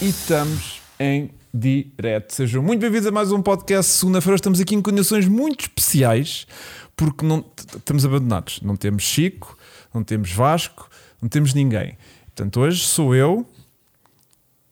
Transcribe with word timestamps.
E 0.00 0.10
estamos 0.10 0.80
em 1.00 1.28
direto. 1.52 2.32
Sejam 2.32 2.62
muito 2.62 2.80
bem-vindos 2.80 3.08
a 3.08 3.10
mais 3.10 3.32
um 3.32 3.42
podcast. 3.42 3.90
Segunda-feira 3.90 4.36
estamos 4.36 4.60
aqui 4.60 4.76
em 4.76 4.80
condições 4.80 5.26
muito 5.26 5.62
especiais 5.62 6.46
porque 6.94 7.26
não 7.26 7.44
estamos 7.76 8.04
abandonados. 8.04 8.60
Não 8.62 8.76
temos 8.76 9.02
Chico, 9.02 9.58
não 9.92 10.04
temos 10.04 10.30
Vasco, 10.30 10.88
não 11.20 11.28
temos 11.28 11.52
ninguém. 11.52 11.98
Portanto, 12.26 12.60
hoje 12.60 12.86
sou 12.86 13.12
eu, 13.12 13.44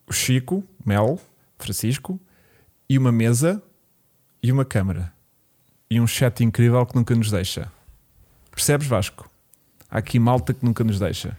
o 0.07 0.12
Chico, 0.12 0.62
Mel, 0.84 1.19
Francisco 1.59 2.20
e 2.88 2.97
uma 2.97 3.11
mesa 3.11 3.61
e 4.41 4.52
uma 4.52 4.65
câmara 4.65 5.12
e 5.91 6.01
um 6.01 6.06
chat 6.06 6.45
incrível 6.45 6.87
que 6.87 6.95
nunca 6.95 7.16
nos 7.16 7.33
deixa. 7.33 7.73
Percebes, 8.52 8.87
Vasco? 8.87 9.29
Há 9.91 9.98
aqui 9.98 10.20
malta 10.20 10.55
que 10.55 10.65
nunca 10.65 10.84
nos 10.84 11.01
deixa. 11.01 11.37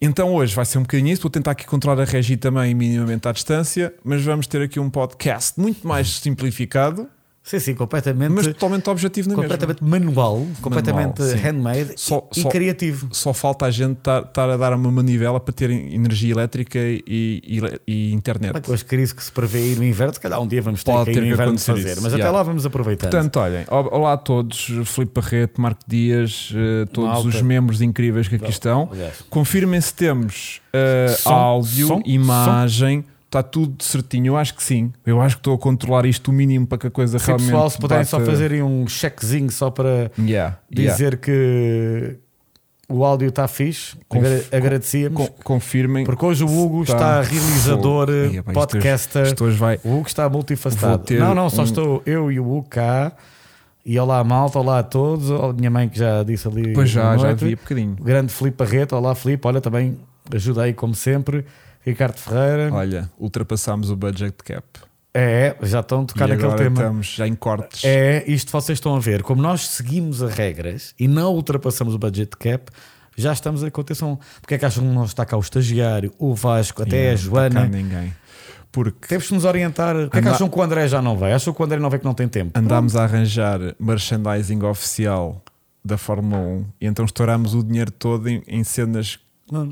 Então 0.00 0.34
hoje 0.34 0.54
vai 0.54 0.64
ser 0.64 0.78
um 0.78 0.82
bocadinho 0.82 1.12
isso. 1.12 1.22
Vou 1.22 1.30
tentar 1.30 1.52
aqui 1.52 1.66
controlar 1.66 2.02
a 2.02 2.04
regi 2.04 2.36
também 2.36 2.74
minimamente 2.74 3.26
à 3.26 3.32
distância, 3.32 3.94
mas 4.04 4.22
vamos 4.22 4.46
ter 4.46 4.62
aqui 4.62 4.78
um 4.78 4.90
podcast 4.90 5.58
muito 5.58 5.86
mais 5.86 6.08
simplificado, 6.18 7.08
Sim, 7.48 7.60
sim, 7.60 7.74
completamente. 7.76 8.30
mas 8.32 8.44
totalmente 8.48 8.90
objetivo 8.90 9.28
na 9.28 9.36
mesma. 9.36 9.44
completamente 9.56 9.84
manual, 9.84 10.44
completamente 10.60 11.22
sim. 11.22 11.36
handmade 11.36 11.92
Só- 11.94 12.28
e, 12.36 12.40
só- 12.40 12.48
criativo. 12.48 13.08
Só 13.12 13.32
falta 13.32 13.66
a 13.66 13.70
gente 13.70 13.98
estar 13.98 14.50
a 14.50 14.56
dar 14.56 14.72
uma 14.74 14.90
manivela 14.90 15.38
para 15.38 15.54
ter 15.54 15.70
energia 15.70 16.32
elétrica 16.32 16.76
e, 16.76 17.04
e- 17.06 17.80
e 17.86 18.12
internet. 18.12 18.50
Mas 18.52 18.62
Com 18.66 18.72
as 18.72 18.82
crises 18.82 19.12
que 19.12 19.22
se 19.22 19.30
prevê 19.30 19.58
aí 19.60 19.76
no 19.76 19.84
inverno, 19.84 20.12
se 20.12 20.18
calhar 20.20 20.40
um 20.42 20.46
dia 20.48 20.60
vamos 20.60 20.82
ter 20.82 20.90
Pode 20.90 21.12
que 21.12 21.18
ir 21.18 21.20
no 21.20 21.26
inverno 21.28 21.56
fazer. 21.56 21.92
isso, 21.92 22.02
Mas 22.02 22.12
até 22.14 22.22
yeah. 22.22 22.36
lá 22.36 22.42
vamos 22.42 22.66
aproveitar. 22.66 23.08
Portanto, 23.10 23.36
olhem, 23.38 23.64
olá 23.70 24.14
a 24.14 24.16
todos, 24.18 24.66
Filipe 24.84 25.12
Barreto, 25.20 25.60
Marco 25.60 25.82
Dias, 25.86 26.52
eh, 26.52 26.86
todos 26.92 27.10
Malta. 27.10 27.28
os 27.28 27.42
membros 27.42 27.80
incríveis 27.80 28.26
que 28.26 28.34
aqui 28.34 28.50
estão. 28.50 28.90
Confirmem 29.30 29.80
se 29.80 29.94
temos 29.94 30.60
eh, 30.72 31.14
Som, 31.16 31.30
áudio, 31.30 31.86
som, 31.86 32.02
imagem, 32.04 33.04
está 33.38 33.42
tudo 33.42 33.82
certinho. 33.82 34.26
Eu 34.28 34.36
acho 34.36 34.54
que 34.54 34.62
sim. 34.62 34.92
Eu 35.04 35.20
acho 35.20 35.36
que 35.36 35.40
estou 35.40 35.54
a 35.54 35.58
controlar 35.58 36.06
isto 36.06 36.28
o 36.28 36.32
mínimo 36.32 36.66
para 36.66 36.78
que 36.78 36.86
a 36.86 36.90
coisa 36.90 37.18
se 37.18 37.26
realmente. 37.26 37.48
pessoal, 37.48 37.70
se 37.70 37.78
puderem 37.78 38.04
só 38.04 38.20
fazerem 38.20 38.62
um 38.62 38.86
checkzinho 38.86 39.50
só 39.50 39.70
para 39.70 40.10
Yeah, 40.18 40.58
yeah. 40.74 40.92
dizer 40.92 41.18
que 41.18 42.16
o 42.88 43.04
áudio 43.04 43.28
está 43.28 43.48
fixe, 43.48 43.96
Conf- 44.08 44.24
agra- 44.24 44.44
agradecíamos. 44.52 45.28
Con- 45.28 45.34
confirmem. 45.42 46.04
Porque 46.04 46.24
hoje 46.24 46.44
o 46.44 46.48
Hugo 46.48 46.82
Está 46.84 46.94
está, 46.94 47.20
realizador, 47.22 48.08
isto 48.10 48.42
podcaster. 48.52 49.26
Isto 49.26 49.44
hoje 49.44 49.56
vai. 49.58 49.80
O 49.84 49.96
Hugo 49.96 50.06
está 50.06 50.28
multifacetado. 50.28 51.02
Não, 51.14 51.34
não, 51.34 51.50
só 51.50 51.62
um- 51.62 51.64
estou 51.64 52.02
eu 52.06 52.30
e 52.30 52.38
o 52.38 52.44
Hugo 52.44 52.68
cá. 52.68 53.12
E 53.84 53.98
olá, 54.00 54.22
malta, 54.24 54.58
olá 54.58 54.80
a 54.80 54.82
todos. 54.82 55.30
Olá, 55.30 55.52
minha 55.52 55.70
mãe 55.70 55.88
que 55.88 55.98
já 55.98 56.22
disse 56.24 56.46
ali. 56.48 56.72
Pois 56.72 56.88
já, 56.90 57.16
já 57.16 57.32
vi 57.34 57.54
um 57.54 57.56
bocadinho. 57.56 57.94
Grande 58.00 58.32
Filipe 58.32 58.56
Barreto, 58.64 58.96
olá 58.96 59.14
Filipe, 59.14 59.46
olha 59.46 59.60
também, 59.60 59.96
ajuda 60.34 60.62
aí 60.62 60.72
como 60.72 60.94
sempre. 60.94 61.44
Ricardo 61.86 62.16
Ferreira, 62.18 62.70
Olha, 62.74 63.10
ultrapassámos 63.18 63.90
o 63.90 63.96
budget 63.96 64.34
cap. 64.44 64.64
é, 65.14 65.56
já 65.62 65.80
estão 65.80 66.02
a 66.02 66.04
tocar 66.04 66.28
e 66.28 66.32
naquele 66.32 66.54
tema. 66.56 66.80
estamos 66.80 67.06
já 67.14 67.26
em 67.28 67.34
cortes. 67.34 67.84
É, 67.84 68.24
isto 68.26 68.50
vocês 68.52 68.76
estão 68.76 68.96
a 68.96 69.00
ver, 69.00 69.22
como 69.22 69.40
nós 69.40 69.68
seguimos 69.68 70.22
as 70.22 70.34
regras 70.34 70.94
e 70.98 71.06
não 71.08 71.32
ultrapassamos 71.34 71.94
o 71.94 71.98
budget 71.98 72.36
cap, 72.36 72.70
já 73.16 73.32
estamos 73.32 73.62
a 73.64 73.70
contenção. 73.70 74.18
Porque 74.40 74.54
é 74.54 74.58
que 74.58 74.66
acham 74.66 74.84
que 74.84 74.90
não 74.94 75.04
está 75.04 75.24
cá 75.24 75.36
o 75.36 75.40
estagiário, 75.40 76.12
o 76.18 76.34
Vasco, 76.34 76.82
até 76.82 76.96
Yeah, 76.96 77.10
a 77.10 77.24
não 77.30 77.46
está 77.46 77.50
cá 77.50 77.60
Joana? 77.60 77.76
ninguém. 77.76 78.14
Porque 78.72 79.06
Temos 79.08 79.28
que 79.28 79.32
nos 79.34 79.44
orientar. 79.46 79.96
O 79.96 80.10
que 80.10 80.18
é 80.18 80.22
que 80.22 80.28
acham 80.28 80.50
que 80.50 80.58
o 80.58 80.62
André 80.62 80.86
já 80.86 81.00
não 81.00 81.16
vai? 81.16 81.32
Acham 81.32 81.54
que 81.54 81.62
o 81.62 81.64
André 81.64 81.78
não 81.78 81.88
vê 81.88 81.98
que 81.98 82.04
não 82.04 82.12
tem 82.12 82.28
tempo? 82.28 82.58
andámos 82.58 82.94
a 82.94 83.04
arranjar 83.04 83.58
merchandising 83.80 84.62
oficial 84.64 85.42
da 85.82 85.96
Fórmula 85.96 86.42
1 86.42 86.64
e 86.82 86.86
então 86.86 87.04
estourámos 87.06 87.54
o 87.54 87.62
dinheiro 87.62 87.90
todo 87.90 88.28
em, 88.28 88.42
em 88.46 88.62
cenas 88.64 89.18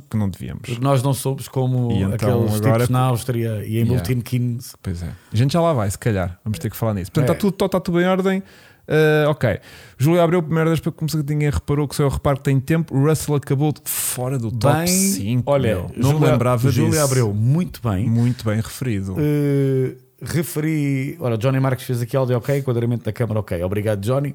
Que 0.09 0.17
não 0.17 0.29
devíamos. 0.31 0.63
porque 0.69 0.81
nós 0.81 1.03
não 1.03 1.13
somos 1.13 1.49
como 1.49 1.91
E 1.91 2.03
então 2.03 2.15
aqueles 2.15 2.55
agora- 2.57 2.73
tipos 2.75 2.89
na 2.91 3.01
Áustria 3.01 3.65
e 3.65 3.79
em 3.79 3.85
Yeah. 3.85 3.93
Milton 4.09 4.23
Keynes. 4.23 4.77
Pois 4.81 5.03
é. 5.03 5.09
A 5.33 5.37
gente 5.37 5.53
já 5.53 5.61
lá 5.61 5.73
vai, 5.73 5.91
se 5.91 5.99
calhar. 5.99 6.39
Vamos 6.45 6.59
ter 6.61 6.71
que 6.71 6.77
falar 6.77 6.95
nisso. 6.95 7.11
Portanto, 7.11 7.31
É. 7.31 7.33
está, 7.33 7.41
tudo, 7.51 7.65
está 7.67 7.81
tudo 7.81 8.01
em 8.01 8.07
ordem. 8.07 8.43
Uh, 8.87 9.31
ok. 9.31 9.59
Júlio 9.97 10.21
abriu 10.21 10.43
merdas 10.43 10.79
para 10.79 10.93
começar 10.93 11.23
que 11.25 11.33
ninguém 11.33 11.49
reparou 11.51 11.89
que 11.89 11.97
só 11.97 12.03
eu 12.03 12.09
reparo 12.11 12.37
que 12.37 12.43
tem 12.45 12.61
tempo. 12.61 12.95
O 12.95 13.05
Russell 13.09 13.35
acabou 13.35 13.73
de 13.73 13.81
fora 13.87 14.39
do 14.39 14.53
top 14.53 14.75
Bem, 14.77 14.87
5. 14.87 15.51
olha, 15.51 15.75
meu. 15.77 15.91
não 15.97 16.11
Júlio- 16.11 16.21
me 16.21 16.27
lembrava 16.33 16.71
Júlio 16.71 16.91
disso. 16.91 17.03
abriu 17.03 17.33
muito 17.35 17.81
bem. 17.83 18.09
Muito 18.09 18.45
bem 18.45 18.57
referido. 18.57 19.15
Uh, 19.15 19.97
referi. 20.23 21.17
Ora, 21.19 21.37
Johnny 21.39 21.59
Marques 21.61 21.87
fez 21.87 22.03
aqui 22.03 22.17
áudio 22.17 22.37
ok, 22.37 22.59
enquadramento 22.59 23.05
da 23.05 23.13
câmara 23.13 23.41
ok. 23.41 23.63
Obrigado, 23.65 24.01
Johnny. 24.03 24.35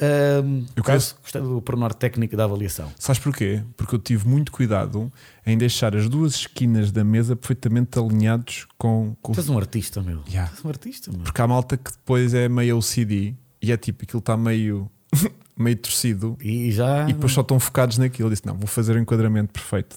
Um, 0.00 0.64
Eu 0.76 0.82
caso, 0.84 1.16
gostei 1.22 1.40
do 1.40 1.60
pormenor 1.62 1.92
técnico 1.94 2.36
da 2.36 2.44
avaliação. 2.44 2.90
Sabes 2.98 3.20
porquê? 3.20 3.62
Porque 3.76 3.94
eu 3.94 3.98
tive 3.98 4.28
muito 4.28 4.52
cuidado 4.52 5.12
em 5.44 5.58
deixar 5.58 5.96
as 5.96 6.08
duas 6.08 6.34
esquinas 6.36 6.90
da 6.92 7.02
mesa 7.02 7.34
perfeitamente 7.34 7.98
alinhados 7.98 8.66
com, 8.76 9.16
com 9.20 9.32
Tu 9.32 9.40
és 9.40 9.48
um 9.48 9.58
artista, 9.58 10.00
meu. 10.02 10.22
Yeah. 10.28 10.52
Um 10.64 10.68
artista, 10.68 11.10
meu. 11.10 11.20
Porque 11.22 11.40
há 11.40 11.46
malta 11.46 11.76
que 11.76 11.90
depois 11.90 12.32
é 12.34 12.48
meio 12.48 12.76
OCD 12.78 13.34
e 13.60 13.72
é 13.72 13.76
tipo 13.76 14.04
aquilo 14.04 14.20
está 14.20 14.36
meio, 14.36 14.88
meio 15.58 15.76
torcido 15.76 16.36
E 16.40 16.70
já. 16.70 17.04
e 17.08 17.12
depois 17.12 17.32
só 17.32 17.40
estão 17.40 17.58
focados 17.58 17.98
naquilo. 17.98 18.28
Eu 18.28 18.30
disse: 18.32 18.46
não, 18.46 18.54
vou 18.56 18.66
fazer 18.68 18.94
o 18.94 18.98
enquadramento 18.98 19.52
perfeito 19.52 19.96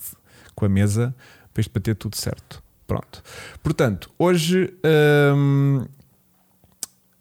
com 0.55 0.65
a 0.65 0.69
mesa 0.69 1.15
para 1.53 1.61
isto 1.61 1.71
bater 1.71 1.95
tudo 1.95 2.15
certo. 2.15 2.63
Pronto. 2.87 3.21
Portanto, 3.61 4.09
hoje. 4.17 4.73
hum, 5.35 5.85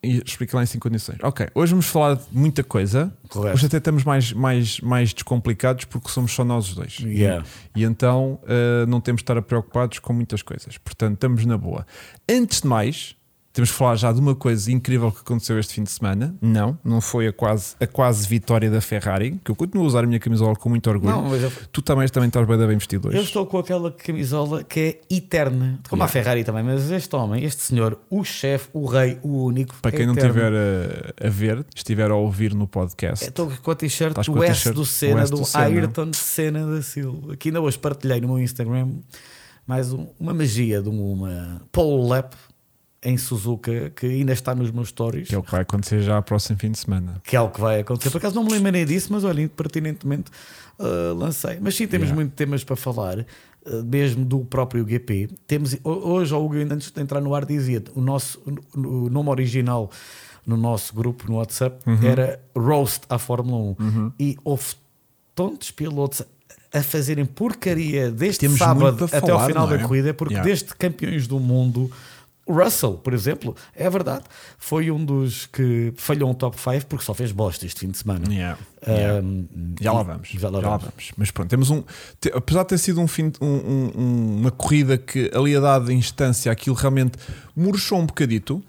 e 0.02 0.22
explica 0.24 0.56
lá 0.56 0.62
em 0.62 0.66
5 0.66 0.88
condições. 0.88 1.18
Ok, 1.22 1.46
hoje 1.54 1.72
vamos 1.72 1.86
falar 1.86 2.16
de 2.16 2.22
muita 2.32 2.64
coisa. 2.64 3.12
Correto. 3.28 3.54
Hoje 3.54 3.66
até 3.66 3.76
estamos 3.76 4.02
mais, 4.02 4.32
mais, 4.32 4.80
mais 4.80 5.12
descomplicados 5.12 5.84
porque 5.84 6.08
somos 6.08 6.32
só 6.32 6.44
nós 6.44 6.68
os 6.68 6.74
dois. 6.74 6.98
Yeah. 7.00 7.44
E 7.76 7.84
então 7.84 8.40
uh, 8.44 8.86
não 8.88 9.00
temos 9.00 9.20
de 9.20 9.24
estar 9.24 9.40
preocupados 9.42 9.98
com 9.98 10.12
muitas 10.12 10.42
coisas. 10.42 10.78
Portanto, 10.78 11.14
estamos 11.14 11.44
na 11.44 11.58
boa. 11.58 11.86
Antes 12.28 12.62
de 12.62 12.66
mais, 12.66 13.14
temos 13.52 13.68
de 13.70 13.74
falar 13.74 13.96
já 13.96 14.12
de 14.12 14.20
uma 14.20 14.34
coisa 14.34 14.70
incrível 14.70 15.10
que 15.10 15.20
aconteceu 15.20 15.58
este 15.58 15.74
fim 15.74 15.82
de 15.82 15.90
semana. 15.90 16.34
Não, 16.40 16.78
não 16.84 17.00
foi 17.00 17.26
a 17.26 17.32
quase, 17.32 17.74
a 17.80 17.86
quase 17.86 18.26
vitória 18.28 18.70
da 18.70 18.80
Ferrari, 18.80 19.40
que 19.44 19.50
eu 19.50 19.56
continuo 19.56 19.84
a 19.84 19.86
usar 19.88 20.04
a 20.04 20.06
minha 20.06 20.20
camisola 20.20 20.54
com 20.54 20.68
muito 20.68 20.88
orgulho. 20.88 21.12
Não, 21.12 21.22
mas 21.28 21.42
eu, 21.42 21.52
Tu 21.72 21.82
também, 21.82 22.06
também 22.08 22.28
estás 22.28 22.46
bem, 22.46 22.56
bem 22.58 22.78
vestido 22.78 23.08
hoje. 23.08 23.16
eu 23.16 23.22
estou 23.22 23.44
com 23.46 23.58
aquela 23.58 23.90
camisola 23.90 24.62
que 24.62 24.80
é 25.10 25.14
eterna, 25.14 25.80
como 25.88 26.02
a 26.02 26.06
Yeah. 26.06 26.12
Ferrari 26.12 26.44
também, 26.44 26.62
mas 26.62 26.90
este 26.90 27.14
homem, 27.16 27.44
este 27.44 27.62
senhor, 27.62 27.98
o 28.08 28.22
chefe, 28.24 28.68
o 28.72 28.86
rei, 28.86 29.18
o 29.22 29.44
único. 29.44 29.74
Para 29.82 29.94
é 29.94 29.96
quem 29.96 30.06
não 30.06 30.14
eterno. 30.14 30.30
estiver 30.30 30.52
a, 31.22 31.26
a 31.26 31.30
ver, 31.30 31.66
estiver 31.74 32.10
a 32.10 32.14
ouvir 32.14 32.54
no 32.54 32.66
podcast, 32.68 33.24
Estou 33.26 33.50
com 33.62 33.70
a 33.70 33.74
t-shirt 33.74 34.14
do 34.14 34.42
a 34.42 34.46
S 34.46 34.70
do 34.72 34.84
Senna, 34.86 35.24
do, 35.24 35.38
do 35.38 35.44
Senna. 35.44 35.64
Ayrton 35.64 36.12
Senna 36.12 36.66
da 36.66 36.82
Silva. 36.82 37.32
Aqui 37.34 37.48
ainda 37.48 37.60
hoje 37.60 37.78
partilhei 37.78 38.20
no 38.20 38.28
meu 38.28 38.38
Instagram 38.38 38.90
mais 39.66 39.92
um- 39.92 40.06
uma 40.18 40.34
magia 40.34 40.80
de 40.82 40.88
uma 40.88 41.60
pole 41.70 42.08
lap 42.08 42.34
em 43.02 43.16
Suzuka 43.16 43.90
que 43.96 44.06
ainda 44.06 44.32
está 44.32 44.54
nos 44.54 44.70
meus 44.70 44.88
stories. 44.88 45.28
que 45.28 45.34
é 45.34 45.38
o 45.38 45.42
que 45.42 45.50
vai 45.50 45.62
acontecer 45.62 46.02
já 46.02 46.20
próximo 46.20 46.58
fim 46.58 46.70
de 46.70 46.78
semana. 46.78 47.20
que 47.24 47.34
é 47.36 47.40
o 47.40 47.48
que 47.48 47.60
vai 47.60 47.80
acontecer. 47.80 48.10
Por 48.10 48.18
acaso 48.18 48.34
não 48.34 48.44
me 48.44 48.52
lembrei 48.52 48.84
disso, 48.84 49.08
mas 49.12 49.24
olha, 49.24 49.48
pertinentemente 49.48 50.30
uh, 50.78 51.14
lancei. 51.14 51.58
Mas 51.60 51.74
sim, 51.76 51.86
temos 51.86 52.08
Yeah. 52.08 52.14
muitos 52.14 52.34
temas 52.36 52.62
para 52.62 52.76
falar, 52.76 53.18
uh, 53.20 53.84
mesmo 53.84 54.24
do 54.24 54.40
próprio 54.40 54.86
GP. 54.86 55.30
Temos, 55.46 55.74
ho- 55.82 56.10
hoje, 56.12 56.34
o 56.34 56.44
Hugo, 56.44 56.56
ainda 56.56 56.74
antes 56.74 56.90
de 56.90 57.00
entrar 57.00 57.20
no 57.22 57.34
ar, 57.34 57.46
dizia 57.46 57.82
o 57.94 58.00
nosso 58.02 58.38
o 58.76 59.08
nome 59.08 59.30
original 59.30 59.90
no 60.46 60.56
nosso 60.56 60.94
grupo 60.94 61.24
no 61.30 61.36
WhatsApp 61.36 61.78
Uhum. 61.88 62.06
era 62.06 62.40
Roast 62.56 63.02
à 63.08 63.18
Fórmula 63.18 63.76
1 63.80 64.12
e 64.18 64.36
houve 64.44 64.64
tantos 65.34 65.70
pilotos 65.70 66.22
a 66.72 66.82
fazerem 66.82 67.24
porcaria 67.24 68.10
deste 68.10 68.40
Temos 68.40 68.58
sábado 68.58 69.08
para 69.08 69.18
até 69.18 69.30
ao 69.30 69.38
falar, 69.38 69.46
final 69.48 69.66
não 69.68 69.76
da 69.76 69.82
é? 69.82 69.86
corrida, 69.86 70.14
porque 70.14 70.34
Yeah. 70.34 70.48
desde 70.48 70.74
campeões 70.74 71.26
do 71.26 71.38
mundo. 71.40 71.90
O 72.46 72.52
Russell, 72.52 72.94
por 72.94 73.12
exemplo, 73.14 73.54
é 73.76 73.88
verdade, 73.88 74.24
foi 74.58 74.90
um 74.90 75.04
dos 75.04 75.46
que 75.46 75.92
falhou 75.96 76.28
um 76.30 76.34
top 76.34 76.56
5 76.60 76.86
porque 76.86 77.04
só 77.04 77.14
fez 77.14 77.30
bosta 77.30 77.64
este 77.64 77.80
fim 77.80 77.88
de 77.88 77.98
semana. 77.98 78.24
Yeah, 78.32 78.58
yeah. 78.88 79.20
Um, 79.24 79.46
Já 79.80 79.92
lá 79.92 80.02
vamos. 80.02 80.28
Já 80.60 80.68
lá 80.70 80.76
vamos. 80.78 81.12
Mas 81.16 81.30
pronto, 81.30 81.48
temos 81.48 81.70
um. 81.70 81.84
te- 82.20 82.32
apesar 82.34 82.62
de 82.62 82.68
ter 82.70 82.78
sido 82.78 83.00
um 83.00 83.06
fim, 83.06 83.30
um- 83.40 83.46
um- 83.46 84.36
uma 84.40 84.50
corrida 84.50 84.98
que 84.98 85.30
ali 85.32 85.54
a 85.54 85.60
dada 85.60 85.92
instância 85.92 86.50
aquilo 86.50 86.74
realmente 86.74 87.16
murchou 87.54 88.00
um 88.00 88.06
bocadito, 88.06 88.60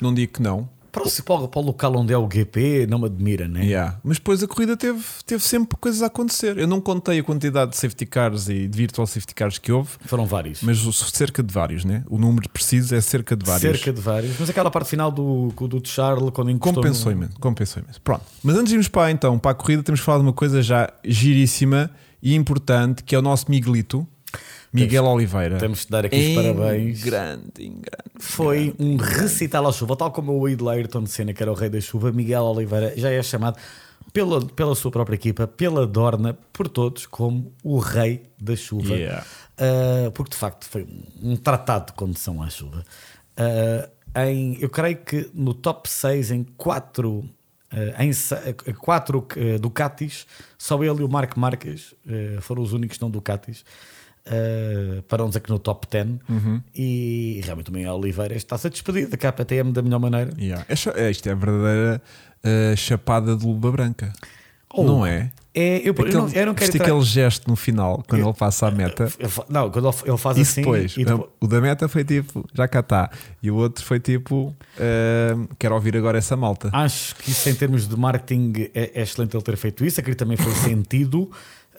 não 0.00 0.12
digo 0.12 0.32
que 0.32 0.42
não. 0.42 0.68
Para 0.92 1.02
o, 1.06 1.10
para 1.22 1.48
para 1.48 1.60
o 1.60 1.64
local 1.64 1.96
onde 1.96 2.12
é 2.12 2.18
o 2.18 2.28
GP, 2.30 2.86
não 2.88 2.98
me 2.98 3.06
admira, 3.06 3.46
né? 3.46 3.64
Yeah. 3.64 3.98
Mas 4.02 4.16
depois 4.18 4.42
a 4.42 4.46
corrida 4.48 4.76
teve, 4.76 5.02
teve 5.24 5.42
sempre 5.44 5.76
coisas 5.78 6.02
a 6.02 6.06
acontecer. 6.06 6.58
Eu 6.58 6.66
não 6.66 6.80
contei 6.80 7.18
a 7.20 7.22
quantidade 7.22 7.70
de 7.72 7.76
safety 7.76 8.06
cars 8.06 8.48
e 8.48 8.66
de 8.66 8.76
virtual 8.76 9.06
safety 9.06 9.34
cars 9.34 9.58
que 9.58 9.70
houve, 9.70 9.90
Foram 10.06 10.26
vários. 10.26 10.62
mas 10.62 10.78
cerca 11.12 11.42
de 11.42 11.52
vários, 11.52 11.84
né? 11.84 12.02
O 12.08 12.18
número 12.18 12.48
preciso 12.48 12.94
é 12.94 13.00
cerca 13.00 13.36
de 13.36 13.44
vários. 13.46 13.62
Cerca 13.62 13.92
de 13.92 14.00
vários. 14.00 14.38
Mas 14.38 14.50
aquela 14.50 14.70
parte 14.70 14.88
final 14.90 15.10
do, 15.10 15.48
do 15.68 15.80
Charles, 15.86 16.30
quando 16.30 16.50
encostou. 16.50 16.82
Compensou 16.82 17.12
no- 17.12 17.18
imenso, 17.18 17.38
compensou 17.40 17.82
imenso. 17.82 18.00
Pronto. 18.02 18.22
Mas 18.42 18.56
antes 18.56 18.68
de 18.68 18.74
irmos 18.74 18.88
para 18.88 19.10
então 19.10 19.38
para 19.38 19.52
a 19.52 19.54
corrida, 19.54 19.82
temos 19.82 20.00
que 20.00 20.06
falar 20.06 20.18
de 20.18 20.24
uma 20.24 20.32
coisa 20.32 20.60
já 20.62 20.88
giríssima 21.04 21.90
e 22.22 22.34
importante, 22.34 23.02
que 23.04 23.14
é 23.14 23.18
o 23.18 23.22
nosso 23.22 23.46
Miguelito, 23.50 24.06
Miguel 24.72 25.04
Oliveira. 25.04 25.58
Temos 25.58 25.84
de 25.84 25.90
dar 25.90 26.04
aqui 26.06 26.16
os 26.16 26.22
Em 26.22 26.34
parabéns. 26.34 27.02
Grande, 27.02 27.50
em 27.58 27.72
grande. 27.72 28.10
Foi 28.18 28.74
um 28.78 28.96
recital 28.96 29.66
à 29.66 29.72
chuva, 29.72 29.96
tal 29.96 30.12
como 30.12 30.32
o 30.32 30.48
Wade 30.48 30.68
Ayrton 30.68 31.06
Senna, 31.06 31.32
que 31.32 31.42
era 31.42 31.50
o 31.50 31.54
rei 31.54 31.68
da 31.68 31.80
chuva, 31.80 32.12
Miguel 32.12 32.42
Oliveira 32.44 32.92
já 32.96 33.10
é 33.10 33.22
chamado 33.22 33.58
pela, 34.12 34.44
pela 34.44 34.74
sua 34.74 34.90
própria 34.90 35.14
equipa, 35.14 35.46
pela 35.46 35.86
Dorna, 35.86 36.38
por 36.52 36.68
todos, 36.68 37.06
como 37.06 37.52
o 37.62 37.78
rei 37.78 38.22
da 38.40 38.54
chuva. 38.56 38.94
Yeah. 38.94 39.24
Uh, 39.58 40.10
porque 40.12 40.30
de 40.30 40.36
facto 40.36 40.64
foi 40.66 40.86
um 41.22 41.36
tratado 41.36 41.86
de 41.86 41.92
condução 41.92 42.42
à 42.42 42.48
chuva. 42.48 42.84
Uh, 43.38 43.90
em, 44.18 44.58
eu 44.60 44.68
creio 44.68 44.96
que 44.98 45.30
no 45.34 45.54
top 45.54 45.88
6, 45.88 46.30
em 46.30 46.44
4 46.44 47.24
uh, 47.72 48.02
em 48.02 48.74
quatro 48.74 49.18
uh, 49.18 49.58
Ducatis, 49.58 50.26
só 50.58 50.82
ele 50.82 51.00
e 51.00 51.04
o 51.04 51.08
Marco 51.08 51.38
Marques 51.38 51.92
uh, 52.06 52.40
foram 52.40 52.62
os 52.62 52.72
únicos 52.72 52.98
não 52.98 53.10
Ducatis. 53.10 53.64
Uh, 54.30 55.26
dizer 55.28 55.40
que 55.40 55.50
no 55.50 55.58
top 55.58 55.86
10 55.90 56.06
e 56.74 57.40
realmente 57.44 57.70
o 57.70 57.72
Miguel 57.72 57.94
Oliveira 57.94 58.34
está-se 58.34 58.66
a 58.68 58.70
despedir 58.70 59.08
da 59.08 59.16
KTM 59.16 59.72
da 59.72 59.82
melhor 59.82 59.98
maneira. 59.98 60.30
Yeah. 60.38 60.64
É 60.68 60.74
é, 60.96 61.10
isto 61.10 61.28
é 61.28 61.32
a 61.32 61.34
verdadeira 61.34 62.02
uh, 62.44 62.76
chapada 62.76 63.34
de 63.36 63.44
luva 63.44 63.72
branca. 63.72 64.12
Oh, 64.72 64.84
não 64.84 65.04
é? 65.04 65.32
É, 65.52 65.78
eu, 65.78 65.86
eu 65.86 65.90
Aquele, 65.92 66.12
não, 66.12 66.28
eu 66.28 66.46
não 66.46 66.54
quero 66.54 66.70
entrar- 66.72 66.84
aquele 66.86 67.02
gesto 67.02 67.48
no 67.50 67.56
final, 67.56 68.04
quando 68.08 68.22
ele 68.24 68.32
passa 68.34 68.68
a 68.68 68.70
meta. 68.70 69.08
Eu 69.18 69.28
Não, 69.48 69.68
quando 69.68 69.92
ele- 70.06 70.16
faz 70.16 70.38
E 70.38 70.42
assim 70.42 70.60
depois, 70.60 70.96
e 70.96 71.04
depois- 71.04 71.28
o 71.40 71.46
da 71.48 71.60
meta 71.60 71.88
foi 71.88 72.04
tipo, 72.04 72.48
já 72.54 72.68
cá 72.68 72.78
está. 72.78 73.10
E 73.42 73.50
o 73.50 73.56
outro 73.56 73.84
foi 73.84 73.98
tipo, 73.98 74.54
uh, 74.76 75.48
quero 75.58 75.74
ouvir 75.74 75.96
agora 75.96 76.18
essa 76.18 76.36
malta. 76.36 76.70
Acho 76.72 77.16
que 77.16 77.32
isso 77.32 77.48
em 77.48 77.54
termos 77.56 77.88
de 77.88 77.96
marketing 77.96 78.52
é, 78.72 78.92
é 78.94 79.02
excelente 79.02 79.34
ele 79.36 79.42
ter 79.42 79.56
feito 79.56 79.84
isso. 79.84 79.98
Aqui 80.00 80.14
também 80.14 80.36
foi 80.36 80.52
sentido. 80.54 81.28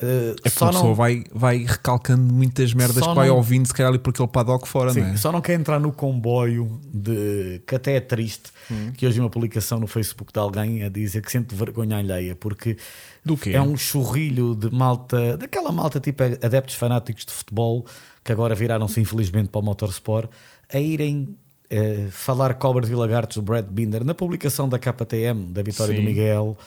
Uh, 0.01 0.35
é 0.43 0.49
só 0.49 0.65
a 0.65 0.69
pessoa 0.69 0.87
não, 0.87 0.95
vai, 0.95 1.23
vai 1.31 1.57
recalcando 1.59 2.33
muitas 2.33 2.73
merdas 2.73 3.03
Só 3.03 3.09
que 3.11 3.15
vai 3.15 3.27
não- 3.27 3.35
ouvindo, 3.35 3.67
se 3.67 3.73
calhar 3.73 3.89
ali 3.91 3.99
por 3.99 4.09
aquele 4.09 4.27
paddock 4.27 4.67
fora, 4.67 4.91
Sim, 4.93 5.01
não 5.01 5.07
é? 5.09 5.17
só 5.17 5.31
não 5.31 5.41
quer 5.41 5.53
entrar 5.59 5.79
no 5.79 5.91
comboio 5.91 6.81
de 6.91 7.61
que 7.67 7.75
até 7.75 7.97
é 7.97 7.99
triste 7.99 8.49
Hum. 8.71 8.91
que 8.97 9.05
hoje 9.05 9.19
uma 9.19 9.29
publicação 9.29 9.79
no 9.79 9.85
Facebook 9.85 10.33
de 10.33 10.39
alguém 10.39 10.83
a 10.83 10.89
dizer 10.89 11.21
que 11.21 11.31
sente 11.31 11.53
vergonha 11.53 11.97
alheia 11.97 12.35
porque 12.35 12.77
Do 13.23 13.37
quê? 13.37 13.51
é 13.51 13.61
um 13.61 13.77
churrilho 13.77 14.55
de 14.55 14.71
malta, 14.73 15.37
daquela 15.37 15.71
malta 15.71 15.99
tipo 15.99 16.23
adeptos 16.23 16.75
fanáticos 16.75 17.23
de 17.25 17.31
futebol 17.31 17.85
que 18.23 18.31
agora 18.31 18.55
viraram-se 18.55 18.99
infelizmente 18.99 19.49
para 19.49 19.59
o 19.59 19.63
motorsport 19.63 20.29
a 20.73 20.79
irem 20.79 21.35
eh, 21.69 22.07
falar 22.09 22.53
cobras 22.55 22.89
e 22.89 22.95
lagartos 22.95 23.37
do 23.37 23.43
Brad 23.43 23.65
Binder 23.67 24.03
na 24.03 24.13
publicação 24.15 24.67
da 24.67 24.79
KTM, 24.79 25.51
da 25.53 25.61
vitória 25.61 25.93
Sim. 25.95 26.01
do 26.01 26.05
Miguel, 26.05 26.57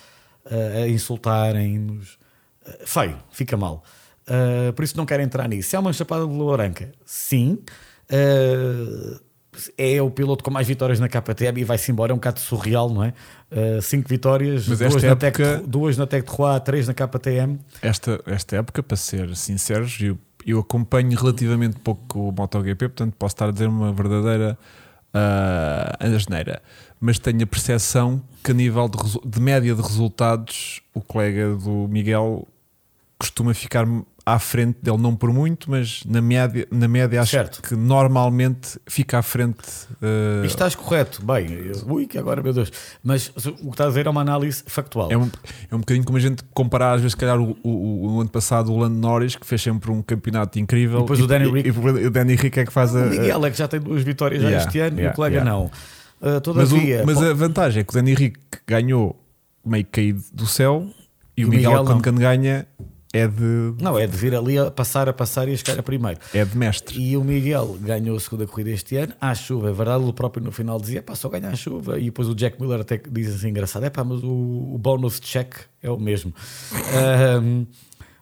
eh, 0.50 0.82
a 0.84 0.88
insultarem-nos. 0.88 2.18
Eh, 2.66 2.82
feio, 2.86 3.16
fica 3.30 3.56
mal. 3.56 3.82
Uh, 4.26 4.72
por 4.72 4.84
isso 4.84 4.96
não 4.96 5.04
quero 5.04 5.22
entrar 5.22 5.46
nisso. 5.48 5.76
É 5.76 5.78
uma 5.78 5.92
chapada 5.92 6.26
de 6.26 6.32
lua 6.32 6.56
branca? 6.56 6.90
Sim. 7.04 7.58
Uh, 8.10 9.20
é 9.78 10.02
o 10.02 10.10
piloto 10.10 10.42
com 10.42 10.50
mais 10.50 10.66
vitórias 10.66 10.98
na 10.98 11.08
KTM 11.08 11.60
e 11.60 11.64
vai-se 11.64 11.92
embora. 11.92 12.10
É 12.10 12.14
um 12.14 12.16
bocado 12.16 12.40
surreal, 12.40 12.90
não 12.90 13.04
é? 13.04 13.12
Uh, 13.52 13.80
cinco 13.82 14.08
vitórias, 14.08 14.66
Mas 14.66 14.78
duas, 14.78 15.02
na 15.02 15.14
Tec, 15.16 15.40
época- 15.40 15.62
duas 15.66 15.96
na 15.96 16.06
Tec 16.06 16.28
de 16.28 16.34
Roy, 16.36 16.60
três 16.60 16.88
na 16.88 16.94
KTM. 16.94 17.60
esta, 17.82 18.20
esta 18.26 18.56
época, 18.56 18.82
para 18.82 18.96
ser 18.96 19.36
sinceros, 19.36 19.98
eu, 20.00 20.18
eu 20.44 20.58
acompanho 20.58 21.16
relativamente 21.16 21.78
pouco 21.78 22.30
o 22.30 22.32
MotoGP, 22.32 22.88
portanto 22.88 23.14
posso 23.16 23.34
estar 23.34 23.48
a 23.48 23.52
dizer 23.52 23.68
uma 23.68 23.92
verdadeira 23.92 24.58
uh, 25.14 26.14
asneira. 26.16 26.60
Mas 27.00 27.18
tenho 27.18 27.42
a 27.42 27.46
percepção 27.46 28.22
que 28.42 28.50
a 28.50 28.54
nível 28.54 28.88
de, 28.88 28.98
de 29.28 29.40
média 29.40 29.74
de 29.74 29.82
resultados, 29.82 30.80
o 30.94 31.00
colega 31.00 31.54
do 31.54 31.86
Miguel 31.88 32.48
costuma 33.18 33.54
ficar 33.54 33.86
à 34.26 34.38
frente 34.38 34.78
dele, 34.82 34.96
não 34.96 35.14
por 35.14 35.30
muito, 35.32 35.70
mas 35.70 36.02
na 36.06 36.20
média, 36.22 36.66
na 36.70 36.88
média 36.88 37.20
acho 37.20 37.30
Certo. 37.30 37.60
que 37.62 37.76
normalmente 37.76 38.78
fica 38.86 39.18
à 39.18 39.22
frente. 39.22 39.58
uh, 40.00 40.42
E 40.42 40.46
estás 40.46 40.74
correto. 40.74 41.24
Bem, 41.24 41.46
eu- 41.50 41.92
ui, 41.92 42.06
que 42.06 42.16
agora, 42.18 42.42
meu 42.42 42.52
Deus. 42.52 42.72
Mas 43.02 43.28
o 43.36 43.52
que 43.52 43.68
estás 43.70 43.80
a 43.80 43.88
dizer 43.90 44.06
é 44.06 44.10
uma 44.10 44.22
análise 44.22 44.62
factual. 44.66 45.10
É 45.12 45.16
um, 45.16 45.30
é 45.70 45.74
um 45.74 45.80
bocadinho 45.80 46.04
como 46.06 46.16
a 46.16 46.20
gente 46.20 46.42
comparar, 46.54 46.94
às 46.94 47.00
vezes, 47.02 47.12
se 47.12 47.16
calhar, 47.18 47.38
o, 47.38 47.56
o, 47.62 48.14
o 48.16 48.20
ano 48.20 48.30
passado 48.30 48.72
o 48.72 48.78
Lando 48.78 48.96
Norris, 48.98 49.36
que 49.36 49.46
fez 49.46 49.60
sempre 49.60 49.90
um 49.90 50.00
campeonato 50.00 50.58
incrível. 50.58 51.00
E 51.00 51.02
depois 51.02 51.20
o 51.20 51.26
Danny 51.26 51.50
Rick. 51.50 51.68
E, 51.68 51.72
e 51.72 52.06
o 52.06 52.10
Danny 52.10 52.34
Rick 52.34 52.60
é 52.60 52.64
que 52.64 52.72
faz 52.72 52.96
a. 52.96 53.00
o 53.00 53.10
Miguel 53.10 53.44
é 53.46 53.50
que 53.50 53.58
já 53.58 53.68
tem 53.68 53.78
duas 53.80 54.02
vitórias 54.02 54.40
já 54.42 54.48
Yeah, 54.48 54.66
este 54.66 54.78
ano 54.80 54.96
e 54.96 55.00
yeah, 55.00 55.12
o 55.12 55.16
colega 55.16 55.36
yeah. 55.36 55.50
não. 55.50 55.66
Uh, 55.66 55.70
mas, 56.22 56.36
o- 56.36 56.40
todavia, 56.40 57.02
mas 57.04 57.22
a 57.22 57.34
vantagem 57.34 57.80
é 57.80 57.84
que 57.84 57.90
o 57.90 57.94
Danny 57.94 58.14
Rick 58.14 58.38
ganhou 58.66 59.20
meio 59.64 59.84
caído 59.92 60.22
do 60.32 60.46
céu 60.46 60.86
e 61.36 61.42
E 61.42 61.44
o 61.44 61.48
Miguel, 61.48 61.70
Miguel 61.82 62.00
quando 62.02 62.18
ganha, 62.18 62.66
é 63.14 63.28
de, 63.28 63.74
não, 63.80 63.96
é 63.96 64.06
de 64.08 64.16
vir 64.16 64.34
ali 64.34 64.58
a 64.58 64.70
passar, 64.70 65.08
a 65.08 65.12
passar 65.12 65.48
e 65.48 65.52
a 65.52 65.56
chegar 65.56 65.78
a 65.78 65.82
primeiro. 65.84 66.18
é 66.34 66.44
de 66.44 66.58
mestre. 66.58 67.00
E 67.00 67.16
o 67.16 67.22
Miguel 67.22 67.78
ganhou 67.80 68.16
a 68.16 68.20
segunda 68.20 68.44
corrida 68.44 68.70
este 68.70 68.96
ano 68.96 69.14
à 69.20 69.32
chuva. 69.34 69.70
É 69.70 69.72
verdade, 69.72 70.02
ele 70.02 70.12
próprio 70.12 70.42
no 70.42 70.50
final 70.50 70.80
dizia: 70.80 71.00
pá, 71.00 71.14
só 71.14 71.28
ganha 71.28 71.48
a 71.48 71.54
chuva. 71.54 71.98
E 71.98 72.06
depois 72.06 72.28
o 72.28 72.34
Jack 72.34 72.60
Miller 72.60 72.80
até 72.80 73.00
diz 73.08 73.32
assim: 73.32 73.50
engraçado, 73.50 73.84
é 73.84 73.90
pá, 73.90 74.02
mas 74.02 74.22
o, 74.24 74.74
o 74.74 74.78
bonus 74.78 75.20
check 75.20 75.54
é 75.80 75.88
o 75.88 75.96
mesmo. 75.96 76.34
Ahm, 76.92 77.66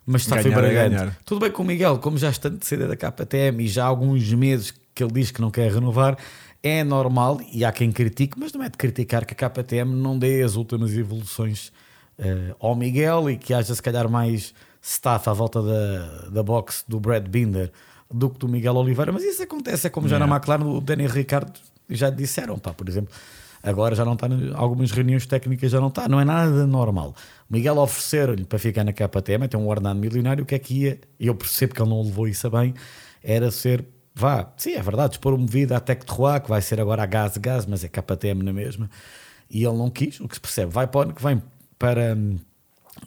mas 0.05 0.23
está 0.23 0.43
Ganhar 0.43 0.59
é 0.59 0.61
brilhante. 0.62 0.91
ganhar. 0.97 1.19
Tudo 1.25 1.41
bem 1.41 1.50
com 1.50 1.62
o 1.62 1.67
Miguel, 1.67 1.99
como 1.99 2.19
já 2.19 2.29
está 2.29 2.49
de 2.49 2.67
saída 2.67 2.87
da 2.87 2.97
KTM 2.97 3.65
e 3.65 3.69
já 3.69 3.85
há 3.85 3.87
alguns 3.87 4.31
meses 4.35 4.75
que 4.95 5.03
ele 5.03 5.12
diz 5.12 5.31
que 5.31 5.41
não 5.41 5.50
quer 5.50 5.73
renovar, 5.73 6.19
é 6.62 6.85
normal 6.85 7.41
e 7.53 7.65
há 7.65 7.73
quem 7.73 7.91
critique, 7.91 8.38
mas 8.38 8.53
não 8.53 8.62
é 8.62 8.69
de 8.69 8.77
criticar 8.77 9.25
que 9.25 9.33
a 9.33 9.49
KTM 9.50 9.95
não 9.95 10.19
dê 10.19 10.43
as 10.43 10.55
últimas 10.55 10.93
evoluções 10.97 11.73
eh, 12.19 12.55
ao 12.61 12.75
Miguel 12.77 13.31
e 13.31 13.37
que 13.37 13.55
haja 13.55 13.75
se 13.75 13.83
calhar 13.83 14.09
mais 14.09 14.53
staff 14.82 15.31
à 15.31 15.32
volta 15.32 15.62
da, 15.62 16.29
da 16.29 16.43
box 16.43 16.84
do 16.88 16.99
Brad 16.99 17.26
Binder 17.29 17.70
do 18.12 18.29
que 18.29 18.38
do 18.38 18.49
Miguel 18.49 18.75
Oliveira, 18.75 19.11
mas 19.12 19.23
isso 19.23 19.43
acontece, 19.43 19.87
é 19.87 19.90
como 19.90 20.08
já 20.08 20.19
na. 20.19 20.26
McLaren 20.26 20.64
o 20.64 20.81
Danny 20.81 21.06
Ricardo 21.06 21.58
já 21.88 22.11
disseram, 22.11 22.58
pá, 22.58 22.73
por 22.75 22.88
exemplo, 22.88 23.14
agora 23.62 23.94
já 23.94 24.05
não 24.05 24.14
está, 24.14 24.26
em 24.26 24.52
algumas 24.55 24.90
reuniões 24.90 25.25
técnicas 25.25 25.70
já 25.70 25.81
não 25.81 25.88
está, 25.88 26.08
não 26.08 26.20
é 26.20 26.25
nada 26.25 26.67
normal. 26.67 27.14
Miguel 27.49 27.79
ofereceram-lhe 27.79 28.44
para 28.44 28.58
ficar 28.58 28.84
na 28.84 28.93
KTM, 28.93 29.49
tem 29.49 29.58
um 29.58 29.69
ordenado 29.69 29.99
milionário, 29.99 30.43
o 30.44 30.46
que 30.46 30.55
é 30.55 30.58
que 30.58 30.75
ia, 30.82 31.00
eu 31.19 31.35
percebo 31.35 31.75
que 31.75 31.81
ele 31.81 31.90
não 31.90 32.02
levou 32.02 32.28
isso 32.28 32.46
a 32.46 32.50
bem, 32.50 32.75
era 33.23 33.50
ser, 33.50 33.85
vá, 34.14 34.52
sim, 34.56 34.73
é 34.73 34.82
verdade, 34.82 35.19
vida 35.49 35.76
à 35.76 35.81
Tec 35.81 36.05
de 36.05 36.12
Roy, 36.12 36.40
que 36.40 36.49
vai 36.49 36.61
ser 36.61 36.81
agora 36.81 37.02
a 37.02 37.06
Gás 37.06 37.37
Gás, 37.37 37.64
mas 37.67 37.85
é 37.85 37.88
KTM 37.88 38.43
na 38.43 38.52
mesma, 38.52 38.90
e 39.49 39.64
ele 39.64 39.76
não 39.76 39.88
quis, 39.88 40.20
o 40.20 40.28
que 40.28 40.35
se 40.35 40.40
percebe, 40.40 40.70
vai 40.73 40.87
para 40.87 41.12
que 41.12 41.23
vem 41.23 41.43
para 41.78 42.17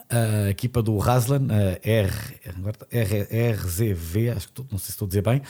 a 0.09 0.49
equipa 0.49 0.81
do 0.81 0.97
Raslan, 0.97 1.47
a 1.49 1.79
R, 1.87 2.11
tá- 2.77 2.85
R, 2.91 3.27
RZV, 3.53 4.29
acho 4.31 4.49
que 4.51 4.61
não 4.71 4.77
sei 4.77 4.85
se 4.87 4.91
estou 4.91 5.05
a 5.05 5.09
dizer 5.09 5.21
bem, 5.21 5.41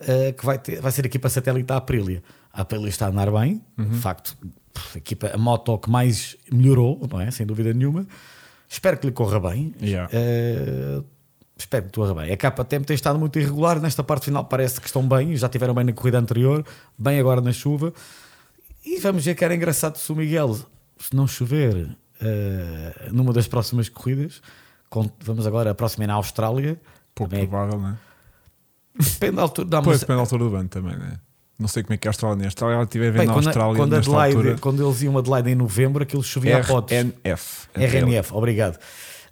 eh, 0.00 0.32
que 0.32 0.44
vai, 0.46 0.58
ter, 0.58 0.80
vai 0.80 0.90
ser 0.92 1.04
a 1.04 1.06
equipa 1.06 1.28
satélite 1.28 1.66
da 1.66 1.76
Aprilia. 1.76 2.22
A 2.52 2.62
Aprilia 2.62 2.88
está 2.88 3.06
a 3.06 3.08
andar 3.10 3.30
bem, 3.30 3.62
Uhum. 3.76 3.88
de 3.90 3.98
facto, 3.98 4.36
a 4.94 4.98
equipa, 4.98 5.30
a 5.34 5.38
moto 5.38 5.76
que 5.78 5.90
mais 5.90 6.36
melhorou, 6.50 7.06
não 7.10 7.20
é? 7.20 7.30
Sem 7.30 7.46
dúvida 7.46 7.72
nenhuma. 7.74 8.06
Espero 8.68 8.98
que 8.98 9.06
lhe 9.06 9.12
corra 9.12 9.38
bem. 9.40 9.74
Yeah. 9.80 10.08
Eh, 10.12 11.02
espero 11.56 11.86
que 11.86 11.92
corra 11.92 12.14
bem. 12.14 12.32
A 12.32 12.36
KTM 12.36 12.84
tem 12.84 12.94
estado 12.94 13.18
muito 13.18 13.38
irregular, 13.38 13.80
nesta 13.80 14.02
parte 14.04 14.24
final 14.26 14.44
parece 14.44 14.80
que 14.80 14.86
estão 14.86 15.06
bem, 15.06 15.36
já 15.36 15.48
tiveram 15.48 15.74
bem 15.74 15.84
na 15.84 15.92
corrida 15.92 16.18
anterior, 16.18 16.64
bem 16.98 17.18
agora 17.18 17.40
na 17.40 17.52
chuva. 17.52 17.92
E 18.84 18.98
vamos 19.00 19.24
ver 19.24 19.34
que 19.34 19.44
era 19.44 19.54
engraçado 19.54 19.96
se 19.96 20.10
o 20.12 20.16
Miguel, 20.16 20.56
se 20.98 21.14
não 21.14 21.26
chover 21.26 21.96
eh, 22.20 23.08
numa 23.12 23.32
das 23.32 23.46
próximas 23.46 23.88
corridas, 23.88 24.40
com- 24.90 25.10
vamos 25.20 25.46
agora, 25.46 25.70
a 25.70 25.74
próxima 25.74 26.04
é 26.04 26.06
na 26.06 26.14
Austrália. 26.14 26.80
Pouco 27.14 27.30
Também 27.30 27.44
é- 27.44 27.48
provável, 27.48 27.78
não 27.80 27.88
é? 27.90 27.94
depende 28.98 29.36
da 29.36 29.42
altura. 29.42 29.68
Não, 29.70 29.82
Pois 29.82 29.94
mas- 29.94 30.00
depende 30.00 30.16
da 30.16 30.20
altura 30.22 30.44
do 30.44 30.50
banco 30.50 30.68
também, 30.68 30.96
não 30.96 31.06
é? 31.06 31.18
Não 31.58 31.66
sei 31.66 31.82
como 31.82 31.94
é 31.94 31.96
que 31.96 32.06
é 32.06 32.08
a 32.08 32.10
Austrália. 32.10 32.36
Na 32.36 32.44
Austrália, 32.46 32.74
ela 32.76 32.84
estiver 32.84 33.10
bem, 33.10 33.20
vendo 33.22 33.30
a 33.30 33.34
quando, 33.34 33.46
Austrália 33.48 33.76
quando, 33.76 33.94
Adelaide, 33.96 34.36
altura. 34.36 34.58
quando 34.60 34.86
eles 34.86 35.02
iam 35.02 35.16
a 35.16 35.20
Adelaide 35.20 35.50
em 35.50 35.54
novembro, 35.56 36.02
aquilo 36.04 36.22
chovia 36.22 36.58
a 36.58 36.64
potes. 36.64 36.96
RNF. 36.96 37.68
RNF, 37.74 38.32
obrigado. 38.34 38.78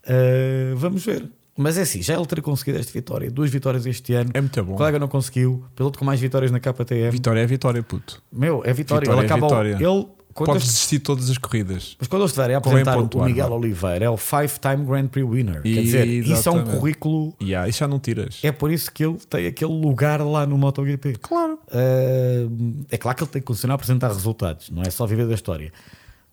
Eh, 0.04 0.72
vamos 0.76 1.04
ver. 1.04 1.28
Mas 1.58 1.78
é 1.78 1.82
assim, 1.82 2.02
já 2.02 2.14
ele 2.14 2.26
ter 2.26 2.42
conseguido 2.42 2.78
esta 2.78 2.92
vitória, 2.92 3.30
duas 3.30 3.48
vitórias 3.50 3.86
este 3.86 4.12
ano. 4.12 4.30
É 4.34 4.40
muito 4.40 4.62
bom. 4.62 4.74
O 4.74 4.76
colega 4.76 4.98
não 4.98 5.08
conseguiu, 5.08 5.64
piloto 5.74 5.98
com 5.98 6.04
mais 6.04 6.20
vitórias 6.20 6.50
na 6.50 6.60
KTM. 6.60 7.10
Vitória 7.12 7.40
é 7.40 7.46
vitória, 7.46 7.82
puto. 7.82 8.20
Meu, 8.30 8.60
é 8.64 8.72
vitória. 8.74 9.00
Vitória 9.08 9.10
ele 9.12 9.20
é 9.20 9.24
acaba. 9.24 9.46
vitória. 9.46 9.74
Ele, 9.80 10.06
quando 10.36 10.48
Podes 10.48 10.64
desistir 10.64 10.98
de 10.98 11.04
todas 11.04 11.30
as 11.30 11.38
corridas. 11.38 11.96
mas 11.98 12.06
quando 12.06 12.22
eles 12.22 12.30
estiverem 12.30 12.54
a 12.54 12.58
apresentar 12.58 12.98
o 12.98 13.24
Miguel 13.24 13.48
vá. 13.48 13.54
Oliveira, 13.54 14.04
é 14.04 14.10
o 14.10 14.18
five-time 14.18 14.84
Grand 14.84 15.06
Prix 15.08 15.28
winner. 15.28 15.62
Quer 15.62 15.82
dizer, 15.82 16.06
isso 16.06 16.30
é 16.30 16.34
um 16.52 16.56
Exatamente. 16.56 16.78
currículo. 16.78 17.34
E 17.40 17.46
yeah, 17.46 17.66
isso 17.66 17.78
já 17.78 17.88
não 17.88 17.98
tiras. 17.98 18.38
É 18.42 18.52
por 18.52 18.70
isso 18.70 18.92
que 18.92 19.02
ele 19.02 19.16
tem 19.30 19.46
aquele 19.46 19.72
lugar 19.72 20.20
lá 20.20 20.46
no 20.46 20.58
MotoGP. 20.58 21.14
Claro. 21.22 21.54
Uh, 21.68 22.84
é 22.90 22.98
claro 22.98 23.16
que 23.16 23.24
ele 23.24 23.30
tem 23.30 23.40
que 23.40 23.46
continuar 23.46 23.74
a 23.74 23.76
apresentar 23.76 24.08
resultados, 24.08 24.68
não 24.70 24.82
é 24.82 24.90
só 24.90 25.06
viver 25.06 25.26
da 25.26 25.34
história. 25.34 25.72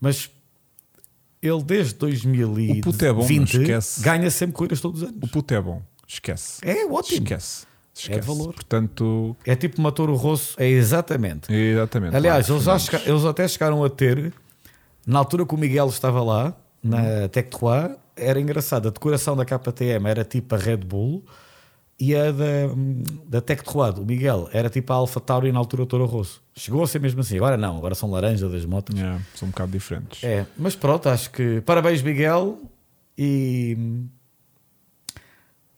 Mas 0.01 0.29
ele 1.41 1.63
desde 1.63 1.95
O 1.95 2.81
puto 2.81 3.05
é 3.05 3.13
bom, 3.13 3.21
não 3.21 3.27
2020 3.27 4.01
ganha 4.01 4.29
sempre 4.29 4.53
corridas 4.53 4.81
todos 4.81 5.01
os 5.01 5.07
anos. 5.07 5.19
O 5.23 5.27
puto 5.29 5.53
é 5.53 5.61
bom. 5.61 5.81
Esquece. 6.05 6.59
É 6.61 6.85
ótimo. 6.85 7.23
Esquece. 7.23 7.65
Esquece. 7.93 8.17
É 8.17 8.21
de 8.21 8.27
valor. 8.27 8.53
Portanto, 8.53 9.35
É 9.45 9.55
tipo 9.55 9.79
uma 9.79 9.91
Toro 9.91 10.15
Rosso, 10.15 10.55
é 10.59 10.67
exatamente. 10.67 11.53
exatamente. 11.53 12.15
Aliás, 12.15 12.47
Claro, 12.47 12.55
eles, 12.57 12.65
já 12.65 12.79
Fernandes. 12.79 13.01
chega- 13.03 13.11
eles 13.15 13.25
até 13.25 13.47
chegaram 13.47 13.83
a 13.83 13.89
ter, 13.89 14.33
na 15.05 15.19
altura 15.19 15.45
que 15.45 15.53
o 15.53 15.57
Miguel 15.57 15.87
estava 15.87 16.21
lá, 16.23 16.55
na 16.83 17.27
Tec 17.29 17.49
Trois, 17.55 17.95
era 18.15 18.39
engraçado. 18.39 18.87
A 18.87 18.91
decoração 18.91 19.35
da 19.35 19.45
KTM 19.45 20.07
era 20.09 20.23
tipo 20.25 20.53
a 20.55 20.57
Red 20.57 20.77
Bull 20.77 21.23
e 21.99 22.15
a 22.15 22.31
da, 22.31 22.45
da 23.27 23.41
Tec 23.41 23.61
Trois, 23.63 23.95
o 23.97 24.03
Miguel, 24.05 24.49
era 24.51 24.69
tipo 24.69 24.91
a 24.91 24.95
Alpha 24.95 25.19
Tauri 25.21 25.51
na 25.51 25.59
altura 25.59 25.85
Toro 25.85 26.05
Rosso. 26.05 26.41
Chegou 26.55 26.83
a 26.83 26.87
ser 26.87 26.99
mesmo 26.99 27.21
assim. 27.21 27.37
Agora 27.37 27.55
não, 27.57 27.77
agora 27.77 27.93
são 27.95 28.09
laranja 28.11 28.49
das 28.49 28.65
motos. 28.65 28.95
Yeah, 28.99 29.21
são 29.35 29.47
um 29.47 29.51
bocado 29.51 29.71
diferentes. 29.71 30.23
É, 30.23 30.45
mas 30.57 30.75
pronto, 30.75 31.07
acho 31.09 31.29
que 31.31 31.61
parabéns, 31.61 32.01
Miguel. 32.01 32.59
E, 33.17 33.77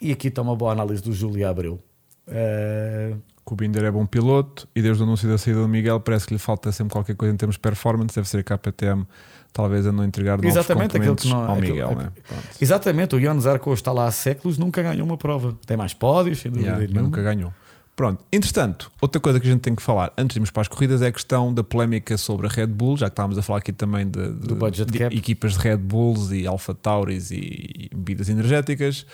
e 0.02 0.12
aqui 0.12 0.28
está 0.30 0.42
uma 0.42 0.56
boa 0.56 0.72
análise 0.72 1.02
do 1.04 1.12
Júlio 1.14 1.48
Abreu. 1.48 1.80
Uh, 2.28 3.22
que 3.46 3.54
o 3.54 3.56
Binder 3.56 3.84
é 3.84 3.92
bom 3.92 4.06
piloto 4.06 4.68
e 4.76 4.82
desde 4.82 5.04
o 5.04 5.06
anúncio 5.06 5.30
da 5.30 5.38
saída 5.38 5.62
do 5.62 5.68
Miguel 5.68 6.00
parece 6.00 6.26
que 6.26 6.34
lhe 6.34 6.40
falta 6.40 6.72
sempre 6.72 6.94
qualquer 6.94 7.16
coisa 7.16 7.32
em 7.34 7.38
termos 7.38 7.56
de 7.56 7.60
performance, 7.60 8.16
deve 8.16 8.28
ser 8.28 8.40
a 8.40 8.44
KTM 8.44 9.06
talvez 9.54 9.86
a 9.86 9.92
não 9.92 10.04
entregar 10.04 10.38
novos 10.38 10.52
exatamente 10.52 10.98
aquilo 10.98 11.16
que 11.16 11.30
não, 11.30 11.38
ao 11.38 11.52
aquilo, 11.54 11.76
Miguel. 11.76 11.86
aquilo, 11.86 12.02
né? 12.02 12.12
Exatamente, 12.60 13.16
o 13.16 13.20
Ion 13.20 13.40
Zarco 13.40 13.72
está 13.72 13.92
lá 13.92 14.08
há 14.08 14.12
séculos, 14.12 14.58
nunca 14.58 14.82
ganhou 14.82 15.06
uma 15.06 15.18
prova. 15.18 15.56
Tem 15.66 15.78
mais 15.78 15.94
pódios, 15.94 16.40
sem 16.40 16.52
dúvida 16.52 16.72
yeah, 16.72 17.02
nunca 17.02 17.22
ganhou. 17.22 17.54
Pronto, 17.96 18.26
entretanto, 18.30 18.92
outra 19.00 19.22
coisa 19.22 19.40
que 19.40 19.48
a 19.48 19.52
gente 19.52 19.62
tem 19.62 19.74
que 19.74 19.82
falar 19.82 20.12
antes 20.18 20.34
de 20.34 20.40
irmos 20.40 20.52
para 20.52 20.62
as 20.62 20.68
corridas 20.68 21.02
é 21.02 21.08
a 21.08 21.12
questão 21.12 21.54
da 21.54 21.64
polémica 21.64 22.18
sobre 22.18 22.46
a 22.46 22.50
Red 22.50 22.68
Bull, 22.68 22.98
já 22.98 23.06
que 23.06 23.14
estávamos 23.14 23.38
a 23.38 23.42
falar 23.42 23.60
aqui 23.60 23.72
também 23.72 24.06
de, 24.06 24.34
de, 24.34 24.86
de 24.86 25.04
equipas 25.18 25.54
de 25.54 25.60
Red 25.60 25.78
Bulls 25.78 26.32
e 26.32 26.46
Alpha 26.46 26.74
Tauris 26.74 27.32
e 27.32 27.90
bebidas 27.96 28.28
energéticas. 28.28 29.06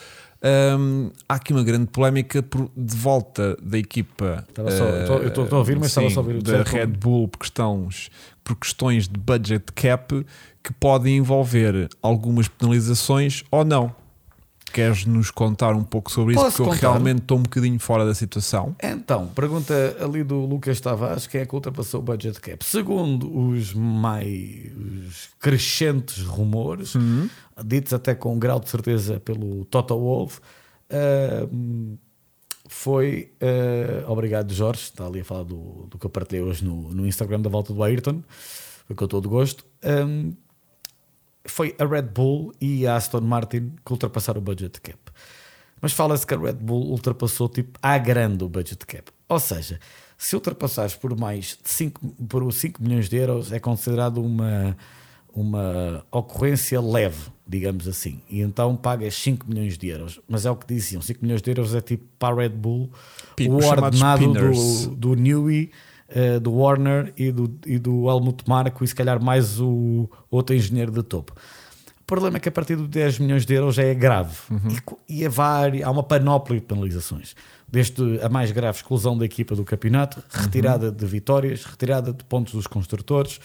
Hum, 0.44 1.12
há 1.30 1.36
aqui 1.36 1.54
uma 1.54 1.64
grande 1.64 1.86
polémica 1.88 2.42
por, 2.42 2.70
de 2.76 2.96
volta 2.96 3.56
da 3.62 3.78
equipa. 3.78 4.44
Só- 4.56 4.90
estou- 5.02 5.18
eu 5.20 5.28
estou 5.28 5.48
a 5.52 5.58
ouvir, 5.60 5.78
mas 5.80 5.92
sim, 5.92 6.06
estava 6.08 6.10
só 6.10 6.20
a 6.20 6.24
ouvir 6.24 6.40
o 6.40 6.42
da. 6.42 6.64
Red 6.64 6.88
Bull 6.88 7.28
por 7.28 7.38
questões, 7.40 8.10
por 8.44 8.56
questões 8.56 9.08
de 9.08 9.20
budget 9.20 9.72
cap 9.76 10.26
que 10.64 10.74
podem 10.74 11.18
envolver 11.18 11.88
algumas 12.02 12.48
penalizações 12.48 13.44
ou 13.52 13.64
não. 13.64 13.96
Queres 14.74 15.06
nos 15.06 15.30
contar 15.32 15.74
um 15.74 15.84
pouco 15.84 16.12
sobre 16.12 16.34
isso? 16.34 16.44
Posso 16.44 16.58
Porque 16.58 16.70
eu 16.70 16.74
contar? 16.76 16.90
realmente 16.92 17.22
estou 17.22 17.38
um 17.38 17.44
bocadinho 17.44 17.80
fora 17.80 18.06
da 18.06 18.14
situação. 18.16 18.76
Então, 18.82 19.28
pergunta 19.28 19.74
ali 20.00 20.24
do 20.24 20.46
Lucas 20.46 20.80
Tavares: 20.80 21.28
quem 21.28 21.42
é 21.42 21.46
que 21.46 21.54
ultrapassou 21.54 22.00
o 22.00 22.04
budget 22.04 22.40
cap? 22.40 22.64
Segundo 22.64 23.30
os 23.50 23.74
mais 23.74 25.30
crescentes 25.40 26.24
rumores, 26.24 26.94
ditos 27.66 27.94
até 27.94 28.16
com 28.16 28.34
um 28.36 28.40
grau 28.40 28.60
de 28.60 28.70
certeza 28.70 29.20
pelo 29.20 29.66
Toto 29.66 29.98
Wolff, 30.00 30.40
ahm, 30.90 31.96
foi. 32.68 33.34
ah, 33.42 34.10
obrigado, 34.12 34.54
Jorge. 34.54 34.84
Está 34.84 35.06
ali 35.06 35.20
a 35.22 35.26
falar 35.26 35.44
do, 35.44 35.88
do 35.90 35.98
que 35.98 36.06
eu 36.06 36.10
partilhei 36.10 36.44
hoje 36.44 36.64
no, 36.64 36.90
no 36.94 37.06
Instagram 37.06 37.42
da 37.42 37.50
volta 37.50 37.74
do 37.74 37.84
Ayrton, 37.84 38.22
foi 38.88 38.96
com 38.96 39.08
todo 39.08 39.30
gosto. 39.30 39.66
Ahm, 39.84 40.32
foi 41.46 41.76
a 41.80 41.86
Red 41.86 42.04
Bull 42.04 42.54
e 42.60 42.86
a 42.86 42.96
Aston 42.96 43.22
Martin 43.22 43.74
que 43.86 43.92
ultrapassaram 43.92 44.40
o 44.40 44.44
budget 44.44 44.80
cap. 44.82 45.00
Mas 45.82 45.94
fala-se 45.94 46.26
que 46.26 46.34
a 46.34 46.38
Red 46.38 46.54
Bull 46.54 46.92
ultrapassou 46.92 47.50
tipo 47.50 47.80
à 47.82 47.98
grande 47.98 48.44
o 48.44 48.50
budget 48.50 48.86
cap. 48.86 49.12
Ou 49.28 49.40
seja, 49.40 49.80
se 50.18 50.36
ultrapassares 50.36 50.94
por 50.94 51.18
mais 51.18 51.58
de 51.64 51.70
5, 51.70 52.00
por 52.30 52.54
5 52.54 52.84
milhões 52.84 53.10
de 53.10 53.18
euros 53.18 53.52
é 53.52 53.60
considerado 53.60 54.24
uma, 54.24 54.78
uma 55.34 56.06
ocorrência 56.12 56.80
leve, 56.80 57.32
digamos 57.48 57.88
assim. 57.88 58.22
E 58.30 58.42
então 58.42 58.76
pagas 58.76 59.16
5 59.16 59.48
milhões 59.50 59.78
de 59.80 59.88
euros. 59.88 60.20
Mas 60.30 60.46
é 60.46 60.52
o 60.52 60.56
que 60.56 60.68
diziam: 60.68 61.02
5 61.02 61.20
milhões 61.24 61.42
de 61.42 61.50
euros 61.50 61.74
é 61.74 61.82
tipo 61.82 62.06
para 62.20 62.36
a 62.36 62.38
Red 62.38 62.50
Bull 62.50 62.92
o 63.50 63.66
ordenado 63.66 64.32
do, 64.34 64.96
do 64.96 65.16
Newey, 65.16 65.72
eh, 66.14 66.40
do 66.40 66.52
Warner 66.54 67.14
e 67.18 67.32
do, 67.32 67.54
e 67.66 67.78
do 67.80 68.10
Helmut 68.10 68.44
Marko 68.48 68.84
e 68.84 68.88
se 68.88 68.96
calhar 68.96 69.22
mais 69.22 69.60
o 69.60 70.10
outro 70.30 70.56
engenheiro 70.56 70.92
de 70.92 71.04
topo. 71.04 71.34
O 72.02 72.04
problema 72.12 72.38
é 72.38 72.40
que 72.42 72.50
a 72.50 72.52
partir 72.52 72.76
de 72.76 72.88
10 72.88 73.20
milhões 73.20 73.46
de 73.46 73.54
euros 73.54 73.76
já 73.76 73.84
é 73.84 73.94
grave 73.94 74.36
e, 74.70 74.82
co- 74.82 75.00
e 75.08 75.24
é 75.24 75.30
vari- 75.30 75.82
há 75.82 75.90
uma 75.90 76.04
panóplia 76.04 76.60
de 76.60 76.66
penalizações. 76.66 77.34
Desde 77.68 78.20
a 78.22 78.28
mais 78.28 78.52
grave 78.52 78.78
exclusão 78.78 79.18
da 79.18 79.24
equipa 79.24 79.56
do 79.56 79.64
campeonato, 79.64 80.22
retirada 80.30 80.92
de 80.92 81.06
vitórias, 81.06 81.64
retirada 81.64 82.12
de 82.12 82.22
pontos 82.26 82.54
dos 82.54 82.68
construtores 82.68 83.40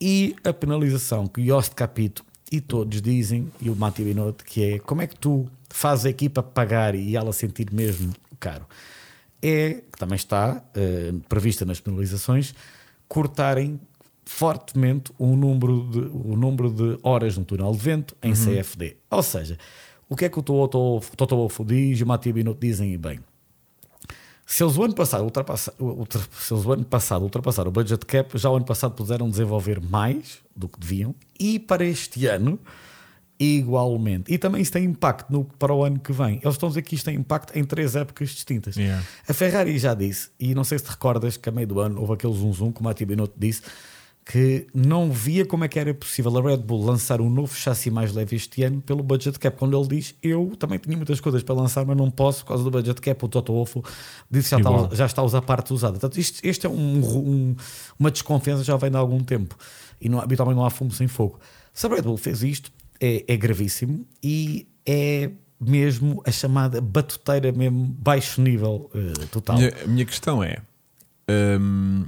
e 0.00 0.34
a 0.42 0.52
penalização 0.54 1.26
que 1.26 1.42
Jost 1.44 1.74
Capito 1.74 2.24
e 2.50 2.62
todos 2.62 3.02
dizem, 3.02 3.52
e 3.60 3.68
o 3.68 3.76
Mati 3.76 4.02
Binotto, 4.02 4.42
que 4.42 4.62
é 4.64 4.78
como 4.78 5.02
é 5.02 5.06
que 5.06 5.14
tu 5.16 5.46
fazes 5.68 6.06
a 6.06 6.08
equipa 6.08 6.42
pagar 6.42 6.94
e 6.94 7.14
ela 7.14 7.30
sentir 7.34 7.66
mesmo 7.70 8.10
caro? 8.40 8.64
É, 9.42 9.82
que 9.92 9.98
também 9.98 10.16
está 10.16 10.62
eh, 10.74 11.12
prevista 11.28 11.64
nas 11.64 11.80
penalizações, 11.80 12.54
cortarem 13.06 13.80
fortemente 14.24 15.10
o 15.18 15.34
número 15.36 15.88
de, 15.90 15.98
o 16.00 16.36
número 16.36 16.70
de 16.70 16.98
horas 17.02 17.38
no 17.38 17.44
túnel 17.44 17.72
de 17.72 17.78
vento 17.78 18.16
em 18.22 18.32
CFD. 18.34 18.96
Ou 19.10 19.22
seja, 19.22 19.56
o 20.08 20.14
que 20.16 20.24
é 20.24 20.28
que 20.28 20.38
o 20.38 20.42
Toto 20.42 21.00
Toto 21.16 21.34
Wolff 21.36 21.64
diz 21.64 22.00
e 22.00 22.02
o 22.02 22.06
Mati 22.06 22.32
Binotto 22.32 22.60
dizem 22.60 22.92
e 22.92 22.98
bem? 22.98 23.20
Se 24.46 24.62
eles 24.64 24.76
o 24.76 24.82
ano 24.82 24.94
passado 24.94 25.24
ultrapassa- 25.24 25.74
ultra- 25.78 26.22
se 26.38 26.52
eles 26.54 26.64
o 26.64 26.72
ano 26.72 26.84
passado 26.84 27.22
ultrapassaram 27.22 27.68
o 27.68 27.72
budget 27.72 28.04
cap, 28.06 28.36
já 28.38 28.50
o 28.50 28.56
ano 28.56 28.64
passado 28.64 28.94
puderam 28.94 29.28
desenvolver 29.28 29.80
mais 29.80 30.38
do 30.56 30.68
que 30.68 30.80
deviam 30.80 31.14
e 31.38 31.58
para 31.58 31.84
este 31.84 32.26
ano 32.26 32.58
igualmente. 33.38 34.32
E 34.32 34.38
também 34.38 34.60
isso 34.62 34.72
tem 34.72 34.84
impacto 34.84 35.30
no, 35.32 35.44
para 35.44 35.72
o 35.72 35.84
ano 35.84 35.98
que 35.98 36.12
vem. 36.12 36.40
Eles 36.42 36.54
estão 36.54 36.68
a 36.68 36.70
dizer 36.70 36.82
que 36.82 36.94
isto 36.94 37.04
tem 37.04 37.14
impacto 37.16 37.56
em 37.56 37.64
três 37.64 37.94
épocas 37.96 38.30
distintas. 38.30 38.76
Yeah. 38.76 39.02
A 39.28 39.32
Ferrari 39.32 39.78
já 39.78 39.94
disse, 39.94 40.30
e 40.38 40.54
não 40.54 40.64
sei 40.64 40.78
se 40.78 40.84
te 40.84 40.90
recordas 40.90 41.36
que 41.36 41.48
a 41.48 41.52
meio 41.52 41.66
do 41.66 41.80
ano 41.80 42.00
houve 42.00 42.14
aquele 42.14 42.34
zoom 42.34 42.52
zoom, 42.52 42.72
como 42.72 42.88
a 42.88 42.94
Binotto 42.94 43.34
disse, 43.38 43.62
que 44.30 44.66
não 44.74 45.10
via 45.10 45.46
como 45.46 45.64
é 45.64 45.68
que 45.68 45.78
era 45.78 45.94
possível 45.94 46.36
a 46.36 46.42
Red 46.42 46.58
Bull 46.58 46.84
lançar 46.84 47.18
um 47.18 47.30
novo 47.30 47.54
chassi 47.56 47.90
mais 47.90 48.12
leve 48.12 48.36
este 48.36 48.62
ano 48.62 48.82
pelo 48.82 49.02
budget 49.02 49.38
cap. 49.38 49.56
Quando 49.56 49.78
ele 49.78 49.88
diz, 49.88 50.14
eu 50.22 50.52
também 50.58 50.78
tinha 50.78 50.94
muitas 50.94 51.18
coisas 51.18 51.42
para 51.42 51.54
lançar, 51.54 51.86
mas 51.86 51.96
não 51.96 52.10
posso 52.10 52.40
por 52.44 52.48
causa 52.48 52.62
do 52.64 52.70
budget 52.70 53.00
cap. 53.00 53.24
O 53.24 53.28
Toto 53.28 53.54
Wolff 53.54 53.80
disse 54.30 54.54
que 54.54 54.62
já 54.62 54.70
está, 54.70 54.94
já 54.96 55.06
está 55.06 55.22
a 55.22 55.24
usar 55.24 55.40
parte 55.40 55.72
usada. 55.72 55.92
Portanto, 55.94 56.18
isto, 56.20 56.40
este 56.44 56.66
é 56.66 56.68
um- 56.68 56.98
um- 57.00 57.56
uma 57.98 58.10
desconfiança 58.10 58.62
já 58.62 58.76
vem 58.76 58.90
de 58.90 58.98
algum 58.98 59.20
tempo 59.24 59.56
e 59.98 60.10
não, 60.10 60.20
habitualmente 60.20 60.56
não 60.58 60.66
há 60.66 60.68
fumo 60.70 60.90
sem 60.90 61.08
fogo. 61.08 61.40
Se 61.72 61.86
a 61.86 61.88
Red 61.88 62.02
Bull 62.02 62.18
fez 62.18 62.42
isto, 62.42 62.70
é, 63.00 63.24
é 63.26 63.36
gravíssimo 63.36 64.06
e 64.22 64.66
é 64.86 65.30
mesmo 65.60 66.22
a 66.26 66.30
chamada 66.30 66.80
batuteira 66.80 67.50
mesmo 67.52 67.84
baixo 67.98 68.40
nível 68.40 68.90
eh, 68.94 69.26
total. 69.30 69.56
Minha- 69.56 69.74
a 69.84 69.86
minha 69.88 70.04
questão 70.04 70.42
é: 70.42 70.58
hum, 71.58 72.06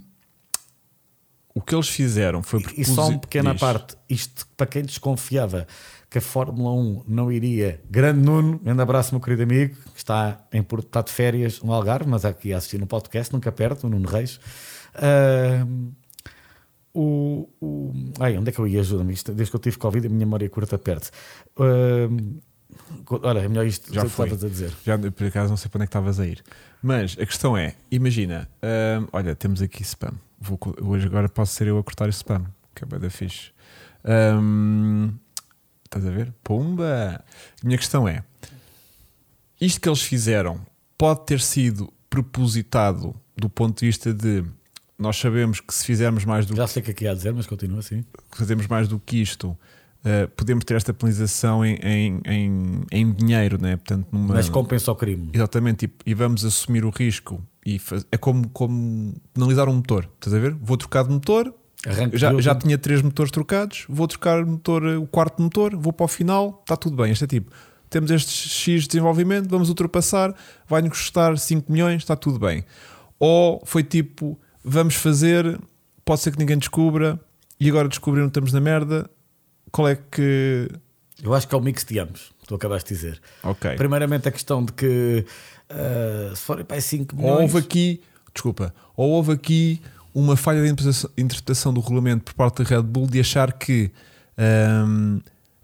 o 1.54 1.60
que 1.60 1.74
eles 1.74 1.88
fizeram 1.88 2.42
foi 2.42 2.64
E 2.76 2.84
só 2.84 3.08
uma 3.08 3.18
pequena 3.18 3.52
diz. 3.52 3.60
parte, 3.60 3.96
isto 4.08 4.46
para 4.56 4.66
quem 4.66 4.82
desconfiava 4.84 5.66
que 6.08 6.18
a 6.18 6.20
Fórmula 6.20 6.72
1 6.72 7.04
não 7.08 7.30
iria. 7.30 7.80
Grande 7.90 8.20
Nuno, 8.20 8.58
grande 8.58 8.82
abraço, 8.82 9.12
meu 9.14 9.20
querido 9.20 9.42
amigo, 9.44 9.74
que 9.92 9.98
está, 9.98 10.44
em, 10.52 10.62
Porto- 10.62 10.86
está 10.86 11.02
de 11.02 11.10
férias 11.12 11.60
no 11.62 11.72
Algarve, 11.72 12.08
mas 12.08 12.24
aqui 12.24 12.52
a 12.52 12.56
assistir 12.58 12.78
no 12.78 12.86
podcast, 12.86 13.32
nunca 13.32 13.50
perto, 13.52 13.86
o 13.86 13.90
Nuno 13.90 14.08
Reis. 14.08 14.40
Ahm, 14.94 15.90
o, 16.94 17.48
o, 17.60 17.92
ai, 18.18 18.36
onde 18.36 18.50
é 18.50 18.52
que 18.52 18.58
eu 18.58 18.66
ia? 18.66 18.80
Ajuda-me. 18.80 19.12
Isto, 19.12 19.32
Desde 19.32 19.50
que 19.50 19.56
eu 19.56 19.60
tive 19.60 19.78
Covid, 19.78 20.06
a 20.06 20.10
minha 20.10 20.26
memória 20.26 20.48
curta 20.48 20.78
perde. 20.78 21.10
Ahm, 21.58 22.38
olha, 23.22 23.40
é 23.40 23.48
melhor 23.48 23.66
isto 23.66 23.92
Já 23.92 24.04
foi. 24.06 24.30
a 24.30 24.34
dizer. 24.34 24.72
Já 24.84 24.98
por 24.98 25.26
acaso 25.26 25.50
não 25.50 25.56
sei 25.56 25.70
para 25.70 25.78
onde 25.78 25.84
é 25.84 25.86
que 25.86 25.90
estavas 25.90 26.20
a 26.20 26.26
ir. 26.26 26.42
Mas 26.82 27.16
a 27.18 27.26
questão 27.26 27.56
é: 27.56 27.74
imagina, 27.90 28.48
hum, 28.62 29.06
olha, 29.12 29.34
temos 29.34 29.62
aqui 29.62 29.82
spam. 29.82 30.14
Vou 30.40 30.58
hoje 30.82 31.06
agora 31.06 31.28
posso 31.28 31.54
ser 31.54 31.66
eu 31.66 31.78
a 31.78 31.84
cortar 31.84 32.08
esse 32.08 32.18
spam, 32.18 32.46
que 32.74 32.84
é 32.84 32.86
bem 32.86 32.98
da 32.98 33.10
fixe. 33.10 33.50
Hum, 34.04 35.12
estás 35.84 36.06
a 36.06 36.10
ver? 36.10 36.32
Pumba! 36.42 37.22
A 37.62 37.66
minha 37.66 37.78
questão 37.78 38.08
é: 38.08 38.24
isto 39.60 39.80
que 39.80 39.88
eles 39.88 40.02
fizeram 40.02 40.60
pode 40.98 41.26
ter 41.26 41.40
sido 41.40 41.92
propositado 42.08 43.14
do 43.36 43.48
ponto 43.48 43.78
de 43.80 43.86
vista 43.86 44.12
de 44.12 44.44
nós 45.00 45.16
sabemos 45.16 45.60
que 45.60 45.72
se 45.74 45.84
fizermos 45.84 46.24
mais 46.24 46.46
do 46.46 46.54
Já 46.54 46.66
sei 46.66 46.82
o 46.82 46.84
que 46.84 46.90
é 46.90 46.94
que 46.94 47.04
ia 47.04 47.14
dizer, 47.14 47.32
mas 47.32 47.46
continua 47.46 47.78
assim. 47.80 48.04
fazemos 48.30 48.66
mais 48.66 48.86
do 48.88 48.98
que 48.98 49.16
isto, 49.20 49.48
uh, 49.50 50.28
podemos 50.36 50.64
ter 50.64 50.74
esta 50.74 50.92
penalização 50.92 51.64
em, 51.64 51.74
em, 51.82 52.20
em, 52.26 52.80
em 52.92 53.12
dinheiro, 53.12 53.60
né? 53.60 53.76
Portanto, 53.76 54.06
numa, 54.12 54.34
Mas 54.34 54.48
compensa 54.48 54.92
o 54.92 54.94
crime. 54.94 55.30
Exatamente, 55.32 55.86
tipo, 55.88 56.02
e 56.06 56.14
vamos 56.14 56.44
assumir 56.44 56.84
o 56.84 56.90
risco. 56.90 57.42
E 57.64 57.78
faz- 57.78 58.06
é 58.12 58.16
como, 58.16 58.48
como 58.50 59.14
penalizar 59.34 59.68
um 59.68 59.74
motor, 59.74 60.08
estás 60.14 60.34
a 60.34 60.38
ver? 60.38 60.54
Vou 60.54 60.76
trocar 60.76 61.04
de 61.04 61.10
motor, 61.10 61.54
Arranque 61.86 62.18
já, 62.18 62.38
já 62.40 62.54
tinha 62.54 62.76
três 62.76 63.00
motores 63.00 63.32
trocados, 63.32 63.86
vou 63.88 64.06
trocar 64.06 64.42
o, 64.44 64.46
motor, 64.46 64.84
o 64.84 65.06
quarto 65.06 65.40
motor, 65.40 65.74
vou 65.76 65.92
para 65.94 66.04
o 66.04 66.08
final, 66.08 66.58
está 66.62 66.76
tudo 66.76 66.94
bem. 66.96 67.10
Este 67.10 67.24
é 67.24 67.26
tipo, 67.26 67.50
temos 67.88 68.10
este 68.10 68.30
X 68.50 68.82
de 68.82 68.88
desenvolvimento, 68.88 69.48
vamos 69.48 69.70
ultrapassar, 69.70 70.34
vai-nos 70.68 70.90
custar 70.90 71.38
5 71.38 71.72
milhões, 71.72 72.02
está 72.02 72.14
tudo 72.14 72.38
bem. 72.38 72.64
Ou 73.18 73.62
foi 73.64 73.82
tipo, 73.82 74.38
vamos 74.64 74.94
fazer, 74.94 75.58
pode 76.04 76.20
ser 76.20 76.32
que 76.32 76.38
ninguém 76.38 76.58
descubra, 76.58 77.18
e 77.58 77.68
agora 77.68 77.88
descobriram 77.88 78.26
que 78.26 78.30
estamos 78.30 78.52
na 78.52 78.60
merda, 78.60 79.08
qual 79.70 79.88
é 79.88 79.96
que. 79.96 80.68
Eu 81.22 81.34
acho 81.34 81.46
que 81.46 81.54
é 81.54 81.58
o 81.58 81.60
mix 81.60 81.84
de 81.84 81.98
ambos, 81.98 82.32
tu 82.46 82.54
acabaste 82.54 82.88
de 82.88 82.94
dizer. 83.00 83.20
Ok. 83.42 83.76
Primeiramente 83.76 84.26
a 84.28 84.32
questão 84.32 84.64
de 84.64 84.72
que 84.72 85.24
ah, 85.68 86.32
se 86.34 86.42
forem 86.42 86.64
para 86.64 86.80
5 86.80 87.14
Ou 87.14 87.22
milhões. 87.22 87.40
houve 87.42 87.58
aqui, 87.58 88.00
desculpa, 88.32 88.74
ou 88.96 89.10
houve 89.10 89.32
aqui 89.32 89.80
uma 90.14 90.34
falha 90.36 90.62
de 90.62 90.68
interpretação- 91.18 91.72
do 91.72 91.80
regulamento 91.80 92.24
por 92.24 92.34
parte 92.34 92.62
da 92.64 92.68
Red 92.68 92.82
Bull 92.82 93.06
de 93.06 93.20
achar 93.20 93.52
que 93.52 93.90
hum, 94.86 95.20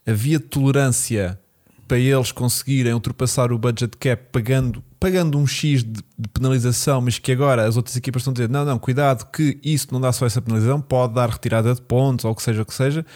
havia 0.07 0.39
tolerância 0.39 1.41
para 1.89 1.99
eles 1.99 2.31
conseguirem 2.33 2.93
ultrapassar 2.93 3.51
o 3.51 3.59
budget 3.59 3.97
cap 3.97 4.23
pagando, 4.31 4.83
pagando 5.07 5.39
um 5.39 5.47
X 5.47 5.85
de, 5.85 6.03
de 6.19 6.29
penalização, 6.33 7.01
mas 7.01 7.19
que 7.19 7.31
agora 7.31 7.65
as 7.67 7.77
outras 7.77 7.97
equipas 7.97 8.23
estão 8.23 8.33
a 8.33 8.35
dizer: 8.35 8.49
não, 8.49 8.65
não, 8.65 8.79
cuidado, 8.79 9.25
que 9.31 9.59
isso 9.63 9.89
não 9.93 10.01
dá 10.01 10.11
só 10.13 10.27
essa 10.27 10.43
penalização, 10.43 10.81
pode 10.81 11.15
dar 11.15 11.29
retirada 11.31 11.73
de 11.75 11.81
pontos 11.83 12.25
ou 12.25 12.33
o 12.33 12.35
que 12.35 12.43
seja 12.43 12.63
o 12.63 12.67
que 12.67 12.75
seja, 12.75 13.07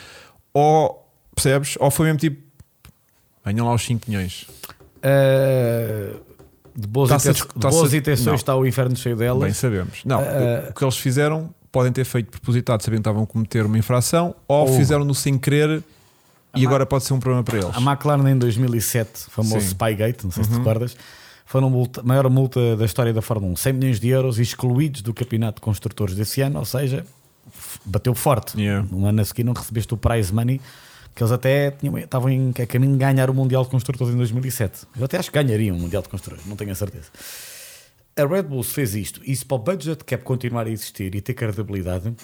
ou 0.54 1.08
percebes? 1.34 1.76
Ou 1.80 1.90
foi 1.90 2.06
mesmo 2.06 2.18
tipo 2.20 2.40
Venham 3.44 3.66
lá 3.66 3.74
os 3.74 3.82
5 3.82 4.08
milhões. 4.08 4.46
Uh, 4.98 6.20
de 6.76 6.86
boas, 6.86 7.10
de 7.10 7.58
boas 7.68 7.94
intenções 7.94 8.26
não. 8.26 8.34
está 8.34 8.54
o 8.54 8.66
inferno 8.66 8.94
cheio 8.96 9.16
delas. 9.16 9.42
Bem 9.42 9.52
sabemos. 9.54 10.02
Não, 10.04 10.20
Ah, 10.20 10.68
o, 10.70 10.74
que 10.74 10.84
eles 10.84 10.96
fizeram 10.98 11.52
podem 11.72 11.90
ter 11.92 12.04
feito 12.04 12.30
propositado, 12.30 12.82
sabendo 12.82 12.98
que 12.98 13.08
estavam 13.08 13.22
a 13.22 13.26
cometer 13.26 13.64
uma 13.64 13.78
infração, 13.78 14.34
ou 14.46 14.68
Ou- 14.68 14.76
fizeram-no 14.76 15.14
sem 15.14 15.38
querer 15.38 15.82
e 16.54 16.62
Ma- 16.62 16.68
agora 16.68 16.84
pode 16.86 17.04
ser 17.04 17.14
um 17.14 17.18
problema 17.20 17.42
para 17.44 17.58
eles. 17.58 17.70
A 17.76 17.80
McLaren 17.80 18.28
em 18.30 18.36
2007, 18.38 19.26
o 19.28 19.30
famoso 19.30 19.60
Sim. 19.60 19.68
Spygate, 19.68 20.24
não 20.24 20.30
sei 20.32 20.44
se 20.44 20.50
te 20.50 20.52
Uhum. 20.52 20.58
recordas, 20.58 20.96
foi 21.50 21.60
a 21.60 21.68
multa, 21.68 22.00
maior 22.04 22.30
multa 22.30 22.76
da 22.76 22.84
história 22.84 23.12
da 23.12 23.20
Fórmula 23.20 23.52
1, 23.54 23.56
100 23.56 23.72
milhões 23.72 23.98
de 23.98 24.08
euros 24.08 24.38
excluídos 24.38 25.02
do 25.02 25.12
campeonato 25.12 25.56
de 25.56 25.62
construtores 25.62 26.14
desse 26.14 26.40
ano, 26.40 26.60
ou 26.60 26.64
seja, 26.64 27.04
bateu 27.84 28.14
forte. 28.14 28.56
Yeah. 28.56 28.86
No 28.88 29.04
ano 29.04 29.20
a 29.20 29.24
seguir 29.24 29.42
não 29.42 29.52
recebeste 29.52 29.92
o 29.92 29.96
prize 29.96 30.32
money, 30.32 30.60
que 31.12 31.20
eles 31.20 31.32
até 31.32 31.72
tinham, 31.72 31.98
estavam 31.98 32.30
em 32.30 32.50
a 32.56 32.66
caminho 32.66 32.92
de 32.92 32.98
ganhar 32.98 33.28
o 33.28 33.34
Mundial 33.34 33.64
de 33.64 33.70
Construtores 33.70 34.14
em 34.14 34.16
2007. 34.16 34.86
Eu 34.96 35.06
até 35.06 35.18
acho 35.18 35.28
que 35.32 35.42
ganhariam 35.42 35.76
o 35.76 35.80
Mundial 35.80 36.02
de 36.02 36.08
Construtores, 36.08 36.46
não 36.46 36.54
tenho 36.54 36.70
a 36.70 36.74
certeza. 36.76 37.08
A 38.16 38.24
Red 38.24 38.44
Bull 38.44 38.62
fez 38.62 38.94
isto, 38.94 39.20
e 39.24 39.34
se 39.34 39.44
para 39.44 39.56
o 39.56 39.58
budget 39.58 40.04
cap 40.04 40.22
continuar 40.22 40.68
a 40.68 40.70
existir 40.70 41.16
e 41.16 41.20
ter 41.20 41.34
credibilidade, 41.34 42.14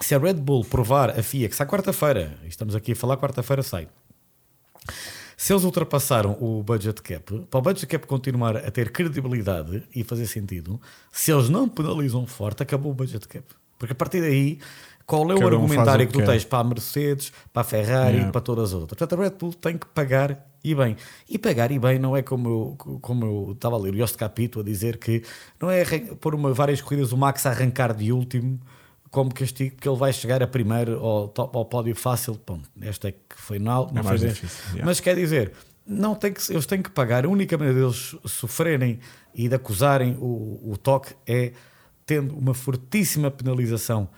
se 0.00 0.12
a 0.12 0.18
Red 0.18 0.34
Bull 0.34 0.64
provar 0.64 1.10
a 1.10 1.22
FIA, 1.22 1.48
que 1.48 1.54
sai 1.54 1.68
quarta-feira, 1.68 2.36
e 2.42 2.48
estamos 2.48 2.74
aqui 2.74 2.90
a 2.92 2.96
falar 2.96 3.16
quarta-feira 3.16 3.62
sai, 3.62 3.86
se 5.40 5.54
eles 5.54 5.64
ultrapassaram 5.64 6.36
o 6.38 6.62
budget 6.62 7.00
cap, 7.00 7.46
para 7.50 7.58
o 7.58 7.62
budget 7.62 7.86
cap 7.86 8.06
continuar 8.06 8.58
a 8.58 8.70
ter 8.70 8.92
credibilidade 8.92 9.82
e 9.96 10.04
fazer 10.04 10.26
sentido, 10.26 10.78
se 11.10 11.32
eles 11.32 11.48
não 11.48 11.66
penalizam 11.66 12.26
forte, 12.26 12.62
acabou 12.62 12.92
o 12.92 12.94
budget 12.94 13.26
cap. 13.26 13.46
Porque 13.78 13.92
a 13.92 13.96
partir 13.96 14.20
daí, 14.20 14.58
qual 15.06 15.22
é 15.22 15.34
o 15.34 15.38
Cada 15.38 15.56
um 15.56 15.62
argumentário 15.62 16.04
o 16.04 16.08
que 16.08 16.12
que 16.12 16.22
tu 16.22 16.30
tens 16.30 16.44
para 16.44 16.58
a 16.58 16.64
Mercedes, 16.64 17.32
para 17.54 17.62
a 17.62 17.64
Ferrari, 17.64 18.16
Yeah. 18.16 18.32
para 18.32 18.40
todas 18.42 18.64
as 18.64 18.74
outras? 18.74 18.98
Portanto, 18.98 19.18
a 19.18 19.24
Red 19.24 19.30
Bull 19.38 19.54
tem 19.54 19.78
que 19.78 19.86
pagar 19.86 20.46
e 20.62 20.74
bem. 20.74 20.94
E 21.26 21.38
pagar 21.38 21.70
e 21.70 21.78
bem 21.78 21.98
não 21.98 22.14
é 22.14 22.20
como 22.20 22.76
eu, 22.78 22.98
como 23.00 23.24
eu 23.24 23.52
estava 23.52 23.76
a 23.76 23.78
ler 23.78 23.94
o 23.94 23.96
Yost 23.96 24.18
Capito 24.18 24.60
a 24.60 24.62
dizer 24.62 24.98
que 24.98 25.22
não 25.58 25.70
é 25.70 25.82
por 26.20 26.34
uma, 26.34 26.52
várias 26.52 26.82
corridas 26.82 27.12
o 27.12 27.16
Max 27.16 27.46
a 27.46 27.50
arrancar 27.50 27.94
de 27.94 28.12
último 28.12 28.60
como 29.10 29.34
castigo, 29.34 29.74
porque 29.74 29.88
ele 29.88 29.98
vai 29.98 30.12
chegar 30.12 30.42
a 30.42 30.46
primeiro 30.46 31.04
ao, 31.04 31.28
top, 31.28 31.56
ao 31.56 31.64
pódio 31.64 31.94
fácil. 31.96 32.40
Bom, 32.46 32.60
esta 32.80 33.08
é 33.08 33.12
que 33.12 33.36
foi 33.36 33.58
não, 33.58 33.88
não 33.92 34.00
É 34.00 34.04
foi 34.04 34.18
difícil, 34.18 34.64
yeah. 34.66 34.84
Mas 34.84 35.00
quer 35.00 35.16
dizer, 35.16 35.52
não 35.86 36.14
tem 36.14 36.32
que, 36.32 36.40
eles 36.52 36.66
têm 36.66 36.80
que 36.80 36.90
pagar. 36.90 37.24
A 37.24 37.28
única 37.28 37.58
maneira 37.58 37.80
deles 37.80 38.16
sofrerem 38.24 39.00
e 39.34 39.48
de 39.48 39.54
acusarem 39.54 40.16
o, 40.20 40.60
o 40.72 40.76
toque 40.76 41.14
é 41.26 41.52
tendo 42.06 42.36
uma 42.36 42.54
fortíssima 42.54 43.30
penalização 43.30 44.08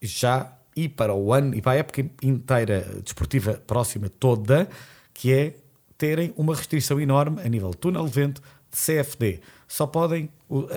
já 0.00 0.52
e 0.76 0.88
para 0.88 1.14
o 1.14 1.32
ano 1.32 1.54
e 1.54 1.62
para 1.62 1.72
a 1.72 1.76
época 1.76 2.04
inteira 2.22 3.00
desportiva 3.02 3.54
próxima 3.66 4.08
toda, 4.08 4.68
que 5.12 5.32
é 5.32 5.54
terem 5.96 6.34
uma 6.36 6.54
restrição 6.54 7.00
enorme 7.00 7.40
a 7.42 7.48
nível 7.48 7.70
de 7.70 7.76
túnel 7.78 8.04
de 8.04 8.10
vento 8.10 8.42
de 8.70 8.76
CFD. 8.78 9.40
Só 9.66 9.86
podem, 9.86 10.28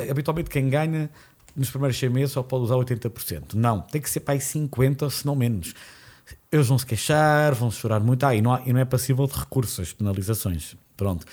habitualmente 0.09 0.50
quem 0.50 0.69
ganha 0.69 1.09
nos 1.57 1.69
primeiros 1.69 1.97
seis 1.97 2.11
meses 2.11 2.31
só 2.31 2.43
pode 2.43 2.63
usar 2.65 2.75
80%. 2.75 3.53
Não, 3.55 3.81
tem 3.81 3.99
que 4.01 4.09
ser 4.09 4.19
para 4.21 4.33
aí 4.35 4.39
50%, 4.39 5.09
se 5.09 5.25
não 5.25 5.35
menos. 5.35 5.73
Eles 6.51 6.67
vão 6.67 6.77
se 6.77 6.85
queixar, 6.85 7.53
vão 7.55 7.71
chorar 7.71 7.99
muito. 7.99 8.25
Ah, 8.25 8.35
e 8.35 8.41
não, 8.41 8.53
há- 8.53 8.61
e 8.65 8.71
não 8.73 8.79
é 8.79 8.85
passível 8.85 9.25
de 9.27 9.33
recursos, 9.37 9.93
penalizações. 9.93 10.75
Pronto. 10.95 11.25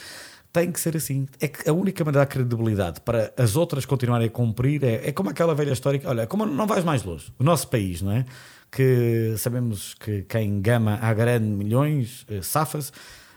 Tem 0.52 0.70
que 0.70 0.78
ser 0.78 0.96
assim. 0.96 1.26
É 1.40 1.48
que 1.48 1.68
a 1.68 1.72
única 1.72 2.04
maneira 2.04 2.24
de 2.24 2.28
dar 2.28 2.32
credibilidade 2.32 3.00
para 3.00 3.32
as 3.36 3.56
outras 3.56 3.84
continuarem 3.84 4.28
a 4.28 4.30
cumprir 4.30 4.84
é, 4.84 5.08
é 5.08 5.12
como 5.12 5.30
aquela 5.30 5.52
velha 5.54 5.72
história 5.72 5.98
que, 5.98 6.06
olha, 6.06 6.26
como 6.28 6.46
não 6.46 6.66
vais 6.66 6.84
mais 6.84 7.02
longe. 7.02 7.32
O 7.38 7.42
nosso 7.44 7.66
país, 7.68 8.00
não 8.02 8.12
é? 8.12 8.24
Que 8.70 9.34
sabemos 9.36 9.94
que 9.94 10.22
quem 10.22 10.60
gama 10.60 10.98
a 11.02 11.12
grande 11.12 11.46
milhões, 11.46 12.24
eh, 12.28 12.40
safa-se. 12.40 12.92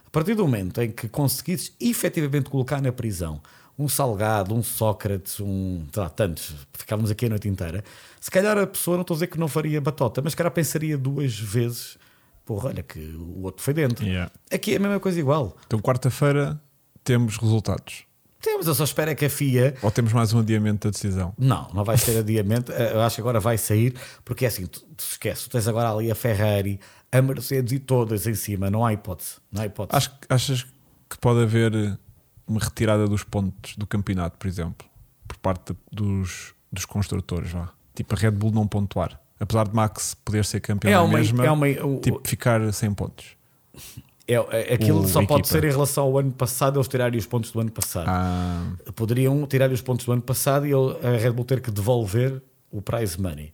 A 0.05 0.09
partir 0.11 0.35
do 0.35 0.43
momento 0.43 0.79
em 0.81 0.91
que 0.91 1.07
conseguires 1.07 1.73
efetivamente 1.79 2.49
colocar 2.51 2.81
na 2.81 2.91
prisão 2.91 3.41
um 3.77 3.87
Salgado, 3.87 4.55
um 4.55 4.63
Sócrates, 4.63 5.39
um. 5.39 5.85
sei 5.93 6.01
lá, 6.03 6.09
tantos, 6.09 6.55
ficávamos 6.73 7.11
aqui 7.11 7.25
a 7.27 7.29
noite 7.29 7.47
inteira. 7.47 7.83
Se 8.19 8.31
calhar 8.31 8.57
a 8.57 8.65
pessoa, 8.65 8.97
não 8.97 9.01
estou 9.01 9.13
a 9.13 9.17
dizer 9.17 9.27
que 9.27 9.39
não 9.39 9.47
faria 9.47 9.79
batota, 9.79 10.21
mas 10.21 10.33
se 10.33 10.37
calhar 10.37 10.51
pensaria 10.51 10.97
duas 10.97 11.37
vezes: 11.37 11.97
porra, 12.45 12.69
olha 12.69 12.81
que 12.83 12.99
o 12.99 13.43
outro 13.43 13.63
foi 13.63 13.73
dentro. 13.73 14.05
Yeah. 14.05 14.31
Aqui 14.51 14.73
é 14.73 14.77
a 14.77 14.79
mesma 14.79 14.99
coisa 14.99 15.19
igual. 15.19 15.55
Então, 15.67 15.79
quarta-feira 15.79 16.59
temos 17.03 17.37
resultados. 17.37 18.03
Temos, 18.41 18.67
eu 18.67 18.75
só 18.75 18.83
espero 18.83 19.11
é 19.11 19.15
que 19.15 19.25
a 19.25 19.29
FIA. 19.29 19.75
Ou 19.81 19.89
temos 19.91 20.13
mais 20.13 20.31
um 20.31 20.39
adiamento 20.39 20.87
da 20.87 20.91
decisão. 20.91 21.33
Não, 21.37 21.67
não 21.73 21.83
vai 21.83 21.97
ter 21.97 22.17
adiamento. 22.17 22.71
Eh, 22.71 22.93
Eu 22.93 23.01
acho 23.01 23.15
que 23.15 23.21
agora 23.21 23.39
vai 23.39 23.57
sair, 23.57 23.95
porque 24.23 24.45
é 24.45 24.47
assim, 24.47 24.65
tu, 24.67 24.81
tu 24.95 25.03
esquece, 25.03 25.43
tu 25.43 25.49
tens 25.49 25.67
agora 25.67 25.89
ali 25.91 26.11
a 26.11 26.15
Ferrari, 26.15 26.79
a 27.11 27.21
Mercedes 27.21 27.73
e 27.73 27.79
todas 27.79 28.27
em 28.27 28.35
cima, 28.35 28.69
não 28.69 28.85
há 28.85 28.93
hipótese. 28.93 29.35
Não 29.51 29.63
há 29.63 29.65
hipótese. 29.65 29.97
Acho, 29.97 30.11
achas 30.29 30.63
que 31.09 31.17
pode 31.19 31.41
haver 31.41 31.97
uma 32.47 32.59
retirada 32.59 33.07
dos 33.07 33.23
pontos 33.23 33.75
do 33.75 33.85
campeonato, 33.85 34.37
por 34.37 34.47
exemplo, 34.47 34.87
por 35.27 35.37
parte 35.37 35.75
dos, 35.91 36.53
dos 36.71 36.85
construtores? 36.85 37.51
Vá. 37.51 37.69
Tipo 37.95 38.15
a 38.15 38.17
Red 38.17 38.31
Bull 38.31 38.51
não 38.51 38.67
pontuar. 38.67 39.19
Apesar 39.39 39.67
de 39.67 39.75
Max 39.75 40.15
poder 40.25 40.43
ser 40.45 40.59
campeão 40.61 40.91
É 40.91 40.99
uma- 40.99 41.17
mesma, 41.17 41.45
é 41.45 41.51
uma- 41.51 41.67
o- 41.85 41.99
tipo, 42.01 42.21
ficar 42.25 42.71
sem 42.73 42.91
pontos. 42.93 43.35
É, 44.27 44.33
é- 44.33 44.73
aquilo 44.73 45.01
o- 45.01 45.07
só 45.07 45.19
pode 45.25 45.41
equipa. 45.41 45.47
ser 45.47 45.63
em 45.63 45.71
relação 45.71 46.03
ao 46.05 46.17
ano 46.17 46.31
passado, 46.31 46.77
eles 46.77 46.87
tirarem 46.87 47.17
os 47.19 47.25
pontos 47.25 47.51
do 47.51 47.59
ano 47.59 47.71
passado. 47.71 48.07
Ah, 48.09 48.71
Poderiam 48.95 49.45
tirar 49.47 49.71
os 49.71 49.81
pontos 49.81 50.05
do 50.05 50.11
ano 50.11 50.21
passado 50.21 50.65
e 50.67 50.71
a 50.73 51.17
Red 51.17 51.31
Bull 51.31 51.45
ter 51.45 51.61
que 51.61 51.71
devolver 51.71 52.41
o 52.71 52.81
prize 52.81 53.19
money. 53.21 53.53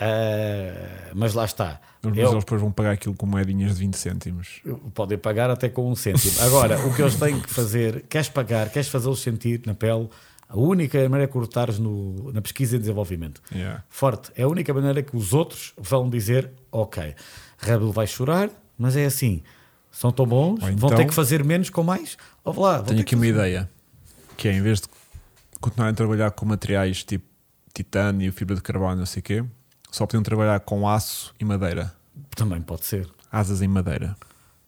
Ah, 0.00 1.10
mas 1.14 1.34
lá 1.34 1.44
está. 1.44 1.80
mas 2.02 2.16
Eu- 2.16 2.30
eles 2.30 2.44
depois 2.44 2.60
vão 2.60 2.72
pagar 2.72 2.92
aquilo 2.92 3.14
com 3.14 3.26
moedinhas 3.26 3.74
de 3.74 3.80
20 3.80 3.94
cêntimos. 3.96 4.62
podem 4.94 5.18
pagar 5.18 5.50
até 5.50 5.68
com 5.68 5.90
um 5.90 5.94
cêntimo. 5.94 6.32
Agora, 6.42 6.78
o 6.86 6.94
que 6.94 7.02
eles 7.02 7.14
têm 7.16 7.38
que 7.40 7.50
fazer, 7.50 8.04
queres 8.08 8.28
pagar, 8.28 8.70
queres 8.70 8.88
fazê-los 8.88 9.20
sentir 9.20 9.60
na 9.66 9.74
pele, 9.74 10.08
a 10.48 10.56
única 10.58 10.98
maneira 11.08 11.24
é 11.24 11.26
cortares 11.26 11.78
no, 11.78 12.32
na 12.32 12.40
pesquisa 12.40 12.76
e 12.76 12.78
desenvolvimento. 12.78 13.42
Yeah. 13.54 13.84
Forte. 13.88 14.32
É 14.34 14.42
a 14.42 14.48
única 14.48 14.72
maneira 14.74 15.02
que 15.02 15.16
os 15.16 15.32
outros 15.32 15.72
vão 15.76 16.08
dizer: 16.08 16.50
ok, 16.72 17.14
Red 17.58 17.78
Bull 17.78 17.92
vai 17.92 18.06
chorar, 18.06 18.48
mas 18.78 18.96
é 18.96 19.04
assim. 19.04 19.42
São 19.92 20.10
tão 20.12 20.24
bons, 20.24 20.52
Ou 20.54 20.58
vão 20.60 20.70
então- 20.70 20.94
ter 20.96 21.04
que 21.04 21.12
fazer 21.14 21.44
menos 21.44 21.68
com 21.68 21.82
mais. 21.82 22.16
Ouve 22.44 22.60
lá, 22.60 22.80
Tenho 22.82 23.00
aqui 23.00 23.14
uma 23.16 23.26
ideia 23.26 23.68
que 24.36 24.48
é 24.48 24.52
em 24.52 24.62
vez 24.62 24.80
de 24.80 24.88
continuarem 25.60 25.92
a 25.92 25.96
trabalhar 25.96 26.30
com 26.30 26.46
materiais 26.46 27.02
tipo 27.04 27.24
titânio, 27.74 28.32
fibra 28.32 28.54
de 28.56 28.62
carbono, 28.62 28.96
não 28.96 29.06
sei 29.06 29.20
o 29.20 29.22
quê, 29.22 29.44
só 29.90 30.06
podiam 30.06 30.22
trabalhar 30.22 30.60
com 30.60 30.88
aço 30.88 31.34
e 31.40 31.44
madeira. 31.44 31.92
Também 32.36 32.60
pode 32.62 32.84
ser. 32.86 33.08
Asas 33.30 33.62
em 33.62 33.68
madeira. 33.68 34.16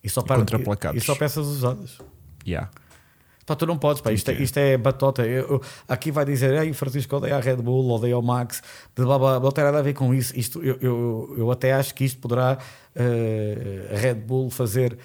E 0.03 0.09
só, 0.09 0.21
E 0.21 0.25
para, 0.25 0.37
contraplacados. 0.39 1.01
e 1.01 1.05
só 1.05 1.15
peças 1.15 1.45
usadas. 1.47 1.97
Yeah. 2.45 2.69
Pá, 3.45 3.55
tu 3.57 3.65
não 3.65 3.77
podes, 3.77 4.01
pá, 4.01 4.11
isto, 4.13 4.31
é, 4.31 4.33
isto 4.35 4.57
é 4.57 4.77
batota. 4.77 5.25
Eu- 5.25 5.47
eu- 5.49 5.61
aqui 5.87 6.11
vai 6.11 6.23
dizer, 6.23 6.53
Ei, 6.63 6.71
Francisco 6.73 7.17
odeia 7.17 7.35
a 7.35 7.39
Red 7.41 7.57
Bull, 7.57 7.89
odeia 7.91 8.17
o 8.17 8.21
Max, 8.21 8.61
de 8.95 9.03
blá, 9.03 9.19
blá, 9.19 9.37
não 9.39 9.51
tem 9.51 9.63
nada 9.65 9.79
a 9.79 9.81
ver 9.81 9.93
com 9.93 10.13
isso. 10.13 10.37
Isto, 10.37 10.63
eu, 10.63 10.77
eu, 10.81 11.35
eu 11.37 11.51
até 11.51 11.73
acho 11.73 11.93
que 11.93 12.05
isto 12.05 12.19
poderá 12.21 12.57
eh, 12.95 13.91
a 13.93 13.97
Red 13.97 14.15
Bull 14.15 14.49
fazer. 14.49 14.97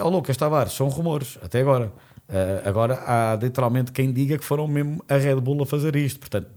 Ó, 0.00 0.08
Lucas 0.08 0.36
Tavares, 0.36 0.72
são 0.72 0.88
rumores, 0.88 1.38
até 1.42 1.60
agora. 1.60 1.92
Eh, 2.28 2.62
agora 2.64 3.02
há 3.06 3.36
literalmente 3.40 3.92
quem 3.92 4.12
diga 4.12 4.38
que 4.38 4.44
foram 4.44 4.66
mesmo 4.66 5.02
a 5.08 5.16
Red 5.16 5.36
Bull 5.36 5.62
a 5.62 5.66
fazer 5.66 5.94
isto. 5.96 6.20
Portanto, 6.20 6.48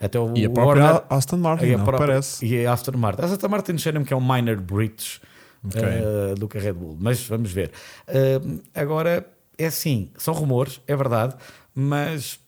até 0.00 0.18
o, 0.18 0.36
E 0.36 0.44
a 0.46 0.50
própria 0.50 0.84
Horner- 0.84 1.02
Aston 1.10 1.36
Martin, 1.38 1.64
e 1.66 1.74
a 1.74 1.78
não 1.78 1.84
própria- 1.84 2.06
parece. 2.08 2.44
E 2.44 2.66
a 2.66 2.72
Aston 2.72 2.96
Martin. 2.96 3.22
A 3.22 3.24
Aston 3.26 3.48
Martin 3.48 3.78
cheira-me 3.78 4.04
que 4.04 4.12
é 4.12 4.16
um 4.16 4.20
minor 4.20 4.56
breach 4.60 5.20
Ok. 5.64 5.80
eh, 5.82 6.34
do 6.38 6.46
que 6.48 6.58
a 6.58 6.60
Red 6.60 6.72
Bull, 6.74 6.96
mas 7.00 7.26
vamos 7.26 7.50
ver. 7.50 7.70
Eh, 8.06 8.40
agora, 8.74 9.26
é 9.56 9.66
assim, 9.66 10.10
são 10.18 10.34
rumores, 10.34 10.80
é 10.86 10.94
verdade, 10.94 11.34
mas 11.74 12.38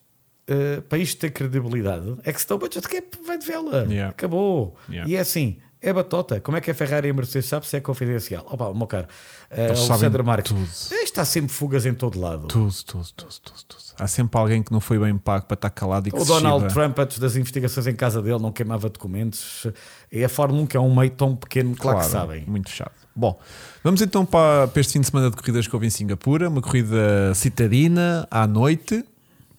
eh, 0.47 0.81
para 0.87 0.97
isto 0.99 1.19
ter 1.19 1.31
credibilidade, 1.31 2.15
é 2.23 2.31
que 2.31 2.39
se 2.39 2.45
está 2.45 2.55
o 2.55 2.57
budget 2.59 2.87
cap 2.87 3.05
vai 3.25 3.37
de 3.37 3.45
vela. 3.45 3.85
Yeah. 3.89 4.09
Acabou. 4.11 4.75
Yeah. 4.89 5.09
E 5.11 5.15
é 5.15 5.19
assim. 5.19 5.57
É 5.81 5.93
batota. 5.93 6.39
Como 6.41 6.57
é 6.57 6.61
que 6.61 6.71
a 6.71 6.73
Ferrari 6.73 7.07
e 7.07 7.11
a 7.11 7.13
Mercedes 7.13 7.47
sabe 7.47 7.67
se 7.67 7.77
é 7.77 7.79
confidencial? 7.79 8.43
Opa, 8.49 8.73
meu 8.73 8.87
caro, 8.87 9.07
sabem 9.49 9.67
Alexandre 9.67 10.23
Marques, 10.23 10.51
tudo. 10.51 10.97
eh, 10.99 11.03
está 11.03 11.23
sempre 11.23 11.51
fugas 11.53 11.85
em 11.85 11.93
todo 11.93 12.19
lado. 12.19 12.47
Tudo, 12.47 12.73
tudo, 12.83 13.05
tudo, 13.15 13.29
tudo, 13.43 13.63
tudo. 13.67 13.83
Há 13.99 14.07
sempre 14.07 14.39
alguém 14.39 14.63
que 14.63 14.71
não 14.71 14.79
foi 14.79 14.97
bem 14.97 15.15
pago 15.17 15.45
para 15.45 15.55
estar 15.55 15.69
calado 15.69 16.07
e 16.07 16.11
que 16.11 16.17
O 16.19 16.25
Donald 16.25 16.63
chiva. 16.67 16.73
Trump, 16.73 16.97
antes 16.99 17.19
das 17.19 17.35
investigações 17.35 17.85
em 17.87 17.95
casa 17.95 18.21
dele, 18.21 18.39
não 18.39 18.51
queimava 18.51 18.89
documentos. 18.89 19.67
E 20.11 20.23
a 20.23 20.29
Fórmula 20.29 20.63
1, 20.63 20.67
que 20.67 20.77
é 20.77 20.79
um 20.79 20.95
meio 20.95 21.11
tão 21.11 21.35
pequeno, 21.35 21.75
claro, 21.75 21.99
que 21.99 22.05
sabem. 22.05 22.43
Muito 22.47 22.69
fechado. 22.69 22.91
Bom, 23.15 23.39
vamos 23.83 24.01
então 24.01 24.25
para, 24.25 24.67
para 24.67 24.79
este 24.81 24.93
fim 24.93 25.01
de 25.01 25.07
semana 25.07 25.29
de 25.29 25.35
corridas 25.35 25.67
que 25.67 25.75
houve 25.75 25.85
em 25.87 25.91
Singapura. 25.91 26.49
Uma 26.49 26.61
corrida 26.61 27.33
citadina 27.35 28.27
à 28.29 28.45
noite. 28.47 29.03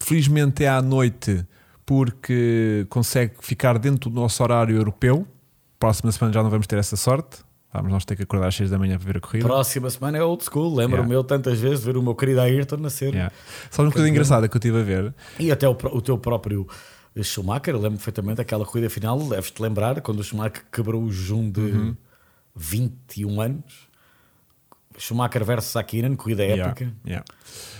Felizmente 0.00 0.64
é 0.64 0.68
à 0.68 0.80
noite 0.82 1.44
porque 1.84 2.86
consegue 2.88 3.34
ficar 3.40 3.78
dentro 3.78 4.10
do 4.10 4.16
nosso 4.20 4.42
horário 4.42 4.76
europeu. 4.76 5.26
Próxima 5.78 6.10
semana 6.12 6.32
já 6.34 6.42
não 6.42 6.50
vamos 6.50 6.66
ter 6.66 6.78
essa 6.78 6.96
sorte. 6.96 7.38
Vamos 7.72 7.92
nós 7.92 8.04
ter 8.04 8.16
que 8.16 8.22
acordar 8.22 8.48
às 8.48 8.54
6 8.56 8.70
da 8.70 8.78
manhã 8.78 8.96
para 8.98 9.06
ver 9.06 9.16
a 9.18 9.20
corrida. 9.20 9.44
Próxima 9.46 9.90
semana 9.90 10.16
é 10.18 10.22
old 10.22 10.42
school. 10.42 10.74
Lembro-me 10.74 11.08
Yeah. 11.10 11.14
eu 11.14 11.22
tantas 11.24 11.58
vezes 11.60 11.80
de 11.80 11.84
ver 11.86 11.96
o 11.98 12.02
meu 12.02 12.14
querido 12.14 12.40
Ayrton 12.40 12.78
nascer. 12.78 13.12
Yeah. 13.12 13.32
Sabe 13.70 13.88
uma 13.88 13.92
coisa 13.92 14.08
engraçada 14.08 14.48
que 14.48 14.56
eu 14.56 14.58
estive 14.58 14.80
a 14.80 14.82
ver? 14.82 15.14
E 15.38 15.52
até 15.52 15.68
o, 15.68 15.72
o 15.72 16.00
teu 16.00 16.16
próprio 16.18 16.66
Schumacher, 17.22 17.74
lembro 17.74 17.98
perfeitamente 17.98 18.36
daquela 18.36 18.64
corrida 18.64 18.88
final. 18.88 19.18
Deves-te 19.18 19.60
lembrar 19.60 20.00
quando 20.00 20.20
o 20.20 20.24
Schumacher 20.24 20.64
quebrou 20.72 21.02
o 21.02 21.12
jejum 21.12 21.50
de 21.50 21.60
Uhum. 21.60 21.96
21 22.56 23.40
anos. 23.40 23.87
Schumacher 24.98 25.44
versus 25.44 25.74
Akinen, 25.76 26.16
corrida 26.16 26.42
Yeah, 26.44 26.70
épica. 26.72 26.92
yeah, 27.06 27.24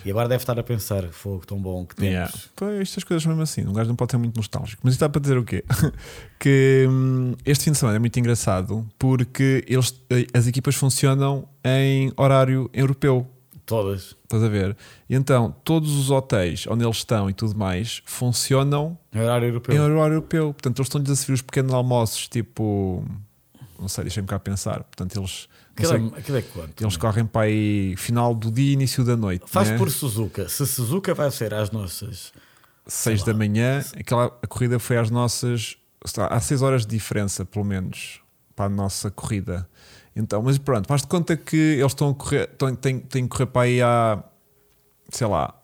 E 0.05 0.11
agora 0.11 0.29
deve 0.29 0.43
estar 0.43 0.59
a 0.59 0.63
pensar: 0.63 1.05
fogo 1.09 1.45
tão 1.47 1.61
bom 1.61 1.85
que 1.85 1.97
temos. 1.97 2.11
yeah. 2.13 2.33
Pois, 2.57 2.81
estas 2.81 3.05
coisas 3.05 3.27
mesmo 3.27 3.43
assim. 3.43 3.67
Um 3.67 3.73
gajo 3.73 3.89
não 3.89 3.97
pode 3.97 4.13
ser 4.13 4.19
muito 4.19 4.37
nostálgico. 4.37 4.81
Mas 4.85 4.95
isto 4.95 4.99
está 5.05 5.09
para 5.09 5.21
dizer 5.21 5.37
o 5.37 5.45
quê? 5.45 5.65
que 6.39 6.87
hum, 6.89 7.35
este 7.45 7.65
fim 7.65 7.73
de 7.73 7.79
semana 7.79 7.97
é 7.97 7.99
muito 7.99 8.19
engraçado 8.19 8.87
porque 8.99 9.65
eles, 9.67 9.95
eh, 10.11 10.27
as 10.33 10.47
equipas 10.47 10.75
funcionam 10.77 11.49
em 11.65 12.13
horário 12.17 12.71
europeu. 12.73 13.27
Todas. 13.67 14.17
Estás 14.25 14.43
a 14.43 14.49
ver? 14.49 14.75
E 15.11 15.15
então, 15.15 15.55
todos 15.63 15.95
os 15.95 16.11
hotéis 16.11 16.67
onde 16.69 16.85
eles 16.85 16.97
estão 16.99 17.29
e 17.29 17.35
tudo 17.35 17.55
mais 17.59 18.01
funcionam 18.07 18.97
Em 19.13 19.21
horário 19.21 19.49
europeu. 19.49 19.75
em 19.75 19.79
horário 19.79 20.15
europeu. 20.15 20.55
Portanto, 20.55 20.79
eles 20.79 20.87
estão-lhes 20.87 21.11
a 21.11 21.17
servir 21.17 21.35
os 21.35 21.43
pequenos 21.43 21.75
almoços, 21.75 22.29
tipo. 22.29 23.05
Não 23.79 23.87
sei, 23.89 24.05
deixem-me 24.05 24.27
cá 24.27 24.39
pensar. 24.39 24.85
Portanto, 24.85 25.19
eles. 25.19 25.49
Aquilo, 25.85 26.13
é, 26.15 26.19
aquilo 26.19 26.37
é 26.39 26.43
quanto? 26.43 26.83
eles 26.83 26.97
correm 26.97 27.25
para 27.25 27.43
aí 27.43 27.95
final 27.97 28.35
do 28.35 28.51
dia, 28.51 28.73
início 28.73 29.05
da 29.05 29.17
noite. 29.17 29.45
Faz 29.47 29.71
né? 29.71 29.79
por 29.79 29.91
Suzuka. 29.91 30.49
Se 30.49 30.67
Suzuka 30.67 31.15
vai 31.15 31.31
ser 31.31 31.55
às 31.55 31.71
nossas. 31.71 32.33
6 32.87 33.23
da 33.23 33.35
manhã, 33.35 33.85
aquela, 33.99 34.27
a 34.43 34.47
corrida 34.47 34.79
foi 34.79 34.97
às 34.97 35.11
nossas. 35.11 35.77
Há 36.31 36.41
6 36.41 36.63
horas 36.63 36.87
de 36.87 36.97
diferença, 36.97 37.45
pelo 37.45 37.65
menos, 37.65 38.21
para 38.57 38.65
a 38.65 38.69
nossa 38.69 39.11
corrida. 39.11 39.69
Então, 40.17 40.43
mas 40.43 40.59
pronto, 40.59 40.89
faz 40.89 41.03
de 41.03 41.09
conta 41.09 41.37
que 41.37 41.57
eles 41.57 41.93
estão 41.93 42.11
a 42.11 42.15
correr, 42.15 42.49
estão, 42.51 42.75
têm, 42.75 42.99
têm 42.99 43.23
que 43.25 43.29
correr 43.29 43.47
para 43.47 43.63
aí 43.63 43.81
à, 43.81 44.25
sei 45.11 45.27
lá, 45.27 45.55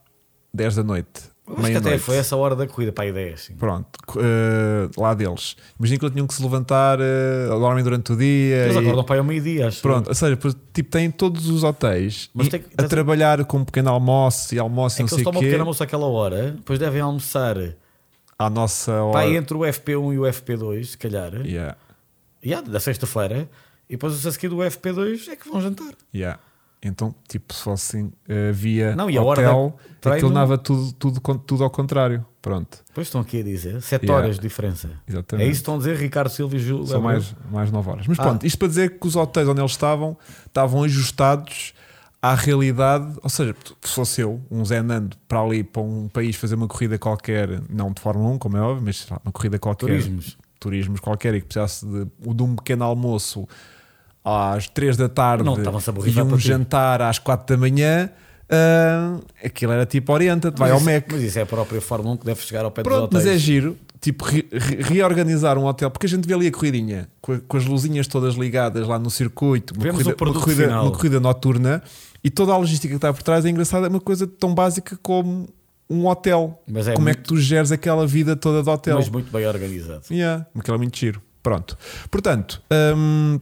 10 0.53 0.77
da 0.77 0.85
noite. 0.85 1.34
Acho 1.47 1.57
que 1.57 1.61
até 1.63 1.71
meia-noite. 1.73 1.99
foi 1.99 2.17
essa 2.17 2.35
hora 2.37 2.57
da 2.57 2.67
corrida 2.67 2.91
para 2.91 3.05
a 3.05 3.07
ideia. 3.09 3.35
Assim. 3.35 3.55
Pronto, 3.55 3.87
eh, 4.19 4.89
lá 4.97 5.13
deles. 5.13 5.57
Imagina 5.79 5.99
que 5.99 6.05
eles 6.07 6.13
tinham 6.15 6.27
que 6.27 6.33
se 6.35 6.43
levantar, 6.43 6.99
uh, 6.99 7.59
dormem 7.61 7.85
durante 7.85 8.13
o 8.13 8.17
dia. 8.17 8.65
Eles 8.65 8.77
e- 8.77 8.79
acordam 8.79 9.05
para 9.05 9.17
aí 9.17 9.19
ao 9.19 9.25
meio-dia, 9.25 9.69
acho. 9.69 9.83
Pronto, 9.83 10.09
ou 10.09 10.15
seja, 10.15 10.39
tipo, 10.73 10.91
têm 10.91 11.11
todos 11.11 11.49
os 11.51 11.63
hotéis 11.63 12.31
Mas 12.33 12.49
tem 12.49 12.65
a 12.79 12.85
trabalhar 12.85 13.45
com 13.45 13.59
um 13.59 13.65
pequeno 13.65 13.91
almoço 13.91 14.55
e 14.55 14.59
almoço 14.59 14.97
e 14.97 15.01
É 15.01 15.03
não 15.03 15.07
que 15.07 15.11
sei 15.11 15.19
eles 15.19 15.23
o 15.23 15.31
tomam 15.31 15.39
um 15.39 15.43
quê, 15.43 15.47
pequeno 15.49 15.63
almoço 15.65 15.83
àquela 15.83 16.07
hora, 16.07 16.53
depois 16.53 16.79
devem 16.79 17.01
almoçar 17.03 17.57
à 18.39 18.49
nossa 18.49 18.93
para 18.93 19.05
hora. 19.05 19.19
aí 19.21 19.37
entre 19.37 19.55
o 19.57 19.61
FP1 19.61 20.15
e 20.15 20.19
o 20.19 20.23
FP2, 20.23 20.85
se 20.85 20.99
calhar, 20.99 21.35
Yeah, 21.47 21.77
yeah, 22.45 22.67
da 22.67 22.81
sexta-feira, 22.81 23.49
e 23.89 23.93
depois 23.97 24.27
a 24.27 24.33
seguir 24.33 24.49
do 24.49 24.57
FP2 24.57 25.29
é 25.29 25.37
que 25.37 25.47
vão 25.49 25.61
jantar. 25.61 25.93
yeah. 26.15 26.39
Então, 26.85 27.15
tipo, 27.29 27.55
se 27.55 27.63
fosse 27.63 28.03
uh, 28.03 28.13
via 28.53 28.95
Não, 28.95 29.09
e 29.09 29.17
a 29.17 29.23
hotel, 29.23 29.77
treino- 30.01 30.17
aquilo 30.19 30.31
dava 30.35 30.59
tudo, 30.59 30.93
tudo, 30.93 31.21
tudo 31.39 31.65
ao 31.65 31.71
contrário. 31.71 32.25
Pronto, 32.43 32.79
Depois 32.89 33.07
estão 33.07 33.23
aqui 33.23 33.41
a 33.41 33.43
dizer 33.43 33.81
7 33.81 34.03
Yeah. 34.05 34.23
horas 34.23 34.37
de 34.37 34.43
diferença. 34.43 34.91
exatamente. 35.09 35.47
É 35.47 35.51
isso 35.51 35.61
que 35.61 35.63
estão 35.63 35.75
a 35.77 35.79
dizer 35.79 35.97
Ricardo 35.97 36.29
Silva 36.29 36.57
e 36.57 36.59
Júlio. 36.59 36.87
São 36.87 37.01
mais, 37.01 37.35
mais 37.51 37.71
9 37.73 37.89
horas. 37.91 38.07
Mas 38.07 38.19
Ah. 38.19 38.23
pronto, 38.23 38.45
isto 38.47 38.59
para 38.59 38.69
dizer 38.69 38.99
que 38.99 39.07
os 39.07 39.17
hotéis 39.17 39.49
onde 39.49 39.61
eles 39.63 39.71
estavam 39.71 40.15
estavam 40.47 40.83
ajustados 40.83 41.73
à 42.21 42.35
realidade. 42.35 43.15
Ou 43.23 43.31
seja, 43.31 43.57
se 43.83 43.95
fosse 43.95 44.21
eu, 44.21 44.43
um 44.51 44.63
Zé 44.63 44.83
Nando, 44.83 45.17
para 45.27 45.41
ali, 45.41 45.65
para 45.65 45.81
um 45.81 46.07
país 46.09 46.37
fazer 46.37 46.55
uma 46.55 46.69
corrida 46.69 46.99
qualquer, 46.99 47.63
não 47.71 47.91
de 47.93 48.01
Fórmula 48.03 48.29
1, 48.35 48.39
como 48.39 48.57
é 48.59 48.61
óbvio, 48.61 48.83
mas 48.85 49.07
uma 49.25 49.33
corrida 49.33 49.59
qualquer, 49.59 49.87
turismos. 49.87 50.37
turismos 50.61 51.01
qualquer, 51.01 51.35
e 51.35 51.41
que 51.41 51.47
precisasse 51.47 51.87
de, 51.87 52.05
de 52.35 52.43
um 52.43 52.57
pequeno 52.57 52.85
almoço 52.85 53.49
às 54.25 54.69
3 54.69 54.97
da 54.97 55.09
tarde 55.09 55.45
Não, 55.45 55.57
e 55.57 56.21
um 56.23 56.39
jantar 56.39 57.03
às 57.03 57.19
4 57.19 57.55
da 57.57 57.61
manhã. 57.61 58.09
ah, 58.49 59.19
aquilo 59.45 59.73
era 59.73 59.85
tipo 59.87 60.13
orienta-te, 60.13 60.59
vai 60.59 60.71
mas, 60.71 60.73
ao 60.73 60.79
isso, 60.89 60.91
Mac. 61.01 61.13
mas 61.13 61.23
isso 61.23 61.39
é 61.39 61.43
a 61.43 61.47
própria 61.47 61.81
Fórmula 61.81 62.15
1 62.15 62.17
que 62.19 62.27
deve 62.27 62.41
chegar 62.43 62.65
ao 62.65 62.71
pé 62.71 62.83
Pronto, 62.83 63.09
dos 63.11 63.15
mas 63.15 63.25
é 63.27 63.29
hotéis. 63.31 63.43
giro, 63.43 63.77
tipo, 64.01 64.25
re- 64.25 64.47
re- 64.53 64.83
reorganizar 64.83 65.59
um 65.59 65.65
hotel, 65.67 65.91
porque 65.91 66.07
a 66.07 66.09
gente 66.09 66.27
vê 66.27 66.35
ali 66.35 66.47
a 66.47 66.53
corridinha 66.53 67.09
com, 67.21 67.39
com 67.41 67.57
as 67.57 67.65
luzinhas 67.67 68.07
todas 68.07 68.35
ligadas 68.35 68.87
lá 68.87 68.99
no 68.99 69.11
circuito, 69.11 69.75
uma, 69.75 69.91
corrida, 69.91 70.11
uma, 70.11 70.33
corrida, 70.41 70.81
uma 70.83 70.91
corrida 70.91 71.21
noturna 71.21 71.83
e 72.23 72.31
toda 72.31 72.53
a 72.53 72.57
logística 72.57 72.89
que 72.93 72.97
está 72.97 73.13
por 73.13 73.23
trás 73.23 73.45
é 73.45 73.51
engraçada, 73.51 73.87
é 73.87 73.91
uma 73.91 74.01
coisa 74.01 74.27
tão 74.27 74.55
básica 74.55 74.99
como 75.03 75.49
um 75.91 76.07
hotel. 76.07 76.63
Mas 76.67 76.89
é 76.89 76.95
como 76.95 77.09
é 77.09 77.13
muito- 77.13 77.23
que 77.23 77.29
tu 77.29 77.37
geres 77.39 77.71
aquela 77.71 78.07
vida 78.07 78.35
toda 78.35 78.63
de 78.63 78.71
hotel? 78.71 78.97
Mas 78.97 79.09
muito 79.11 79.31
bem 79.31 79.47
organizado. 79.47 80.03
Yeah, 80.11 80.47
aquilo 80.59 80.75
é 80.77 80.79
muito 80.79 80.97
giro. 80.99 81.21
Pronto. 81.43 81.77
Portanto, 82.11 82.63
hum, 82.97 83.39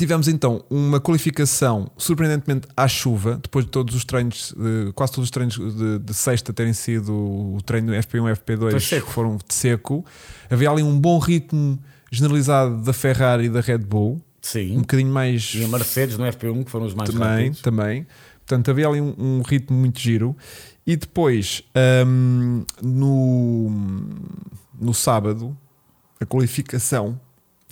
tivemos 0.00 0.26
então 0.28 0.64
uma 0.68 0.98
qualificação 1.00 1.90
surpreendentemente 1.96 2.66
à 2.76 2.88
chuva, 2.88 3.38
depois 3.42 3.64
de 3.64 3.70
todos 3.70 3.94
os 3.94 4.04
treinos, 4.04 4.54
eh, 4.58 4.90
quase 4.94 5.12
todos 5.12 5.26
os 5.26 5.30
treinos 5.30 5.54
de, 5.56 5.98
de 5.98 6.14
sexta 6.14 6.52
terem 6.52 6.72
sido 6.72 7.12
o 7.14 7.58
treino 7.64 7.92
FP1 7.92 8.32
e 8.32 8.34
Foi 8.34 8.56
FP2 8.56 8.80
seco. 8.80 9.10
foram 9.10 9.36
de 9.36 9.54
seco. 9.54 10.04
Havia 10.50 10.70
ali 10.70 10.82
um 10.82 10.98
bom 10.98 11.18
ritmo 11.18 11.78
generalizado 12.10 12.82
da 12.82 12.92
Ferrari 12.92 13.44
e 13.44 13.48
da 13.48 13.60
Red 13.60 13.78
Bull, 13.78 14.14
um 14.14 14.20
Sim. 14.42 14.78
bocadinho 14.80 15.12
mais 15.12 15.52
E 15.54 15.64
a 15.64 15.68
Mercedes 15.68 16.16
no 16.18 16.24
FP1, 16.24 16.64
que 16.64 16.70
foram 16.70 16.86
os 16.86 16.94
mais 16.94 17.10
também, 17.10 17.28
rápidos. 17.28 17.60
também. 17.60 18.06
Portanto, 18.46 18.70
havia 18.70 18.88
ali 18.88 19.00
um, 19.00 19.14
um 19.16 19.42
ritmo 19.42 19.76
muito 19.76 20.00
giro. 20.00 20.36
E 20.86 20.96
depois, 20.96 21.62
hum, 22.06 22.64
no, 22.82 23.70
no 24.80 24.92
sábado, 24.92 25.56
a 26.20 26.26
qualificação 26.26 27.20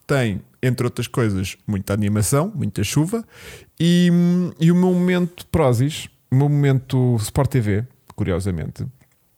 tem, 0.08 0.40
entre 0.62 0.86
outras 0.86 1.06
coisas, 1.06 1.58
muita 1.66 1.92
animação, 1.92 2.50
muita 2.54 2.82
chuva. 2.82 3.22
E, 3.78 4.10
e 4.58 4.72
o 4.72 4.74
meu 4.74 4.92
momento 4.92 5.46
Prozis, 5.46 6.08
o 6.30 6.34
meu 6.34 6.48
momento 6.48 7.16
Sport 7.20 7.50
TV, 7.50 7.86
curiosamente, 8.16 8.86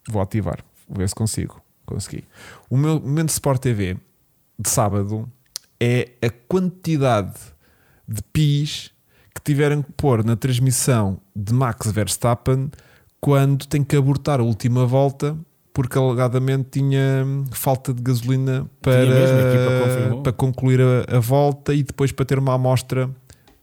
vou 0.09 0.21
ativar, 0.21 0.63
vou 0.87 0.97
ver 0.97 1.09
se 1.09 1.13
consigo. 1.13 1.61
Consegui. 1.85 2.23
O 2.69 2.77
meu 2.77 3.01
momento 3.01 3.29
Sport 3.29 3.61
TV 3.61 3.97
de 4.57 4.69
sábado 4.69 5.29
é 5.77 6.11
a 6.21 6.29
quantidade 6.29 7.37
de 8.07 8.23
pis 8.31 8.91
que 9.35 9.41
tiveram 9.43 9.83
que 9.83 9.91
pôr 9.91 10.23
na 10.23 10.37
transmissão 10.37 11.19
de 11.35 11.53
Max 11.53 11.91
Verstappen 11.91 12.71
quando 13.19 13.67
tem 13.67 13.83
que 13.83 13.97
abortar 13.97 14.39
a 14.39 14.43
última 14.43 14.85
volta 14.85 15.37
porque 15.73 15.97
alegadamente 15.97 16.79
tinha 16.79 17.23
hum, 17.25 17.45
falta 17.51 17.93
de 17.93 18.01
gasolina 18.01 18.69
para, 18.81 19.05
mesmo, 19.05 20.21
para 20.21 20.33
concluir 20.33 20.81
a, 20.81 21.17
a 21.17 21.19
volta 21.19 21.73
e 21.73 21.83
depois 21.83 22.11
para 22.11 22.25
ter 22.25 22.37
uma 22.39 22.53
amostra 22.53 23.09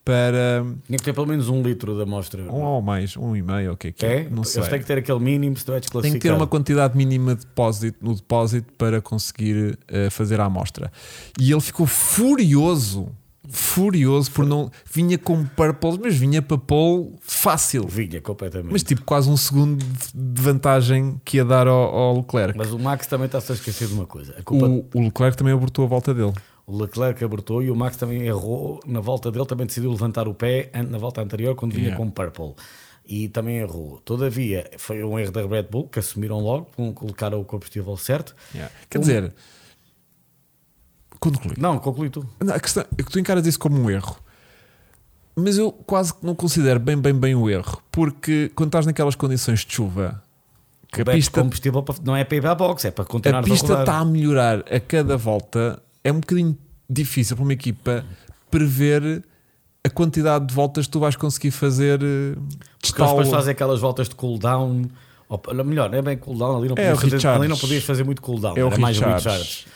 para 0.08 0.64
Tinha 0.86 0.96
que 0.96 1.04
ter 1.04 1.12
pelo 1.12 1.26
menos 1.26 1.50
um 1.50 1.60
litro 1.60 1.94
da 1.94 2.04
amostra. 2.04 2.42
um 2.44 2.62
ou 2.62 2.80
mais, 2.80 3.14
um 3.14 3.36
e 3.36 3.42
meio, 3.42 3.72
o 3.72 3.76
que 3.76 3.88
é 3.88 3.92
que 3.92 4.06
é? 4.06 4.20
É? 4.22 4.28
Não 4.30 4.42
sei. 4.42 4.60
Eles 4.60 4.70
têm 4.70 4.80
que 4.80 4.86
ter 4.86 4.96
aquele 4.96 5.18
mínimo 5.18 5.54
se 5.54 5.66
tu 5.66 5.72
és 5.72 5.74
Tem 5.74 5.80
desclassificado. 5.82 6.20
que 6.22 6.28
ter 6.28 6.34
uma 6.34 6.46
quantidade 6.46 6.96
mínima 6.96 7.34
de 7.34 7.42
depósito, 7.44 7.98
no 8.00 8.14
depósito 8.14 8.72
para 8.78 9.02
conseguir 9.02 9.78
eh, 9.86 10.08
fazer 10.08 10.40
a 10.40 10.46
amostra. 10.46 10.90
E 11.38 11.52
ele 11.52 11.60
ficou 11.60 11.86
furioso, 11.86 13.10
furioso 13.50 14.30
por 14.30 14.44
não. 14.46 14.70
Vinha 14.92 15.18
com 15.18 15.44
purple, 15.44 15.98
mas 16.02 16.16
vinha 16.16 16.40
para 16.42 16.58
pole 16.58 17.14
fácil. 17.20 17.86
Vinha 17.86 18.20
completamente. 18.20 18.72
Mas 18.72 18.82
tipo 18.82 19.02
quase 19.04 19.28
um 19.30 19.36
segundo 19.36 19.84
de 20.14 20.42
vantagem 20.42 21.20
que 21.24 21.36
ia 21.38 21.44
dar 21.44 21.66
ao, 21.66 21.94
ao 21.94 22.16
Leclerc. 22.18 22.56
Mas 22.58 22.72
o 22.72 22.78
Max 22.78 23.06
também 23.06 23.26
está-se 23.26 23.52
a 23.52 23.54
esquecer 23.54 23.88
de 23.88 23.94
uma 23.94 24.06
coisa. 24.06 24.34
Culpa, 24.44 24.66
O, 24.66 24.86
o 24.94 25.00
Leclerc 25.02 25.36
também 25.36 25.52
abortou 25.52 25.84
a 25.84 25.88
volta 25.88 26.12
dele. 26.14 26.32
o 26.66 26.76
Leclerc 26.80 27.22
abortou 27.24 27.62
e 27.62 27.70
o 27.70 27.76
Max 27.76 27.96
também 27.96 28.22
errou 28.22 28.80
na 28.86 29.00
volta 29.00 29.30
dele, 29.30 29.46
também 29.46 29.66
decidiu 29.66 29.90
levantar 29.90 30.28
o 30.28 30.34
pé 30.34 30.70
na 30.88 30.98
volta 30.98 31.20
anterior 31.22 31.54
quando 31.54 31.72
vinha 31.72 31.88
Yeah. 31.88 32.04
com 32.04 32.10
purple. 32.10 32.54
E 33.10 33.26
também 33.28 33.56
errou. 33.56 34.02
Todavia, 34.04 34.70
foi 34.76 35.02
um 35.02 35.18
erro 35.18 35.32
da 35.32 35.46
Red 35.46 35.62
Bull 35.62 35.88
que 35.88 35.98
assumiram 35.98 36.40
logo, 36.40 36.66
com- 36.76 36.92
colocaram 36.92 37.40
o 37.40 37.44
combustível 37.44 37.96
certo. 37.96 38.36
Quer 38.90 38.98
Um- 38.98 39.00
dizer, 39.00 39.32
conclui. 41.20 41.54
Não, 41.58 41.78
conclui 41.78 42.10
tu. 42.10 42.26
Não, 42.40 42.54
a 42.54 42.60
questão 42.60 42.84
é 42.96 43.02
que 43.02 43.10
tu 43.10 43.18
encaras 43.18 43.46
isso 43.46 43.58
como 43.58 43.78
um 43.80 43.90
erro. 43.90 44.16
Mas 45.36 45.56
eu 45.56 45.70
quase 45.70 46.12
que 46.14 46.26
não 46.26 46.34
considero 46.34 46.80
bem, 46.80 46.96
bem, 46.96 47.14
bem 47.14 47.34
o 47.34 47.48
erro. 47.48 47.80
Porque 47.92 48.50
quando 48.54 48.68
estás 48.70 48.86
naquelas 48.86 49.14
condições 49.14 49.64
de 49.64 49.72
chuva, 49.72 50.20
que 50.92 51.00
a 51.00 51.04
Bebe 51.04 51.18
pista, 51.18 51.40
combustível 51.40 51.84
não 52.02 52.16
é 52.16 52.24
para 52.24 52.36
ir 52.36 52.40
para 52.40 52.50
a 52.52 52.54
box, 52.56 52.84
é 52.86 52.90
para 52.90 53.04
a 53.04 53.06
continuar 53.06 53.44
pista 53.44 53.66
rodar. 53.68 53.82
está 53.82 53.98
a 53.98 54.04
melhorar 54.04 54.58
a 54.72 54.80
cada 54.80 55.16
volta, 55.16 55.80
é 56.02 56.10
um 56.10 56.18
bocadinho 56.20 56.58
difícil 56.90 57.36
para 57.36 57.42
uma 57.44 57.52
equipa 57.52 58.04
prever 58.50 59.22
a 59.84 59.90
quantidade 59.90 60.46
de 60.46 60.54
voltas 60.54 60.86
que 60.86 60.92
tu 60.92 60.98
vais 60.98 61.14
conseguir 61.14 61.50
fazer. 61.52 62.00
eh, 62.02 62.34
Porque 62.80 63.00
eles 63.00 63.10
depois 63.12 63.28
fazem 63.28 63.52
aquelas 63.52 63.80
voltas 63.80 64.08
de 64.08 64.14
cooldown. 64.16 64.86
Ou, 65.28 65.40
melhor, 65.64 65.88
não 65.90 65.98
é 65.98 66.02
bem 66.02 66.16
cooldown, 66.16 66.56
ali 66.56 66.68
não, 66.68 66.74
É, 66.78 66.94
podias 66.94 66.98
o 66.98 67.10
fazer, 67.10 67.28
ali 67.28 67.48
não 67.48 67.56
podias 67.56 67.84
fazer 67.84 68.02
muito 68.02 68.20
cooldown, 68.22 68.56
É 68.56 68.64
o 68.64 68.68
era 68.68 68.78
mais 68.78 68.96
o 68.98 69.00
recharge. 69.04 69.28
recharge. 69.28 69.66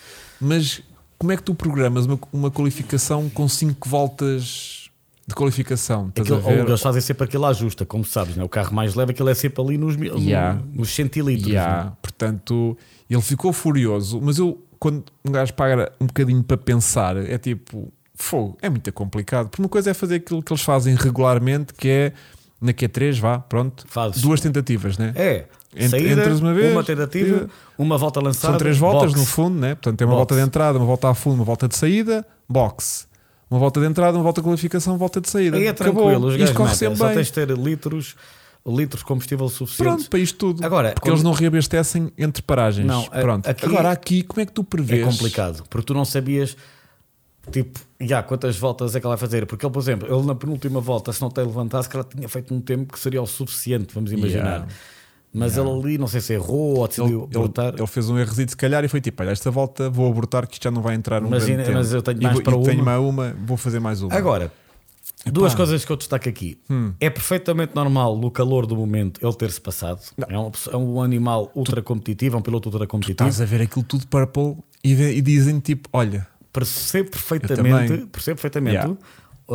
Mas 0.41 0.81
como 1.17 1.31
é 1.31 1.37
que 1.37 1.43
tu 1.43 1.53
programas 1.55 2.05
uma, 2.05 2.19
uma 2.31 2.51
qualificação 2.51 3.29
com 3.29 3.47
5 3.47 3.87
voltas 3.89 4.89
de 5.27 5.33
qualificação? 5.35 6.09
Estás 6.09 6.31
Aquilo, 6.31 6.47
a 6.49 6.53
ver? 6.55 6.67
eles 6.67 6.81
fazem 6.81 7.01
sempre 7.01 7.23
aquilo 7.25 7.45
ajusta, 7.45 7.85
como 7.85 8.03
sabes, 8.03 8.35
né? 8.35 8.43
o 8.43 8.49
carro 8.49 8.73
mais 8.73 8.93
leve 8.95 9.11
aquilo 9.11 9.29
é 9.29 9.33
sempre 9.33 9.63
ali 9.63 9.77
nos, 9.77 9.95
mil- 9.95 10.17
Yeah. 10.17 10.59
no- 10.59 10.79
nos 10.81 10.89
centilitros. 10.93 11.47
Yeah, 11.47 11.85
né? 11.85 11.91
Portanto, 12.01 12.77
ele 13.09 13.21
ficou 13.21 13.53
furioso, 13.53 14.19
mas 14.21 14.37
eu, 14.37 14.61
quando 14.79 15.03
um 15.23 15.31
gajo 15.31 15.53
paga 15.53 15.91
um 16.01 16.05
bocadinho 16.07 16.43
para 16.43 16.57
pensar, 16.57 17.15
é 17.15 17.37
tipo, 17.37 17.91
fogo, 18.15 18.57
é 18.61 18.69
muito 18.69 18.91
complicado. 18.91 19.47
Porque 19.49 19.61
uma 19.61 19.69
coisa 19.69 19.91
é 19.91 19.93
fazer 19.93 20.15
aquilo 20.15 20.43
que 20.43 20.51
eles 20.51 20.63
fazem 20.63 20.93
regularmente, 20.95 21.73
que 21.73 21.87
é 21.87 22.13
na 22.59 22.73
Q3, 22.73 23.19
vá, 23.19 23.39
pronto, 23.39 23.85
Fazes. 23.87 24.21
duas 24.21 24.39
tentativas, 24.41 24.97
né? 24.97 25.11
É, 25.15 25.45
Ent- 25.75 25.89
saída, 25.89 26.21
entras 26.21 26.39
uma 26.39 26.53
vez, 26.53 26.85
tentativa, 26.85 27.37
saída. 27.37 27.49
uma 27.77 27.97
volta 27.97 28.19
lançada. 28.21 28.53
São 28.53 28.57
três 28.57 28.77
voltas 28.77 29.11
box. 29.11 29.19
no 29.19 29.25
fundo, 29.25 29.59
né? 29.59 29.75
Portanto, 29.75 29.97
tem 29.97 30.05
uma 30.07 30.11
Box. 30.15 30.19
volta 30.19 30.35
de 30.35 30.41
entrada, 30.41 30.77
uma 30.77 30.85
volta 30.85 31.09
a 31.09 31.13
fundo, 31.13 31.35
uma 31.35 31.45
volta 31.45 31.67
de 31.67 31.75
saída, 31.75 32.25
box. 32.47 33.07
Uma 33.49 33.59
volta 33.59 33.79
de 33.79 33.85
entrada, 33.85 34.17
uma 34.17 34.23
volta 34.23 34.41
de 34.41 34.47
qualificação, 34.47 34.93
uma 34.93 34.99
volta 34.99 35.21
de 35.21 35.29
saída. 35.29 35.57
Aí 35.57 35.65
é 35.65 35.69
Acabou. 35.69 36.03
tranquilo, 36.03 36.27
os 36.27 36.35
Isto 36.35 36.55
corre 36.55 36.75
sempre 36.75 36.97
só 36.97 37.05
bem. 37.05 37.15
tens 37.15 37.27
de 37.27 37.33
ter 37.33 37.49
litros, 37.51 38.15
litros 38.65 39.01
de 39.01 39.05
combustível 39.05 39.47
suficientes. 39.49 39.93
Pronto, 39.95 40.09
para 40.09 40.19
isto 40.19 40.37
tudo. 40.37 40.65
Agora, 40.65 40.89
Porque 40.93 41.01
quando- 41.01 41.13
eles 41.15 41.23
não 41.23 41.33
reabastecem 41.33 42.11
entre 42.17 42.41
paragens. 42.41 42.87
Não, 42.87 43.03
Pronto. 43.03 43.47
aqui- 43.47 43.65
Agora 43.65 43.91
aqui, 43.91 44.23
como 44.23 44.41
é 44.41 44.45
que 44.45 44.51
tu 44.53 44.63
prevês? 44.63 45.01
É 45.01 45.05
complicado, 45.05 45.63
porque 45.69 45.85
tu 45.85 45.93
não 45.93 46.03
sabias, 46.05 46.57
tipo, 47.51 47.79
já, 48.01 48.23
quantas 48.23 48.57
voltas 48.57 48.95
é 48.95 48.99
que 48.99 49.05
ela 49.05 49.15
vai 49.15 49.19
fazer. 49.27 49.45
Porque 49.45 49.63
ele, 49.65 49.73
por 49.73 49.79
exemplo, 49.81 50.11
ele 50.11 50.25
na 50.25 50.33
penúltima 50.33 50.79
volta, 50.81 51.13
se 51.13 51.21
não 51.21 51.29
tem 51.29 51.43
levantado, 51.45 51.83
se 51.83 51.89
calhar 51.89 52.07
tinha 52.07 52.27
feito 52.27 52.53
um 52.55 52.59
tempo 52.61 52.91
que 52.93 52.99
seria 52.99 53.21
o 53.21 53.27
suficiente, 53.27 53.93
vamos 53.93 54.11
imaginar. 54.11 54.43
Yeah. 54.61 54.67
Mas 55.33 55.57
ele 55.57 55.69
ali, 55.69 55.97
não 55.97 56.07
sei 56.07 56.21
se 56.21 56.33
errou 56.33 56.77
ou 56.77 56.85
Ele, 56.85 56.87
decidiu 56.89 57.23
ele- 57.23 57.33
voltar. 57.39 57.73
ele 57.77 57.87
fez 57.87 58.09
um 58.09 58.17
errozinho 58.19 58.49
se 58.49 58.55
calhar 58.57 58.83
e 58.83 58.87
foi 58.87 59.01
tipo: 59.01 59.21
olha, 59.23 59.31
esta 59.31 59.49
volta 59.49 59.89
vou 59.89 60.09
abortar 60.09 60.45
que 60.47 60.53
isto 60.53 60.63
já 60.63 60.71
não 60.71 60.81
vai 60.81 60.93
entrar 60.95 61.23
um 61.23 61.29
tempo. 61.31 61.71
mas 61.73 61.91
eu 61.93 62.01
tenho 62.03 62.19
E 62.19 62.23
mais 62.23 62.35
vou- 62.35 62.43
para 62.43 62.55
e 62.57 62.63
tenho 62.63 62.81
uma. 62.83 62.99
uma, 62.99 63.35
vou 63.45 63.57
fazer 63.57 63.79
mais 63.79 64.01
uma. 64.03 64.13
Agora, 64.13 64.51
duas 65.25 65.55
coisas 65.55 65.83
que 65.83 65.91
eu 65.91 65.95
destaco 65.95 66.29
aqui. 66.29 66.57
Hum. 66.69 66.93
É 66.99 67.09
perfeitamente 67.09 67.75
normal, 67.75 68.17
no 68.17 68.29
calor 68.29 68.65
do 68.67 68.75
momento, 68.75 69.19
ele 69.25 69.33
ter-se 69.33 69.59
passado. 69.59 70.01
É 70.27 70.37
um, 70.37 70.51
é 70.71 70.77
um 70.77 71.01
animal 71.01 71.51
ultra 71.55 71.81
competitivo, 71.81 72.35
é 72.35 72.39
um 72.39 72.41
piloto 72.43 72.69
ultra 72.69 72.85
competitivo. 72.85 73.27
Estás 73.29 73.41
a 73.41 73.45
ver 73.45 73.63
aquilo 73.63 73.83
tudo 73.83 74.05
purple 74.07 74.57
e, 74.83 74.93
e 74.93 75.21
dizem 75.21 75.59
tipo: 75.59 75.89
olha, 75.93 76.27
percebo 76.51 77.09
perfeitamente, 77.09 78.05
percebo 78.11 78.35
perfeitamente 78.35 78.75
Yeah. 78.75 78.95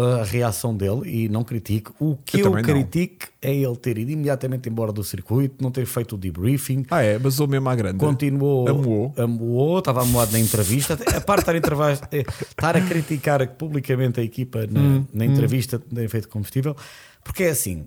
A 0.00 0.22
reação 0.24 0.76
dele 0.76 1.02
e 1.24 1.28
não 1.28 1.42
critico. 1.44 1.94
O 1.98 2.16
que 2.16 2.40
Eu 2.40 2.56
eu, 2.56 2.62
critico 2.62 3.26
é 3.42 3.54
ele 3.54 3.76
ter 3.76 3.98
ido 3.98 4.10
imediatamente 4.10 4.68
embora 4.68 4.92
do 4.92 5.02
circuito, 5.04 5.56
não 5.62 5.70
ter 5.70 5.86
feito 5.86 6.14
o 6.14 6.18
debriefing. 6.18 6.84
ah 6.90 7.02
é, 7.02 7.18
basou 7.18 7.46
mesmo 7.46 7.68
à 7.68 7.74
grande. 7.74 7.98
Continuou, 7.98 8.68
Amoou. 8.68 9.14
amoou, 9.16 9.78
estava 9.78 10.02
amoado 10.02 10.32
na 10.32 10.38
entrevista. 10.40 10.94
A 10.94 11.20
parte 11.20 11.38
de 11.38 11.42
estar, 11.42 11.56
em 11.56 11.60
trava- 11.60 11.92
eh, 12.12 12.24
estar 12.50 12.76
a 12.76 12.80
criticar 12.80 13.46
publicamente 13.54 14.20
a 14.20 14.22
equipa 14.22 14.66
na, 14.70 14.80
Hum, 14.80 15.06
na 15.12 15.24
entrevista 15.24 15.78
de 15.78 15.84
ter 15.84 16.08
feito 16.08 16.28
combustível, 16.28 16.76
porque 17.24 17.44
é 17.44 17.50
assim, 17.50 17.86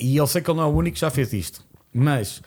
e 0.00 0.16
eu 0.16 0.26
sei 0.26 0.42
que 0.42 0.50
ele 0.50 0.58
não 0.58 0.64
é 0.64 0.66
o 0.70 0.74
único 0.76 0.94
que 0.94 1.00
já 1.00 1.10
fez 1.10 1.32
isto, 1.32 1.64
mas 1.92 2.42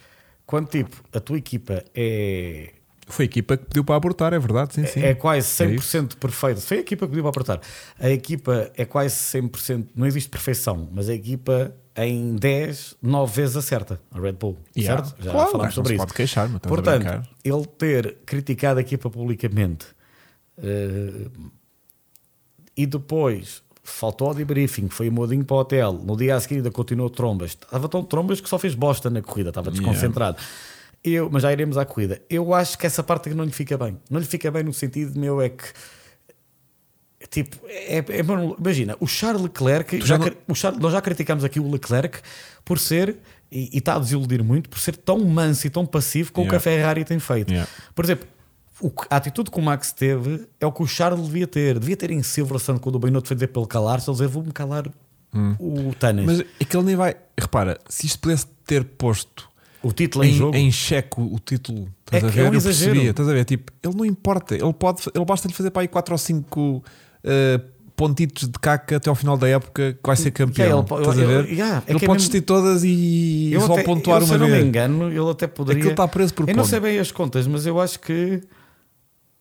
quando 0.45 0.67
tipo 0.69 0.95
a 1.13 1.19
tua 1.19 1.37
equipa 1.37 1.83
é 1.95 2.71
Foi 3.09 3.23
a 3.23 3.27
equipa 3.27 3.55
que 3.57 3.65
pediu 3.65 3.83
para 3.85 3.95
abortar, 3.95 4.33
é 4.33 4.39
verdade, 4.39 4.73
sim, 4.75 4.85
sim. 4.85 5.01
é 5.01 5.13
quase 5.13 5.63
É 5.63 5.67
100% 5.67 6.15
perfeito. 6.17 6.59
Foi 6.61 6.77
a 6.77 6.79
equipa 6.81 7.05
que 7.05 7.11
pediu 7.11 7.23
para 7.23 7.29
apertar. 7.29 7.61
A 7.99 8.09
equipa 8.09 8.69
é 8.75 8.83
quase 8.85 9.15
100%, 9.15 9.87
não 9.95 10.05
existe 10.05 10.29
perfeição, 10.29 10.89
mas 10.91 11.07
a 11.07 11.13
equipa 11.13 11.73
em 11.95 12.35
10, 12.35 12.95
9 13.01 13.33
vezes 13.41 13.55
acerta. 13.57 13.99
A 14.11 14.19
Red 14.19 14.33
Bull, 14.33 14.57
Yeah. 14.75 15.03
certo? 15.05 15.23
Já 15.23 15.31
Claro, 15.31 15.51
falámos 15.51 15.73
sobre 15.73 15.93
isso. 15.93 16.03
pode 16.03 16.13
queixar, 16.13 16.49
mas 16.49 16.59
Portanto, 16.61 17.27
ele 17.43 17.65
ter 17.77 18.17
criticado 18.25 18.79
a 18.79 18.81
equipa 18.81 19.09
publicamente 19.09 19.87
eh, 20.61 21.27
e 22.75 22.85
depois 22.85 23.63
faltou 23.83 24.27
ao 24.27 24.33
debriefing, 24.33 24.89
foi 24.89 25.09
modinho 25.09 25.45
para 25.45 25.55
o 25.55 25.59
hotel. 25.61 25.93
No 25.93 26.17
dia 26.17 26.35
a 26.35 26.39
seguir 26.41 26.55
ainda 26.55 26.69
continuou 26.69 27.09
trombas. 27.09 27.51
Estava 27.51 27.87
tão 27.87 28.03
trombas 28.03 28.41
que 28.41 28.49
só 28.49 28.59
fez 28.59 28.75
bosta 28.75 29.09
na 29.09 29.21
corrida, 29.21 29.49
estava 29.49 29.71
desconcentrado. 29.71 30.37
Eu, 31.03 31.29
mas 31.31 31.43
já 31.43 31.51
iremos 31.51 31.77
à 31.77 31.85
corrida. 31.85 32.21
Eu 32.29 32.53
acho 32.53 32.77
que 32.77 32.85
essa 32.85 33.01
parte 33.01 33.29
não 33.29 33.43
lhe 33.45 33.51
fica 33.51 33.77
bem. 33.77 33.97
Não 34.09 34.19
lhe 34.19 34.25
fica 34.25 34.49
bem 34.51 34.63
no 34.63 34.73
sentido 34.73 35.17
meu 35.19 35.41
é 35.41 35.49
que 35.49 35.65
tipo, 37.29 37.57
é, 37.67 37.97
é- 37.97 38.05
imagina, 38.59 38.95
o 38.99 39.07
Charles 39.07 39.41
Leclerc, 39.41 39.99
já 40.05 40.17
não- 40.17 40.31
o 40.47 40.55
Charles- 40.55 40.79
nós 40.79 40.93
já 40.93 41.01
criticámos 41.01 41.43
aqui 41.43 41.59
o 41.59 41.69
Leclerc 41.69 42.19
por 42.63 42.77
ser, 42.79 43.17
e, 43.51 43.69
e 43.73 43.77
está 43.79 43.95
a 43.95 43.99
desiludir 43.99 44.43
muito, 44.43 44.69
por 44.69 44.79
ser 44.79 44.95
tão 44.95 45.19
manso 45.25 45.65
e 45.65 45.69
tão 45.69 45.85
passivo 45.85 46.31
com 46.31 46.41
o 46.41 46.43
que 46.45 46.49
Yeah. 46.51 46.57
a 46.57 46.59
Ferrari 46.77 47.03
tem 47.05 47.19
feito. 47.19 47.49
Yeah. 47.51 47.69
Por 47.95 48.05
exemplo, 48.05 48.27
o 48.79 48.89
que- 48.91 49.07
a 49.09 49.15
atitude 49.17 49.49
que 49.49 49.57
o 49.59 49.61
Max 49.61 49.91
teve 49.91 50.45
é 50.59 50.65
o 50.65 50.71
que 50.71 50.83
o 50.83 50.87
Charles 50.87 51.25
devia 51.25 51.47
ter. 51.47 51.79
Devia 51.79 51.97
ter 51.97 52.11
em 52.11 52.21
Silverstone 52.21 52.79
quando 52.79 52.95
o 52.95 52.99
Binotto 52.99 53.27
foi 53.27 53.35
dizer 53.35 53.47
para 53.47 53.61
ele 53.61 53.69
calar-se, 53.69 54.09
ele 54.09 54.15
dizer 54.15 54.27
vou-me 54.27 54.51
calar 54.51 54.87
o 55.59 55.93
Tanas. 55.99 56.25
Mas 56.25 56.43
aquele 56.61 56.83
nem 56.83 56.95
vai. 56.95 57.15
Repara, 57.39 57.79
se 57.89 58.05
isto 58.05 58.19
pudesse 58.19 58.45
ter 58.65 58.83
posto 58.83 59.49
o 59.83 59.91
título 59.91 60.23
em, 60.25 60.29
em, 60.29 60.33
jogo. 60.33 60.55
em 60.57 60.71
xeque 60.71 61.19
o 61.21 61.39
título, 61.39 61.87
estás 62.05 62.23
É 62.23 62.25
a 62.25 62.29
é 62.29 62.31
ver? 62.31 62.41
um 62.43 62.45
eu 62.47 62.53
exagero. 62.55 62.91
percebia, 62.91 63.11
estás 63.11 63.29
a 63.29 63.33
ver? 63.33 63.45
Tipo, 63.45 63.71
ele 63.83 63.95
não 63.95 64.05
importa, 64.05 64.55
ele, 64.55 64.73
pode, 64.73 65.01
ele 65.13 65.25
basta-lhe 65.25 65.53
fazer 65.53 65.69
para 65.71 65.81
aí 65.83 65.87
4 65.87 66.13
ou 66.13 66.17
5 66.17 66.83
pontitos 67.95 68.47
de 68.47 68.59
caca 68.59 68.97
até 68.97 69.09
ao 69.09 69.15
final 69.15 69.35
da 69.37 69.47
época 69.47 69.93
que 69.93 69.99
vai 70.07 70.15
ser 70.15 70.29
campeão. 70.31 70.65
Yeah, 70.67 70.85
ele- 70.95 71.01
estás 71.01 71.17
a 71.17 71.21
ele- 71.23 71.43
ver? 71.43 71.51
yeah, 71.53 71.83
é 71.87 71.91
ele 71.91 72.03
é 72.03 72.07
pode 72.07 72.23
mesmo- 72.29 72.41
todas 72.43 72.83
e 72.83 73.49
Eu 73.51 73.61
só 73.61 73.73
até- 73.73 73.83
pontuar 73.83 74.21
eu, 74.21 74.25
se 74.27 74.31
uma 74.31 74.35
eu 74.35 74.39
não 74.39 74.47
vez. 74.47 74.61
me 74.61 74.67
engano, 74.69 75.09
ele 75.11 75.29
até 75.31 75.47
poderia. 75.47 75.79
Aquilo 75.79 75.91
está 75.93 76.07
preso 76.07 76.33
por 76.33 76.43
Eu 76.47 76.55
não 76.55 76.63
ponto. 76.63 76.69
sei 76.69 76.79
bem 76.79 76.99
as 76.99 77.11
contas, 77.11 77.47
mas 77.47 77.65
eu 77.65 77.79
acho 77.81 77.99
que 77.99 78.43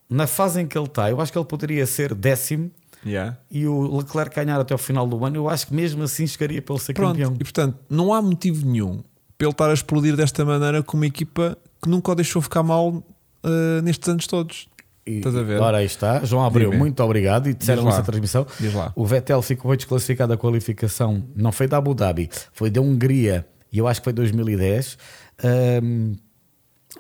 na 0.09 0.27
fase 0.27 0.61
em 0.63 0.67
que 0.67 0.77
ele 0.79 0.87
está, 0.87 1.11
eu 1.11 1.21
acho 1.21 1.31
que 1.31 1.37
ele 1.39 1.45
poderia 1.45 1.85
ser 1.87 2.15
décimo 2.15 2.71
Yeah. 3.05 3.37
e 3.51 3.67
o 3.67 3.99
Leclerc 3.99 4.35
ganhar 4.35 4.59
até 4.59 4.73
ao 4.73 4.79
final 4.79 5.07
do 5.07 5.23
ano. 5.25 5.37
Eu 5.37 5.49
acho 5.51 5.67
que 5.67 5.75
mesmo 5.75 6.03
assim 6.03 6.27
chegaria 6.27 6.63
para 6.63 6.75
ele 6.75 6.83
ser 6.83 6.95
Pronto, 6.95 7.13
campeão. 7.13 7.35
e 7.39 7.45
portanto, 7.45 7.77
não 7.91 8.13
há 8.15 8.23
motivo 8.23 8.67
nenhum 8.67 9.03
ele 9.45 9.51
estar 9.53 9.69
a 9.71 9.75
explodir 9.75 10.17
desta 10.17 10.45
maneira 10.45 10.83
com 10.83 10.97
uma 10.97 11.07
equipa 11.07 11.57
que 11.83 11.89
nunca 11.89 12.13
o 12.13 12.15
deixou 12.15 12.41
ficar 12.41 12.63
mal 12.63 12.89
uh, 12.89 13.83
nestes 13.83 14.09
anos 14.09 14.27
todos. 14.27 14.69
E- 15.07 15.19
Estás 15.19 15.37
a 15.37 15.43
ver? 15.43 15.61
Ora, 15.61 15.79
aí 15.79 15.87
está. 15.87 16.25
João 16.25 16.45
Abreu, 16.45 16.73
muito 16.73 17.01
obrigado. 17.03 17.49
E 17.49 17.55
disseram 17.55 17.85
nessa 17.85 18.03
transmissão. 18.03 18.47
Diz 18.59 18.75
lá. 18.75 18.93
O 18.97 19.07
Vettel 19.07 19.41
ficou 19.43 19.75
desclassificado 19.77 20.31
da 20.33 20.37
qualificação. 20.37 21.23
Não 21.37 21.53
foi 21.53 21.69
da 21.69 21.77
Abu 21.77 21.95
Dhabi, 21.95 22.29
foi 22.53 22.71
da 22.71 22.81
Hungria. 22.81 23.47
E 23.73 23.79
eu 23.79 23.87
acho 23.87 24.01
que 24.01 24.05
foi 24.05 24.13
2010. 24.13 24.97
Ahm, 25.45 26.15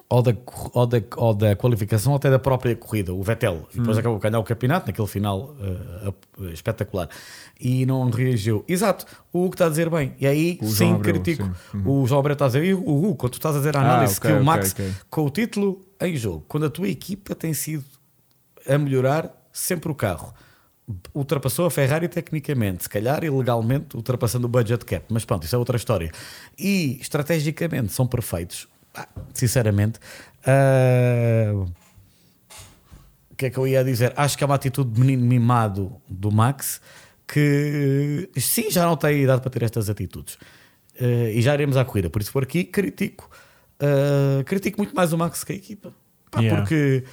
ou, 0.09 0.23
da, 0.23 0.33
ou, 0.73 0.87
da, 0.87 1.03
ou 1.16 1.35
da 1.35 1.57
qualificação, 1.57 2.12
ou 2.12 2.16
até 2.16 2.31
da 2.31 2.38
própria 2.38 2.77
corrida. 2.77 3.12
O 3.12 3.23
Vettel. 3.23 3.66
E 3.75 3.79
Hum. 3.79 3.83
depois 3.83 3.99
acabou 3.99 4.19
de 4.19 4.23
ganhar 4.23 4.38
o 4.38 4.45
campeonato 4.45 4.87
naquele 4.87 5.09
final 5.09 5.57
ah, 5.61 6.12
ah, 6.40 6.45
espetacular. 6.53 7.09
E 7.61 7.85
não 7.87 8.09
reagiu. 8.11 8.64
Exato. 8.69 9.05
O 9.33 9.40
Hugo 9.45 9.55
está 9.55 9.66
a 9.66 9.69
dizer 9.69 9.90
bem. 9.90 10.14
E 10.21 10.27
aí, 10.27 10.59
O 10.62 10.66
sim, 10.69 10.92
Abreu, 10.95 11.14
critico. 11.14 11.42
sim. 11.73 11.83
O 11.85 12.07
João 12.07 12.21
Abreu 12.21 12.35
está 12.35 12.45
a 12.45 12.49
dizer. 12.49 12.64
E 12.64 12.73
o 12.75 12.79
Hugo, 12.81 13.16
quando 13.16 13.33
tu 13.33 13.38
estás 13.38 13.55
a 13.57 13.59
dizer 13.59 13.77
a 13.77 13.81
Ah, 13.81 13.83
análise 13.95 14.19
ok, 14.19 14.31
que 14.31 14.37
o 14.38 14.45
Max, 14.45 14.73
ok. 14.73 14.92
com 15.11 15.25
o 15.25 15.31
título 15.31 15.81
em 16.01 16.16
jogo, 16.16 16.45
quando 16.47 16.66
a 16.66 16.71
tua 16.71 16.88
equipa 16.88 17.35
tem 17.35 17.53
sido 17.53 17.85
a 18.69 18.77
melhorar 18.79 19.31
sempre 19.53 19.90
o 19.90 19.95
carro. 19.95 20.33
Ultrapassou 21.12 21.66
a 21.66 21.71
Ferrari 21.71 22.07
tecnicamente, 22.07 22.85
se 22.85 22.88
calhar 22.88 23.25
ilegalmente, 23.25 23.97
ultrapassando 23.97 24.47
o 24.47 24.49
budget 24.49 24.85
cap, 24.85 25.05
mas 25.09 25.25
pronto, 25.25 25.42
isso 25.45 25.55
é 25.57 25.59
outra 25.59 25.77
história. 25.77 26.12
E 26.57 26.97
estrategicamente 27.01 27.92
são 27.92 28.07
perfeitos, 28.07 28.69
Ah, 28.97 29.07
sinceramente. 29.35 30.01
ah, 30.47 31.53
o 33.31 33.35
que 33.37 33.47
é 33.47 33.51
que 33.51 33.59
eu 33.59 33.67
ia 33.67 33.85
dizer? 33.85 34.15
Acho 34.17 34.39
que 34.39 34.43
é 34.43 34.47
uma 34.47 34.55
atitude 34.55 34.91
de 34.91 34.99
menino 35.01 35.23
mimado 35.27 36.01
do 36.09 36.33
Max 36.33 36.81
que 37.29 38.31
sim, 38.39 38.71
já 38.71 38.87
não 38.87 38.97
tem 38.97 39.23
idade 39.23 39.43
para 39.43 39.51
ter 39.51 39.63
estas 39.63 39.91
atitudes. 39.91 40.39
Ah, 41.01 41.31
e 41.31 41.43
já 41.43 41.53
iremos 41.55 41.77
à 41.77 41.85
corrida, 41.85 42.09
por 42.09 42.23
isso 42.23 42.33
por 42.33 42.43
aqui 42.43 42.65
critico. 42.65 43.29
ah, 43.81 44.43
critico 44.45 44.79
muito 44.79 44.95
mais 44.97 45.13
o 45.13 45.19
Max 45.19 45.45
que 45.45 45.53
a 45.53 45.57
equipa. 45.57 45.93
Pá, 46.31 46.41
Yeah. 46.41 46.61
Porque 46.63 47.05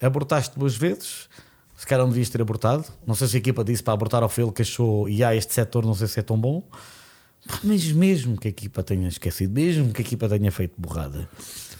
abortaste 0.00 0.58
duas 0.58 0.76
vezes, 0.76 1.28
se 1.76 1.84
calhar 1.86 2.04
não 2.04 2.10
devias 2.10 2.28
ter 2.30 2.40
abortado. 2.40 2.84
Não 3.04 3.14
sei 3.16 3.26
se 3.26 3.36
a 3.36 3.38
equipa 3.38 3.64
disse 3.64 3.82
para 3.82 3.92
abortar 3.92 4.22
ao 4.22 4.28
filho 4.28 4.52
que 4.52 4.62
achou, 4.62 5.08
e 5.08 5.24
há 5.24 5.34
este 5.34 5.52
setor, 5.52 5.84
não 5.84 5.94
sei 5.94 6.06
se 6.06 6.20
é 6.20 6.22
tão 6.22 6.38
bom. 6.38 6.62
Mas 7.62 7.90
mesmo 7.92 8.36
que 8.38 8.48
a 8.48 8.50
equipa 8.50 8.82
tenha 8.82 9.08
esquecido, 9.08 9.52
mesmo 9.52 9.92
que 9.92 10.00
a 10.02 10.04
equipa 10.04 10.28
tenha 10.28 10.50
feito 10.52 10.74
borrada, 10.78 11.28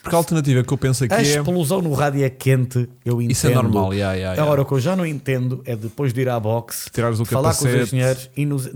Porque 0.03 0.15
a 0.15 0.19
alternativa 0.19 0.65
que 0.65 0.73
eu 0.73 0.77
penso 0.77 1.05
aqui 1.05 1.15
a 1.15 1.19
é. 1.19 1.23
explosão 1.23 1.81
no 1.81 1.93
rádio 1.95 2.25
é 2.25 2.29
quente, 2.31 2.89
eu 3.05 3.23
entendo. 3.23 3.31
Isso 3.31 3.47
é 3.47 3.55
normal, 3.55 3.95
yeah, 3.95 4.15
yeah, 4.15 4.33
yeah. 4.33 4.43
Agora, 4.43 4.63
o 4.63 4.67
que 4.67 4.73
eu 4.73 4.81
já 4.81 4.97
não 4.97 5.07
entendo 5.07 5.63
é 5.65 5.77
depois 5.77 6.13
de 6.13 6.21
ir 6.21 6.29
à 6.29 6.41
boxe, 6.41 6.91
Tirares 6.91 7.21
o 7.21 7.25
falar 7.25 7.51
com 7.51 7.65
os 7.65 7.71
capacete. 7.71 7.95
engenheiros 7.95 8.31
e 8.37 8.45
nos, 8.45 8.69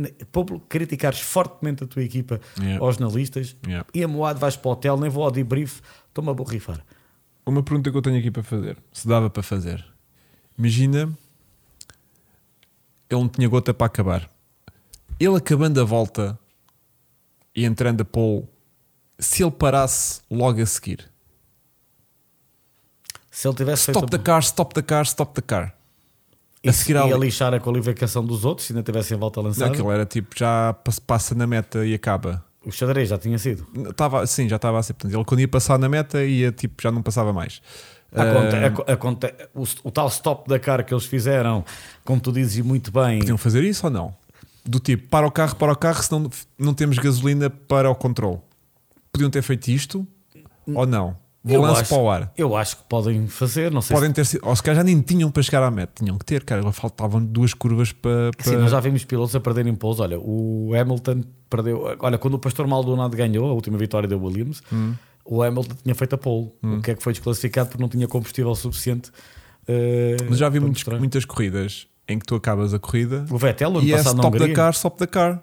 criticares 0.68 1.18
fortemente 1.20 1.83
a 1.83 1.87
tua 1.88 2.03
equipa 2.05 2.40
Yeah. 2.61 2.85
aos 2.85 2.94
jornalistas 2.96 3.57
Yeah. 3.66 3.85
e 3.92 4.05
amoado 4.05 4.38
vais 4.38 4.55
para 4.57 4.68
o 4.68 4.72
hotel, 4.72 4.96
nem 4.96 5.11
vou 5.11 5.25
ao 5.25 5.31
debrief, 5.33 5.81
estou-me 6.09 6.31
a 6.31 6.35
borrifar. 6.35 6.85
Uma 7.44 7.62
pergunta 7.62 7.90
que 7.90 7.96
eu 7.96 8.03
tenho 8.03 8.18
aqui 8.18 8.31
para 8.31 8.44
fazer, 8.44 8.77
se 8.92 9.09
dava 9.09 9.29
para 9.29 9.42
fazer. 9.42 9.85
Imagina, 10.57 11.12
ele 13.11 13.20
não 13.20 13.29
tinha 13.29 13.49
gota 13.49 13.75
para 13.75 13.87
acabar. 13.87 14.31
Ele 15.18 15.37
acabando 15.37 15.81
a 15.81 15.85
volta 15.85 16.38
e 17.57 17.64
entrando 17.64 18.03
a 18.03 18.05
pole, 18.05 18.45
se 19.19 19.42
ele 19.42 19.51
parasse 19.51 20.21
logo 20.31 20.61
a 20.62 20.66
seguir, 20.66 21.11
Se 23.31 23.49
ele 23.49 23.55
tivesse 23.57 23.90
stop 23.90 24.01
feito 24.01 24.11
the 24.11 24.19
car, 24.19 24.40
stop 24.42 24.75
the 24.75 24.83
car, 24.83 25.03
stop 25.05 25.35
the 25.35 25.42
car. 25.42 25.75
e 26.62 26.69
a 26.69 26.73
seguir 26.73 26.97
ia 26.97 27.16
lixar 27.16 27.53
a 27.55 27.61
qualificação 27.61 28.25
dos 28.25 28.45
outros, 28.45 28.66
se 28.66 28.73
ainda 28.73 28.83
tivessem 28.83 29.16
volta 29.16 29.40
a 29.40 29.42
Não, 29.42 29.49
lançar, 29.51 29.66
aquilo 29.66 29.90
era 29.90 30.05
tipo, 30.07 30.35
já 30.37 30.73
pass- 30.73 30.99
passa 30.99 31.35
na 31.35 31.47
meta 31.47 31.85
e 31.85 31.95
acaba. 31.95 32.45
o 32.64 32.71
xadrez 32.73 33.09
já 33.09 33.19
tinha 33.19 33.38
sido. 33.38 33.66
Estava, 33.90 34.27
sim, 34.27 34.49
já 34.49 34.57
estava 34.57 34.79
a 34.79 34.83
ser. 34.83 34.95
Portanto, 34.95 35.14
ele 35.16 35.25
quando 35.25 35.40
ia 35.40 35.49
passar 35.49 35.79
na 35.79 35.88
meta 35.88 36.25
ia 36.25 36.51
tipo, 36.51 36.83
já 36.83 36.90
não 36.90 37.03
passava 37.03 37.33
mais. 37.33 37.61
Aconte- 38.12 38.57
Ah, 38.57 38.66
aco- 38.66 38.85
aconte- 38.90 39.35
o, 39.55 39.64
o 39.85 39.90
tal 39.90 40.09
stop 40.09 40.49
da 40.49 40.59
cara 40.59 40.83
que 40.83 40.92
eles 40.95 41.05
fizeram, 41.05 41.64
como 42.05 42.21
tu 42.21 42.33
dizes 42.33 42.64
muito 42.64 42.90
bem, 42.90 43.19
Podiam 43.19 43.37
fazer 43.38 43.62
isso 43.64 43.87
ou 43.87 43.92
não? 43.92 44.14
Do 44.68 44.81
tipo, 44.81 45.09
para 45.09 45.26
o 45.26 45.31
carro, 45.31 45.55
para 45.57 45.72
o 45.72 45.76
carro, 45.76 46.02
senão 46.02 46.29
não 46.59 46.74
temos 46.74 46.98
gasolina 46.98 47.48
para 47.48 47.90
o 47.90 47.94
controle. 47.94 48.38
Podiam 49.12 49.31
ter 49.31 49.42
feito 49.42 49.68
isto 49.68 50.07
ou 50.66 50.87
não? 50.87 51.16
Vou 51.44 51.61
lance 51.61 51.83
acho- 51.83 51.90
para 51.94 52.02
o 52.02 52.11
ar. 52.11 52.33
Eu 52.37 52.57
acho 52.57 52.76
que 52.79 52.83
podem 52.88 53.29
fazer, 53.29 53.70
não 53.70 53.81
sei 53.81 53.94
Podem 53.94 54.12
ter 54.12 54.26
sido, 54.26 54.40
ou 54.44 54.57
se 54.57 54.61
calhar 54.61 54.79
já 54.79 54.83
nem 54.83 55.00
tinham 55.00 55.31
para 55.31 55.40
chegar 55.44 55.62
à 55.62 55.70
meta, 55.70 55.92
tinham 56.02 56.18
que 56.18 56.24
ter, 56.24 56.42
cara. 56.42 56.72
Faltavam 56.72 57.24
duas 57.24 57.55
curvas 57.55 57.92
para. 57.92 58.33
se. 58.37 58.44
Sim, 58.46 58.50
para- 58.55 58.62
nós 58.62 58.72
já 58.72 58.81
vimos 58.81 59.05
pilotos 59.05 59.37
a 59.37 59.38
perderem 59.40 59.72
pouso. 59.76 60.02
Olha, 60.02 60.18
o 60.18 60.72
Hamilton 60.76 61.22
perdeu. 61.48 61.96
Olha, 62.00 62.18
quando 62.18 62.35
o 62.35 62.38
Pastor 62.40 62.66
Maldonado 62.66 63.16
ganhou 63.16 63.48
a 63.48 63.52
última 63.52 63.79
vitória 63.79 64.09
da 64.09 64.16
Williams, 64.16 64.61
Hum. 64.72 64.94
o 65.24 65.40
Hamilton 65.40 65.76
tinha 65.85 65.94
feito 65.94 66.16
a 66.16 66.18
pole. 66.18 66.50
O 66.61 66.81
que 66.83 66.90
é 66.90 66.94
que 66.96 67.02
foi 67.05 67.12
desclassificado 67.12 67.68
porque 67.68 67.81
não 67.81 67.88
tinha 67.88 68.09
combustível 68.09 68.52
suficiente. 68.57 69.12
eh, 69.68 70.16
Mas 70.29 70.38
já 70.38 70.48
vi 70.48 70.59
para 70.59 70.66
muitos- 70.66 70.98
muitas 70.98 71.24
corridas 71.24 71.87
em 72.09 72.19
que 72.19 72.25
tu 72.27 72.35
acabas 72.37 72.73
a 72.73 72.79
corrida 72.79 73.25
O 73.31 73.37
Vettel, 73.38 73.69
ano 73.71 73.83
e 73.83 73.92
é 73.92 73.97
passado 73.97 74.16
stop 74.16 74.38
da 74.38 74.53
car, 74.53 74.71
stop 74.73 74.99
da 74.99 75.07
car. 75.07 75.42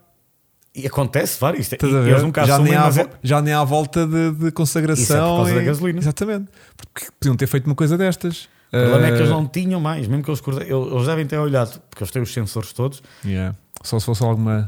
E 0.76 0.88
acontece 0.88 1.39
vários. 1.39 1.71
É- 1.71 1.78
e 1.82 1.86
ver? 1.86 2.08
eles 2.10 2.23
nunca 2.23 2.43
já, 2.45 2.58
nem 2.58 2.73
há, 2.76 2.82
mas 2.86 2.95
vo- 2.95 3.10
já 3.21 3.41
nem 3.41 3.54
há 3.54 3.63
volta 3.63 4.08
de, 4.08 4.32
de 4.32 4.52
consagração. 4.52 5.04
Isso 5.04 5.13
é 5.13 5.19
por 5.19 5.36
causa 5.38 5.52
e- 5.52 5.56
da 5.56 5.62
gasolina. 5.63 5.99
Exatamente. 5.99 6.47
Porque 6.76 7.08
podiam 7.19 7.36
ter 7.36 7.45
feito 7.47 7.65
uma 7.67 7.76
coisa 7.76 7.95
destas. 7.97 8.49
O 8.69 8.71
problema 8.71 9.06
é 9.06 9.12
que 9.12 9.17
eles 9.17 9.30
Eh, 9.30 9.32
não 9.34 9.45
tinham 9.47 9.80
mais, 9.80 10.08
mesmo 10.08 10.23
que 10.23 10.32
eles, 10.32 10.41
eles 10.47 10.69
eles 10.91 11.06
devem 11.06 11.28
ter 11.28 11.38
olhado, 11.38 11.80
porque 11.91 12.04
eles 12.04 12.10
têm 12.12 12.23
os 12.23 12.34
sensores 12.34 12.73
todos. 12.73 13.04
yeah. 13.23 13.56
Só 13.84 13.99
se 13.99 14.06
fosse 14.06 14.23
alguma. 14.23 14.67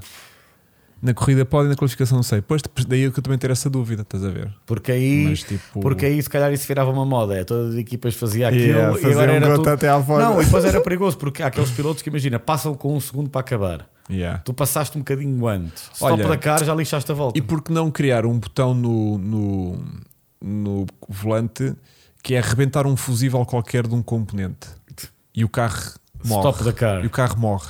Na 1.06 1.14
corrida 1.14 1.46
pode 1.46 1.68
e 1.68 1.70
na 1.70 1.76
qualificação 1.76 2.16
não 2.16 2.24
sei. 2.24 2.42
Pois 2.42 2.64
daí 2.88 3.06
é 3.06 3.12
que 3.12 3.20
eu 3.20 3.24
também 3.24 3.38
ter 3.38 3.52
essa 3.52 3.70
dúvida, 3.70 4.02
estás 4.02 4.26
a 4.26 4.30
ver? 4.30 4.52
Porque 4.66 4.92
aí, 4.92 5.28
Mas 5.30 5.44
tipo. 5.44 5.80
porque 5.80 6.08
aí 6.08 6.20
se 6.20 6.28
calhar 6.28 6.52
isso 6.52 6.68
virava 6.68 6.90
uma 6.90 7.06
moda. 7.06 7.36
É, 7.36 7.44
todas 7.44 7.74
as 7.74 7.80
equipas 7.80 8.16
faziam 8.16 8.50
aquilo 8.50 8.66
Yeah, 8.66 9.00
e 9.00 9.12
agora 9.12 9.32
um 9.32 9.36
era 9.36 9.46
gota 9.46 9.58
tudo... 9.58 9.70
até 9.70 9.88
à 9.88 10.02
fora. 10.02 10.26
Não, 10.26 10.42
e 10.42 10.46
depois 10.46 10.66
era 10.66 10.82
perigoso 10.82 11.16
porque 11.18 11.44
há 11.44 11.48
aqueles 11.48 11.70
pilotos 11.70 12.02
que 12.02 12.10
imagina, 12.10 12.40
passam 12.40 12.74
com 12.74 12.96
um 12.96 13.00
segundo 13.00 13.30
para 13.30 13.42
acabar. 13.42 13.88
Yeah. 14.10 14.40
Tu 14.40 14.52
passaste 14.52 14.98
um 14.98 15.02
bocadinho 15.02 15.48
antes. 15.48 15.84
Stop 15.94 16.14
Olha, 16.14 16.28
da 16.28 16.38
cara, 16.38 16.66
já 16.66 16.74
lixaste 16.74 17.12
a 17.12 17.16
volta. 17.16 17.38
E 17.38 17.42
por 17.42 17.62
que 17.62 17.72
não 17.72 17.92
criar 17.92 18.26
um 18.26 18.40
botão 18.40 18.74
no, 18.74 19.20
no, 19.20 19.86
no 20.42 20.86
volante 21.08 21.76
que 22.24 22.34
é 22.34 22.40
arrebentar 22.40 22.88
um 22.88 22.98
fusível 22.98 23.46
qualquer 23.46 23.86
de 23.86 23.94
um 23.94 24.02
componente 24.02 24.70
e 25.36 25.44
o 25.44 25.50
carro 25.50 25.92
morre. 26.24 26.50
Stop 26.50 26.64
da 26.64 26.74
car. 26.74 27.04
E 27.04 27.08
o 27.08 27.10
carro 27.12 27.38
morre. 27.38 27.70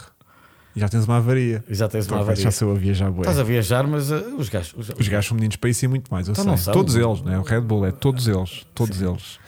E 0.75 0.79
já 0.79 0.89
tens 0.89 1.05
uma 1.05 1.17
avaria. 1.17 1.63
E 1.69 1.73
já 1.75 1.87
tens 1.87 2.07
uma 2.07 2.19
avaria. 2.19 2.43
Já 2.43 2.51
sou 2.51 2.71
a 2.71 2.75
viajar 2.75 3.09
bué. 3.11 3.21
Estás 3.21 3.39
a 3.39 3.43
viajar, 3.43 3.87
mas 3.87 4.11
uh, 4.11 4.35
os 4.37 4.49
gajos. 4.49 4.73
Os, 4.77 4.89
Os 4.99 5.07
gajos 5.07 5.27
são 5.27 5.35
meninos 5.35 5.55
para 5.55 5.69
isso 5.69 5.85
e 5.85 5.87
muito 5.87 6.09
mais. 6.11 6.27
Eu 6.27 6.33
Então 6.33 6.57
sei. 6.57 6.73
Todos 6.73 6.95
eles, 6.95 7.21
né? 7.21 7.39
o 7.39 7.43
Red 7.43 7.61
Bull 7.61 7.85
é 7.85 7.91
todos 7.91 8.27
eles. 8.27 8.65
Todos 8.75 9.01
eles. 9.01 9.39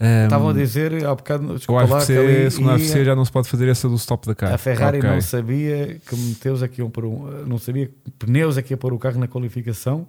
Um, 0.00 0.24
Estavam 0.24 0.48
a 0.48 0.52
dizer 0.52 1.04
há 1.06 1.14
bocado. 1.14 1.52
o 1.52 1.56
Desculpa 1.56 1.82
lá, 1.82 1.88
que 1.88 1.94
AFC, 1.94 2.18
ali 2.18 2.50
segundo 2.50 2.70
a 2.70 2.74
AFC, 2.74 3.04
já 3.04 3.14
não 3.16 3.24
se 3.24 3.30
pode 3.32 3.48
fazer 3.48 3.68
essa 3.68 3.88
do 3.88 3.94
stop 3.94 4.26
da 4.26 4.34
cara. 4.34 4.54
A 4.56 4.58
Ferrari 4.58 4.98
Ok. 4.98 5.08
não 5.08 5.20
sabia 5.20 5.98
que 6.06 6.16
meteus 6.16 6.62
aqui 6.62 6.80
iam 6.80 6.90
pôr 6.90 7.04
um, 7.06 7.44
não 7.46 7.58
sabia 7.58 7.86
que 7.86 8.10
pneus 8.18 8.58
aqui 8.58 8.74
a 8.74 8.76
pôr 8.76 8.92
o 8.92 8.98
carro 8.98 9.18
na 9.18 9.28
qualificação. 9.28 10.06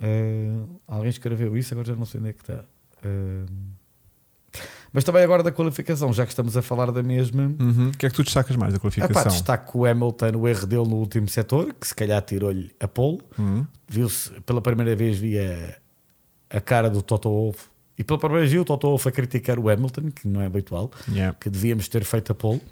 Eh, 0.00 0.50
alguém 0.88 1.10
escreveu 1.10 1.56
isso, 1.56 1.72
agora 1.74 1.88
já 1.88 1.94
não 1.94 2.04
sei 2.06 2.20
onde 2.20 2.30
é 2.30 2.32
que 2.32 2.40
está. 2.40 2.64
Eh, 3.04 3.44
mas 4.96 5.04
também 5.04 5.22
agora 5.22 5.42
da 5.42 5.52
qualificação, 5.52 6.10
já 6.10 6.24
que 6.24 6.32
estamos 6.32 6.56
a 6.56 6.62
falar 6.62 6.90
da 6.90 7.02
mesma. 7.02 7.54
Uhum. 7.60 7.90
O 7.90 7.98
que 7.98 8.06
é 8.06 8.08
que 8.08 8.16
tu 8.16 8.22
destacas 8.22 8.56
mais 8.56 8.72
da 8.72 8.78
qualificação? 8.78 9.30
destaco 9.30 9.80
o 9.80 9.84
Hamilton, 9.84 10.32
o 10.38 10.48
erro 10.48 10.66
dele 10.66 10.88
no 10.88 10.96
último 10.96 11.28
setor, 11.28 11.74
que 11.78 11.86
se 11.86 11.94
calhar 11.94 12.22
tirou-lhe 12.22 12.70
a 12.80 12.88
pole. 12.88 13.20
Uhum. 13.38 13.66
Viu-se, 13.86 14.30
pela 14.46 14.62
primeira 14.62 14.96
vez, 14.96 15.18
via 15.18 15.76
a 16.48 16.62
cara 16.62 16.88
do 16.88 17.02
Toto 17.02 17.28
Wolff. 17.28 17.64
E 17.98 18.02
pela 18.02 18.18
primeira 18.18 18.40
vez, 18.40 18.52
viu 18.52 18.62
o 18.62 18.64
Toto 18.64 18.88
Wolff 18.88 19.06
a 19.06 19.12
criticar 19.12 19.58
o 19.58 19.68
Hamilton, 19.68 20.10
que 20.12 20.26
não 20.26 20.40
é 20.40 20.46
habitual 20.46 20.90
Yeah. 21.12 21.36
que 21.38 21.50
devíamos 21.50 21.88
ter 21.88 22.02
feito 22.02 22.32
a 22.32 22.34
pole. 22.34 22.62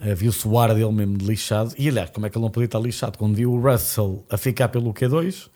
Uh, 0.00 0.14
Viu-se 0.14 0.46
o 0.46 0.56
ar 0.56 0.72
dele 0.72 0.92
mesmo 0.92 1.16
lixado. 1.18 1.74
E 1.76 1.88
aliás, 1.88 2.10
como 2.10 2.26
é 2.26 2.30
que 2.30 2.38
ele 2.38 2.44
não 2.44 2.50
podia 2.52 2.66
estar 2.66 2.78
lixado? 2.78 3.18
Quando 3.18 3.34
viu 3.34 3.52
o 3.52 3.60
Russell 3.60 4.24
a 4.30 4.36
ficar 4.36 4.68
pelo 4.68 4.94
Q2 4.94 5.48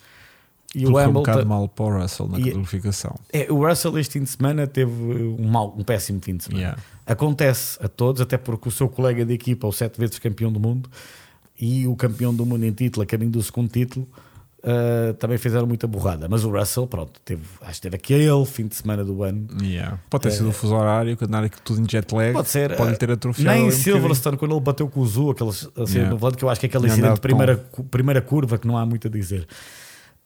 e 0.74 0.86
o 0.86 0.90
foi 0.90 1.02
um 1.02 1.04
Hamilton. 1.04 1.20
bocado 1.20 1.46
mal 1.46 1.68
para 1.68 1.84
o 1.84 2.00
Russell 2.02 2.28
na 2.28 2.40
qualificação. 2.40 3.16
É, 3.32 3.46
o 3.50 3.66
Russell 3.66 3.98
este 3.98 4.12
fim 4.18 4.24
de 4.24 4.30
semana 4.30 4.66
teve 4.66 4.90
um, 4.92 5.48
mau, 5.48 5.74
um 5.76 5.82
péssimo 5.82 6.20
fim 6.22 6.36
de 6.36 6.44
semana. 6.44 6.60
Yeah. 6.62 6.82
Acontece 7.06 7.78
a 7.82 7.88
todos, 7.88 8.20
até 8.20 8.38
porque 8.38 8.68
o 8.68 8.72
seu 8.72 8.88
colega 8.88 9.24
de 9.24 9.32
equipa, 9.34 9.66
o 9.66 9.72
sete 9.72 9.98
vezes 9.98 10.18
campeão 10.18 10.52
do 10.52 10.60
mundo, 10.60 10.88
e 11.60 11.86
o 11.86 11.96
campeão 11.96 12.32
do 12.34 12.46
mundo 12.46 12.64
em 12.64 12.72
título, 12.72 13.02
a 13.02 13.06
caminho 13.06 13.32
do 13.32 13.42
segundo 13.42 13.68
título, 13.68 14.08
uh, 14.60 15.12
também 15.14 15.36
fizeram 15.36 15.66
muita 15.66 15.86
borrada. 15.88 16.28
Mas 16.28 16.44
o 16.44 16.50
Russell, 16.50 16.86
pronto, 16.86 17.20
teve, 17.24 17.42
acho 17.62 17.74
que 17.74 17.80
teve 17.82 17.96
aquele 17.96 18.46
fim 18.46 18.66
de 18.68 18.76
semana 18.76 19.04
do 19.04 19.22
ano. 19.24 19.48
Yeah. 19.60 19.98
Pode 20.08 20.22
ter 20.22 20.30
sido 20.30 20.50
o 20.50 20.52
fuso 20.52 20.74
horário, 20.76 21.16
que 21.16 21.24
andar 21.24 21.48
tudo 21.64 21.80
em 21.80 21.86
jet 21.90 22.14
lag. 22.14 22.32
Pode 22.32 22.48
ser. 22.48 22.76
Pode 22.76 22.92
eh, 22.92 22.96
ter 22.96 23.10
atrofiado. 23.10 23.58
Nem 23.58 23.66
um. 23.68 23.70
Silverstone, 23.72 24.36
quando 24.36 24.52
ele 24.54 24.60
bateu 24.60 24.88
com 24.88 25.00
o 25.00 25.06
Zu, 25.06 25.30
aqueles 25.30 25.68
assim, 25.76 25.94
Yeah. 25.94 26.10
no 26.12 26.16
volante, 26.16 26.38
que 26.38 26.44
eu 26.44 26.48
acho 26.48 26.60
que 26.60 26.66
é 26.66 26.68
aquele 26.68 26.86
incidente 26.86 27.14
de 27.14 27.20
primeira, 27.20 27.56
cu- 27.56 27.82
primeira 27.84 28.22
curva 28.22 28.56
que 28.56 28.66
não 28.68 28.78
há 28.78 28.86
muito 28.86 29.08
a 29.08 29.10
dizer. 29.10 29.46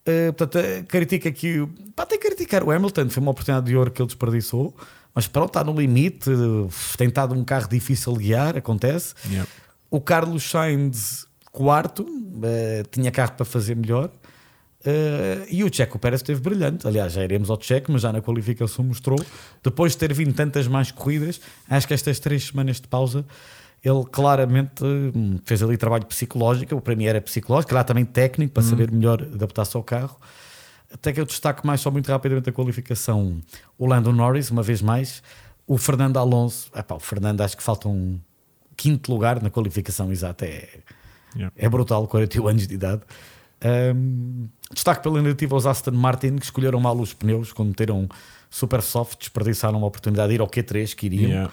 Eh, 0.06 0.32
portanto, 0.32 0.58
eh, 0.64 0.82
critica 0.82 1.28
aqui. 1.28 1.60
o- 1.60 1.68
Pá, 1.96 2.04
tem 2.04 2.18
que 2.18 2.26
criticar 2.26 2.62
o 2.62 2.70
Hamilton, 2.70 3.08
foi 3.08 3.22
uma 3.22 3.30
oportunidade 3.30 3.66
de 3.66 3.76
ouro 3.76 3.90
que 3.90 4.02
ele 4.02 4.06
desperdiçou, 4.06 4.74
mas 5.14 5.26
pronto, 5.26 5.48
está 5.48 5.64
no 5.64 5.72
limite. 5.78 6.30
eh, 6.30 6.68
Tem 6.98 7.08
estado 7.08 7.34
um 7.34 7.44
carro 7.44 7.68
difícil 7.68 8.12
de 8.14 8.24
guiar, 8.24 8.56
acontece. 8.56 9.14
Yeah. 9.28 9.48
O 9.90 10.00
Carlos 10.00 10.42
Sainz, 10.50 11.26
quarto, 11.52 12.06
eh, 12.42 12.82
tinha 12.90 13.10
carro 13.10 13.32
para 13.32 13.44
fazer 13.46 13.74
melhor. 13.76 14.10
Eh, 14.86 15.46
e 15.50 15.64
o 15.64 15.72
Checo 15.72 15.98
Pérez 15.98 16.20
esteve 16.20 16.40
brilhante. 16.40 16.86
Aliás, 16.86 17.12
já 17.14 17.24
iremos 17.24 17.48
ao 17.48 17.58
Checo, 17.62 17.90
mas 17.90 18.02
já 18.02 18.12
na 18.12 18.20
qualificação 18.20 18.84
mostrou. 18.84 19.18
Depois 19.62 19.92
de 19.92 19.98
ter 19.98 20.12
vindo 20.12 20.34
tantas 20.34 20.66
mais 20.68 20.90
corridas, 20.90 21.40
acho 21.70 21.88
que 21.88 21.94
estas 21.94 22.18
três 22.18 22.44
semanas 22.48 22.80
de 22.80 22.88
pausa, 22.88 23.24
ele 23.84 24.04
claramente 24.10 24.82
hum, 24.82 25.38
fez 25.44 25.62
ali 25.62 25.76
trabalho 25.76 26.06
psicológico. 26.06 26.74
O 26.74 26.80
para 26.80 26.96
mim 26.96 27.04
era 27.04 27.20
psicológico, 27.20 27.74
lá 27.74 27.84
também 27.84 28.04
técnico, 28.04 28.54
para 28.54 28.62
saber 28.62 28.90
melhor 28.90 29.20
adaptar-se 29.22 29.76
ao 29.76 29.82
carro. 29.82 30.16
Até 30.92 31.12
que 31.12 31.20
eu 31.20 31.24
destaco 31.26 31.66
mais, 31.66 31.80
só 31.80 31.90
muito 31.90 32.08
rapidamente, 32.10 32.48
a 32.48 32.52
qualificação. 32.52 33.40
O 33.76 33.86
Lando 33.86 34.12
Norris, 34.12 34.50
uma 34.50 34.62
vez 34.62 34.80
mais. 34.80 35.22
O 35.66 35.76
Fernando 35.76 36.16
Alonso, 36.18 36.70
epá, 36.74 36.94
o 36.94 37.00
Fernando 37.00 37.40
acho 37.42 37.56
que 37.56 37.62
falta 37.62 37.88
um 37.88 38.18
quinto 38.76 39.12
lugar 39.12 39.42
na 39.42 39.50
qualificação 39.50 40.10
exata. 40.10 40.46
É, 40.46 40.68
Yeah. 41.36 41.52
é 41.56 41.68
brutal, 41.68 42.06
41 42.06 42.46
anos 42.46 42.66
de 42.66 42.74
idade. 42.74 43.02
Um, 43.96 44.48
destaque 44.72 45.02
pela 45.02 45.20
negativa 45.20 45.54
aos 45.54 45.66
Aston 45.66 45.90
Martin, 45.90 46.36
que 46.36 46.44
escolheram 46.44 46.78
mal 46.78 46.96
os 46.96 47.12
pneus 47.12 47.52
quando 47.52 47.70
meteram 47.70 48.08
super 48.48 48.80
soft, 48.82 49.18
desperdiçaram 49.18 49.78
uma 49.78 49.86
oportunidade 49.88 50.28
de 50.28 50.34
ir 50.36 50.40
ao 50.40 50.46
Q3 50.46 50.94
que 50.94 51.06
iriam. 51.06 51.30
Yeah. 51.30 51.52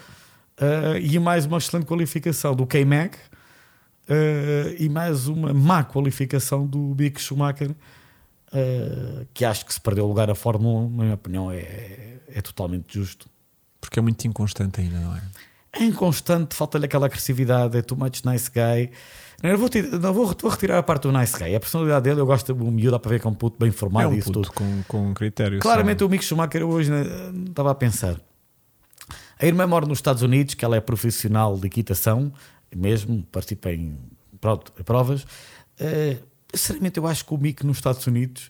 Uh, 0.60 0.98
e 1.00 1.18
mais 1.18 1.46
uma 1.46 1.58
excelente 1.58 1.86
qualificação 1.86 2.54
do 2.54 2.66
K-Mag 2.66 3.16
uh, 4.08 4.76
e 4.78 4.88
mais 4.88 5.26
uma 5.26 5.52
má 5.52 5.82
qualificação 5.82 6.66
do 6.66 6.94
Mick 6.98 7.20
Schumacher, 7.20 7.70
uh, 7.70 9.26
que 9.32 9.44
acho 9.44 9.64
que 9.64 9.72
se 9.72 9.80
perdeu 9.80 10.06
lugar 10.06 10.30
a 10.30 10.34
Fórmula 10.34 10.80
1, 10.86 10.90
na 10.90 11.02
minha 11.04 11.14
opinião, 11.14 11.50
é, 11.50 12.18
é 12.28 12.40
totalmente 12.42 12.94
justo. 12.94 13.28
Porque 13.80 13.98
é 13.98 14.02
muito 14.02 14.24
inconstante 14.26 14.80
ainda, 14.80 14.98
não 15.00 15.16
é? 15.16 15.22
É 15.74 15.84
inconstante, 15.84 16.54
falta-lhe 16.54 16.84
aquela 16.84 17.06
agressividade, 17.06 17.78
é 17.78 17.82
too 17.82 17.96
much 17.96 18.22
nice 18.24 18.50
guy. 18.50 18.90
Não, 19.42 19.50
eu 19.50 19.58
vou, 19.58 19.70
não, 20.00 20.12
vou, 20.12 20.26
vou 20.38 20.50
retirar 20.50 20.78
a 20.78 20.82
parte 20.82 21.04
do 21.04 21.12
nice 21.12 21.36
guy. 21.36 21.54
A 21.54 21.58
personalidade 21.58 22.04
dele, 22.04 22.20
eu 22.20 22.26
gosto 22.26 22.52
do 22.52 22.70
miúdo, 22.70 22.90
dá 22.92 22.98
para 22.98 23.08
ver 23.08 23.20
que 23.20 23.26
é 23.26 23.30
um 23.30 23.34
puto 23.34 23.56
bem 23.58 23.70
É 23.70 23.72
formado 23.72 24.10
um 24.10 24.14
e 24.14 24.18
isso 24.18 24.30
puto 24.30 24.42
tudo. 24.42 24.52
com, 24.52 24.82
com 24.86 25.14
critério. 25.14 25.58
Claramente 25.60 26.00
só. 26.00 26.06
o 26.06 26.08
Mick 26.10 26.22
Schumacher 26.22 26.62
hoje 26.62 26.90
né, 26.90 27.04
estava 27.48 27.70
a 27.70 27.74
pensar. 27.74 28.20
A 29.42 29.46
irmã 29.46 29.66
mora 29.66 29.84
nos 29.86 29.98
Estados 29.98 30.22
Unidos, 30.22 30.54
que 30.54 30.64
ela 30.64 30.76
é 30.76 30.80
profissional 30.80 31.58
de 31.58 31.66
equitação, 31.66 32.32
mesmo, 32.74 33.24
participa 33.32 33.72
em 33.72 33.98
pronto, 34.40 34.72
provas. 34.84 35.26
Eh, 35.80 36.18
sinceramente, 36.54 36.98
eu 36.98 37.06
acho 37.08 37.24
que 37.26 37.34
o 37.34 37.36
Mick 37.38 37.66
nos 37.66 37.78
Estados 37.78 38.06
Unidos 38.06 38.48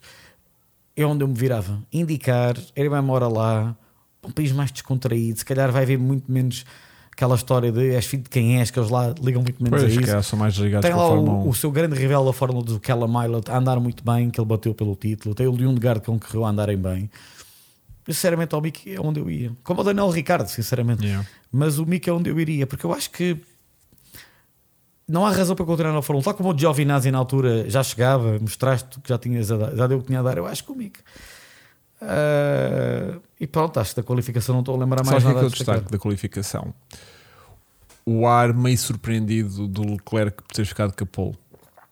é 0.95 1.03
onde 1.03 1.23
eu 1.23 1.27
me 1.27 1.33
virava. 1.33 1.81
Indicar, 1.91 2.55
a 2.75 2.79
irmã 2.79 3.01
mora 3.01 3.27
lá, 3.27 3.75
um 4.23 4.29
país 4.31 4.51
mais 4.51 4.71
descontraído, 4.71 5.39
se 5.39 5.45
calhar 5.45 5.71
vai 5.71 5.81
haver 5.81 5.97
muito 5.97 6.31
menos 6.31 6.63
aquela 7.11 7.35
história 7.35 7.71
de 7.71 7.91
és 7.93 8.05
filho 8.05 8.23
de 8.23 8.29
quem 8.29 8.59
és, 8.59 8.69
que 8.69 8.79
eles 8.79 8.89
lá 8.89 9.13
ligam 9.21 9.41
muito 9.41 9.61
menos 9.63 9.81
Pois, 9.81 9.91
a 9.91 9.95
isso. 9.95 10.05
calhar 10.07 10.23
são 10.23 10.37
mais 10.37 10.53
desligados 10.53 10.87
Tem 10.87 10.95
lá 10.95 11.09
o, 11.09 11.45
1. 11.45 11.49
o 11.49 11.53
seu 11.55 11.71
grande 11.71 11.95
rival 11.95 12.23
da 12.25 12.33
Fórmula 12.33 12.63
2, 12.63 12.77
o 12.77 12.79
Callum 12.79 13.07
Milot, 13.07 13.49
a 13.51 13.57
andar 13.57 13.79
muito 13.79 14.03
bem, 14.03 14.29
que 14.29 14.39
ele 14.39 14.47
bateu 14.47 14.73
pelo 14.75 14.95
título. 14.95 15.33
Tem 15.33 15.47
o 15.47 15.51
Lundgaard 15.51 16.01
que 16.01 16.05
concorreu 16.07 16.45
a 16.45 16.49
andarem 16.49 16.77
bem. 16.77 17.09
Sinceramente, 18.05 18.53
ao 18.53 18.61
Mick 18.61 18.93
é 18.93 18.99
onde 18.99 19.19
eu 19.19 19.29
ia. 19.29 19.51
Como 19.63 19.81
o 19.81 19.83
Daniel 19.83 20.09
Ricardo, 20.09 20.47
sinceramente. 20.47 21.05
Yeah. 21.05 21.27
Mas 21.51 21.79
o 21.79 21.85
Mick 21.85 22.09
é 22.09 22.13
onde 22.13 22.29
eu 22.29 22.39
iria, 22.39 22.67
porque 22.67 22.85
eu 22.85 22.93
acho 22.93 23.09
que 23.11 23.37
não 25.07 25.25
há 25.25 25.31
razão 25.31 25.55
para 25.55 25.65
continuar 25.65 25.93
na 25.93 26.01
Fórmula 26.01 26.21
1. 26.21 26.23
Tal 26.23 26.33
como 26.33 26.53
o 26.53 26.57
Giovinazzi 26.57 27.11
na 27.11 27.17
altura 27.17 27.69
já 27.69 27.83
chegava, 27.83 28.37
mostraste 28.39 28.99
que 28.99 29.09
já, 29.09 29.17
tinhas 29.17 29.47
dar, 29.47 29.75
já 29.75 29.87
deu 29.87 29.97
o 29.97 30.01
que 30.01 30.07
tinha 30.07 30.19
a 30.19 30.23
dar, 30.23 30.37
eu 30.37 30.45
acho 30.45 30.63
que 30.63 30.71
o 30.71 30.75
Mick. 30.75 30.99
Ah, 32.01 33.19
e 33.39 33.47
pronto, 33.47 33.79
acho 33.79 33.91
que 33.91 34.01
da 34.01 34.03
qualificação 34.03 34.53
não 34.53 34.59
estou 34.61 34.75
a 34.75 34.77
lembrar 34.79 35.05
mais 35.05 35.23
Sabes 35.23 35.23
o 35.23 35.27
que 35.27 35.31
é 35.31 35.35
nada 35.35 35.39
que 35.39 35.45
é 35.45 35.47
o 35.47 35.57
destaque 35.57 35.91
da 35.91 35.97
qualificação? 35.97 36.73
O 38.05 38.27
ar 38.27 38.53
meio 38.53 38.77
surpreendido 38.77 39.67
do 39.67 39.83
Leclerc 39.93 40.43
por 40.43 40.53
ter 40.53 40.65
ficado 40.65 40.93
pole. 41.05 41.37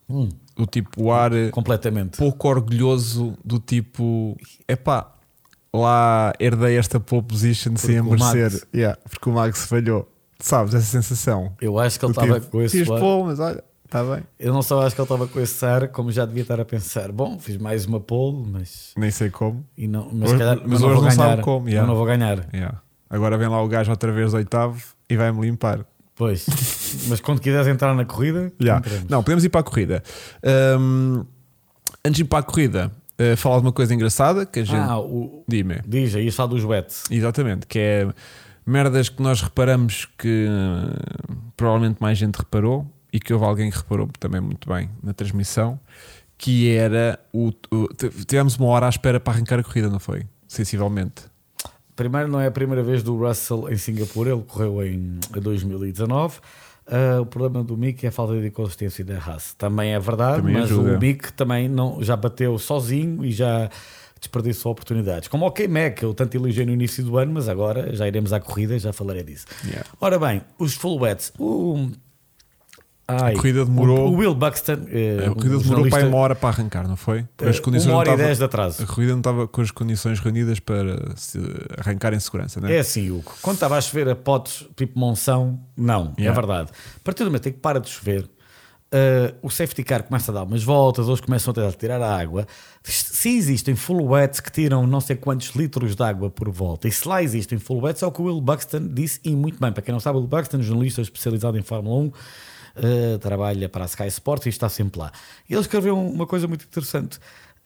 Hum, 0.10 0.30
Do 0.58 0.66
tipo, 0.66 1.04
o 1.04 1.12
ar 1.14 1.32
completamente. 1.52 2.18
pouco 2.18 2.50
orgulhoso, 2.50 3.38
do 3.46 3.60
tipo, 3.60 4.38
epá, 4.68 5.14
lá 5.76 6.34
herdei 6.40 6.78
esta 6.78 7.00
pole 7.00 7.24
position 7.24 7.76
sem 7.78 7.98
a 7.98 8.04
Porque 8.04 8.16
o 8.24 8.28
merecer. 8.28 8.52
Max- 8.52 8.68
Yeah, 8.74 8.98
porque 9.10 9.30
o 9.30 9.34
Max 9.34 9.66
falhou. 9.66 10.08
Sabes, 10.40 10.74
essa 10.74 10.86
sensação. 10.86 11.54
Eu 11.62 11.78
acho 11.80 12.00
que 12.00 12.06
ele 12.06 12.12
estava 12.14 12.40
tipo, 12.40 12.52
com 12.52 12.62
esse 12.64 12.80
"Fiz 12.80 12.90
ar. 12.90 13.00
pole, 13.00 13.24
mas 13.26 13.40
olha, 13.40 13.64
Está 13.86 14.06
bem. 14.06 14.24
Eu 14.40 14.54
não 14.54 14.62
só 14.62 14.82
acho 14.84 14.96
que 14.96 15.02
ele 15.02 15.06
estava 15.06 15.28
com 15.28 15.38
esse 15.42 15.66
ar, 15.66 15.90
como 15.90 16.10
já 16.14 16.26
devia 16.26 16.44
estar 16.44 16.58
a 16.62 16.64
pensar: 16.66 17.12
bom, 17.12 17.38
fiz 17.38 17.58
mais 17.58 17.86
uma 17.86 18.00
pole, 18.00 18.48
mas. 18.50 18.94
Nem 18.96 19.12
sei 19.12 19.30
como. 19.30 19.66
E 19.78 19.86
não, 19.86 20.10
mas, 20.14 20.30
Hoje- 20.30 20.40
calhar, 20.40 20.58
mas 20.62 20.68
mas 20.70 20.80
não 20.82 20.88
hoje 20.88 20.96
vou 20.96 21.04
não 21.04 21.12
sabe 21.12 21.30
ganhar. 21.32 21.44
como, 21.44 21.68
Eu 21.68 21.72
yeah. 21.72 21.88
não 21.88 21.96
vou 21.96 22.06
ganhar. 22.06 22.48
Yeah. 22.54 22.82
Agora 23.10 23.38
vem 23.38 23.50
lá 23.50 23.62
o 23.62 23.68
gajo 23.68 23.92
outra 23.92 24.10
vez 24.14 24.34
oitavo 24.34 24.82
e 25.10 25.18
vai-me 25.18 25.42
limpar. 25.42 25.86
Pois. 26.16 26.46
mas 27.10 27.20
quando 27.20 27.42
quiseres 27.42 27.68
entrar 27.68 27.94
na 27.94 28.06
corrida, 28.06 28.52
Yeah. 28.62 28.82
Não, 29.10 29.22
podemos 29.22 29.44
ir 29.44 29.50
para 29.50 29.60
a 29.60 29.64
corrida. 29.64 30.02
Ahm, 30.42 31.26
antes 32.06 32.16
de 32.16 32.22
ir 32.22 32.26
para 32.28 32.40
a 32.40 32.44
corrida, 32.44 32.92
uh, 33.34 33.38
falar 33.38 33.58
de 33.60 33.66
uma 33.66 33.72
coisa 33.72 33.94
engraçada 33.94 34.46
que 34.46 34.60
a 34.60 34.64
gente. 34.64 34.78
Ah, 34.78 35.00
o, 35.00 35.44
Dime. 35.48 35.82
diz 35.88 36.16
aí, 36.16 36.32
só 36.32 36.48
dos 36.48 36.64
wets. 36.64 37.04
Exatamente, 37.12 37.66
que 37.68 37.80
é 37.80 38.08
merdas 38.66 39.10
que 39.10 39.22
nós 39.22 39.42
reparamos 39.42 40.08
que 40.18 40.46
uh, 40.48 41.36
provavelmente 41.58 41.98
mais 42.00 42.18
gente 42.18 42.36
reparou 42.36 42.86
e 43.12 43.20
que 43.20 43.34
houve 43.34 43.46
alguém 43.46 43.70
que 43.70 43.78
reparou 43.78 44.08
também 44.20 44.40
muito 44.42 44.70
bem 44.70 44.90
na 45.04 45.14
transmissão, 45.14 45.80
que 46.38 46.70
era 46.76 47.20
o, 47.34 47.50
o- 47.72 47.88
tivemos 48.26 48.58
uma 48.58 48.68
hora 48.70 48.86
à 48.86 48.90
espera 48.90 49.20
para 49.20 49.34
arrancar 49.34 49.60
a 49.60 49.64
corrida, 49.64 49.90
não 49.90 50.00
foi? 50.00 50.24
Sensivelmente. 50.48 51.24
Primeiro, 51.96 52.28
não 52.30 52.40
é 52.40 52.48
a 52.48 52.52
primeira 52.52 52.82
vez 52.82 53.04
do 53.04 53.16
Russell 53.18 53.70
em 53.70 53.78
Singapura, 53.78 54.32
ele 54.32 54.42
correu 54.48 54.84
em 54.86 55.20
2019. 55.40 56.40
Ah, 56.88 57.22
o 57.22 57.26
problema 57.26 57.64
do 57.64 57.78
Mick 57.78 58.06
é 58.06 58.10
a 58.10 58.12
falta 58.12 58.40
de 58.40 58.50
consistência 58.52 59.04
da 59.06 59.18
Haas. 59.18 59.54
Também 59.54 59.94
é 59.94 60.00
verdade, 60.00 60.38
Também 60.38 60.54
mas 60.56 60.66
ajuda. 60.66 60.96
o 60.96 61.00
Mick 61.00 61.32
também 61.34 61.68
não, 61.70 62.02
já 62.04 62.16
bateu 62.16 62.58
sozinho 62.60 63.24
e 63.24 63.32
já 63.32 63.70
desperdiçou 64.20 64.72
oportunidades. 64.72 65.28
Como 65.28 65.46
o 65.46 65.52
K-Mac, 65.52 66.02
eu 66.04 66.14
tanto 66.14 66.36
elogiei 66.36 66.66
no 66.66 66.72
início 66.72 67.04
do 67.04 67.18
ano, 67.18 67.34
mas 67.34 67.50
agora 67.50 67.96
já 67.96 68.08
iremos 68.08 68.32
à 68.34 68.40
corrida, 68.40 68.78
já 68.78 68.94
falarei 68.94 69.24
disso. 69.24 69.46
Yeah. 69.66 69.88
Ora 70.00 70.20
bem, 70.20 70.42
os 70.60 70.74
full 70.76 71.00
wets. 71.02 71.34
O, 71.40 71.90
Ai, 73.22 73.34
A 73.34 73.36
corrida 73.36 73.66
demorou- 73.66 74.10
O, 74.12 74.16
Will 74.18 74.34
Buxton. 74.36 74.78
eh, 74.90 75.26
A 75.28 75.34
corrida 75.36 75.58
um 75.58 75.62
demorou 75.62 75.90
para 75.90 76.08
uma 76.08 76.18
hora 76.18 76.36
para 76.36 76.50
arrancar, 76.50 76.88
não 76.88 76.96
foi? 76.96 77.24
Porque 77.36 77.50
as 77.50 77.58
eh, 77.58 77.62
condições 77.62 77.88
uma 77.88 77.94
não 77.94 78.00
hora 78.00 78.14
e 78.14 78.18
dez 78.18 78.38
de 78.38 78.44
atraso. 78.44 78.84
A 78.84 78.86
corrida 78.86 79.12
não 79.12 79.20
estava 79.20 79.48
com 79.48 79.62
as 79.62 79.72
condições 79.72 80.20
reunidas 80.20 80.60
para 80.60 81.14
arrancar 81.78 82.14
em 82.14 82.20
segurança, 82.20 82.60
né? 82.62 82.76
É 82.76 82.80
assim, 82.80 83.10
Hugo. 83.12 83.34
Quando 83.42 83.56
estava 83.56 83.78
a 83.78 83.82
chover 83.82 84.08
a 84.10 84.16
potes 84.16 84.66
tipo 84.76 84.98
monção, 85.00 85.60
não, 85.76 86.14
é 86.18 86.22
Yeah. 86.22 86.40
verdade. 86.40 86.70
A 86.96 87.00
partir 87.04 87.24
do 87.24 87.28
momento 87.30 87.50
em 87.50 87.52
que 87.52 87.60
para 87.60 87.80
de 87.80 87.90
chover, 87.90 88.24
uh, 88.24 89.36
o 89.42 89.50
safety 89.50 89.84
car 89.84 90.04
começa 90.04 90.32
a 90.32 90.36
dar 90.36 90.44
umas 90.44 90.64
voltas, 90.64 91.08
eles 91.08 91.22
começam 91.22 91.54
a 91.58 91.72
tirar 91.72 92.02
a 92.02 92.18
água. 92.20 92.46
Se 92.84 93.30
existem 93.30 93.76
full 93.76 94.04
wets 94.08 94.40
que 94.40 94.52
tiram 94.52 94.86
não 94.88 95.00
sei 95.00 95.16
quantos 95.16 95.50
litros 95.56 95.96
de 95.96 96.04
água 96.04 96.30
por 96.30 96.50
volta, 96.50 96.88
e 96.88 96.92
se 96.92 97.08
lá 97.08 97.22
existem 97.22 97.58
full 97.60 97.82
wets, 97.82 98.02
é 98.04 98.06
o 98.08 98.12
que 98.12 98.22
o 98.22 98.26
Will 98.26 98.42
Buxton 98.42 98.88
disse, 98.92 99.20
e 99.24 99.36
muito 99.36 99.60
bem. 99.60 99.72
Para 99.72 99.82
quem 99.84 99.92
não 99.94 100.00
sabe, 100.00 100.18
o 100.18 100.22
Will 100.22 100.28
Buxton, 100.28 100.62
jornalista 100.62 101.02
especializado 101.02 101.58
em 101.58 101.62
Fórmula 101.62 101.96
1, 102.06 102.12
uh, 102.78 103.18
trabalha 103.20 103.68
para 103.70 103.84
a 103.84 103.88
Sky 103.88 104.08
Sports 104.08 104.46
e 104.46 104.50
está 104.50 104.70
sempre 104.70 105.00
lá. 105.00 105.12
E 105.50 105.54
ele 105.54 105.62
escreveu 105.62 105.98
uma 105.98 106.26
coisa 106.28 106.48
muito 106.48 106.66
interessante. 106.66 107.18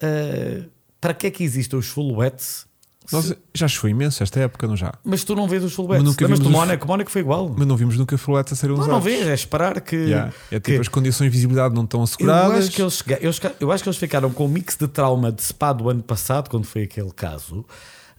Uh, 0.02 0.70
para 1.00 1.14
que 1.14 1.28
é 1.28 1.32
que 1.32 1.44
existem 1.44 1.78
os 1.78 1.88
full 1.88 2.16
wets? 2.18 2.66
Nós- 3.12 3.36
já 3.54 3.70
foi 3.70 3.92
imenso 3.92 4.24
esta 4.24 4.40
época, 4.40 4.66
não 4.68 4.76
já? 4.76 4.92
Mas 5.04 5.24
tu 5.24 5.36
não 5.36 5.48
vês 5.48 5.64
os 5.64 5.74
full 5.74 5.88
Mas 5.88 6.02
nunca 6.02 6.24
Lembras 6.24 6.40
do 6.40 6.46
vimos 6.46 6.60
os- 6.60 6.66
Mónaco? 6.68 6.88
Mónaco 6.88 7.12
foi 7.12 7.22
igual. 7.22 7.54
Mas 7.56 7.68
não 7.68 7.78
vimos 7.78 7.96
nunca 7.98 8.18
fuletes 8.18 8.54
a 8.54 8.56
serem 8.56 8.76
Não, 8.76 8.82
usados. 8.82 8.96
não 8.96 9.00
vês, 9.02 9.28
é 9.28 9.34
esperar 9.36 9.80
que. 9.80 9.96
Yeah. 9.96 10.34
É 10.50 10.56
tipo 10.60 10.62
que- 10.76 10.78
as 10.80 10.88
condições 10.88 11.28
de 11.28 11.36
visibilidade 11.36 11.76
não 11.76 11.84
estão 11.84 12.00
eu, 12.00 12.04
asseguradas. 12.04 12.66
acho 12.66 12.72
que 12.72 12.82
eles, 12.82 12.94
chega- 12.96 13.20
eu, 13.22 13.30
acho 13.30 13.40
que- 13.42 13.52
eu 13.60 13.72
acho 13.72 13.84
que 13.84 13.90
eles 13.90 14.00
ficaram 14.00 14.32
com 14.32 14.46
um 14.46 14.48
mix 14.48 14.76
de 14.76 14.88
trauma 14.88 15.32
de 15.32 15.44
Spa 15.44 15.72
do 15.72 15.88
ano 15.88 16.02
passado, 16.02 16.50
quando 16.50 16.66
foi 16.66 16.82
aquele 16.84 17.12
caso, 17.12 17.64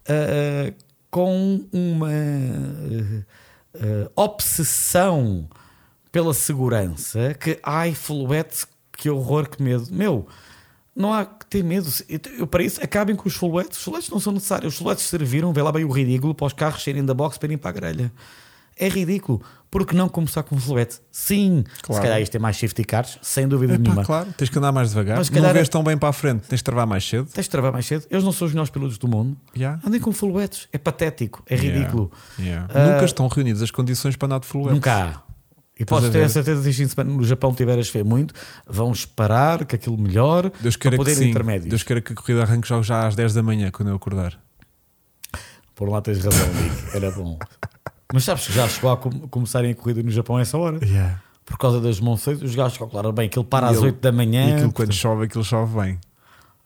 ah, 0.09 0.72
com 1.11 1.64
uma 1.72 2.09
ah, 2.09 3.24
ah, 3.74 4.11
obsessão 4.14 5.49
pela 6.17 6.33
segurança 6.33 7.35
que, 7.39 7.59
ai, 7.62 7.93
fluete, 7.93 8.67
que 8.97 9.11
horror, 9.11 9.47
que 9.51 9.62
medo. 9.62 9.87
Meu, 9.91 10.27
não 10.95 11.12
há 11.12 11.27
que 11.27 11.45
ter 11.45 11.62
medo. 11.62 11.87
Eu, 12.39 12.47
para 12.47 12.62
isso, 12.62 12.83
acabem 12.83 13.14
com 13.14 13.29
os 13.29 13.35
fluetes. 13.37 13.77
Os 13.77 13.85
fluetes 13.85 14.09
não 14.09 14.19
são 14.19 14.33
necessários. 14.33 14.73
Os 14.73 14.79
fluetes 14.79 15.05
serviram, 15.05 15.53
vê 15.53 15.61
lá 15.61 15.71
bem 15.71 15.85
o 15.85 15.91
ridículo, 15.93 16.35
para 16.35 16.47
os 16.47 16.55
carros 16.55 16.83
saírem 16.83 17.05
da 17.05 17.12
box 17.12 17.37
para 17.37 17.49
irem 17.49 17.59
para 17.59 17.69
a 17.69 17.73
grelha. 17.75 18.12
É 18.79 18.89
ridículo. 18.89 19.43
Por 19.71 19.87
que 19.87 19.95
não 19.95 20.09
começar 20.09 20.43
com 20.43 20.59
fluete? 20.59 21.01
Sim. 21.12 21.64
Claro. 21.83 22.01
Se 22.03 22.09
calhar 22.09 22.23
isto 22.23 22.35
é 22.35 22.39
mais 22.39 22.57
safety 22.59 22.85
cars, 22.85 23.19
sem 23.23 23.47
dúvida 23.49 23.75
Epá, 23.75 23.83
nenhuma. 23.83 24.05
claro, 24.05 24.33
tens 24.37 24.49
que 24.49 24.57
andar 24.59 24.73
mais 24.73 24.91
devagar. 24.91 25.19
Mas 25.19 25.27
se 25.27 25.33
não 25.35 25.41
calhar- 25.41 25.55
vês 25.55 25.69
tão 25.69 25.83
bem 25.85 25.97
para 25.99 26.09
a 26.11 26.12
frente, 26.14 26.47
tens 26.49 26.59
de 26.59 26.64
travar 26.64 26.87
mais 26.87 27.05
cedo. 27.07 27.27
Tens 27.31 27.45
de 27.45 27.51
travar 27.51 27.73
mais 27.73 27.85
cedo. 27.87 28.07
Eles 28.11 28.25
não 28.25 28.33
são 28.33 28.47
os 28.47 28.53
melhores 28.55 28.71
pilotos 28.71 28.97
do 28.97 29.07
mundo. 29.09 29.37
Yeah. 29.57 29.81
Andem 29.87 30.01
com 30.01 30.12
fluetes. 30.12 30.69
É 30.73 30.79
patético. 30.79 31.43
É 31.47 31.57
ridículo. 31.57 32.11
Yeah. 32.39 32.69
Ah, 32.75 32.93
Nunca 32.93 33.05
estão 33.05 33.27
reunidas 33.29 33.61
as 33.62 33.71
condições 33.71 34.17
para 34.17 34.27
andar 34.27 34.41
de 34.41 34.47
fuletes. 34.47 34.75
Nunca 34.75 34.95
há. 34.95 35.26
E 35.79 35.83
a 35.83 36.11
ter 36.11 36.22
a 36.22 36.29
certeza 36.29 36.62
que 36.62 36.72
se 36.72 37.05
no 37.05 37.22
Japão 37.24 37.53
tiver 37.55 37.79
a 37.79 37.83
chover 37.83 38.03
muito, 38.05 38.33
vão 38.66 38.91
esperar 38.93 39.64
que 39.66 39.77
aquilo 39.77 39.99
melhore 39.99 40.51
Deus 40.61 40.74
para 40.77 40.91
que 40.93 40.97
poder 40.97 41.14
sim. 41.14 41.29
intermédios. 41.29 41.68
Deus 41.68 41.83
queira 41.83 42.01
que 42.01 42.12
a 42.12 42.16
corrida 42.16 42.43
arranque 42.43 42.66
já, 42.66 42.81
já 42.81 43.07
às 43.07 43.14
10 43.14 43.35
da 43.35 43.43
manhã, 43.43 43.70
quando 43.70 43.89
eu 43.91 43.97
acordar. 43.97 44.39
Por 45.74 45.89
lá 45.91 46.01
tens 46.01 46.24
razão, 46.24 46.47
Nick. 46.55 46.97
Era 46.97 47.11
bom. 47.11 47.39
Mas 48.12 48.24
sabes 48.24 48.47
que 48.47 48.53
já 48.55 48.66
chegou 48.68 48.91
a 48.91 48.97
com- 48.97 49.11
começarem 49.29 49.72
a 49.72 49.74
corrida 49.74 50.03
no 50.03 50.11
Japão 50.11 50.37
a 50.37 50.41
essa 50.41 50.57
hora? 50.57 50.79
Por 51.45 51.59
causa 51.59 51.81
das 51.81 52.01
monções, 52.01 52.41
os 52.41 52.55
gajos 52.55 52.79
calcularam 52.79 53.12
bem 53.12 53.29
que 53.29 53.39
ele 53.39 53.47
para 53.47 53.66
E 53.66 53.70
às 53.70 53.77
ele- 53.77 53.87
8 53.89 54.01
da 54.01 54.11
manhã. 54.12 54.49
E 54.49 54.53
aquilo 54.55 54.72
quando 54.72 54.93
chove, 54.95 55.24
aquilo 55.27 55.45
chove 55.45 55.79
bem. 55.79 55.99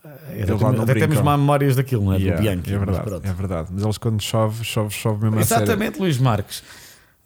Até 0.04 0.46
não 0.54 0.82
até 0.82 0.94
temos 0.94 1.20
má 1.20 1.36
memórias 1.36 1.76
daquilo, 1.76 2.04
não 2.04 2.12
é? 2.14 2.18
Yeah, 2.18 2.36
do 2.36 2.42
Bianchi. 2.42 2.72
é 2.74 2.78
verdade, 2.78 3.28
é 3.28 3.32
verdade. 3.32 3.68
Mas 3.72 3.82
eles 3.82 3.98
quando 3.98 4.22
chove, 4.22 4.64
chove, 4.64 4.94
chove 4.94 5.24
mesmo 5.24 5.40
a 5.40 5.44
sério. 5.44 5.64
Exatamente, 5.64 5.98
Luís 5.98 6.16
Marques. 6.18 6.62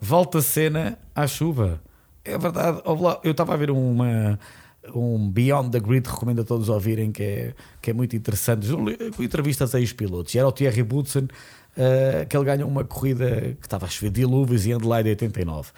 Volta 0.04 0.38
a 0.38 0.42
cena 0.42 0.98
à 1.14 1.26
chuva. 1.26 1.80
É 2.22 2.36
verdade. 2.36 2.82
Eu 3.22 3.30
estava 3.30 3.54
a 3.54 3.56
ver 3.56 3.70
uma, 3.70 4.38
um 4.94 5.30
Beyond 5.30 5.70
the 5.70 5.80
Grid, 5.80 6.06
recomendo 6.06 6.42
a 6.42 6.44
todos 6.44 6.68
ouvirem, 6.68 7.10
que 7.10 7.22
é, 7.22 7.54
que 7.80 7.90
é 7.90 7.94
muito 7.94 8.14
interessante. 8.14 8.68
Com 9.16 9.22
entrevistas 9.22 9.74
a 9.74 9.80
ex-pilotos. 9.80 10.34
E 10.34 10.38
era 10.38 10.46
o 10.46 10.52
Thierry 10.52 10.82
Boutsen, 10.82 11.26
eh, 11.74 12.26
que 12.28 12.36
ele 12.36 12.44
ganhou 12.44 12.68
uma 12.68 12.84
corrida 12.84 13.56
que 13.58 13.66
estava 13.66 13.86
a 13.86 13.88
chover 13.88 14.10
dilúvios 14.10 14.66
em 14.66 14.74
Adelaide 14.74 15.08
89. 15.08 15.70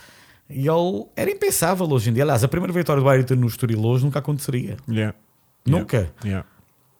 E 0.50 0.66
ele 0.66 1.06
era 1.14 1.30
impensável 1.30 1.88
hoje 1.88 2.10
em 2.10 2.12
dia. 2.12 2.24
Aliás, 2.24 2.42
a 2.42 2.48
primeira 2.48 2.72
vitória 2.72 3.00
do 3.00 3.08
Ayrton 3.08 3.36
no 3.36 3.46
Estoril 3.46 3.80
hoje 3.84 4.04
nunca 4.04 4.18
aconteceria. 4.18 4.76
Yeah. 4.88 5.16
Nunca. 5.64 6.10
Yeah. 6.24 6.44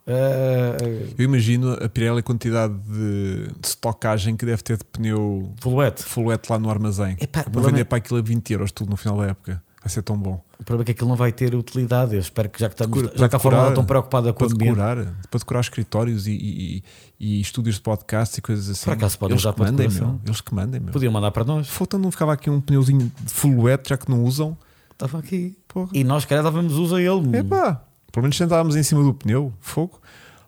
Uh, 0.06 1.12
Eu 1.18 1.24
imagino 1.24 1.72
a 1.72 1.88
Pirelli 1.88 2.20
a 2.20 2.22
quantidade 2.22 2.74
de, 2.74 3.48
de 3.60 3.66
estocagem 3.66 4.36
que 4.36 4.46
deve 4.46 4.62
ter 4.62 4.76
de 4.76 4.84
pneu 4.84 5.52
Fluete. 5.60 6.02
fulete 6.04 6.50
lá 6.50 6.58
no 6.58 6.70
armazém. 6.70 7.16
Epá, 7.20 7.42
problema 7.42 7.68
vender 7.68 7.80
é- 7.80 7.84
para 7.84 7.98
aquilo 7.98 8.18
a 8.18 8.22
20 8.22 8.50
euros 8.52 8.70
tudo 8.72 8.90
no 8.90 8.96
final 8.96 9.18
da 9.18 9.26
época. 9.26 9.62
Vai 9.82 9.90
ser 9.90 10.02
tão 10.02 10.16
bom. 10.18 10.42
O 10.58 10.64
problema 10.64 10.82
é 10.82 10.84
que 10.86 10.90
aquilo 10.92 11.08
não 11.08 11.16
vai 11.16 11.30
ter 11.32 11.54
utilidade. 11.54 12.14
Eu 12.14 12.20
espero 12.20 12.48
que 12.48 12.58
já 12.58 12.68
que, 12.68 12.74
estamos, 12.74 13.02
Para 13.08 13.18
já 13.18 13.28
que 13.28 13.36
a 13.36 13.38
Fórmula 13.38 13.66
1 13.66 13.68
decorar, 13.68 13.68
está 13.68 13.74
tão 13.74 13.84
preocupada 13.84 14.32
com 14.32 14.38
Para 14.48 14.56
decorar, 14.56 14.96
para 15.30 15.38
decorar 15.38 15.60
escritórios 15.60 16.26
e, 16.26 16.32
e- 16.32 16.82
e 17.20 17.40
estúdios 17.40 17.76
de 17.76 17.82
podcast 17.82 18.38
e 18.38 18.42
coisas 18.42 18.68
assim. 18.68 18.84
Por 18.84 18.92
acaso 18.94 19.16
podem 19.18 19.36
usar 19.36 19.52
para 19.52 19.70
mandem, 19.70 19.88
meu. 19.88 20.20
Eles 20.24 20.40
que 20.40 20.54
mandem, 20.54 20.80
meu. 20.80 20.92
Podiam 20.92 21.12
mandar 21.12 21.30
para 21.30 21.44
nós. 21.44 21.68
Falta 21.68 21.96
não 21.98 22.10
ficava 22.10 22.32
aqui 22.32 22.50
um 22.50 22.60
pneuzinho 22.60 23.12
de 23.24 23.32
fulete, 23.32 23.90
já 23.90 23.96
que 23.96 24.10
não 24.10 24.24
usam. 24.24 24.56
Estava 24.92 25.18
aqui. 25.18 25.56
Porra. 25.68 25.90
E 25.92 26.02
nós, 26.02 26.24
calhar, 26.24 26.42
dávamos 26.42 26.72
uso 26.74 26.96
a 26.96 27.00
ele. 27.02 27.36
Epá, 27.36 27.84
pelo 28.16 28.22
menos 28.22 28.38
sentávamos 28.38 28.76
em 28.76 28.82
cima 28.82 29.02
do 29.02 29.12
pneu, 29.12 29.52
fogo. 29.60 30.00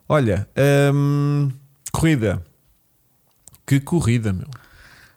Olha, 0.08 0.48
hum, 0.94 1.50
corrida. 1.92 2.42
Que 3.66 3.78
corrida, 3.78 4.32
meu. 4.32 4.48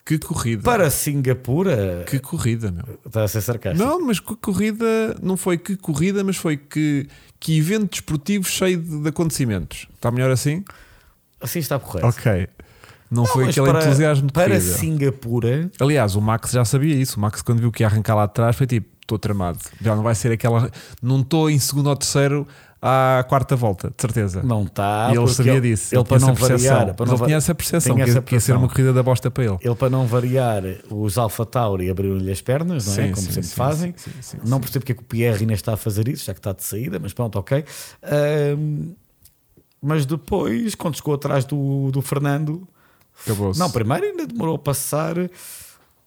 Que 0.03 0.19
corrida. 0.19 0.61
Para 0.61 0.89
Singapura. 0.89 2.03
Que 2.05 2.19
corrida, 2.19 2.69
meu. 2.69 2.99
Está 3.05 3.23
a 3.23 3.27
ser 3.29 3.39
sarcástico. 3.39 3.87
Não, 3.87 4.05
mas 4.05 4.19
que 4.19 4.35
corrida, 4.35 5.15
não 5.23 5.37
foi 5.37 5.57
que 5.57 5.77
corrida, 5.77 6.25
mas 6.25 6.35
foi 6.35 6.57
que, 6.57 7.07
que 7.39 7.57
evento 7.57 7.89
desportivo 7.89 8.43
cheio 8.43 8.81
de, 8.81 9.01
de 9.01 9.07
acontecimentos. 9.07 9.87
Está 9.95 10.11
melhor 10.11 10.29
assim? 10.29 10.65
Assim 11.39 11.59
está 11.59 11.79
correto. 11.79 12.07
Ok. 12.07 12.49
Não, 13.09 13.25
foi 13.25 13.45
mas 13.45 13.57
aquele 13.57 13.71
para, 13.71 13.85
entusiasmo 13.85 14.27
de 14.27 14.33
Para 14.33 14.55
corrida. 14.55 14.77
Singapura. 14.77 15.71
Aliás, 15.79 16.15
o 16.15 16.21
Max 16.21 16.51
já 16.51 16.65
sabia 16.65 16.95
isso. 16.95 17.15
O 17.17 17.21
Max, 17.21 17.41
quando 17.41 17.59
viu 17.61 17.71
que 17.71 17.81
ia 17.81 17.87
arrancar 17.87 18.15
lá 18.15 18.23
atrás, 18.23 18.57
foi 18.57 18.67
tipo: 18.67 18.89
estou 19.01 19.17
tramado. 19.19 19.59
Já 19.81 19.95
não 19.95 20.03
vai 20.03 20.15
ser 20.15 20.31
aquela. 20.31 20.71
Não 21.01 21.21
estou 21.21 21.49
em 21.49 21.59
segundo 21.59 21.87
ou 21.87 21.95
terceiro 21.95 22.47
à 22.81 23.23
quarta 23.29 23.55
volta, 23.55 23.89
de 23.95 24.01
certeza. 24.01 24.41
Não 24.41 24.63
está. 24.63 25.11
e 25.13 25.17
ele 25.17 25.27
sabia 25.27 25.61
disso. 25.61 25.93
Ele, 25.93 26.03
para 26.03 26.17
tinha 26.17 26.27
não 26.29 26.35
variar. 26.35 26.95
Para 26.95 27.05
não 27.05 27.13
ele 27.15 27.25
tinha 27.25 27.37
essa 27.37 27.53
percepção 27.53 27.95
que, 27.95 28.01
essa 28.01 28.21
que 28.23 28.33
ia 28.35 28.39
ser 28.41 28.55
uma 28.55 28.67
corrida 28.67 28.91
da 28.91 29.03
bosta 29.03 29.29
para 29.29 29.43
ele. 29.43 29.57
Ele, 29.61 29.75
para 29.75 29.89
não 29.89 30.07
variar, 30.07 30.63
os 30.89 31.17
Alpha 31.17 31.45
Tauri 31.45 31.91
abriram-lhe 31.91 32.31
as 32.31 32.41
pernas, 32.41 32.87
não 32.87 32.93
é? 32.93 32.95
Sim, 32.95 33.11
Como 33.11 33.27
sim, 33.27 33.31
sempre 33.33 33.49
sim, 33.49 33.55
fazem. 33.55 33.95
não 34.43 34.59
percebo 34.59 34.79
porque 34.83 34.93
é 34.93 34.95
que 34.95 35.01
o 35.01 35.05
Pierre 35.05 35.41
ainda 35.41 35.53
está 35.53 35.73
a 35.73 35.77
fazer 35.77 36.07
isso, 36.07 36.25
já 36.25 36.33
que 36.33 36.39
está 36.39 36.53
de 36.53 36.63
saída, 36.63 36.97
mas 36.99 37.13
pronto, 37.13 37.37
ok. 37.37 37.63
Ahm, 38.01 38.93
mas 39.79 40.05
depois, 40.05 40.73
quando 40.75 40.95
chegou 40.95 41.13
atrás 41.13 41.45
do, 41.45 41.91
do 41.91 42.01
Fernando, 42.01 42.67
Acabou-se. 43.25 43.59
não, 43.59 43.69
primeiro 43.69 44.05
ainda 44.05 44.25
demorou 44.25 44.55
a 44.55 44.59
passar 44.59 45.15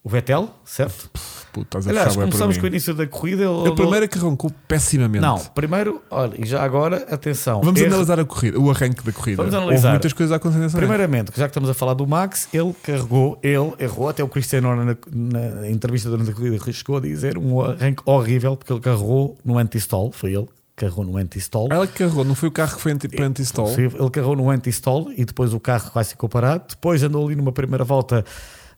o 0.03 0.09
Vettel, 0.09 0.51
certo? 0.65 1.09
Puto, 1.55 1.79
estás 1.79 1.87
a 1.87 1.91
Aliás, 1.91 2.17
começamos 2.17 2.59
com 2.59 2.65
o 2.65 2.67
início 2.67 2.93
da 2.95 3.07
corrida. 3.07 3.45
ele- 3.45 3.69
A 3.69 3.73
primeira 3.73 4.09
que 4.09 4.19
arrancou 4.19 4.51
pessimamente. 4.67 5.23
Não, 5.23 5.39
primeiro, 5.39 6.03
olha, 6.11 6.35
e 6.37 6.45
já 6.45 6.63
agora, 6.63 7.07
atenção. 7.11 7.61
Vamos 7.63 7.81
erro- 7.81 7.91
analisar 7.93 8.19
a 8.19 8.25
corrida, 8.25 8.59
o 8.59 8.71
arranque 8.71 9.05
da 9.05 9.13
corrida. 9.13 9.37
Vamos 9.37 9.55
Houve 9.55 9.65
analisar. 9.67 9.91
muitas 9.91 10.13
coisas 10.13 10.33
a 10.33 10.37
acontecer. 10.37 10.77
Primeiramente, 10.77 11.31
já 11.37 11.45
que 11.45 11.51
estamos 11.51 11.71
a 11.71 11.75
falar 11.75 11.95
do 11.95 12.07
Max, 12.07 12.49
ele 12.53 12.75
carregou, 12.83 13.39
ele 13.43 13.73
errou, 13.79 14.09
até 14.09 14.25
o 14.25 14.29
Cristiano 14.29 14.75
na, 14.77 14.97
na 15.13 15.71
entrevista 15.71 16.11
durante 16.11 16.31
a 16.31 16.35
corrida 16.35 16.59
chegou 16.73 16.97
a 16.97 17.01
dizer 17.01 17.39
um 17.39 17.61
arranque 17.61 18.03
horrível 18.05 18.57
porque 18.57 18.73
ele 18.73 18.81
carregou 18.81 19.37
no 19.45 19.57
anti-stall, 19.59 20.11
foi 20.13 20.33
ele 20.35 20.47
que 20.77 20.85
carregou 20.85 21.05
no 21.05 21.17
anti-stall. 21.17 21.69
Ela 21.71 21.87
que 21.87 21.93
carregou, 21.93 22.25
não 22.25 22.35
foi 22.35 22.49
o 22.49 22.53
carro 22.53 22.75
que 22.75 22.83
foi 22.83 22.91
anti- 22.93 23.07
para 23.09 23.27
anti-stall. 23.27 23.69
Sim, 23.69 23.83
Ele 23.83 24.11
carregou 24.11 24.35
no 24.35 24.51
anti-stall 24.51 25.13
e 25.17 25.25
depois 25.25 25.55
o 25.55 25.61
carro 25.61 25.89
quase 25.93 26.11
ficou 26.11 26.29
parado. 26.29 26.65
Depois 26.71 27.01
andou 27.05 27.25
ali 27.25 27.37
numa 27.37 27.53
primeira 27.53 27.85
volta 27.85 28.25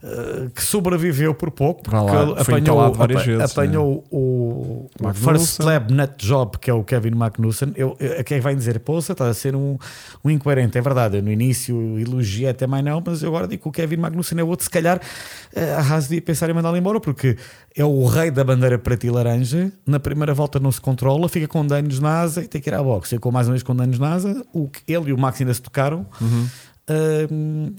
eh, 0.08 0.50
que 0.54 0.62
sobreviveu 0.62 1.34
por 1.34 1.50
pouco. 1.50 1.82
Porque 1.82 1.96
lá, 1.96 2.40
apanhou, 2.40 2.92
vezes, 2.92 3.50
apanhou 3.50 4.04
o, 4.08 4.88
o 5.00 5.02
Magnussen. 5.02 5.32
First 5.32 5.60
Slab 5.60 5.92
Nut 5.92 6.14
Job, 6.24 6.58
que 6.58 6.70
é 6.70 6.74
o 6.74 6.84
Kevin 6.84 7.10
Magnussen. 7.10 7.72
Eu, 7.74 7.96
eu, 7.98 8.22
quem 8.22 8.38
vai 8.38 8.54
dizer, 8.54 8.78
poça, 8.78 9.12
está 9.12 9.26
a 9.26 9.34
ser 9.34 9.56
um, 9.56 9.76
um 10.24 10.30
incoerente. 10.30 10.78
É 10.78 10.80
verdade, 10.80 11.16
eu 11.16 11.22
no 11.22 11.32
início 11.32 11.98
elogiei 11.98 12.48
até 12.48 12.68
mais 12.68 12.84
não, 12.84 13.02
mas 13.04 13.20
eu 13.20 13.30
agora 13.30 13.48
digo 13.48 13.64
que 13.64 13.68
o 13.68 13.72
Kevin 13.72 13.96
Magnussen 13.96 14.38
é 14.38 14.44
outro. 14.44 14.62
Se 14.62 14.70
calhar 14.70 15.00
eh, 15.52 15.74
a 15.74 15.80
Haas 15.80 16.04
devia 16.04 16.22
pensar 16.22 16.48
em 16.48 16.52
mandá-lo 16.52 16.76
embora, 16.76 17.00
porque 17.00 17.36
é 17.74 17.84
o 17.84 18.06
rei 18.06 18.30
da 18.30 18.44
bandeira 18.44 18.78
preta 18.78 19.08
e 19.08 19.10
laranja. 19.10 19.72
Na 19.84 19.98
primeira 19.98 20.32
volta 20.32 20.60
não 20.60 20.70
se 20.70 20.80
controla, 20.80 21.28
fica 21.28 21.48
com 21.48 21.66
danos 21.66 21.98
na 21.98 22.20
asa 22.20 22.44
e 22.44 22.46
tem 22.46 22.60
que 22.60 22.70
ir 22.70 22.74
à 22.74 22.82
boxe. 22.82 23.16
Ficou 23.16 23.32
mais 23.32 23.48
ou 23.48 23.50
menos 23.50 23.64
com 23.64 23.74
danos 23.74 23.98
na 23.98 24.12
asa. 24.12 24.46
O, 24.54 24.70
ele 24.86 25.10
e 25.10 25.12
o 25.12 25.18
Max 25.18 25.40
ainda 25.40 25.52
se 25.52 25.60
tocaram. 25.60 26.06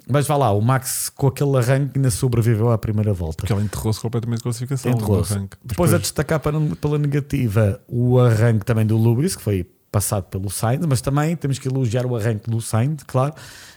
Mas 0.10 0.28
vá 0.28 0.36
lá, 0.36 0.52
o 0.52 0.62
Max 0.62 1.10
com 1.10 1.28
aquele 1.28 1.56
arranque 1.58 1.94
ainda 1.98 2.12
sobreviveu 2.12 2.70
à 2.72 2.78
primeira 2.78 3.14
volta. 3.14 3.38
Porque 3.38 3.52
ela 3.54 3.62
enterrou-se 3.62 4.00
completamente 4.00 4.38
de 4.40 4.44
classificação. 4.44 4.92
Enterrou-se. 4.92 5.32
no 5.34 5.38
arranque. 5.40 5.58
Depois 5.64 5.94
a 5.94 5.98
destacar 5.98 6.40
para- 6.40 6.60
pela 6.82 6.98
negativa 6.98 7.80
o 7.88 8.20
arranque 8.20 8.66
também 8.66 8.86
do 8.86 8.98
Lubris, 8.98 9.36
que 9.36 9.42
foi 9.42 9.66
passado 9.92 10.26
pelo 10.26 10.50
Sainz, 10.50 10.86
mas 10.86 11.00
também 11.02 11.36
temos 11.36 11.58
que 11.58 11.68
elogiar 11.68 12.06
o 12.06 12.16
arranque 12.16 12.50
do 12.50 12.62
Sainz, 12.62 13.04
claro. 13.04 13.34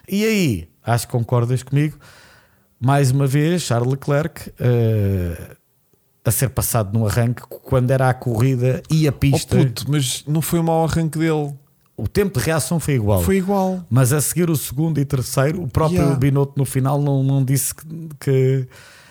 E 0.08 0.24
aí, 0.24 0.68
acho 0.84 1.06
que 1.06 1.12
concordas 1.12 1.62
comigo, 1.62 1.96
mais 2.80 3.10
uma 3.12 3.26
vez, 3.26 3.62
Charles 3.62 3.88
Leclerc 3.92 4.52
eh, 4.58 5.56
a 6.24 6.30
ser 6.32 6.50
passado 6.50 6.98
no 6.98 7.06
arranque 7.06 7.42
quando 7.48 7.90
era 7.92 8.08
a 8.10 8.14
corrida 8.14 8.82
e 8.90 9.06
a 9.06 9.10
Oh 9.10 9.14
pista. 9.14 9.56
puto, 9.56 9.84
mas 9.88 10.24
não 10.26 10.42
foi 10.42 10.58
o 10.58 10.64
mau 10.64 10.84
arranque 10.84 11.18
dele. 11.18 11.54
O 12.02 12.08
tempo 12.08 12.38
de 12.38 12.44
reação 12.44 12.78
foi 12.80 12.94
igual. 12.94 13.22
Foi 13.22 13.36
igual. 13.36 13.84
Mas 13.90 14.12
a 14.12 14.20
seguir 14.20 14.48
o 14.50 14.56
segundo 14.56 14.98
e 15.00 15.04
terceiro, 15.04 15.62
o 15.62 15.68
próprio 15.68 15.98
Yeah. 16.00 16.16
Binotto 16.18 16.54
no 16.56 16.64
final 16.64 17.00
não, 17.00 17.22
não 17.22 17.44
disse 17.44 17.74
que, 17.74 17.84
que- 18.20 18.68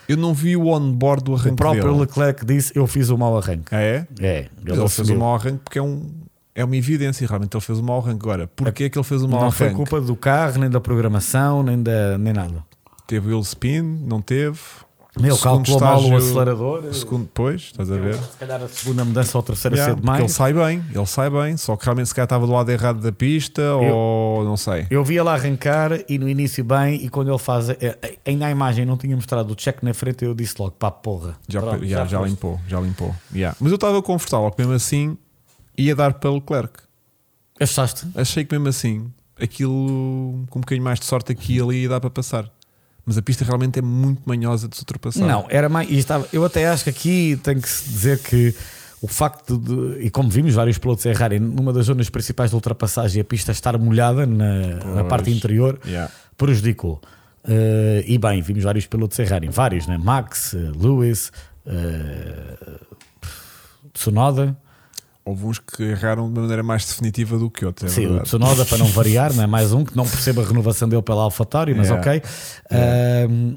Eu 0.08 0.18
não 0.18 0.34
vi 0.34 0.56
o 0.58 0.68
on-board 0.68 1.24
do 1.24 1.34
arranque 1.36 1.50
o 1.52 1.56
próprio 1.56 1.84
dele. 1.84 2.00
Leclerc 2.00 2.46
disse 2.46 2.72
eu 2.76 2.88
fiz 2.88 3.10
o 3.10 3.18
mau 3.18 3.38
arranque. 3.38 3.74
Ah, 3.74 3.82
é? 3.82 4.08
É, 4.20 4.48
Ele, 4.66 4.76
fez 4.76 4.80
assumiu. 4.82 5.16
o 5.16 5.20
mau 5.20 5.36
arranque 5.36 5.60
porque 5.64 5.78
é, 5.80 5.82
um, 5.84 6.10
é 6.56 6.64
uma 6.66 6.76
evidência. 6.76 7.28
Realmente 7.28 7.56
ele 7.56 7.62
fez 7.62 7.78
o 7.80 7.84
mau 7.84 8.00
arranque. 8.00 8.22
Agora, 8.26 8.48
porquê 8.48 8.86
é 8.86 8.90
que 8.90 8.98
ele 8.98 9.04
fez 9.06 9.22
o 9.22 9.28
mau 9.30 9.42
Não 9.42 9.52
foi 9.52 9.68
arranque? 9.68 9.78
culpa 9.84 10.02
do 10.02 10.16
carro, 10.16 10.60
nem 10.60 10.70
da 10.70 10.80
programação, 10.80 11.62
nem, 11.64 11.82
da, 11.82 12.18
nem 12.18 12.34
nada. 12.34 12.64
Teve 13.06 13.34
o 13.34 13.40
spin, 13.42 13.82
não 13.82 14.22
teve. 14.22 14.60
Segundo 15.20 15.40
calculou 15.66 15.80
mal 15.82 16.04
o 16.04 16.16
acelerador. 16.16 16.86
O 16.86 16.94
segundo 16.94 17.24
depois, 17.24 17.62
estás 17.62 17.92
a 17.92 17.98
ver? 17.98 18.16
Se 18.16 18.38
calhar 18.38 18.62
a 18.62 18.68
segunda 18.68 19.04
mudança 19.06 19.38
ou 19.38 19.42
a 19.42 19.44
terceira 19.46 19.76
Yeah, 19.76 19.94
cedo 19.94 20.02
porque 20.02 20.12
ele 20.16 20.22
mais. 20.22 20.32
sai 20.32 20.54
bem, 20.54 20.84
ele 20.94 21.06
sai 21.06 21.30
bem, 21.30 21.58
só 21.58 21.76
que 21.76 21.86
realmente 21.86 22.08
se 22.08 22.16
calhar 22.16 22.26
estava 22.26 22.46
do 22.48 22.52
lado 22.54 22.70
errado 22.72 23.02
da 23.02 23.12
pista 23.12 23.62
ou 23.76 24.44
não 24.46 24.56
sei. 24.58 24.88
Eu 24.90 25.04
vi 25.04 25.18
ele 25.18 25.30
arrancar 25.30 25.92
e 26.08 26.18
no 26.18 26.28
início 26.30 26.64
bem, 26.64 26.96
e 27.04 27.10
quando 27.10 27.30
ele 27.30 27.38
faz. 27.40 27.70
eh, 27.70 28.18
Ainda 28.26 28.46
a 28.46 28.52
imagem 28.52 28.86
não 28.86 28.98
tinha 28.98 29.16
mostrado 29.16 29.52
o 29.52 29.56
check 29.56 29.84
na 29.84 29.94
frente, 29.94 30.24
eu 30.24 30.34
disse 30.34 30.56
logo: 30.60 30.72
pá, 30.72 30.90
porra. 30.92 31.36
Já, 31.48 31.62
Pronto, 31.62 31.86
já, 31.86 32.06
já 32.06 32.18
foste. 32.20 32.30
limpou, 32.32 32.60
já 32.68 32.80
limpou. 32.80 33.16
Yeah. 33.34 33.56
Mas 33.60 33.72
eu 33.72 33.76
estava 33.76 34.02
confortável 34.02 34.50
que 34.52 34.60
mesmo 34.62 34.74
assim 34.74 35.18
ia 35.78 35.96
dar 35.96 36.14
para 36.14 36.30
Leclerc. 36.32 36.74
Achaste? 37.60 38.08
Achei 38.16 38.46
que 38.46 38.54
mesmo 38.54 38.70
assim 38.70 39.12
aquilo 39.42 40.46
com 40.50 40.60
um 40.60 40.62
bocadinho 40.62 40.84
mais 40.84 41.00
de 41.00 41.06
sorte 41.06 41.32
aqui 41.32 41.58
e 41.58 41.62
ali 41.62 41.82
ia 41.84 41.90
dar 41.90 42.00
para 42.00 42.10
passar. 42.10 42.50
Mas 43.10 43.18
a 43.18 43.24
pista 43.24 43.44
realmente 43.44 43.80
é 43.80 43.82
muito 43.82 44.22
manhosa 44.24 44.68
de 44.70 44.76
se 44.76 44.84
ultrapassar. 44.84 45.26
Não, 45.26 45.48
era 45.50 45.68
mais. 45.68 45.90
estava- 45.90 46.28
eu 46.32 46.46
até 46.46 46.68
acho 46.68 46.84
que 46.84 46.90
aqui 46.92 47.40
tem 47.42 47.60
que 47.60 47.68
se 47.68 47.90
dizer 47.90 48.20
que 48.20 48.54
o 49.02 49.08
facto 49.08 49.58
de. 49.58 50.06
E 50.06 50.12
como 50.12 50.30
vimos 50.30 50.54
vários 50.54 50.78
pilotos 50.78 51.04
errarem 51.08 51.40
numa 51.40 51.74
das 51.74 51.88
zonas 51.88 52.08
principais 52.08 52.52
de 52.52 52.56
ultrapassagem, 52.56 53.20
a 53.20 53.26
pista 53.26 53.52
estar 53.52 53.76
molhada 53.80 54.28
na, 54.28 54.60
na 54.62 54.80
Pois. 54.94 55.08
parte 55.08 55.32
interior 55.32 55.80
Yeah. 55.84 56.12
prejudicou. 56.38 57.02
Eh, 57.48 58.04
e 58.06 58.18
bem, 58.20 58.42
vimos 58.44 58.64
vários 58.64 58.86
pilotos 58.86 59.18
errarem, 59.18 59.50
vários, 59.50 59.88
né? 59.88 59.98
Max, 59.98 60.54
eh, 60.54 60.58
Lewis, 60.80 61.32
Tsunoda. 63.94 64.56
Houve 65.30 65.46
uns 65.46 65.60
que 65.60 65.84
erraram 65.84 66.26
de 66.26 66.32
uma 66.34 66.42
maneira 66.42 66.64
mais 66.64 66.86
definitiva 66.86 67.38
do 67.38 67.50
que 67.50 67.66
outros. 67.66 67.92
É 67.92 67.96
Sim, 67.96 68.02
o 68.06 68.08
verdade. 68.10 68.26
Tsunoda 68.28 68.66
para 68.66 68.78
não 68.80 68.88
variar, 68.88 69.34
não 69.34 69.44
é 69.44 69.48
mais 69.48 69.72
um 69.74 69.84
que 69.86 69.96
não 69.96 70.06
percebe 70.08 70.42
a 70.42 70.44
renovação 70.44 70.90
dele 70.90 71.02
pela 71.02 71.22
AlphaTauri, 71.24 71.74
mas 71.76 71.88
Yeah. 71.90 72.10
ok. 72.12 72.22
Ahm, 72.72 73.56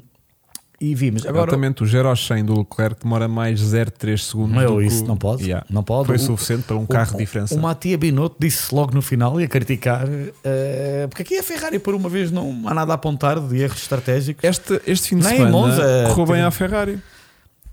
e 0.81 0.93
vimos. 0.95 1.25
Agora, 1.25 1.43
Exatamente, 1.51 1.81
o 1.81 1.85
0 1.87 2.09
ao 2.09 2.15
100 2.15 2.43
do 2.43 2.59
Leclerc 2.59 3.01
demora 3.03 3.25
mais 3.27 3.59
0,3 3.61 4.25
segundos. 4.25 4.55
Meu, 4.57 4.77
que 4.79 4.85
isso 4.85 5.03
o- 5.05 5.07
não 5.07 5.15
pode. 5.15 5.43
Yeah. 5.43 5.65
Não 5.69 5.81
pode. 5.81 6.07
Foi 6.07 6.17
O- 6.17 6.19
suficiente 6.19 6.63
para 6.63 6.75
um 6.75 6.83
o- 6.83 6.87
carro 6.87 7.11
de 7.11 7.15
o- 7.15 7.19
diferença. 7.19 7.55
O 7.55 7.61
Matia 7.61 7.97
Binotto 7.97 8.35
disse 8.37 8.75
logo 8.75 8.93
no 8.93 9.01
final 9.01 9.39
e 9.39 9.45
a 9.45 9.47
criticar, 9.47 10.05
eh, 10.43 11.07
porque 11.09 11.21
aqui 11.21 11.37
a 11.39 11.43
Ferrari 11.43 11.79
por 11.79 11.95
uma 11.95 12.09
vez 12.09 12.31
não 12.31 12.63
há 12.67 12.73
nada 12.73 12.91
a 12.91 12.95
apontar 12.95 13.39
de 13.39 13.57
erros 13.61 13.77
estratégicos, 13.81 14.43
Este, 14.43 14.81
este 14.85 15.09
fim 15.09 15.17
de 15.19 15.23
Nem 15.25 15.37
semana 15.37 15.51
Monza, 15.51 15.81
correu 16.09 16.25
bem 16.25 16.35
teve- 16.35 16.41
à 16.47 16.51
Ferrari. 16.51 16.99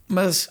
mas 0.08 0.48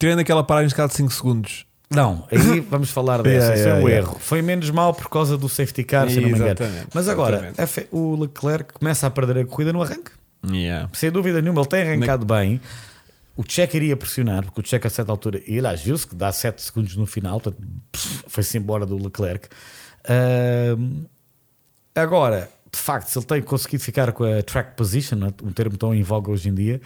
Tirando 0.00 0.20
aquela 0.20 0.44
paragem 0.44 0.68
de 0.68 0.74
cada 0.76 0.92
5 0.92 1.12
segundos. 1.12 1.66
Não, 1.90 2.26
aí 2.30 2.60
vamos 2.68 2.90
falar 2.90 3.22
dessa. 3.22 3.54
Isso 3.54 3.68
é 3.68 3.80
yeah. 3.80 3.90
erro. 3.90 4.16
Foi 4.20 4.42
menos 4.42 4.68
mal 4.70 4.92
por 4.92 5.08
causa 5.08 5.38
do 5.38 5.48
safety 5.48 5.84
car, 5.84 6.08
se 6.10 6.20
não 6.20 6.28
me 6.28 6.34
engano. 6.34 6.58
Mas 6.92 7.08
agora, 7.08 7.52
o 7.90 8.14
Leclerc 8.16 8.74
começa 8.74 9.06
a 9.06 9.10
perder 9.10 9.38
a 9.38 9.46
corrida 9.46 9.72
no 9.72 9.82
arranque. 9.82 10.10
Yeah. 10.46 10.88
Sem 10.92 11.10
dúvida 11.10 11.40
nenhuma, 11.40 11.62
ele 11.62 11.68
tem 11.68 11.82
arrancado 11.82 12.24
bem. 12.24 12.60
O 13.36 13.44
Checo 13.46 13.76
iria 13.76 13.96
pressionar, 13.96 14.44
porque 14.44 14.60
o 14.60 14.66
Checo 14.66 14.86
a 14.86 14.90
certa 14.90 15.12
altura, 15.12 15.40
e 15.46 15.58
aliás, 15.58 15.80
viu-se 15.80 16.06
que 16.06 16.14
dá 16.14 16.30
7 16.32 16.60
segundos 16.60 16.96
no 16.96 17.06
final, 17.06 17.40
foi-se 18.26 18.58
embora 18.58 18.84
do 18.84 18.96
Leclerc. 18.96 19.48
Ahm, 20.08 21.04
agora, 21.94 22.50
de 22.72 22.78
facto, 22.78 23.08
se 23.08 23.18
ele 23.18 23.26
tem 23.26 23.42
conseguido 23.42 23.82
ficar 23.82 24.10
com 24.10 24.24
a 24.24 24.42
track 24.42 24.76
position, 24.76 25.16
né, 25.16 25.32
um 25.42 25.52
termo 25.52 25.76
tão 25.76 25.94
em 25.94 26.02
voga 26.02 26.32
hoje 26.32 26.48
em 26.48 26.54
dia, 26.54 26.80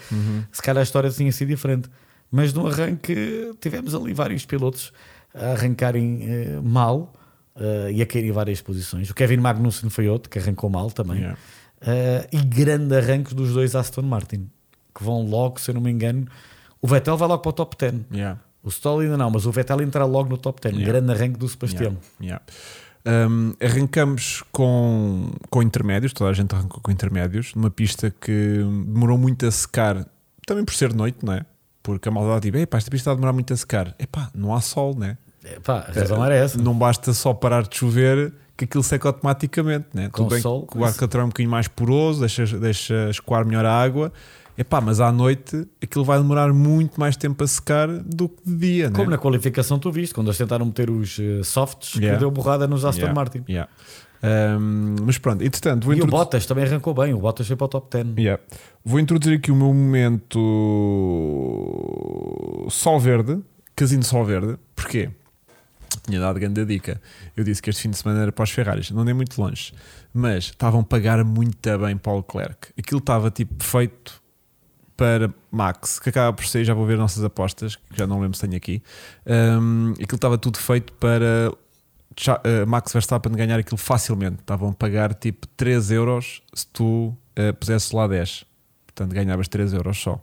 se 0.53 0.61
calhar 0.61 0.81
a 0.81 0.85
história 0.85 1.09
tinha 1.11 1.33
sido 1.33 1.49
diferente. 1.49 1.89
Mas 2.33 2.55
no 2.55 2.67
arranque 2.67 3.55
tivemos 3.61 3.95
ali 3.95 4.15
vários 4.15 4.47
pilotos 4.47 4.91
a 5.35 5.53
arrancarem 5.53 6.23
eh, 6.23 6.61
mal 6.63 7.13
eh, 7.55 7.93
e 7.93 8.03
a 8.03 8.07
cair 8.07 8.25
em 8.25 8.33
várias 8.33 8.63
posições. 8.63 9.11
O 9.11 9.15
Kevin 9.15 9.37
Magnussen 9.37 9.91
foi 9.91 10.09
outro 10.09 10.31
que 10.31 10.39
arrancou 10.39 10.71
mal 10.71 10.91
também. 10.91 11.19
Yeah. 11.19 11.39
Eh, 11.83 12.29
e 12.33 12.39
grande 12.39 12.97
arranque 12.97 13.35
dos 13.35 13.53
dois 13.53 13.77
Aston 13.77 14.03
Martin, 14.03 14.49
que 14.95 15.05
vão 15.05 15.27
logo, 15.27 15.61
se 15.61 15.71
eu 15.71 15.75
não 15.75 15.83
me 15.83 15.91
engano. 15.91 16.27
O 16.81 16.87
Vettel 16.87 17.17
vai 17.17 17.29
logo 17.29 17.43
para 17.43 17.51
o 17.51 17.53
top 17.53 17.77
10. 17.79 17.95
Yeah. 18.13 18.41
O 18.63 18.69
Stoll 18.69 19.01
ainda 19.01 19.17
não, 19.17 19.31
mas 19.31 19.45
o 19.45 19.53
Vettel 19.53 19.83
entra 19.83 20.05
logo 20.05 20.31
no 20.31 20.39
top 20.39 20.61
10. 20.61 20.75
Yeah. 20.75 20.93
Grande 20.93 21.13
arranque 21.13 21.39
do 21.39 21.49
Sebastião. 21.49 21.97
Um, 23.05 23.53
arrancamos 23.61 24.45
com, 24.53 25.33
com 25.51 25.63
intermédios, 25.63 26.13
toda 26.13 26.31
a 26.31 26.33
gente 26.33 26.55
arrancou 26.55 26.81
com 26.81 26.91
intermédios, 26.91 27.53
numa 27.55 27.71
pista 27.71 28.15
que 28.21 28.59
demorou 28.87 29.19
muito 29.19 29.45
a 29.45 29.51
secar, 29.51 30.07
também 30.47 30.65
por 30.65 30.73
ser 30.73 30.95
noite, 30.95 31.19
não 31.25 31.33
é? 31.33 31.45
Porque 31.83 32.09
a 32.09 32.13
maldade 32.13 32.51
diz: 32.51 32.63
epá, 32.63 32.79
esta 32.79 32.91
pista 32.91 33.03
está 33.03 33.13
a 33.13 33.15
demorar 33.15 33.33
muito 33.33 33.53
a 33.53 33.57
secar. 33.57 33.95
Epá, 33.99 34.31
não 34.35 34.55
há 34.55 34.61
sol, 34.61 34.97
né? 34.97 35.19
É, 35.45 35.59
pá, 35.59 35.87
a 35.89 35.93
razão 35.93 36.25
era 36.25 36.35
essa. 36.35 36.57
Não 36.61 36.75
basta 36.77 37.13
só 37.13 37.35
parar 37.35 37.63
de 37.65 37.77
chover 37.77 38.33
que 38.57 38.65
aquilo 38.65 38.83
seca 38.83 39.09
automaticamente, 39.09 39.87
né? 39.93 40.09
Com 40.11 40.25
Tudo 40.25 40.31
bem 40.35 40.41
sol, 40.41 40.67
que 40.67 40.79
o 40.79 40.85
Alcatrão 40.85 41.23
é 41.23 41.25
um 41.25 41.29
bocadinho 41.29 41.51
mais 41.51 41.67
poroso, 41.67 42.21
deixa, 42.21 42.47
deixa 42.59 43.11
escoar 43.11 43.45
melhor 43.45 43.65
a 43.65 43.73
água. 43.73 44.13
Epá, 44.57 44.81
mas 44.83 45.01
à 45.01 45.11
noite 45.11 45.67
aquilo 45.83 46.05
vai 46.05 46.19
demorar 46.19 46.53
muito 46.53 47.01
mais 47.01 47.17
tempo 47.17 47.43
a 47.43 47.47
secar 47.47 47.89
do 47.89 48.29
que 48.29 48.43
de 48.45 48.57
dia, 48.57 48.91
né? 48.91 48.97
Como 48.97 49.11
na 49.11 49.17
qualificação 49.19 49.79
tu 49.79 49.91
viste, 49.91 50.15
quando 50.15 50.27
eles 50.29 50.37
tentaram 50.39 50.67
meter 50.67 50.91
os 50.91 51.19
eh, 51.19 51.43
softs, 51.43 51.95
Yeah. 51.95 52.15
que 52.17 52.21
deu 52.21 52.31
borrada 52.31 52.69
nos 52.69 52.85
Aston 52.85 53.01
Yeah, 53.01 53.15
Martin. 53.15 53.43
yeah. 53.49 53.69
Um, 54.25 54.95
mas 55.05 55.19
pronto, 55.19 55.43
entretanto, 55.43 55.85
vou 55.85 55.93
E 55.93 55.97
o 55.97 55.99
introduzir- 55.99 56.19
Bottas 56.25 56.47
também 56.47 56.65
arrancou 56.65 56.95
bem. 56.95 57.13
O 57.13 57.19
Bottas 57.19 57.47
foi 57.47 57.57
para 57.57 57.65
o 57.65 57.69
top 57.69 57.89
10. 57.91 58.17
Yeah. 58.19 58.41
Vou 58.85 59.01
introduzir 59.01 59.37
aqui 59.39 59.51
o 59.51 59.57
meu 59.57 59.73
momento 59.75 60.39
sol 62.71 62.99
verde, 63.01 63.41
casino 63.75 64.03
sol 64.03 64.25
verde. 64.25 64.57
Porquê? 64.77 65.11
Tinha 66.07 66.21
dado 66.21 66.39
grande 66.41 66.65
dica. 66.65 67.01
Eu 67.37 67.45
disse 67.45 67.61
que 67.63 67.71
este 67.71 67.83
fim 67.83 67.91
de 67.91 67.97
semana 67.97 68.23
era 68.23 68.33
para 68.33 68.43
os 68.45 68.51
Ferraris, 68.51 68.91
não 68.91 69.07
é 69.09 69.13
muito 69.13 69.41
longe, 69.41 69.73
mas 70.13 70.45
estavam 70.45 70.81
a 70.81 70.85
pagar 70.85 71.23
muito 71.25 71.79
bem 71.79 71.97
para 71.97 72.13
o 72.13 72.17
Leclerc. 72.19 72.69
Aquilo 72.79 72.99
estava 72.99 73.31
tipo 73.31 73.63
feito 73.63 74.21
para 74.97 75.33
Max, 75.51 75.99
que 75.99 76.09
acaba 76.11 76.33
por 76.33 76.47
ser, 76.47 76.65
já 76.65 76.75
vou 76.75 76.87
ver 76.87 76.97
nossas 76.97 77.25
apostas, 77.25 77.77
que 77.77 77.99
já 77.99 78.07
não 78.07 78.21
lembro 78.21 78.37
se 78.37 78.43
tenho 78.47 78.57
aqui. 78.57 78.83
Um, 79.27 79.93
aquilo 79.93 80.15
estava 80.17 80.39
tudo 80.39 80.59
feito 80.59 80.93
para 80.95 81.53
Max 82.67 82.93
Verstappen 82.93 83.33
ganhar 83.33 83.59
aquilo 83.59 83.77
facilmente. 83.77 84.41
Estavam 84.41 84.71
a 84.71 84.73
pagar 84.73 85.15
tipo 85.15 85.47
3 85.57 85.91
euros 85.91 86.43
se 86.55 86.67
tu 86.67 87.17
uh, 87.39 87.55
pusesses 87.59 87.91
lá 87.93 88.07
10. 88.07 88.45
Portanto, 88.87 89.13
ganhavas 89.13 89.49
3 89.49 89.73
euros 89.73 89.99
só. 89.99 90.23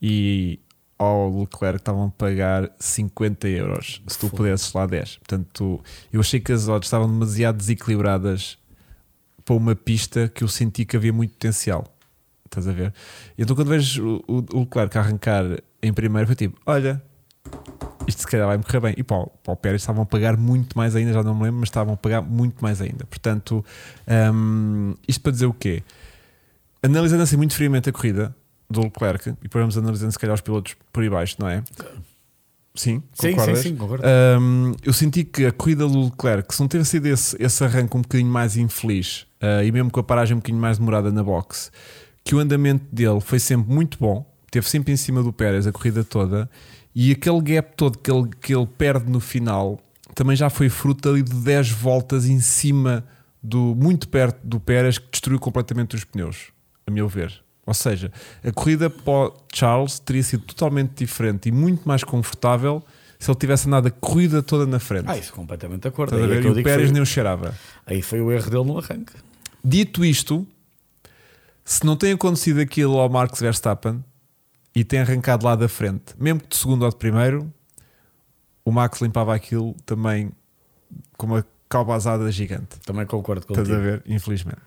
E 0.00 0.60
ao 0.98 1.40
Leclerc 1.40 1.78
estavam 1.78 2.06
a 2.06 2.10
pagar 2.10 2.70
50 2.78 3.48
euros 3.48 4.02
se 4.06 4.18
tu 4.18 4.28
pudesses 4.30 4.72
lá 4.72 4.86
10. 4.86 5.18
Portanto, 5.18 5.82
eu 6.12 6.20
achei 6.20 6.40
que 6.40 6.52
as 6.52 6.68
odds 6.68 6.86
estavam 6.86 7.08
demasiado 7.08 7.56
desequilibradas 7.56 8.58
para 9.44 9.54
uma 9.54 9.74
pista 9.74 10.28
que 10.28 10.44
eu 10.44 10.48
senti 10.48 10.84
que 10.84 10.96
havia 10.96 11.12
muito 11.12 11.32
potencial. 11.32 11.84
Estás 12.44 12.68
a 12.68 12.72
ver? 12.72 12.94
Então, 13.36 13.56
quando 13.56 13.68
vejo 13.68 14.22
o, 14.28 14.38
o, 14.38 14.58
o 14.58 14.60
Leclerc 14.60 14.96
arrancar 14.96 15.44
em 15.82 15.92
primeiro, 15.92 16.26
foi 16.26 16.36
tipo: 16.36 16.58
olha, 16.64 17.02
isto 18.06 18.20
se 18.20 18.26
calhar 18.26 18.46
vai 18.46 18.56
me 18.58 18.64
correr 18.64 18.80
bem. 18.80 18.94
E 18.96 19.02
para 19.02 19.16
o, 19.16 19.26
para 19.42 19.52
o 19.52 19.56
Pérez 19.56 19.82
estavam 19.82 20.02
a 20.02 20.06
pagar 20.06 20.36
muito 20.36 20.76
mais 20.76 20.94
ainda, 20.96 21.12
já 21.12 21.22
não 21.22 21.34
me 21.34 21.44
lembro, 21.44 21.60
mas 21.60 21.68
estavam 21.68 21.94
a 21.94 21.96
pagar 21.96 22.22
muito 22.22 22.62
mais 22.62 22.80
ainda. 22.80 23.04
Portanto, 23.06 23.64
hum, 24.34 24.94
isto 25.06 25.20
para 25.20 25.32
dizer 25.32 25.46
o 25.46 25.52
quê? 25.52 25.82
Analisando 26.82 27.22
assim 27.22 27.36
muito 27.36 27.54
friamente 27.54 27.88
a 27.88 27.92
corrida 27.92 28.34
do 28.68 28.82
Leclerc, 28.82 29.30
e 29.30 29.32
depois 29.42 29.62
vamos 29.62 29.78
analisando 29.78 30.12
se 30.12 30.18
calhar 30.18 30.34
os 30.34 30.40
pilotos 30.40 30.76
por 30.92 31.02
aí 31.02 31.10
baixo, 31.10 31.36
não 31.38 31.48
é? 31.48 31.62
Sim, 32.74 33.02
Sim, 33.12 33.30
concordas? 33.30 33.58
sim, 33.60 33.68
sim, 33.68 33.76
concordo. 33.76 34.04
Hum, 34.40 34.74
eu 34.82 34.92
senti 34.92 35.22
que 35.22 35.46
a 35.46 35.52
corrida 35.52 35.86
do 35.86 36.06
Leclerc, 36.06 36.52
se 36.52 36.60
não 36.60 36.66
ter 36.66 36.84
sido 36.84 37.06
esse, 37.06 37.36
esse 37.40 37.62
arranque 37.62 37.96
um 37.96 38.02
bocadinho 38.02 38.30
mais 38.30 38.56
infeliz 38.56 39.26
uh, 39.40 39.62
e 39.64 39.70
mesmo 39.70 39.90
com 39.90 40.00
a 40.00 40.02
paragem 40.02 40.34
um 40.34 40.40
bocadinho 40.40 40.60
mais 40.60 40.78
demorada 40.78 41.12
na 41.12 41.22
box, 41.22 41.70
que 42.24 42.34
o 42.34 42.38
andamento 42.38 42.84
dele 42.92 43.20
foi 43.20 43.38
sempre 43.38 43.72
muito 43.72 43.96
bom, 43.98 44.26
teve 44.50 44.68
sempre 44.68 44.92
em 44.92 44.96
cima 44.96 45.22
do 45.22 45.32
Pérez 45.32 45.66
a 45.68 45.72
corrida 45.72 46.02
toda 46.02 46.50
e 46.94 47.10
aquele 47.10 47.40
gap 47.40 47.74
todo 47.76 47.98
que 47.98 48.10
ele, 48.10 48.28
que 48.40 48.54
ele 48.54 48.66
perde 48.66 49.10
no 49.10 49.20
final 49.20 49.80
também 50.14 50.36
já 50.36 50.48
foi 50.48 50.68
fruto 50.68 51.08
ali 51.08 51.22
de 51.22 51.34
10 51.34 51.70
voltas 51.70 52.26
em 52.26 52.40
cima 52.40 53.04
do 53.42 53.74
muito 53.74 54.08
perto 54.08 54.38
do 54.46 54.60
Pérez 54.60 54.96
que 54.96 55.10
destruiu 55.10 55.40
completamente 55.40 55.96
os 55.96 56.04
pneus, 56.04 56.52
a 56.86 56.90
meu 56.90 57.08
ver. 57.08 57.42
Ou 57.66 57.74
seja, 57.74 58.12
a 58.44 58.52
corrida 58.52 58.88
para 58.88 59.12
o 59.12 59.34
Charles 59.52 59.98
teria 59.98 60.22
sido 60.22 60.44
totalmente 60.44 60.92
diferente 60.96 61.48
e 61.48 61.52
muito 61.52 61.86
mais 61.88 62.04
confortável 62.04 62.82
se 63.18 63.30
ele 63.30 63.38
tivesse 63.38 63.66
andado 63.66 63.88
a 63.88 63.90
corrida 63.90 64.42
toda 64.42 64.66
na 64.66 64.78
frente. 64.78 65.06
Ah, 65.08 65.16
isso 65.16 65.32
completamente 65.32 65.82
de 65.82 65.88
acordo. 65.88 66.14
Aí, 66.14 66.22
é 66.22 66.42
E 66.42 66.46
o 66.46 66.62
Pérez 66.62 66.86
foi, 66.86 66.92
nem 66.92 67.02
o 67.02 67.06
cheirava. 67.06 67.54
aí 67.86 68.02
foi 68.02 68.20
o 68.20 68.30
erro 68.30 68.50
dele 68.50 68.64
no 68.64 68.78
arranque. 68.78 69.14
Dito 69.64 70.04
isto, 70.04 70.46
se 71.64 71.84
não 71.86 71.96
tem 71.96 72.12
acontecido 72.12 72.60
aquilo 72.60 72.98
ao 72.98 73.08
Max 73.08 73.40
Verstappen 73.40 74.04
e 74.74 74.82
tem 74.84 75.00
arrancado 75.00 75.44
lá 75.46 75.54
da 75.54 75.68
frente, 75.68 76.14
mesmo 76.18 76.40
que 76.40 76.48
de 76.48 76.56
segundo 76.56 76.82
ou 76.84 76.90
de 76.90 76.96
primeiro, 76.96 77.52
o 78.64 78.72
Max 78.72 79.00
limpava 79.00 79.34
aquilo 79.34 79.74
também 79.86 80.30
com 81.16 81.26
uma 81.26 81.44
calbazada 81.68 82.30
gigante. 82.32 82.78
Também 82.84 83.06
concordo 83.06 83.42
Estás 83.42 83.58
a 83.68 83.72
contigo. 83.74 83.80
ver? 83.82 84.02
Infelizmente. 84.06 84.60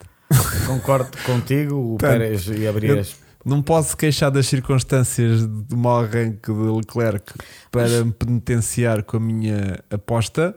Concordo 0.65 1.09
contigo. 1.25 1.93
O 1.93 1.97
Pérez 1.99 2.47
ia 2.47 2.69
abrir 2.69 2.89
eu- 2.89 2.99
as. 2.99 3.15
Não 3.45 3.61
posso 3.61 3.95
queixar 3.95 4.29
das 4.29 4.45
circunstâncias 4.45 5.47
do 5.47 5.77
mau 5.77 6.01
arranque 6.01 6.51
de 6.51 6.59
Leclerc 6.69 7.33
para 7.71 8.03
me 8.03 8.11
penitenciar 8.11 9.03
com 9.05 9.15
a 9.15 9.19
minha 9.21 9.81
aposta, 9.89 10.53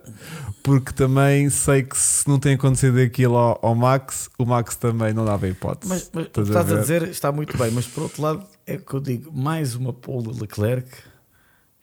porque 0.60 0.92
também 0.92 1.48
sei 1.50 1.84
que 1.84 1.96
se 1.96 2.26
não 2.28 2.36
tem 2.40 2.54
acontecido 2.54 2.98
aquilo 2.98 3.36
ao, 3.36 3.60
ao 3.62 3.76
Max, 3.76 4.28
o 4.36 4.44
Max 4.44 4.74
também 4.74 5.12
não 5.14 5.24
dava 5.24 5.46
hipótese. 5.46 5.88
Mas, 5.88 6.10
mas 6.12 6.26
o 6.26 6.30
que 6.30 6.40
Estás 6.40 6.56
a 6.56 6.60
estás 6.62 6.72
a, 6.78 6.80
dizer 6.80 7.02
está 7.10 7.30
muito 7.30 7.56
bem, 7.56 7.70
mas 7.70 7.86
por 7.86 8.02
outro 8.04 8.22
lado 8.22 8.42
é 8.74 8.78
que 8.78 8.94
eu 8.94 9.00
digo 9.00 9.32
mais 9.32 9.74
uma 9.74 9.92
pole 9.92 10.32
de 10.32 10.40
Leclerc 10.40 10.88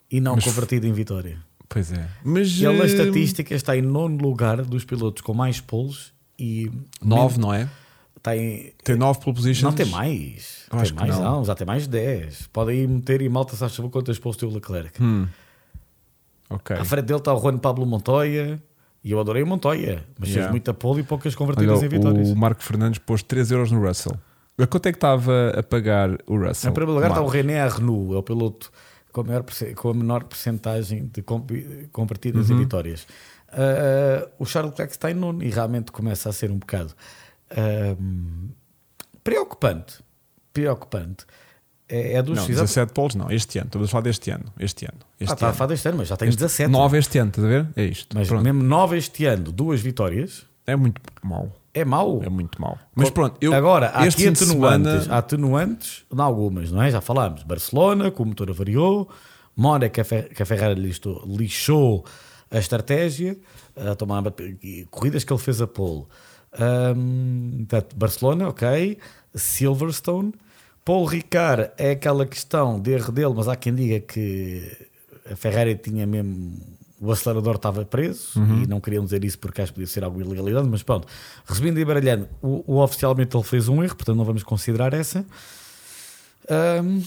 e 0.10 0.20
não 0.20 0.36
Mas- 0.36 0.44
convertido 0.46 0.88
em 0.88 0.94
vitória. 0.94 1.38
Pois 1.70 1.92
é. 1.92 2.08
Mas 2.24 2.62
Ele 2.62 2.78
na 2.78 2.84
eh, 2.86 2.88
estatística 2.88 3.54
está 3.54 3.76
em 3.76 3.82
nono 3.82 4.18
lugar 4.18 4.62
dos 4.64 4.86
pilotos 4.86 5.22
com 5.22 5.34
mais 5.34 5.60
poles 5.60 6.14
e 6.40 6.72
nove, 7.02 7.38
não 7.40 7.54
é? 7.54 7.70
está 8.16 8.36
em. 8.38 8.74
Tem 8.84 8.96
nove 8.96 9.20
pole 9.20 9.36
positions. 9.36 9.64
Não 9.64 9.74
tem 9.74 9.86
mais. 9.86 10.66
Eu 10.72 10.80
acho 10.80 10.94
tem 10.94 11.04
que 11.04 11.10
mais, 11.10 11.22
não. 11.22 11.38
não. 11.38 11.46
já 11.46 11.54
tem 11.56 11.68
mais 11.68 11.84
de 11.84 11.90
10. 11.90 12.48
Podem 12.54 12.80
ir 12.84 12.88
meter 12.88 13.22
e 13.22 13.28
malta, 13.30 13.56
se 13.56 13.64
acha 13.66 13.82
quantas 13.90 14.18
poles 14.18 14.38
tem 14.38 14.48
o 14.48 14.54
Leclerc. 14.54 15.02
Hum. 15.04 15.28
Ok. 16.50 16.76
À 16.76 16.86
frente 16.86 17.06
dele 17.06 17.20
está 17.20 17.34
o 17.34 17.40
Juan 17.42 17.58
Pablo 17.58 17.86
Montoya 17.86 18.62
e 19.04 19.12
eu 19.12 19.20
adorei 19.20 19.44
o 19.44 19.48
Montoya, 19.48 20.06
mas 20.18 20.30
Yeah. 20.30 20.44
fez 20.44 20.52
muita 20.52 20.74
pole 20.74 21.02
e 21.02 21.04
poucas 21.04 21.34
Olha, 21.34 21.38
convertidas 21.38 21.84
em 21.84 21.88
vitórias. 21.90 22.30
o 22.30 22.36
Marco 22.36 22.64
Fernandes 22.64 23.00
pôs 23.00 23.22
3 23.22 23.52
euros 23.52 23.72
no 23.72 23.86
Russell. 23.86 24.18
A 24.60 24.66
quanto 24.66 24.88
é 24.88 24.91
que 24.91 24.97
estava 24.97 25.49
a 25.51 25.62
pagar 25.64 26.10
o 26.26 26.36
Russell? 26.38 26.72
Em 26.72 26.74
primeiro 26.74 26.95
lugar 26.95 27.10
está 27.12 27.22
o? 27.22 27.28
René 27.28 27.62
Arnoux, 27.62 28.16
é 28.16 28.18
o 28.18 28.24
piloto 28.24 28.72
com 29.12 29.22
a, 29.22 29.24
maior, 29.24 29.45
com 29.76 29.89
a 29.89 29.93
menor 29.93 30.24
percentagem 30.24 31.05
de 31.14 31.22
convertidas 31.91 32.49
Uhum. 32.49 32.55
em 32.55 32.60
vitórias. 32.60 33.05
Ah, 33.49 34.28
o 34.39 34.45
Charles 34.45 34.72
Leclerc 34.72 34.93
está 34.93 35.12
em 35.12 35.14
nono 35.14 35.43
e 35.43 35.49
realmente 35.49 35.91
começa 35.91 36.30
a 36.30 36.34
ser 36.34 36.49
um 36.51 36.58
bocado 36.58 36.93
ahm, 37.55 38.49
preocupante. 39.24 39.99
Preocupante. 40.51 41.26
É, 41.88 42.14
é 42.16 42.22
dos 42.24 42.36
Não, 42.36 42.43
exato- 42.43 42.62
17 42.62 42.93
poles 42.93 43.16
não. 43.16 43.32
Este 43.32 43.60
ano. 43.60 43.68
Estamos 43.68 43.88
a 43.88 43.91
falar 43.91 44.01
deste 44.03 44.32
ano. 44.32 44.45
Este 44.60 44.86
ano. 44.86 44.97
Este 45.20 45.32
Ah, 45.32 45.34
está 45.36 45.49
a 45.49 45.53
falar 45.53 45.68
deste 45.70 45.88
ano, 45.88 45.97
mas 45.99 46.08
já 46.08 46.18
tem 46.18 46.28
Este- 46.30 46.39
17. 46.39 46.72
9 46.72 46.97
este 46.97 47.18
ano, 47.20 47.30
estás 47.30 47.45
a 47.45 47.49
ver? 47.49 47.68
É 47.76 47.84
isto. 47.86 48.18
Mas 48.18 48.28
Pronto. 48.28 48.43
mesmo 48.43 48.64
9 48.64 48.97
este 48.97 49.26
ano, 49.26 49.51
duas 49.51 49.80
vitórias, 49.82 50.45
É 50.66 50.76
muito 50.76 50.99
mau. 51.24 51.55
É 51.78 51.86
mau. 51.86 52.22
É 52.24 52.30
muito 52.30 52.60
mau. 52.62 52.78
Mas 52.96 53.10
pronto, 53.10 53.38
eu, 53.42 53.54
Agora, 53.54 53.92
há 53.94 54.06
este 54.08 54.28
atenuantes, 54.28 54.48
semana- 55.04 55.06
há 55.16 55.18
atenuantes 55.18 56.06
em 56.14 56.20
algumas, 56.22 56.72
não 56.72 56.82
é? 56.82 56.92
Já 56.92 57.02
falámos. 57.02 57.44
Barcelona, 57.44 58.12
que 58.12 58.22
o 58.22 58.26
motor 58.26 58.50
avariou. 58.50 59.10
Mónaco, 59.56 59.94
que 59.94 60.02
a 60.44 60.46
Ferrari 60.46 60.80
lixou, 60.80 61.24
lixou 61.26 62.06
a 62.52 62.58
estratégia. 62.60 63.38
A 63.76 63.96
tomar 63.96 64.24
corridas 64.90 65.24
que 65.24 65.32
ele 65.32 65.40
fez 65.42 65.62
a 65.62 65.68
pole. 65.68 66.06
Portanto, 66.52 67.96
Barcelona, 67.96 68.50
ok. 68.50 68.98
Silverstone. 69.36 70.34
Paul 70.84 71.06
Ricard 71.06 71.72
é 71.78 71.92
aquela 71.92 72.26
questão 72.26 72.80
de 72.80 72.92
erro 72.92 73.12
dele, 73.12 73.34
mas 73.36 73.48
há 73.48 73.56
quem 73.56 73.76
diga 73.76 74.00
que 74.00 74.72
a 75.30 75.36
Ferrari 75.36 75.76
tinha 75.76 76.08
mesmo. 76.08 76.77
O 77.00 77.12
acelerador 77.12 77.56
estava 77.56 77.86
preso 77.86 78.39
Uhum. 78.39 78.64
e 78.64 78.68
não 78.68 78.80
queriam 78.82 79.04
dizer 79.04 79.24
isso 79.24 79.38
porque 79.38 79.62
acho 79.62 79.72
que 79.72 79.76
podia 79.80 79.88
ser 79.88 80.04
alguma 80.04 80.26
ilegalidade, 80.26 80.68
mas 80.68 80.82
pronto, 80.82 81.08
resumindo 81.45 81.80
e 81.80 81.86
baralhando, 81.86 82.28
o, 82.41 82.64
o 82.66 82.82
oficialmente 82.84 83.36
ele 83.38 83.43
fez 83.43 83.68
um 83.68 83.84
erro, 83.84 83.95
portanto 83.95 84.18
não 84.18 84.26
vamos 84.26 84.41
considerar 84.43 84.93
essa. 84.93 85.24
Ahm, 86.50 87.02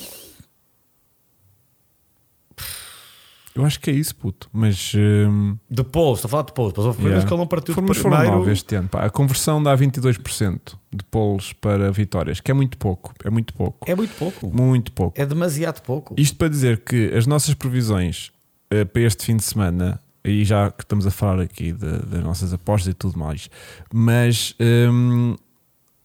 Eu 3.53 3.65
acho 3.65 3.81
que 3.81 3.91
é 3.91 3.93
isso, 3.93 4.15
puto. 4.15 4.49
Mas. 4.53 4.93
hum, 4.95 5.57
de 5.69 5.83
pole, 5.83 6.15
estou 6.15 6.29
a 6.29 6.31
falar 6.31 6.43
de 6.45 6.53
pole, 6.53 6.73
mas 6.77 6.87
houve 6.87 7.03
yeah. 7.03 7.27
que 7.27 7.33
ele 7.33 7.41
não 7.41 7.47
partiu 7.49 7.75
Foram, 7.75 7.89
de 7.89 7.99
foram 7.99 8.17
primeiro. 8.17 8.39
9 8.39 8.53
este 8.53 8.75
ano. 8.77 8.89
pá. 8.89 9.05
A 9.05 9.11
conversão 9.11 9.61
dá 9.63 9.77
22% 9.77 10.77
de 10.95 11.05
poles 11.11 11.53
para 11.55 11.91
vitórias, 11.91 12.39
que 12.41 12.51
é 12.51 12.55
muito 12.55 12.79
pouco. 12.79 13.13
É 13.25 13.29
muito 13.29 13.53
pouco. 13.53 13.91
É 13.91 13.95
muito 13.95 14.15
pouco, 14.17 14.47
Muito 14.57 14.93
pouco. 14.93 15.21
é 15.21 15.27
demasiado 15.27 15.83
pouco. 15.83 16.15
Isto 16.17 16.37
para 16.39 16.49
dizer 16.49 16.79
que 16.85 17.13
as 17.13 17.27
nossas 17.27 17.53
previsões 17.55 18.31
eh, 18.71 18.85
para 18.85 19.03
este 19.03 19.25
fim 19.25 19.37
de 19.37 19.45
semana, 19.45 20.01
e 20.25 20.45
já 20.45 20.71
que 20.71 20.83
estamos 20.83 21.07
a 21.07 21.11
falar 21.11 21.41
aqui 21.41 21.73
das 21.73 22.23
nossas 22.23 22.53
apostas 22.53 22.89
e 22.93 22.95
tudo 22.95 23.19
mais, 23.19 23.49
mas 23.93 24.55
hum, 24.61 25.35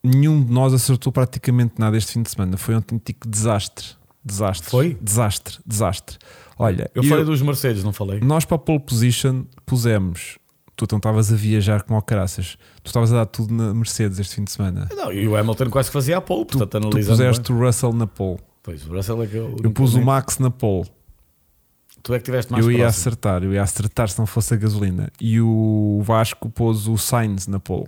nenhum 0.03 0.43
de 0.43 0.51
nós 0.51 0.73
acertou 0.73 1.11
praticamente 1.11 1.73
nada 1.77 1.97
este 1.97 2.13
fim 2.13 2.21
de 2.23 2.29
semana. 2.31 2.57
Foi 2.57 2.73
um 2.73 2.77
autêntico 2.77 3.27
desastre. 3.27 3.85
Desastre. 4.23 4.69
Foi? 4.69 4.97
Desastre, 5.01 5.57
desastre. 5.65 6.17
Olha, 6.57 6.89
Eu 6.95 7.03
eu- 7.03 7.09
falei 7.09 7.25
dos 7.25 7.41
Mercedes, 7.41 7.83
não 7.83 7.91
falei? 7.93 8.19
nós 8.21 8.45
para 8.45 8.55
a 8.55 8.59
pole 8.59 8.79
position 8.79 9.43
pusemos. 9.65 10.37
Tu 10.77 10.83
então 10.85 10.97
estavas 10.97 11.31
a 11.31 11.35
viajar 11.35 11.83
como 11.83 11.95
ao 11.95 12.01
caraças. 12.01 12.57
Tu 12.83 12.87
estavas 12.87 13.11
a 13.13 13.17
dar 13.17 13.25
tudo 13.27 13.53
na 13.53 13.73
Mercedes 13.73 14.19
este 14.19 14.35
fim 14.35 14.43
de 14.43 14.51
semana. 14.51 14.89
Não, 14.95 15.11
e 15.13 15.25
o 15.27 15.35
Hamilton 15.37 15.69
quase 15.69 15.89
que 15.89 15.93
fazia 15.93 16.17
a 16.17 16.21
pole, 16.21 16.45
Tu, 16.45 16.57
portanto 16.57 16.89
tu 16.89 16.97
puseste 16.97 17.51
bem. 17.53 17.61
o 17.61 17.65
Russell 17.65 17.93
na 17.93 18.07
pole. 18.07 18.39
Pois, 18.63 18.85
o 18.85 18.93
Russell 18.93 19.23
é 19.23 19.27
que 19.27 19.35
eu, 19.35 19.55
Eu 19.63 19.71
pus 19.71 19.93
o 19.93 20.01
Max 20.01 20.37
na 20.39 20.49
pole. 20.49 20.89
Tu 22.05 22.13
é 22.13 22.19
que 22.19 22.25
tiveste 22.25 22.51
mais 22.51 22.63
eu 22.63 22.71
ia 22.71 22.77
próximo. 22.83 22.99
acertar, 23.01 23.43
eu 23.43 23.51
ia 23.51 23.63
acertar 23.63 24.07
se 24.09 24.19
não 24.19 24.27
fosse 24.27 24.53
a 24.53 24.57
gasolina. 24.57 25.11
E 25.19 25.41
o 25.41 26.01
Vasco 26.03 26.47
pôs 26.51 26.87
o 26.87 26.97
Sainz 26.99 27.47
na 27.47 27.59
pole. 27.59 27.87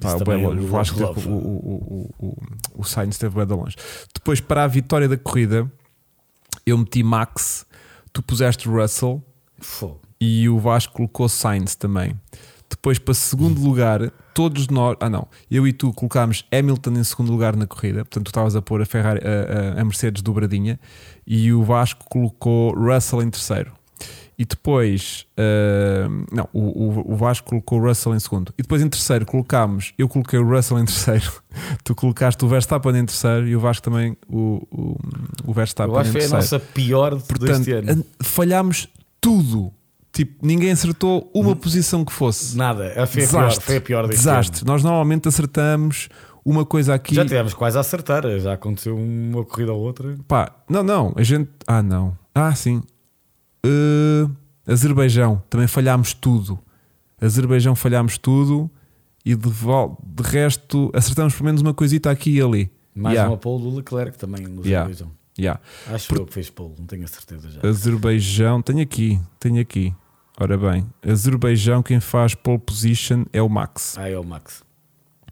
Pá, 0.00 0.10
é 0.10 0.36
longe. 0.36 0.58
do 0.58 0.64
o 0.64 0.66
Vasco 0.66 0.96
teve- 1.14 1.28
o, 1.28 1.32
o, 1.32 2.10
o, 2.18 2.26
o, 2.26 2.36
o 2.80 2.84
Sainz 2.84 3.14
esteve 3.14 3.36
bem 3.36 3.46
de 3.46 3.54
longe. 3.54 3.76
Depois, 4.12 4.40
para 4.40 4.64
a 4.64 4.66
vitória 4.66 5.08
da 5.08 5.16
corrida, 5.16 5.70
eu 6.66 6.76
meti 6.76 7.00
Max, 7.04 7.64
tu 8.12 8.20
puseste 8.24 8.68
Russell 8.68 9.22
Fogo. 9.60 10.00
e 10.20 10.48
o 10.48 10.58
Vasco 10.58 10.92
colocou 10.94 11.28
Sainz 11.28 11.76
também. 11.76 12.18
Depois, 12.76 12.98
para 12.98 13.14
segundo 13.14 13.60
lugar, 13.62 14.10
todos 14.34 14.68
nós. 14.68 14.96
Ah, 15.00 15.08
não. 15.08 15.26
Eu 15.50 15.66
e 15.66 15.72
tu 15.72 15.92
colocámos 15.92 16.44
Hamilton 16.52 16.90
em 16.92 17.04
segundo 17.04 17.30
lugar 17.32 17.54
na 17.56 17.66
corrida. 17.66 18.04
Portanto, 18.04 18.24
tu 18.24 18.28
estavas 18.28 18.56
a 18.56 18.60
pôr 18.62 18.82
a, 18.82 18.84
Ferrari, 18.86 19.20
a, 19.24 19.80
a- 19.80 19.84
Mercedes 19.84 20.22
dobradinha. 20.22 20.78
E 21.26 21.52
o 21.52 21.62
Vasco 21.62 22.04
colocou 22.08 22.74
Russell 22.74 23.22
em 23.22 23.30
terceiro. 23.30 23.72
E 24.36 24.44
depois. 24.44 25.24
ah, 25.38 26.08
não, 26.32 26.48
o, 26.52 27.12
o, 27.12 27.16
Vasco 27.16 27.48
colocou 27.48 27.78
o 27.80 27.86
Russell 27.86 28.14
em 28.14 28.18
segundo. 28.18 28.52
E 28.58 28.62
depois 28.62 28.82
em 28.82 28.88
terceiro 28.88 29.24
colocámos. 29.24 29.92
Eu 29.96 30.08
coloquei 30.08 30.38
o 30.38 30.46
Russell 30.48 30.78
em 30.80 30.84
terceiro. 30.84 31.32
tu 31.84 31.94
colocaste 31.94 32.44
o 32.44 32.48
Verstappen 32.48 32.96
em 32.98 33.06
terceiro. 33.06 33.46
E 33.46 33.54
o 33.54 33.60
Vasco 33.60 33.84
também 33.84 34.16
o, 34.28 34.66
o, 34.70 34.96
o 35.46 35.52
Verstappen 35.52 35.94
Eu 35.94 36.00
acho 36.00 36.10
em 36.10 36.12
que 36.12 36.18
foi 36.18 36.26
a 36.26 36.40
terceiro. 36.40 36.64
nossa 36.64 36.72
pior 36.74 37.14
de 37.16 37.22
Portanto, 37.22 37.56
deste 37.58 37.72
ano. 37.72 37.92
an- 37.92 38.04
falhámos 38.22 38.88
tudo. 39.20 39.72
Tipo, 40.14 40.46
ninguém 40.46 40.70
acertou 40.70 41.28
uma 41.34 41.54
posição 41.56 42.04
que 42.04 42.12
fosse. 42.12 42.56
Nada, 42.56 42.84
foi 43.06 43.24
a 43.24 43.26
pior, 43.28 43.42
Desastre. 43.42 43.64
foi 43.64 43.76
a 43.76 43.80
pior 43.80 44.02
deste 44.06 44.18
Desastre. 44.20 44.64
Nós 44.64 44.82
normalmente 44.82 45.26
acertamos 45.28 46.08
uma 46.44 46.64
coisa 46.64 46.94
aqui. 46.94 47.14
Já 47.16 47.24
tivemos 47.24 47.52
quase 47.52 47.76
a 47.76 47.80
acertar, 47.80 48.22
já 48.38 48.52
aconteceu 48.52 48.96
uma 48.96 49.44
corrida 49.44 49.72
ou 49.72 49.80
outra. 49.80 50.16
Pá, 50.28 50.54
não, 50.70 50.82
não, 50.84 51.12
a 51.16 51.22
gente. 51.24 51.50
Ah, 51.66 51.82
não. 51.82 52.16
Ah, 52.34 52.54
sim. 52.54 52.80
Uh, 53.66 54.30
Azerbaijão, 54.66 55.42
também 55.50 55.66
falhámos 55.66 56.14
tudo. 56.14 56.58
Azerbaijão 57.20 57.74
falhámos 57.74 58.16
tudo 58.18 58.70
e 59.24 59.34
de, 59.34 59.48
vol- 59.48 59.98
de 60.04 60.22
resto 60.22 60.90
acertamos 60.94 61.34
pelo 61.34 61.46
menos 61.46 61.60
uma 61.62 61.74
coisita 61.74 62.10
aqui 62.10 62.36
e 62.36 62.40
ali. 62.42 62.70
Mais 62.94 63.14
Yeah. 63.14 63.30
uma 63.32 63.38
pole 63.38 63.62
do 63.64 63.74
Leclerc 63.76 64.16
também 64.18 64.42
no 64.46 64.62
Yeah. 64.64 64.88
Azerbaijão. 64.90 65.10
Yeah. 65.36 65.60
Acho 65.92 66.14
eu 66.14 66.26
que 66.26 66.32
fez 66.34 66.48
pole, 66.50 66.74
não 66.78 66.86
tenho 66.86 67.04
a 67.04 67.08
certeza 67.08 67.50
já. 67.50 67.66
Azerbaijão, 67.68 68.62
tenho 68.62 68.80
aqui, 68.80 69.20
tenho 69.40 69.60
aqui. 69.60 69.92
Ora 70.38 70.56
bem, 70.58 70.84
Azerbaijão, 71.06 71.82
quem 71.82 72.00
faz 72.00 72.34
pole 72.34 72.58
position 72.58 73.24
é 73.32 73.40
o 73.40 73.48
Max. 73.48 73.94
Ah, 73.96 74.08
é 74.08 74.18
o 74.18 74.24
Max. 74.24 74.62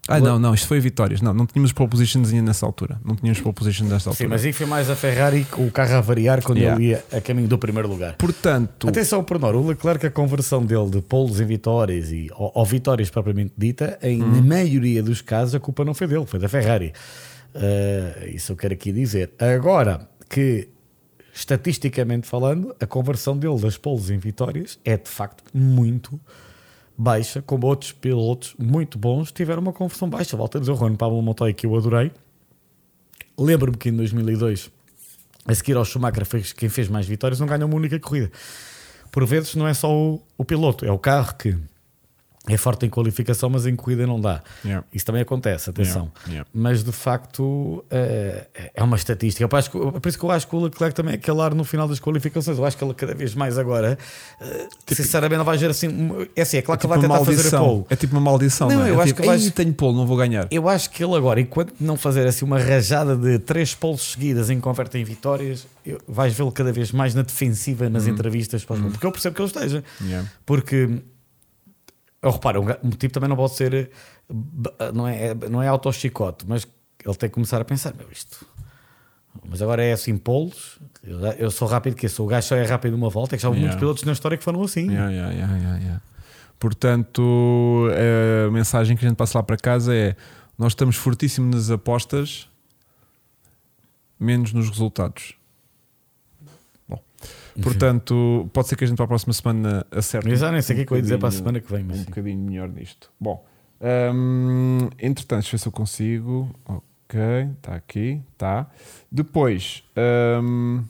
Ah, 0.07 0.19
não, 0.19 0.37
não, 0.37 0.53
isto 0.53 0.67
foi 0.67 0.81
vitórias. 0.81 1.21
Não, 1.21 1.33
não 1.33 1.45
tínhamos 1.45 1.71
pole 1.71 1.89
positions 1.89 2.29
ainda 2.31 2.47
nessa 2.47 2.65
altura. 2.65 2.99
Não 3.05 3.15
tínhamos 3.15 3.39
pole 3.39 3.53
position 3.55 3.85
nesta 3.85 4.09
Sim, 4.09 4.09
altura. 4.09 4.29
mas 4.29 4.43
aí 4.45 4.51
foi 4.51 4.65
mais 4.65 4.89
a 4.89 4.95
Ferrari 4.97 5.45
com 5.45 5.65
o 5.65 5.71
carro 5.71 5.95
a 5.95 6.01
variar 6.01 6.41
quando 6.41 6.57
Yeah. 6.57 6.81
ele 6.81 6.89
ia 6.91 7.05
a 7.11 7.21
caminho 7.21 7.47
do 7.47 7.57
primeiro 7.57 7.87
lugar. 7.87 8.15
Portanto, 8.17 8.87
Atenção 8.89 9.19
ao 9.19 9.23
pormenor, 9.25 9.55
o 9.55 9.65
Leclerc, 9.67 10.05
a 10.05 10.11
conversão 10.11 10.65
dele 10.65 10.89
de 10.89 11.01
polos 11.01 11.39
em 11.39 11.45
vitórias 11.45 12.11
e, 12.11 12.29
ou, 12.35 12.51
ou 12.53 12.65
vitórias 12.65 13.09
propriamente 13.09 13.53
dita, 13.57 13.97
em, 14.01 14.17
na 14.19 14.41
maioria 14.41 15.01
dos 15.01 15.21
casos 15.21 15.55
a 15.55 15.59
culpa 15.59 15.85
não 15.85 15.93
foi 15.93 16.07
dele, 16.07 16.25
foi 16.25 16.39
da 16.39 16.49
Ferrari. 16.49 16.91
Uh, 17.55 18.27
isso 18.33 18.51
eu 18.51 18.55
quero 18.57 18.73
aqui 18.73 18.91
dizer. 18.91 19.31
Agora 19.39 20.07
que, 20.29 20.67
estatisticamente 21.33 22.27
falando, 22.27 22.75
a 22.79 22.85
conversão 22.85 23.37
dele 23.37 23.59
das 23.59 23.77
polos 23.77 24.09
em 24.09 24.17
vitórias 24.17 24.79
é 24.85 24.95
de 24.95 25.09
facto 25.09 25.43
muito 25.53 26.19
baixa, 26.95 27.41
como 27.41 27.65
outros 27.65 27.91
pilotos 27.91 28.55
muito 28.57 28.97
bons 28.99 29.31
tiveram 29.31 29.61
uma 29.61 29.73
conversão 29.73 30.07
baixa. 30.07 30.37
Volto 30.37 30.57
a 30.57 30.59
dizer, 30.59 30.71
o 30.71 30.75
Juan 30.75 30.95
Pablo 30.95 31.21
Montoya 31.21 31.53
que 31.53 31.65
eu 31.65 31.75
adorei. 31.75 32.11
Lembro-me 33.37 33.77
que 33.77 33.89
em 33.89 33.95
2002 33.95 34.69
a 35.45 35.53
seguir 35.53 35.75
ao 35.75 35.83
Schumacher, 35.83 36.25
fez, 36.25 36.53
quem 36.53 36.69
fez 36.69 36.87
mais 36.87 37.05
vitórias 37.05 37.39
não 37.39 37.47
ganha 37.47 37.65
uma 37.65 37.75
única 37.75 37.99
corrida. 37.99 38.31
Por 39.11 39.25
vezes 39.25 39.55
não 39.55 39.67
é 39.67 39.73
só 39.73 39.93
o, 39.93 40.21
o 40.37 40.45
piloto, 40.45 40.85
é 40.85 40.91
o 40.91 40.97
carro 40.97 41.35
que 41.35 41.57
é 42.47 42.57
forte 42.57 42.85
em 42.85 42.89
qualificação, 42.89 43.49
mas 43.49 43.65
em 43.65 43.75
corrida 43.75 44.05
não 44.05 44.19
dá. 44.19 44.41
Yeah. 44.65 44.85
Isso 44.93 45.05
também 45.05 45.21
acontece, 45.21 45.69
atenção. 45.69 46.11
Yeah, 46.25 46.29
yeah. 46.29 46.49
Mas 46.53 46.83
de 46.83 46.91
facto 46.91 47.85
eh, 47.89 48.47
é 48.75 48.83
uma 48.83 48.97
estatística. 48.97 49.47
Que- 49.47 49.69
Por 49.99 50.07
isso 50.09 50.17
que 50.19 50.25
eu 50.25 50.31
acho 50.31 50.47
que 50.47 50.55
o 50.55 50.59
Leclerc 50.65 50.93
também 50.95 51.13
é 51.13 51.15
aquele 51.15 51.39
ar 51.41 51.55
no 51.55 51.63
final 51.63 51.87
das 51.87 51.99
qualificações. 51.99 52.57
Eu 52.57 52.65
acho 52.65 52.75
que 52.77 52.83
ele 52.83 52.93
cada 52.93 53.13
vez 53.15 53.33
mais 53.33 53.57
agora, 53.57 53.97
eh, 54.41 54.67
sinceramente, 54.87 55.37
não 55.37 55.45
vai 55.45 55.57
ver 55.57 55.69
assim. 55.69 55.87
É 56.35 56.41
assim, 56.41 56.57
é 56.57 56.61
claro 56.61 56.79
que 56.79 56.85
tipo 56.85 56.93
ele 56.93 56.99
vai 57.07 57.09
uma 57.17 57.19
tentar 57.25 57.37
fazer 57.43 57.55
a 57.55 57.59
pole. 57.59 57.85
É 57.89 57.95
tipo 57.95 58.13
uma 58.15 58.21
maldição. 58.21 58.67
Não, 58.67 58.75
Não, 58.77 58.85
é? 58.85 58.89
eu 58.89 58.95
É 58.99 59.03
acho 59.03 59.13
tipo, 59.13 59.21
que 59.21 59.29
"Ei, 59.29 59.51
tenho 59.51 59.73
pole, 59.73 59.95
não 59.95 60.05
vou 60.05 60.17
ganhar. 60.17 60.47
Eu 60.51 60.67
acho 60.67 60.89
que 60.89 61.03
ele 61.03 61.15
agora, 61.15 61.39
enquanto 61.39 61.73
não 61.79 61.95
fazer 61.97 62.27
assim 62.27 62.43
uma 62.43 62.59
rajada 62.59 63.15
de 63.15 63.39
três 63.39 63.73
polos 63.73 64.11
seguidas 64.11 64.49
em 64.49 64.59
converta 64.59 64.97
em 64.99 65.03
vitórias, 65.05 65.65
eu- 65.85 66.01
vais 66.07 66.33
vê-lo 66.33 66.51
cada 66.51 66.73
vez 66.73 66.91
mais 66.91 67.15
na 67.15 67.21
defensiva 67.21 67.89
nas 67.89 68.05
entrevistas. 68.05 68.65
pós- 68.65 68.79
Porque 68.79 69.05
eu 69.05 69.11
percebo 69.11 69.35
que 69.35 69.41
ele 69.41 69.47
esteja. 69.47 69.83
Porque, 70.45 70.99
eu 72.23 72.31
reparo, 72.31 72.61
um 72.61 72.87
um 72.87 72.89
tipo 72.89 73.13
também 73.13 73.29
não 73.29 73.35
pode 73.35 73.53
ser, 73.53 73.73
eh, 73.73 73.89
não 74.93 75.07
é, 75.07 75.33
não 75.49 75.61
é 75.61 75.67
auto-chicote, 75.67 76.45
mas 76.47 76.65
ele 77.05 77.15
tem 77.15 77.29
que 77.29 77.33
começar 77.33 77.61
a 77.61 77.65
pensar: 77.65 77.93
meu, 77.93 78.07
isto. 78.11 78.45
Mas 79.47 79.61
agora 79.61 79.83
é 79.83 79.91
assim, 79.93 80.15
polos. 80.17 80.79
Eu, 81.03 81.19
eu 81.19 81.51
sou 81.51 81.67
rápido, 81.67 81.95
que 81.95 82.07
sou 82.07 82.25
o 82.25 82.29
gajo 82.29 82.47
só 82.47 82.55
é 82.55 82.65
rápido 82.65 82.93
uma 82.93 83.09
volta. 83.09 83.35
É 83.35 83.37
que 83.37 83.41
já 83.41 83.49
houve 83.49 83.59
Yeah. 83.59 83.73
muitos 83.73 83.79
pilotos 83.79 84.03
na 84.03 84.11
história 84.11 84.37
que 84.37 84.43
foram 84.43 84.61
assim. 84.61 84.89
Yeah, 84.89 85.11
yeah. 85.11 86.01
Portanto, 86.59 87.89
a 88.47 88.51
mensagem 88.51 88.95
que 88.95 89.05
a 89.05 89.09
gente 89.09 89.17
passa 89.17 89.37
lá 89.39 89.43
para 89.43 89.57
casa 89.57 89.93
é: 89.93 90.15
nós 90.57 90.71
estamos 90.71 90.95
fortíssimos 90.95 91.53
nas 91.55 91.69
apostas, 91.71 92.47
menos 94.19 94.53
nos 94.53 94.69
resultados. 94.69 95.35
Bom, 97.55 97.63
portanto, 97.63 98.49
pode 98.51 98.67
ser 98.67 98.75
que 98.75 98.83
a 98.83 98.87
gente 98.87 98.95
para 98.95 99.05
a 99.05 99.07
próxima 99.07 99.33
semana 99.33 99.85
acerte. 99.91 100.27
Eu 100.27 100.35
já 100.35 100.51
nem 100.51 100.61
sei 100.61 100.73
o 100.73 100.77
que 100.77 100.81
é 100.83 100.85
que 100.85 100.93
eu 100.93 100.97
ia 100.97 101.01
dizer 101.01 101.17
para 101.17 101.29
a 101.29 101.31
semana 101.31 101.59
que 101.59 101.71
vem, 101.71 101.83
mas 101.83 101.97
um 101.97 101.99
sim. 101.99 102.05
bocadinho 102.05 102.39
melhor 102.39 102.69
nisto. 102.69 103.11
Bom, 103.19 103.45
hum, 104.13 104.89
entretanto, 104.99 105.41
deixa 105.41 105.55
eu 105.55 105.59
ver 105.59 105.61
se 105.61 105.67
eu 105.67 105.71
consigo. 105.71 106.49
Ok, 106.65 107.19
está 107.57 107.75
aqui, 107.75 108.21
tá. 108.37 108.69
Depois, 109.11 109.83
hum, 110.41 110.83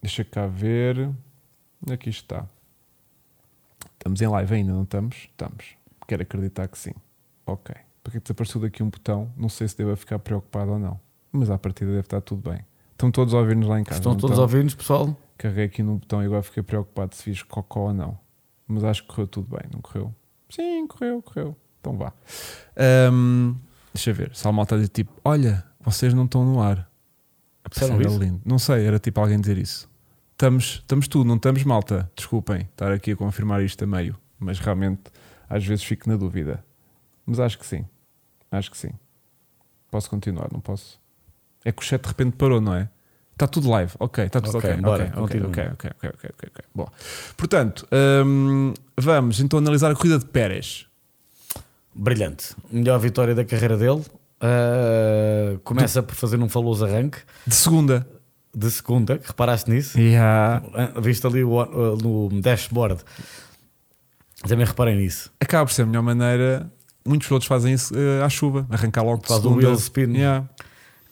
deixa 0.00 0.24
cá 0.24 0.46
ver. 0.46 1.10
Aqui 1.90 2.10
está. 2.10 2.46
Estamos 3.98 4.20
em 4.22 4.26
live 4.26 4.54
ainda, 4.54 4.72
não 4.72 4.84
estamos? 4.84 5.16
Estamos. 5.16 5.64
Quero 6.06 6.22
acreditar 6.22 6.68
que 6.68 6.78
sim. 6.78 6.92
Ok. 7.44 7.74
Porque 8.02 8.20
desapareceu 8.20 8.60
daqui 8.60 8.82
um 8.82 8.88
botão. 8.88 9.30
Não 9.36 9.48
sei 9.48 9.66
se 9.68 9.76
devo 9.76 9.96
ficar 9.96 10.18
preocupado 10.18 10.72
ou 10.72 10.78
não. 10.78 10.98
Mas 11.32 11.50
à 11.50 11.58
partida 11.58 11.90
deve 11.90 12.00
estar 12.02 12.20
tudo 12.20 12.48
bem. 12.50 12.60
Estão 12.92 13.10
todos 13.10 13.34
a 13.34 13.38
ouvir-nos 13.38 13.68
lá 13.68 13.80
em 13.80 13.84
casa. 13.84 13.98
Estão 13.98 14.16
todos 14.16 14.38
a 14.38 14.42
ouvir-nos, 14.42 14.74
pessoal? 14.74 15.16
Carreguei 15.36 15.64
aqui 15.66 15.82
no 15.82 15.96
botão 15.98 16.22
e 16.22 16.26
agora 16.26 16.42
fiquei 16.42 16.62
preocupado 16.62 17.14
se 17.14 17.22
fiz 17.22 17.42
cocó 17.42 17.80
ou 17.88 17.94
não. 17.94 18.18
Mas 18.66 18.84
acho 18.84 19.02
que 19.02 19.08
correu 19.08 19.26
tudo 19.26 19.48
bem, 19.56 19.68
não 19.72 19.80
correu? 19.80 20.14
Sim, 20.48 20.86
correu, 20.86 21.22
correu. 21.22 21.56
Então 21.80 21.96
vá. 21.96 22.12
Ahm, 22.76 23.54
deixa 23.92 24.12
ver. 24.12 24.34
Se 24.34 24.46
a 24.48 24.52
malta 24.52 24.78
diz 24.78 24.88
tipo: 24.88 25.12
Olha, 25.24 25.64
vocês 25.80 26.12
não 26.14 26.24
estão 26.24 26.44
no 26.44 26.60
ar. 26.60 26.90
A 27.64 27.68
Disseram 27.68 27.96
era 27.96 28.06
isso? 28.08 28.18
lindo. 28.18 28.40
Não 28.44 28.58
sei, 28.58 28.86
era 28.86 28.98
tipo 28.98 29.20
alguém 29.20 29.40
dizer 29.40 29.58
isso. 29.58 29.88
Estamos, 30.32 30.64
estamos 30.82 31.08
tudo, 31.08 31.26
não 31.26 31.36
estamos 31.36 31.62
malta. 31.64 32.10
Desculpem 32.16 32.62
estar 32.62 32.92
aqui 32.92 33.12
a 33.12 33.16
confirmar 33.16 33.62
isto 33.62 33.82
a 33.84 33.86
meio. 33.86 34.16
Mas 34.38 34.58
realmente, 34.58 35.02
às 35.48 35.64
vezes 35.64 35.84
fico 35.84 36.08
na 36.08 36.16
dúvida. 36.16 36.64
Mas 37.24 37.40
acho 37.40 37.58
que 37.58 37.66
sim. 37.66 37.84
Acho 38.50 38.70
que 38.70 38.76
sim. 38.76 38.90
Posso 39.90 40.10
continuar, 40.10 40.48
não 40.52 40.60
posso? 40.60 41.00
É 41.64 41.72
que 41.72 41.82
o 41.82 41.84
chat 41.84 42.02
de 42.02 42.08
repente 42.08 42.36
parou, 42.36 42.60
não 42.60 42.74
é? 42.74 42.88
Está 43.36 43.46
tudo 43.46 43.70
live. 43.70 43.92
Ok, 43.98 44.24
está 44.24 44.40
tudo 44.40 44.56
Ok, 44.56 44.70
ok. 44.70 44.80
bora, 44.82 45.04
ok, 45.04 45.12
ok, 45.12 45.20
continua. 45.40 45.48
ok, 45.74 45.90
ok, 45.90 46.10
ok, 46.14 46.30
ok. 46.50 46.64
Bom, 46.74 46.88
portanto, 47.36 47.86
hum, 48.24 48.72
vamos 48.96 49.40
então 49.40 49.58
analisar 49.58 49.90
a 49.90 49.94
corrida 49.94 50.18
de 50.18 50.24
Pérez. 50.24 50.86
Brilhante. 51.94 52.54
Melhor 52.70 52.98
vitória 52.98 53.34
da 53.34 53.44
carreira 53.44 53.76
dele. 53.76 54.02
Uh, 54.40 55.58
começa 55.64 56.02
por 56.02 56.14
fazer 56.14 56.38
um 56.40 56.48
faloso 56.48 56.84
arranque 56.84 57.18
De 57.46 57.54
segunda. 57.54 58.06
de 58.54 58.70
segunda. 58.70 59.20
Reparaste 59.22 59.70
nisso? 59.70 59.98
Yeah. 60.00 60.62
Uh, 60.96 61.00
Viste 61.02 61.26
ali 61.26 61.44
o- 61.44 61.62
uh, 61.62 61.96
no 62.02 62.40
dashboard. 62.40 63.00
Também 64.48 64.64
reparei 64.66 64.94
nisso. 64.94 65.30
Acaba 65.40 65.66
por 65.66 65.72
ser 65.74 65.82
a 65.82 65.86
melhor 65.86 66.02
maneira. 66.02 66.70
Muitos 67.04 67.28
pilotos 67.28 67.46
fazem 67.46 67.72
isso 67.74 67.94
eh, 67.96 68.22
à 68.24 68.28
chuva, 68.28 68.66
arrancar 68.70 69.04
logo 69.04 69.22
de 69.22 69.28
Faz 69.28 69.40
segunda. 69.42 69.58
wheel 69.66 69.76
spin. 69.78 70.12
Yeah. 70.16 70.44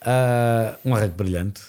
Uh, 0.02 0.88
um 0.88 0.94
arranque 0.94 1.14
brilhante. 1.16 1.60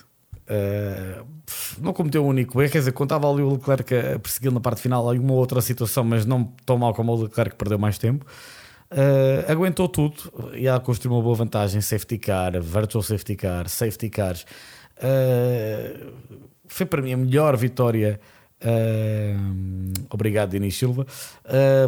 Pff, 0.45 1.81
não 1.81 1.93
cometeu 1.93 2.23
um 2.23 2.27
único 2.27 2.61
erro. 2.61 2.71
Quer 2.71 2.79
dizer, 2.79 2.93
estava 2.93 3.31
ali 3.31 3.41
o 3.41 3.53
Leclerc 3.53 3.95
a 3.95 4.19
persegui 4.19 4.49
na 4.51 4.59
parte 4.59 4.81
final, 4.81 5.09
alguma 5.09 5.33
outra 5.33 5.61
situação, 5.61 6.03
mas 6.03 6.25
não 6.25 6.43
tão 6.65 6.77
mal 6.77 6.93
como 6.93 7.11
o 7.11 7.23
Leclerc 7.23 7.55
perdeu 7.55 7.79
mais 7.79 7.97
tempo. 7.97 8.25
Uh, 8.91 9.51
aguentou 9.51 9.89
tudo 9.89 10.15
e 10.53 10.67
a 10.67 10.79
construir 10.79 11.13
uma 11.13 11.21
boa 11.21 11.35
vantagem. 11.35 11.81
Safety 11.81 12.17
car, 12.17 12.61
virtual 12.61 13.01
safety 13.01 13.35
car, 13.35 13.67
safety 13.67 14.09
cars. 14.09 14.45
Uh, 14.97 16.13
foi 16.67 16.85
para 16.85 17.01
mim 17.01 17.13
a 17.13 17.17
melhor 17.17 17.57
vitória. 17.57 18.19
obrigado, 20.09 20.51
Denis 20.51 20.77
Silva. 20.77 21.05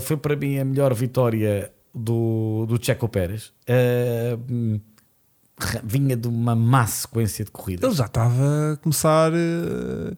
Foi 0.01 0.18
para 0.18 0.36
mim 0.36 0.60
a 0.60 0.66
melhor 0.66 0.93
vitória 0.93 1.72
do, 1.93 2.66
do 2.68 2.84
Checo 2.84 3.08
Pérez. 3.08 3.51
Uh, 5.60 5.82
vinha 5.84 6.16
de 6.16 6.28
uma 6.28 6.55
má 6.55 6.86
sequência 6.86 7.43
de 7.43 7.51
corridas. 7.51 7.89
Ele 7.89 7.97
já 7.97 8.05
estava 8.05 8.74
a 8.74 8.78
começar 8.78 9.32
eh, 9.34 10.16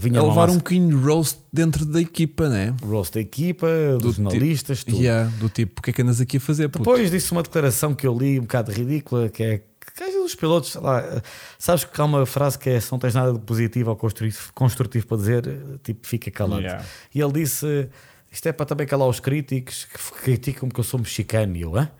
Vinha 0.00 0.20
a 0.20 0.22
levar 0.22 0.50
um 0.50 0.56
bocadinho 0.56 0.88
de 0.90 1.04
roast 1.04 1.38
dentro 1.52 1.84
da 1.84 2.00
equipa, 2.00 2.48
né? 2.48 2.74
roast 2.82 3.14
da 3.14 3.20
equipa, 3.20 3.66
dos 4.00 4.14
tipo- 4.16 4.22
jornalistas, 4.22 4.84
tudo. 4.84 4.98
Yeah, 4.98 5.30
do 5.38 5.48
tipo, 5.48 5.80
o 5.80 5.82
que 5.82 5.90
é 5.90 5.92
que 5.92 6.02
andas 6.02 6.20
aqui 6.20 6.36
a 6.36 6.40
fazer? 6.40 6.68
puto? 6.68 6.78
Depois 6.80 7.10
disse 7.10 7.32
uma 7.32 7.42
declaração 7.42 7.94
que 7.94 8.06
eu 8.06 8.16
li 8.16 8.38
um 8.38 8.42
bocado 8.42 8.70
ridícula, 8.70 9.28
que 9.28 9.42
é 9.42 9.62
que 9.96 10.04
às 10.04 10.10
vezes 10.10 10.26
os 10.26 10.34
pilotos, 10.34 10.70
sei 10.70 10.80
lá, 10.80 11.22
sabes 11.58 11.84
que 11.84 12.00
há 12.00 12.04
uma 12.04 12.24
frase 12.24 12.56
que 12.58 12.70
é 12.70 12.78
se 12.78 12.92
não 12.92 12.98
tens 12.98 13.14
nada 13.14 13.32
de 13.32 13.40
positivo 13.40 13.90
ou 13.90 13.96
construtivo, 13.96 14.52
construtivo 14.54 15.06
para 15.06 15.16
dizer, 15.16 15.44
tipo, 15.82 16.06
fica 16.06 16.30
calado. 16.30 16.62
Yeah. 16.62 16.84
E 17.12 17.20
ele 17.20 17.32
disse: 17.32 17.88
Isto 18.30 18.48
é 18.48 18.52
para 18.52 18.66
também 18.66 18.86
calar 18.86 19.08
os 19.08 19.18
críticos 19.18 19.86
que 19.86 20.22
criticam 20.22 20.68
que 20.68 20.78
eu 20.78 20.84
sou 20.84 21.00
mexicano. 21.00 21.56
E 21.56 21.62
eu, 21.62 21.76
hã? 21.76 21.82
Ia, 21.84 21.90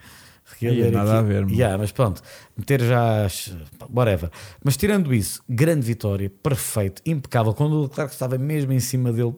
Ele 0.61 0.91
nada 0.91 1.19
a 1.19 1.23
ver, 1.23 1.43
mano. 1.45 1.55
Yeah, 1.55 1.79
mas 1.79 1.93
pronto, 1.93 2.23
meter 2.57 2.81
já. 2.83 3.25
as- 3.27 3.55
Whatever. 3.93 4.31
Mas 4.65 4.77
tirando 4.77 5.15
isso, 5.15 5.43
grande 5.49 5.87
vitória, 5.87 6.31
perfeito, 6.43 7.03
impecável. 7.07 7.55
Quando 7.55 7.75
o 7.75 7.83
Leclerc 7.83 8.13
estava 8.13 8.37
mesmo 8.39 8.73
em 8.73 8.81
cima 8.81 9.13
dele, 9.13 9.35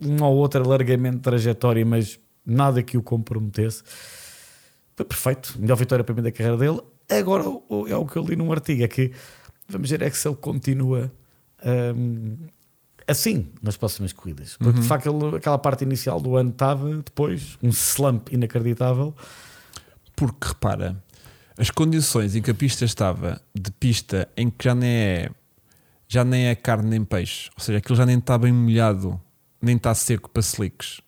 um 0.00 0.22
ou 0.22 0.36
outro 0.36 0.66
largamento 0.68 1.16
de 1.16 1.22
trajetória, 1.22 1.84
mas 1.84 2.18
nada 2.44 2.82
que 2.82 2.96
o 2.96 3.02
comprometesse. 3.02 3.82
Foi 4.96 5.04
perfeito. 5.04 5.54
Melhor 5.58 5.76
vitória 5.76 6.04
para 6.04 6.14
mim 6.14 6.22
da 6.22 6.32
carreira 6.32 6.56
dele. 6.56 6.80
Agora 7.10 7.44
é 7.88 7.96
o 7.96 8.04
que 8.06 8.16
eu 8.16 8.24
li 8.24 8.36
num 8.36 8.52
artigo: 8.52 8.82
é 8.82 8.88
que 8.88 9.12
vamos 9.68 9.88
ver 9.90 10.02
é 10.02 10.10
que 10.10 10.16
se 10.16 10.28
ele 10.28 10.36
continua 10.36 11.10
hum, 11.96 12.36
assim 13.06 13.48
nas 13.62 13.76
próximas 13.76 14.12
corridas. 14.12 14.56
Porque 14.58 14.80
de 14.80 14.86
facto 14.86 15.06
ele- 15.08 15.36
aquela 15.36 15.58
parte 15.58 15.82
inicial 15.84 16.20
do 16.20 16.36
ano 16.36 16.50
estava 16.50 16.96
depois 16.96 17.56
um 17.62 17.70
slump 17.70 18.28
inacreditável. 18.32 19.14
Porque 20.18 20.48
repara, 20.48 21.00
as 21.56 21.70
condições 21.70 22.34
em 22.34 22.42
que 22.42 22.50
a 22.50 22.54
pista 22.54 22.84
estava, 22.84 23.40
de 23.54 23.70
pista 23.70 24.28
em 24.36 24.50
que 24.50 24.64
já 24.64 24.74
nem 24.74 24.90
é 24.90 25.30
já 26.08 26.24
nem 26.24 26.46
é 26.46 26.56
carne 26.56 26.90
nem 26.90 27.04
peixe, 27.04 27.50
ou 27.56 27.62
seja, 27.62 27.78
aquilo 27.78 27.94
já 27.94 28.04
nem 28.04 28.18
está 28.18 28.36
bem 28.36 28.52
molhado, 28.52 29.20
nem 29.62 29.76
está 29.76 29.94
seco 29.94 30.28
para 30.28 30.42
slicks. 30.42 31.00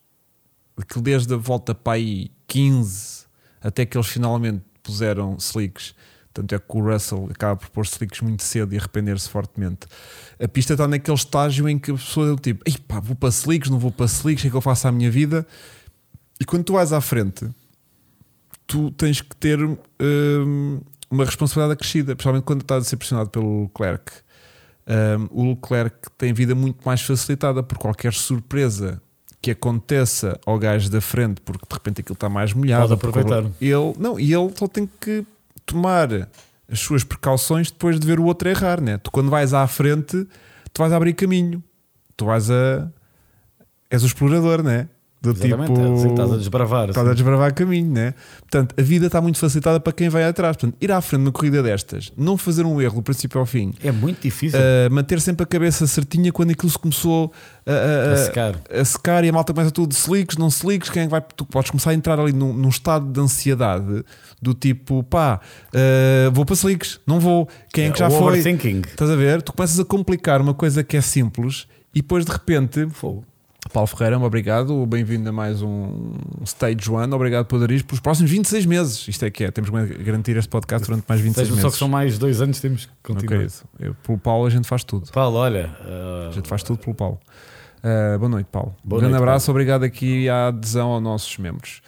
Aquilo 0.77 1.03
desde 1.03 1.35
a 1.35 1.37
volta 1.37 1.75
para 1.75 1.95
aí 1.95 2.31
15 2.47 3.25
até 3.61 3.85
que 3.85 3.97
eles 3.97 4.07
finalmente 4.07 4.63
puseram 4.81 5.37
slicks. 5.41 5.93
Tanto 6.33 6.55
é 6.55 6.59
que 6.61 6.65
o 6.69 6.81
Russell 6.81 7.29
acaba 7.33 7.57
por 7.57 7.69
pôr 7.71 7.85
slicks 7.85 8.21
muito 8.21 8.45
cedo 8.45 8.73
e 8.73 8.79
arrepender-se 8.79 9.29
fortemente. 9.29 9.89
A 10.41 10.47
pista 10.47 10.75
está 10.75 10.87
naquele 10.87 11.17
estágio 11.17 11.69
em 11.69 11.81
que 11.81 11.91
a 11.91 11.95
pessoa 11.95 12.33
é 12.33 12.37
tipo: 12.37 12.63
Ei 12.65 12.77
pá, 12.79 13.01
vou 13.01 13.17
para 13.17 13.31
slicks, 13.31 13.71
não 13.71 13.79
vou 13.81 13.91
para 13.91 14.07
slicks, 14.07 14.43
o 14.43 14.43
que 14.43 14.49
é 14.49 14.51
que 14.51 14.57
eu 14.57 14.61
faço 14.61 14.87
à 14.87 14.93
minha 14.93 15.11
vida? 15.11 15.45
E 16.39 16.45
quando 16.45 16.63
tu 16.63 16.75
vais 16.75 16.93
à 16.93 17.01
frente, 17.01 17.51
tu 18.71 18.93
tens 18.93 19.21
que 19.21 19.35
ter 19.35 19.59
hum, 19.61 20.81
uma 21.11 21.25
responsabilidade 21.25 21.73
acrescida, 21.73 22.15
principalmente 22.15 22.45
quando 22.45 22.61
estás 22.61 22.87
a 22.87 22.89
ser 22.89 22.97
pressionado 22.97 23.29
pelo 23.29 23.63
Leclerc. 23.63 24.13
Hum, 24.87 25.29
o 25.33 25.51
Leclerc 25.51 25.97
tem 26.17 26.33
vida 26.33 26.55
muito 26.55 26.79
mais 26.87 27.03
facilitada 27.03 27.65
por 27.65 27.77
qualquer 27.79 28.13
surpresa 28.13 29.03
que 29.43 29.51
aconteça 29.51 30.39
ao 30.47 30.57
gajo 30.57 30.89
da 30.89 31.01
frente, 31.01 31.41
porque 31.41 31.67
de 31.69 31.75
repente 31.75 32.01
aquilo 32.01 32.15
está 32.15 32.29
mais 32.29 32.53
molhado. 32.53 32.83
Pode 32.83 32.95
aproveitar. 32.95 33.51
Ele, 33.61 33.95
não, 33.99 34.21
e 34.21 34.33
ele 34.33 34.53
só 34.57 34.69
tem 34.69 34.89
que 35.01 35.27
tomar 35.67 36.29
as 36.71 36.79
suas 36.79 37.03
precauções 37.03 37.73
depois 37.73 37.99
de 37.99 38.07
ver 38.07 38.21
o 38.21 38.25
outro 38.25 38.49
errar, 38.49 38.81
né? 38.81 38.99
Tu 38.99 39.11
quando 39.11 39.31
vais 39.31 39.53
à 39.53 39.67
frente, 39.67 40.29
tu 40.73 40.79
vais 40.79 40.93
abrir 40.93 41.15
caminho. 41.15 41.61
Tu 42.17 42.25
vais 42.25 42.49
a. 42.51 42.89
És 43.91 44.05
o 44.05 44.07
explorador, 44.07 44.63
né? 44.63 44.89
Do 45.23 45.31
Exatamente, 45.33 45.69
tipo. 45.75 45.81
é 45.81 45.93
assim 45.93 46.11
estás 46.11 46.33
a 46.33 46.37
desbravar. 46.39 46.89
Estás 46.89 47.07
assim. 47.07 47.11
a 47.11 47.15
desbravar 47.15 47.53
caminho, 47.55 47.93
né? 47.93 48.15
Portanto, 48.41 48.75
a 48.79 48.83
vida 48.83 49.07
está 49.07 49.21
muito 49.21 49.39
facilitada 49.39 49.79
para 49.79 49.93
quem 49.93 50.09
vai 50.09 50.25
atrás. 50.25 50.57
Portanto, 50.57 50.77
ir 50.81 50.91
à 50.91 51.01
frente 51.03 51.21
numa 51.21 51.33
corrida 51.33 51.63
destas, 51.63 52.11
não 52.17 52.39
fazer 52.39 52.65
um 52.65 52.81
erro 52.81 52.97
do 52.97 53.03
princípio 53.03 53.39
ao 53.39 53.45
fim, 53.45 53.75
É 53.85 53.93
muito 53.93 54.23
difícil 54.23 54.59
uh, 54.59 54.91
manter 54.91 55.21
sempre 55.21 55.43
a 55.45 55.47
cabeça 55.47 55.87
certinha 55.87 56.33
quando 56.33 56.53
aquilo 56.53 56.71
se 56.71 56.79
começou 56.79 57.31
a, 57.67 57.71
a- 57.71 58.13
a 58.15 58.17
secar. 58.17 58.55
a 58.73 58.85
secar 58.85 59.25
e 59.25 59.29
a 59.29 59.33
malta 59.33 59.53
começa 59.53 59.71
tudo 59.71 59.93
slicks, 59.93 60.39
não 60.39 60.49
slicks, 60.49 60.89
quem 60.89 61.03
é 61.03 61.05
que 61.05 61.11
vai? 61.11 61.21
Tu 61.37 61.45
podes 61.45 61.71
começar 61.71 61.91
a 61.91 61.95
entrar 61.95 62.19
ali 62.19 62.33
num, 62.33 62.55
num 62.55 62.69
estado 62.71 63.07
de 63.13 63.21
ansiedade 63.21 64.03
do 64.41 64.55
tipo, 64.55 65.03
pá, 65.03 65.39
uh, 65.75 66.31
vou 66.33 66.47
para 66.47 66.55
slicks, 66.57 66.99
não 67.07 67.21
vou, 67.21 67.47
quem 67.75 67.87
é 67.89 67.91
que 67.91 67.99
já 67.99 68.09
o 68.09 68.11
foi? 68.11 68.39
Estás 68.39 69.11
a 69.11 69.17
ver? 69.17 69.43
Tu 69.43 69.53
começas 69.53 69.79
a 69.79 69.85
complicar 69.85 70.41
uma 70.41 70.55
coisa 70.55 70.83
que 70.83 70.97
é 70.97 71.01
simples 71.03 71.67
e 71.95 72.01
depois 72.01 72.25
de 72.25 72.33
repente 72.33 72.89
Fogo. 72.91 73.25
Paulo 73.73 73.87
Ferreira, 73.87 74.19
obrigado, 74.19 74.85
bem-vindo 74.87 75.29
a 75.29 75.33
mais 75.33 75.63
um 75.63 76.15
Stage 76.45 76.91
One, 76.91 77.13
obrigado 77.13 77.47
por 77.47 77.71
isto 77.71 77.87
pelos 77.87 78.01
próximos 78.01 78.31
26 78.31 78.67
meses. 78.67 79.07
Isto 79.07 79.27
é 79.27 79.31
que 79.31 79.45
é, 79.45 79.51
temos 79.51 79.71
que 79.71 80.03
garantir 80.03 80.37
este 80.37 80.49
podcast 80.49 80.87
durante 80.87 81.05
mais 81.09 81.21
26 81.21 81.47
Seja, 81.47 81.57
meses. 81.57 81.63
só 81.63 81.71
que 81.71 81.79
são 81.79 81.89
mais 81.89 82.19
dois 82.19 82.41
anos, 82.41 82.59
temos 82.59 82.87
que 82.87 82.93
continuar. 83.03 83.39
querido, 83.39 83.53
eu, 83.79 83.95
pelo 83.95 84.19
Paulo 84.19 84.47
a 84.47 84.51
gente 84.51 84.67
faz 84.67 84.83
tudo. 84.83 85.11
Paulo, 85.13 85.37
olha. 85.37 85.77
A 85.81 86.31
uh, 86.31 86.33
gente 86.33 86.49
faz 86.49 86.63
tudo 86.63 86.79
pelo 86.79 86.95
Paulo. 86.95 87.21
Uh, 87.79 88.19
boa 88.19 88.29
noite, 88.29 88.49
Paulo. 88.51 88.75
Boa 88.83 89.01
Grande 89.01 89.13
noite, 89.13 89.23
abraço, 89.23 89.51
obrigado 89.51 89.85
aqui 89.85 90.29
à 90.29 90.49
adesão 90.49 90.89
aos 90.89 91.03
nossos 91.03 91.39
membros. 91.39 91.81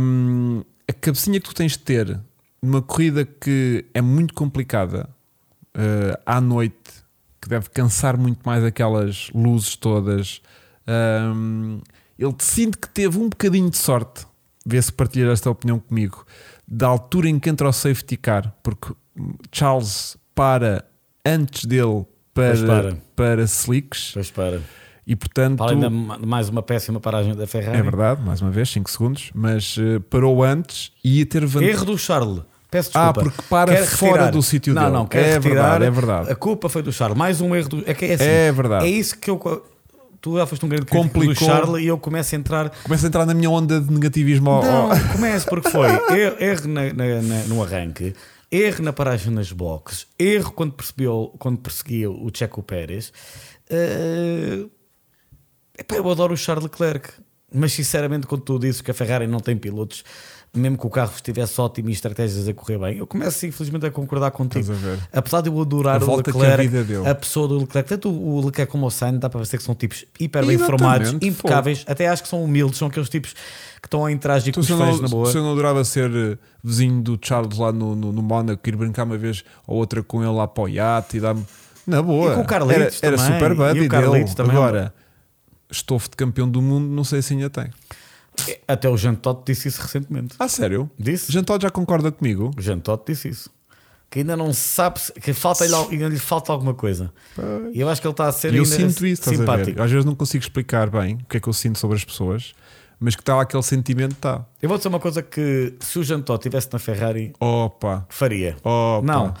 Um, 0.00 0.62
a 0.88 0.92
cabecinha 0.92 1.40
que 1.40 1.48
tu 1.48 1.54
tens 1.54 1.72
de 1.72 1.80
ter 1.80 2.18
numa 2.62 2.82
corrida 2.82 3.24
que 3.24 3.84
é 3.92 4.00
muito 4.00 4.34
complicada 4.34 5.08
uh, 5.76 6.18
à 6.24 6.40
noite, 6.40 6.76
que 7.40 7.48
deve 7.48 7.68
cansar 7.70 8.16
muito 8.16 8.40
mais 8.44 8.64
aquelas 8.64 9.30
luzes 9.34 9.76
todas. 9.76 10.40
Um, 10.88 11.80
ele 12.18 12.34
sinto 12.40 12.78
que 12.78 12.88
teve 12.88 13.18
um 13.18 13.28
bocadinho 13.28 13.70
de 13.70 13.76
sorte, 13.76 14.26
vê 14.66 14.80
se 14.80 14.92
partilhar 14.92 15.30
esta 15.30 15.50
opinião 15.50 15.78
comigo, 15.78 16.24
da 16.66 16.86
altura 16.88 17.28
em 17.28 17.38
que 17.38 17.48
entra 17.50 17.68
o 17.68 17.72
safety 17.72 18.16
car, 18.16 18.52
porque 18.62 18.92
Charles 19.52 20.16
para 20.34 20.84
antes 21.24 21.64
dele 21.64 22.04
Pois 22.34 22.60
para, 22.62 22.82
para. 22.82 22.96
para 23.16 23.42
slicks 23.44 24.10
Pois 24.14 24.30
para. 24.30 24.60
e 25.06 25.16
portanto 25.16 25.58
Para 25.58 25.66
além 25.72 25.80
da 25.80 25.90
ma- 25.90 26.18
mais 26.18 26.48
uma 26.48 26.62
péssima 26.62 27.00
paragem 27.00 27.34
da 27.34 27.46
Ferrari. 27.46 27.78
é 27.78 27.82
verdade, 27.82 28.22
mais 28.22 28.40
uma 28.40 28.50
vez 28.50 28.68
5 28.70 28.90
segundos, 28.90 29.30
mas 29.34 29.76
eh, 29.78 29.98
parou 30.10 30.42
antes 30.44 30.92
e 31.04 31.18
ia 31.18 31.26
ter 31.26 31.44
vantagem. 31.44 31.74
Erro 31.74 31.84
do 31.84 31.98
Charles. 31.98 32.42
Peço 32.70 32.90
Ah, 32.94 33.06
desculpa. 33.12 33.30
porque 33.30 33.42
para 33.48 33.72
Quer 33.74 33.86
fora 33.86 34.12
retirar. 34.12 34.30
do 34.30 34.42
sítio 34.42 34.74
não, 34.74 34.82
dele. 34.82 34.94
Não, 34.94 35.06
quer 35.06 35.18
É 35.18 35.32
retirar. 35.34 35.40
verdade, 35.78 35.84
é 35.84 35.90
verdade. 35.90 36.30
A 36.32 36.36
culpa 36.36 36.68
foi 36.68 36.82
do 36.82 36.92
Charles. 36.92 37.16
Mais 37.16 37.40
um 37.40 37.56
erro 37.56 37.68
do. 37.70 37.82
É 37.86 37.94
que 37.94 38.04
é 38.04 38.14
assim. 38.14 38.24
É 38.24 38.52
verdade. 38.52 38.84
É 38.86 38.90
isso 38.90 39.18
que 39.18 39.30
eu. 39.30 39.66
Tu 40.20 40.36
já 40.36 40.46
foste 40.46 40.64
um 40.64 40.68
grande 40.68 40.86
crítico 40.86 41.08
do 41.08 41.12
Complicou. 41.14 41.46
Charles 41.48 41.82
e 41.82 41.86
eu 41.86 41.96
começo 41.98 42.34
a 42.34 42.38
entrar. 42.38 42.70
Começa 42.82 43.06
a 43.06 43.08
entrar 43.08 43.24
na 43.24 43.34
minha 43.34 43.48
onda 43.50 43.80
de 43.80 43.92
negativismo 43.92 44.50
ao- 44.50 44.62
Não, 44.64 44.90
ao- 44.92 45.08
começo 45.12 45.46
porque 45.48 45.70
foi 45.70 45.86
erro, 46.18 46.36
erro 46.40 46.68
na- 46.68 46.92
na- 46.92 47.22
na- 47.22 47.44
no 47.44 47.62
arranque, 47.62 48.14
erro 48.50 48.82
na 48.82 48.92
paragem 48.92 49.32
nas 49.32 49.52
boxes, 49.52 50.06
erro 50.18 50.50
quando, 50.52 50.72
percebeu, 50.72 51.32
quando 51.38 51.58
perseguia 51.58 52.10
o 52.10 52.28
Checo 52.34 52.62
Pérez. 52.62 53.12
Eh, 53.70 54.64
epá, 55.78 55.94
eu 55.96 56.10
adoro 56.10 56.34
o 56.34 56.36
Charles 56.36 56.64
Leclerc, 56.64 57.10
mas 57.54 57.72
sinceramente, 57.72 58.26
quando 58.26 58.42
tu 58.42 58.58
dizes 58.58 58.80
que 58.80 58.90
a 58.90 58.94
Ferrari 58.94 59.26
não 59.26 59.38
tem 59.40 59.56
pilotos, 59.56 60.02
mesmo 60.54 60.78
que 60.78 60.86
o 60.86 60.90
carro 60.90 61.12
estivesse 61.14 61.60
ótimo 61.60 61.88
e 61.90 61.92
estratégias 61.92 62.48
a 62.48 62.54
correr 62.54 62.78
bem, 62.78 62.98
eu 62.98 63.06
começo 63.06 63.46
infelizmente 63.46 63.86
a 63.86 63.90
concordar 63.90 64.30
contigo. 64.30 64.72
A 64.72 64.74
ver? 64.74 64.98
Apesar 65.12 65.40
de 65.42 65.48
eu 65.48 65.60
adorar 65.60 66.02
A 66.02 66.04
o 66.06 66.12
a 66.12 66.16
Leclerc, 66.16 66.68
deu. 66.84 67.06
a 67.06 67.14
pessoa 67.14 67.46
do 67.46 67.58
Leclerc, 67.60 67.88
tanto 67.88 68.08
o 68.10 68.44
Leclerc 68.44 68.70
como 68.72 68.86
o 68.86 68.90
Sainz, 68.90 69.18
dá 69.20 69.28
para 69.28 69.40
ver 69.42 69.48
que 69.56 69.62
são 69.62 69.74
tipos 69.74 70.04
hiper 70.18 70.44
bem 70.44 70.58
fogo. 70.58 71.18
impecáveis, 71.22 71.84
até 71.86 72.08
acho 72.08 72.22
que 72.22 72.28
são 72.28 72.42
humildes, 72.42 72.78
são 72.78 72.88
aqueles 72.88 73.08
tipos 73.08 73.32
que 73.32 73.86
estão 73.86 74.04
a 74.04 74.10
interagir 74.10 74.52
com 74.54 74.60
Então, 74.60 74.60
os 74.60 74.66
se, 74.66 74.72
eu 74.72 74.78
fãs 74.78 74.94
não, 74.96 75.02
na 75.02 75.08
boa. 75.08 75.30
se 75.30 75.36
eu 75.38 75.42
não 75.42 75.52
adorava 75.52 75.84
ser 75.84 76.10
eh, 76.10 76.38
vizinho 76.64 77.00
do 77.02 77.18
Charles 77.22 77.56
lá 77.58 77.70
no, 77.70 77.94
no, 77.94 78.10
no 78.12 78.22
Mónaco, 78.22 78.68
ir 78.68 78.74
brincar 78.74 79.04
uma 79.04 79.16
vez 79.16 79.44
ou 79.66 79.76
outra 79.76 80.02
com 80.02 80.22
ele 80.22 80.32
lá 80.32 80.48
para 80.48 80.64
o 80.64 80.68
iate 80.68 81.18
e 81.18 81.20
dar-me. 81.20 81.44
Na 81.86 82.02
boa. 82.02 82.32
E 82.32 82.34
com 82.34 82.40
o 82.42 82.44
Carlitos 82.46 83.02
era, 83.02 83.14
era 83.14 83.16
também. 83.16 83.32
super 83.34 83.54
buddy 83.54 83.78
E 83.78 83.86
o 83.86 83.88
Carlitos 83.88 84.34
dele. 84.34 84.48
também. 84.48 84.56
Agora, 84.56 84.94
estofo 85.70 86.10
de 86.10 86.16
campeão 86.16 86.48
do 86.48 86.60
mundo, 86.60 86.86
não 86.88 87.04
sei 87.04 87.22
se 87.22 87.34
ainda 87.34 87.48
tem. 87.48 87.66
Até 88.66 88.88
o 88.88 88.96
Jean 88.96 89.14
Todt 89.14 89.42
disse 89.46 89.68
isso 89.68 89.80
recentemente. 89.82 90.34
Ah, 90.38 90.48
sério? 90.48 90.90
Disse? 90.98 91.30
Jean 91.32 91.44
Todt 91.44 91.62
já 91.62 91.70
concorda 91.70 92.10
comigo? 92.12 92.50
O 92.56 92.60
Jean 92.60 92.78
Todt 92.78 93.04
disse 93.06 93.28
isso. 93.28 93.50
Que 94.10 94.20
ainda 94.20 94.36
não 94.36 94.52
sabe, 94.54 94.98
se- 95.00 95.12
que 95.12 95.34
falta 95.34 95.66
-lhe, 95.66 95.74
ainda 95.74 96.08
lhe 96.08 96.18
falta 96.18 96.50
alguma 96.50 96.72
coisa. 96.72 97.12
E 97.74 97.80
eu 97.80 97.88
acho 97.90 98.00
que 98.00 98.06
ele 98.06 98.12
está 98.12 98.26
a 98.28 98.32
ser 98.32 98.54
eu 98.54 98.64
sinto 98.64 99.06
isso, 99.06 99.22
simpático. 99.28 99.82
Às 99.82 99.90
vezes 99.90 100.04
não 100.06 100.14
consigo 100.14 100.42
explicar 100.42 100.88
bem 100.88 101.16
o 101.16 101.24
que 101.26 101.36
é 101.36 101.40
que 101.40 101.48
eu 101.48 101.52
sinto 101.52 101.78
sobre 101.78 101.96
as 101.96 102.04
pessoas, 102.04 102.54
mas 102.98 103.14
que 103.14 103.20
está 103.20 103.36
lá 103.36 103.42
aquele 103.42 103.62
sentimento, 103.62 104.12
está. 104.12 104.46
Eu 104.62 104.68
vou 104.70 104.78
dizer 104.78 104.88
uma 104.88 104.98
coisa 104.98 105.22
que 105.22 105.74
se 105.80 105.98
o 105.98 106.02
Jean 106.04 106.22
Todt 106.22 106.40
estivesse 106.40 106.68
na 106.72 106.78
Ferrari, 106.78 107.34
Opa, 107.38 108.06
faria. 108.08 108.56
opa. 108.64 109.02
Não. 109.06 109.34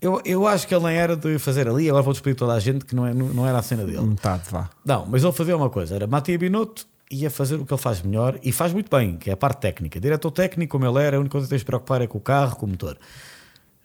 Eu, 0.00 0.20
eu 0.24 0.46
acho 0.48 0.66
que 0.66 0.74
ele 0.74 0.84
nem 0.86 0.96
era 0.96 1.14
de 1.16 1.38
fazer 1.38 1.68
ali, 1.68 1.88
agora 1.88 2.02
vou 2.02 2.12
despedir 2.12 2.34
toda 2.34 2.54
a 2.54 2.58
gente 2.58 2.84
que 2.84 2.94
não, 2.94 3.06
é, 3.06 3.14
não 3.14 3.46
era 3.46 3.58
a 3.58 3.62
cena 3.62 3.84
dele. 3.84 4.00
Metade, 4.00 4.42
vá. 4.50 4.68
Não, 4.84 5.06
mas 5.06 5.22
ele 5.22 5.32
fazia 5.32 5.56
uma 5.56 5.70
coisa: 5.70 5.94
era 5.94 6.06
Matia 6.08 6.36
Binotto 6.36 6.86
ia 7.12 7.30
fazer 7.30 7.56
o 7.56 7.66
que 7.66 7.72
ele 7.72 7.80
faz 7.80 8.00
melhor 8.02 8.38
e 8.42 8.50
faz 8.50 8.72
muito 8.72 8.90
bem, 8.94 9.16
que 9.18 9.30
é 9.30 9.32
a 9.34 9.36
parte 9.36 9.60
técnica. 9.60 10.00
Diretor 10.00 10.30
técnico, 10.30 10.72
como 10.72 10.86
ele 10.86 11.04
era, 11.06 11.16
a 11.16 11.20
única 11.20 11.32
coisa 11.32 11.46
que 11.46 11.50
tens 11.50 11.60
de 11.60 11.64
preocupar 11.66 12.00
é 12.02 12.06
com 12.06 12.18
o 12.18 12.20
carro, 12.20 12.56
com 12.56 12.66
o 12.66 12.68
motor. 12.68 12.98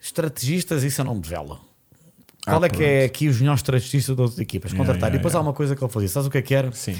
Estrategistas, 0.00 0.82
isso 0.82 1.00
eu 1.00 1.04
não 1.04 1.14
me 1.16 1.22
vela. 1.22 1.60
Qual 2.44 2.62
Ah, 2.62 2.66
é 2.66 2.68
que 2.70 2.82
é 2.82 3.04
aqui 3.04 3.28
os 3.28 3.38
melhores 3.40 3.60
estrategistas 3.60 4.16
das 4.16 4.24
outras 4.24 4.38
equipas? 4.38 4.70
Yeah, 4.72 4.78
Contratar. 4.86 5.08
yeah, 5.08 5.16
e 5.16 5.18
depois 5.18 5.34
yeah. 5.34 5.46
há 5.46 5.48
uma 5.48 5.54
coisa 5.54 5.76
que 5.76 5.84
ele 5.84 5.92
fazia: 5.92 6.08
sabes 6.08 6.28
o 6.28 6.30
que 6.30 6.38
é 6.38 6.42
que 6.42 6.54
era? 6.54 6.72
Sim. 6.72 6.98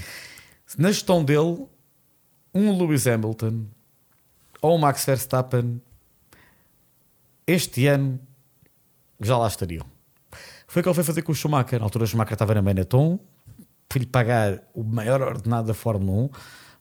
Na 0.77 0.91
gestão 0.93 1.25
dele, 1.25 1.67
um 2.55 2.77
Lewis 2.77 3.07
Hamilton 3.07 3.65
ou 4.61 4.77
um 4.77 4.79
Max 4.79 5.05
Verstappen 5.07 5.81
este 7.47 7.87
ano 7.87 8.21
já 9.21 9.39
lá 9.39 9.49
estariam. 9.49 9.87
Foi 10.67 10.81
o 10.81 10.83
que 10.83 10.89
ele 10.89 10.95
foi 10.95 11.05
fazer 11.05 11.23
com 11.23 11.33
o 11.33 11.35
Schumacher. 11.35 11.79
Na 11.79 11.87
altura, 11.87 12.05
o 12.05 12.07
Schumacher 12.07 12.35
estava 12.35 12.53
na 12.55 12.61
Benetton, 12.61 13.19
foi-lhe 13.91 14.07
pagar 14.07 14.63
o 14.75 14.83
maior 14.83 15.23
ordenado 15.23 15.69
da 15.69 15.75
Fórmula 15.75 16.23
1, 16.23 16.31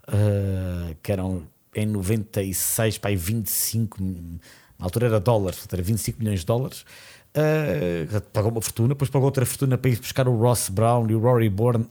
eh, 0.10 0.96
que 1.02 1.12
eram 1.12 1.44
em 1.76 1.86
96 1.86 2.98
para 2.98 3.10
aí 3.10 3.16
25, 3.16 4.02
na 4.02 4.86
altura 4.86 5.08
era 5.08 5.20
dólares, 5.20 5.68
era 5.72 5.82
25 5.82 6.20
milhões 6.20 6.42
de 6.42 6.46
dólares. 6.46 6.86
Eh, 7.34 8.08
pagou 8.34 8.52
uma 8.52 8.62
fortuna, 8.62 8.90
depois 8.90 9.10
pagou 9.10 9.26
outra 9.26 9.46
fortuna 9.46 9.78
para 9.78 9.92
ir 9.92 10.00
buscar 10.00 10.28
o 10.28 10.36
Ross 10.36 10.70
Brown 10.70 11.08
e 11.10 11.16
o 11.16 11.20
Rory 11.20 11.50
Bourne, 11.50 11.88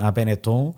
à 0.00 0.10
Benetton. 0.10 0.74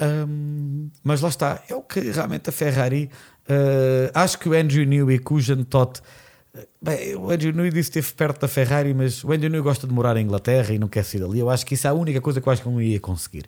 Um, 0.00 0.90
mas 1.02 1.22
lá 1.22 1.28
está, 1.28 1.62
é 1.68 1.74
o 1.74 1.82
que 1.82 2.00
realmente 2.00 2.50
a 2.50 2.52
Ferrari. 2.52 3.10
uh, 3.48 4.10
acho 4.14 4.38
que 4.38 4.48
o 4.48 4.52
Andrew 4.52 4.84
Newey 4.84 5.18
com 5.18 5.34
o 5.34 5.40
Jean 5.40 5.64
Todt. 5.64 6.00
Bem, 6.86 7.16
o 7.16 7.32
Andrew 7.32 7.52
Newey 7.52 7.72
disse 7.72 7.90
que 7.90 7.98
esteve 7.98 8.14
perto 8.14 8.42
da 8.42 8.46
Ferrari, 8.46 8.94
mas 8.94 9.24
o 9.24 9.32
Andrew 9.32 9.50
Newey 9.50 9.64
gosta 9.64 9.88
de 9.88 9.92
morar 9.92 10.16
em 10.16 10.22
Inglaterra 10.22 10.72
e 10.72 10.78
não 10.78 10.86
quer 10.86 11.04
sair 11.04 11.20
dali. 11.20 11.40
Eu 11.40 11.50
acho 11.50 11.66
que 11.66 11.74
isso 11.74 11.84
é 11.84 11.90
a 11.90 11.92
única 11.92 12.20
coisa 12.20 12.40
que 12.40 12.48
eu 12.48 12.52
acho 12.52 12.62
que 12.62 12.68
não 12.68 12.80
ia 12.80 13.00
conseguir. 13.00 13.44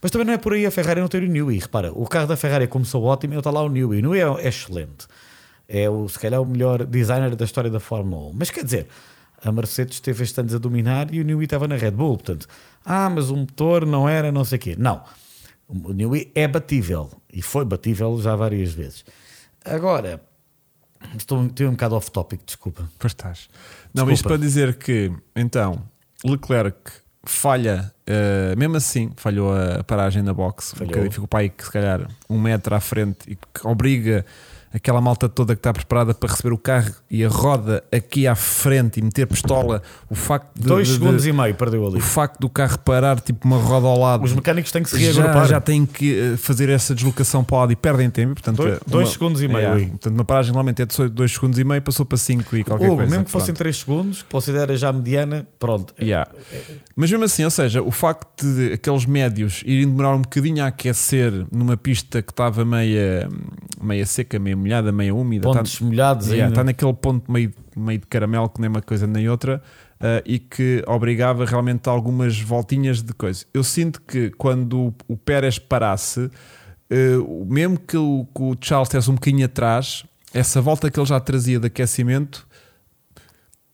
Mas 0.00 0.10
também 0.10 0.26
não 0.26 0.34
é 0.34 0.38
por 0.38 0.52
aí 0.52 0.66
a 0.66 0.70
Ferrari 0.72 1.00
não 1.00 1.06
ter 1.06 1.22
o 1.22 1.26
Newey. 1.28 1.60
Repara, 1.60 1.92
o 1.92 2.04
carro 2.08 2.26
da 2.26 2.36
Ferrari 2.36 2.66
começou 2.66 3.04
ótimo 3.04 3.34
e 3.34 3.38
está 3.38 3.52
lá 3.52 3.62
o 3.62 3.68
Newey. 3.68 4.00
O 4.00 4.02
Newey 4.02 4.20
é, 4.20 4.46
é 4.46 4.48
excelente. 4.48 5.06
É 5.68 5.88
o, 5.88 6.08
se 6.08 6.18
calhar 6.18 6.42
o 6.42 6.44
melhor 6.44 6.84
designer 6.84 7.36
da 7.36 7.44
história 7.44 7.70
da 7.70 7.78
Fórmula 7.78 8.30
1. 8.30 8.32
Mas 8.34 8.50
quer 8.50 8.64
dizer, 8.64 8.88
a 9.44 9.52
Mercedes 9.52 9.94
esteve 9.94 10.24
estes 10.24 10.36
anos 10.40 10.52
a 10.52 10.58
dominar 10.58 11.14
e 11.14 11.20
o 11.20 11.24
Newey 11.24 11.44
estava 11.44 11.68
na 11.68 11.76
Red 11.76 11.92
Bull. 11.92 12.16
Portanto, 12.16 12.48
ah, 12.84 13.08
mas 13.08 13.30
o 13.30 13.36
motor 13.36 13.86
não 13.86 14.08
era 14.08 14.32
não 14.32 14.44
sei 14.44 14.58
o 14.58 14.60
quê. 14.60 14.74
Não. 14.76 15.04
O 15.68 15.92
Newey 15.92 16.32
é 16.34 16.48
batível 16.48 17.10
e 17.32 17.40
foi 17.42 17.64
batível 17.64 18.20
já 18.20 18.34
várias 18.34 18.72
vezes. 18.72 19.04
Agora, 19.64 20.20
Estou, 21.16 21.46
estou 21.46 21.68
um 21.68 21.72
bocado 21.72 21.94
off-topic, 21.96 22.40
desculpa. 22.44 22.88
Pois 22.98 23.12
estás. 23.12 23.48
Não, 23.94 24.04
Desculpa. 24.06 24.12
isto 24.12 24.28
para 24.28 24.36
dizer 24.36 24.74
que, 24.76 25.12
então, 25.36 25.82
Leclerc 26.24 26.90
falha, 27.24 27.92
eh, 28.06 28.54
mesmo 28.56 28.76
assim, 28.76 29.12
falhou 29.16 29.52
a 29.54 29.84
paragem 29.84 30.22
na 30.22 30.34
box. 30.34 30.74
Falhou. 30.76 31.10
ficou 31.10 31.28
para 31.28 31.40
aí 31.40 31.48
que 31.50 31.64
se 31.64 31.70
calhar 31.70 32.08
um 32.28 32.40
metro 32.40 32.74
à 32.74 32.80
frente 32.80 33.30
e 33.30 33.36
que 33.36 33.66
obriga 33.66 34.24
aquela 34.72 35.00
malta 35.00 35.28
toda 35.28 35.54
que 35.54 35.60
está 35.60 35.72
preparada 35.72 36.14
para 36.14 36.30
receber 36.30 36.52
o 36.52 36.58
carro 36.58 36.92
e 37.10 37.24
a 37.24 37.28
roda 37.28 37.82
aqui 37.92 38.26
à 38.26 38.34
frente 38.34 38.98
e 39.00 39.02
meter 39.02 39.26
pistola. 39.26 39.82
O 40.08 40.14
facto 40.14 40.54
de, 40.58 40.66
Dois 40.66 40.88
de- 40.88 40.94
segundos 40.94 41.22
de- 41.24 41.28
e 41.30 41.32
meio 41.32 41.54
perdeu 41.54 41.86
ali. 41.86 41.98
o 41.98 42.00
facto 42.00 42.38
do 42.40 42.48
carro 42.48 42.78
parar 42.78 43.20
tipo 43.20 43.46
uma 43.46 43.58
roda 43.58 43.86
ao 43.86 43.98
lado. 43.98 44.24
Os 44.24 44.32
mecânicos 44.32 44.72
têm 44.72 44.82
que 44.82 44.90
se 44.90 44.98
já, 45.12 45.22
reagrupar. 45.22 45.48
já 45.48 45.60
têm 45.60 45.84
que 45.84 46.18
eh, 46.18 46.36
fazer 46.36 46.68
essa 46.68 46.94
deslocação 46.94 47.44
para 47.44 47.56
o 47.56 47.60
lado 47.60 47.72
e 47.72 47.76
perdem 47.76 48.08
tempo. 48.10 48.34
Portanto, 48.34 48.56
Dois- 48.56 48.74
é 48.76 48.80
dois 48.86 49.08
segundos 49.10 49.42
e 49.42 49.48
meio 49.48 49.68
É, 49.68 49.86
portanto, 49.86 50.14
uma 50.14 50.24
paragem 50.24 50.52
normalmente 50.52 50.82
é 50.82 50.86
de 50.86 51.08
2 51.10 51.32
segundos 51.32 51.58
e 51.58 51.64
meio, 51.64 51.82
passou 51.82 52.04
para 52.06 52.18
5 52.18 52.56
e 52.56 52.64
qualquer 52.64 52.86
Hugo, 52.86 52.96
coisa. 52.96 53.10
mesmo 53.10 53.24
que 53.24 53.30
fossem 53.30 53.46
Pronto. 53.48 53.58
3 53.58 53.76
segundos, 53.76 54.22
considera 54.30 54.76
já 54.76 54.92
mediana, 54.92 55.46
pronto. 55.58 55.94
Yeah. 56.00 56.30
Mas 56.96 57.10
mesmo 57.10 57.24
assim, 57.24 57.44
ou 57.44 57.50
seja, 57.50 57.82
o 57.82 57.90
facto 57.90 58.44
de 58.46 58.72
aqueles 58.74 59.06
médios 59.06 59.62
irem 59.66 59.86
demorar 59.86 60.14
um 60.14 60.22
bocadinho 60.22 60.62
a 60.64 60.68
aquecer 60.68 61.46
numa 61.50 61.76
pista 61.76 62.22
que 62.22 62.32
estava 62.32 62.64
meia, 62.64 63.28
meia 63.82 64.06
seca, 64.06 64.38
meia 64.38 64.56
molhada, 64.62 64.90
meia 64.92 65.14
úmida, 65.14 65.42
Pontos 65.42 65.80
molhados 65.80 66.26
está, 66.26 66.34
yeah, 66.34 66.46
ainda. 66.48 66.54
está 66.54 66.64
naquele 66.64 66.94
ponto 66.94 67.30
meio, 67.30 67.52
meio 67.76 67.98
de 67.98 68.06
caramelo 68.06 68.48
que 68.48 68.60
nem 68.60 68.70
uma 68.70 68.80
coisa 68.80 69.06
nem 69.06 69.28
outra 69.28 69.62
ah, 70.02 70.20
e 70.26 70.40
que 70.40 70.82
obrigava 70.88 71.44
realmente 71.44 71.88
a 71.88 71.92
algumas 71.92 72.40
voltinhas 72.40 73.00
de 73.02 73.12
coisa. 73.12 73.44
Eu 73.54 73.62
sinto 73.62 74.02
que 74.02 74.30
quando 74.30 74.92
o, 75.06 75.16
Pérez 75.16 75.60
parasse, 75.60 76.28
eh, 76.90 77.16
mesmo 77.46 77.78
que 77.78 77.96
o, 77.96 78.26
que 78.34 78.42
o 78.42 78.56
Charles 78.60 78.88
estivesse 78.88 79.10
um 79.10 79.14
bocadinho 79.14 79.46
atrás, 79.46 80.04
essa 80.34 80.60
volta 80.60 80.90
que 80.90 80.98
ele 80.98 81.06
já 81.06 81.20
trazia 81.20 81.60
de 81.60 81.68
aquecimento 81.68 82.48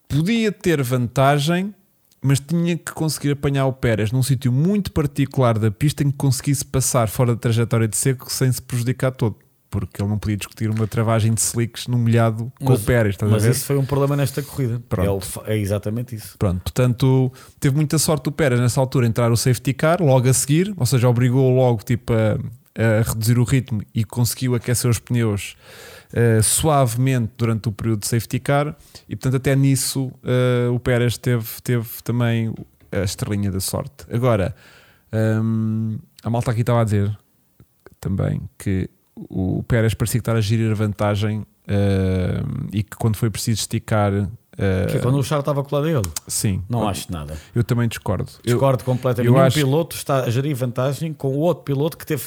podia 0.07 0.53
ter 0.53 0.83
vantagem, 0.83 1.75
mas 2.21 2.41
tinha 2.41 2.77
que 2.77 2.93
conseguir 2.93 3.31
apanhar 3.31 3.65
o 3.65 3.73
Pérez 3.73 4.13
num 4.13 4.23
sítio 4.23 4.53
muito 4.53 4.93
particular 4.93 5.59
da 5.59 5.71
pista 5.71 6.03
em 6.03 6.11
que 6.11 6.17
conseguisse 6.19 6.65
passar 6.65 7.09
fora 7.09 7.35
da 7.35 7.41
trajetória 7.41 7.89
de 7.89 7.97
seco 7.97 8.31
sem 8.31 8.53
se 8.53 8.61
prejudicar 8.61 9.13
todo. 9.13 9.37
Porque 9.71 10.01
ele 10.01 10.09
não 10.09 10.19
podia 10.19 10.37
discutir 10.39 10.71
uma 10.71 10.87
travagem 10.87 11.35
de 11.35 11.41
slicks 11.43 11.87
no 11.89 11.99
molhado 11.99 12.51
com 12.59 12.71
Mas- 12.73 12.83
o 12.83 12.85
Pérez, 12.87 13.15
estás 13.15 13.31
a 13.31 13.35
Mas 13.35 13.43
ver? 13.45 13.51
isso 13.51 13.65
foi 13.67 13.77
um 13.77 13.85
problema 13.85 14.17
nesta 14.17 14.43
corrida. 14.43 14.81
Pronto. 14.89 15.43
É, 15.45 15.59
exatamente 15.59 16.15
isso. 16.17 16.39
Pronto, 16.39 16.63
portanto, 16.63 17.31
teve 17.61 17.77
muita 17.77 17.99
sorte 17.99 18.29
o 18.31 18.33
Pérez 18.33 18.59
nessa 18.61 18.81
altura 18.81 19.05
a 19.07 19.09
entrar 19.09 19.31
o 19.31 19.37
safety 19.37 19.75
car 19.75 20.03
logo 20.03 20.27
a 20.27 20.33
seguir, 20.33 20.73
ou 20.77 20.87
seja, 20.87 21.07
obrigou 21.09 21.55
logo 21.55 21.83
tipo, 21.85 22.15
a, 22.15 22.39
a 22.81 23.03
reduzir 23.03 23.39
o 23.39 23.45
ritmo 23.45 23.83
e 23.95 24.05
conseguiu 24.05 24.55
aquecer 24.55 24.91
os 24.91 24.99
pneus 24.99 25.55
eh, 26.15 26.41
suavemente 26.41 27.33
durante 27.37 27.69
o 27.69 27.73
período 27.73 28.01
de 28.01 28.07
safety 28.07 28.39
car 28.41 28.75
e 29.07 29.15
portanto 29.15 29.37
até 29.37 29.55
nisso 29.55 30.11
eh, 30.25 30.69
o 30.73 30.79
Pérez 30.81 31.19
teve, 31.19 31.47
teve 31.63 31.87
também 32.03 32.55
a 32.91 33.01
estrelinha 33.05 33.51
da 33.51 33.61
sorte. 33.61 34.07
Agora, 34.11 34.55
hum, 35.13 35.99
a 36.23 36.31
malta 36.31 36.53
aqui 36.53 36.61
estava 36.63 36.81
a 36.81 36.85
dizer 36.85 37.15
também 38.01 38.41
que 38.59 38.89
o 39.29 39.63
Pérez 39.63 39.95
parecia 39.95 40.21
que 40.21 40.23
estar 40.23 40.37
a 40.37 40.41
gerir 40.41 40.71
a 40.71 40.75
vantagem 40.75 41.39
hum, 41.41 42.69
e 42.73 42.83
que 42.83 42.97
quando 42.97 43.17
foi 43.17 43.31
preciso 43.31 43.61
esticar 43.61 44.13
eh, 44.57 44.87
Que 44.91 44.99
quando 44.99 45.19
o 45.19 45.23
Charles 45.23 45.43
estava 45.43 45.63
colado 45.65 45.87
a 45.87 45.91
ele. 45.91 46.09
sim, 46.27 46.63
Não 46.69 46.89
acho 46.89 47.11
nada. 47.13 47.37
eu 47.55 47.63
também 47.65 47.89
discordo. 47.89 48.31
Eu- 48.45 48.55
Discordo 48.55 48.83
completamente. 48.85 49.29
eu 49.33 49.35
um 49.39 49.41
acho- 49.43 49.57
piloto 49.57 49.97
está 49.97 50.25
a 50.25 50.31
gerir 50.31 50.55
vantagem 50.57 51.13
com 51.13 51.29
o 51.29 51.39
outro 51.39 51.65
piloto 51.65 51.97
que 51.97 52.05
teve 52.07 52.25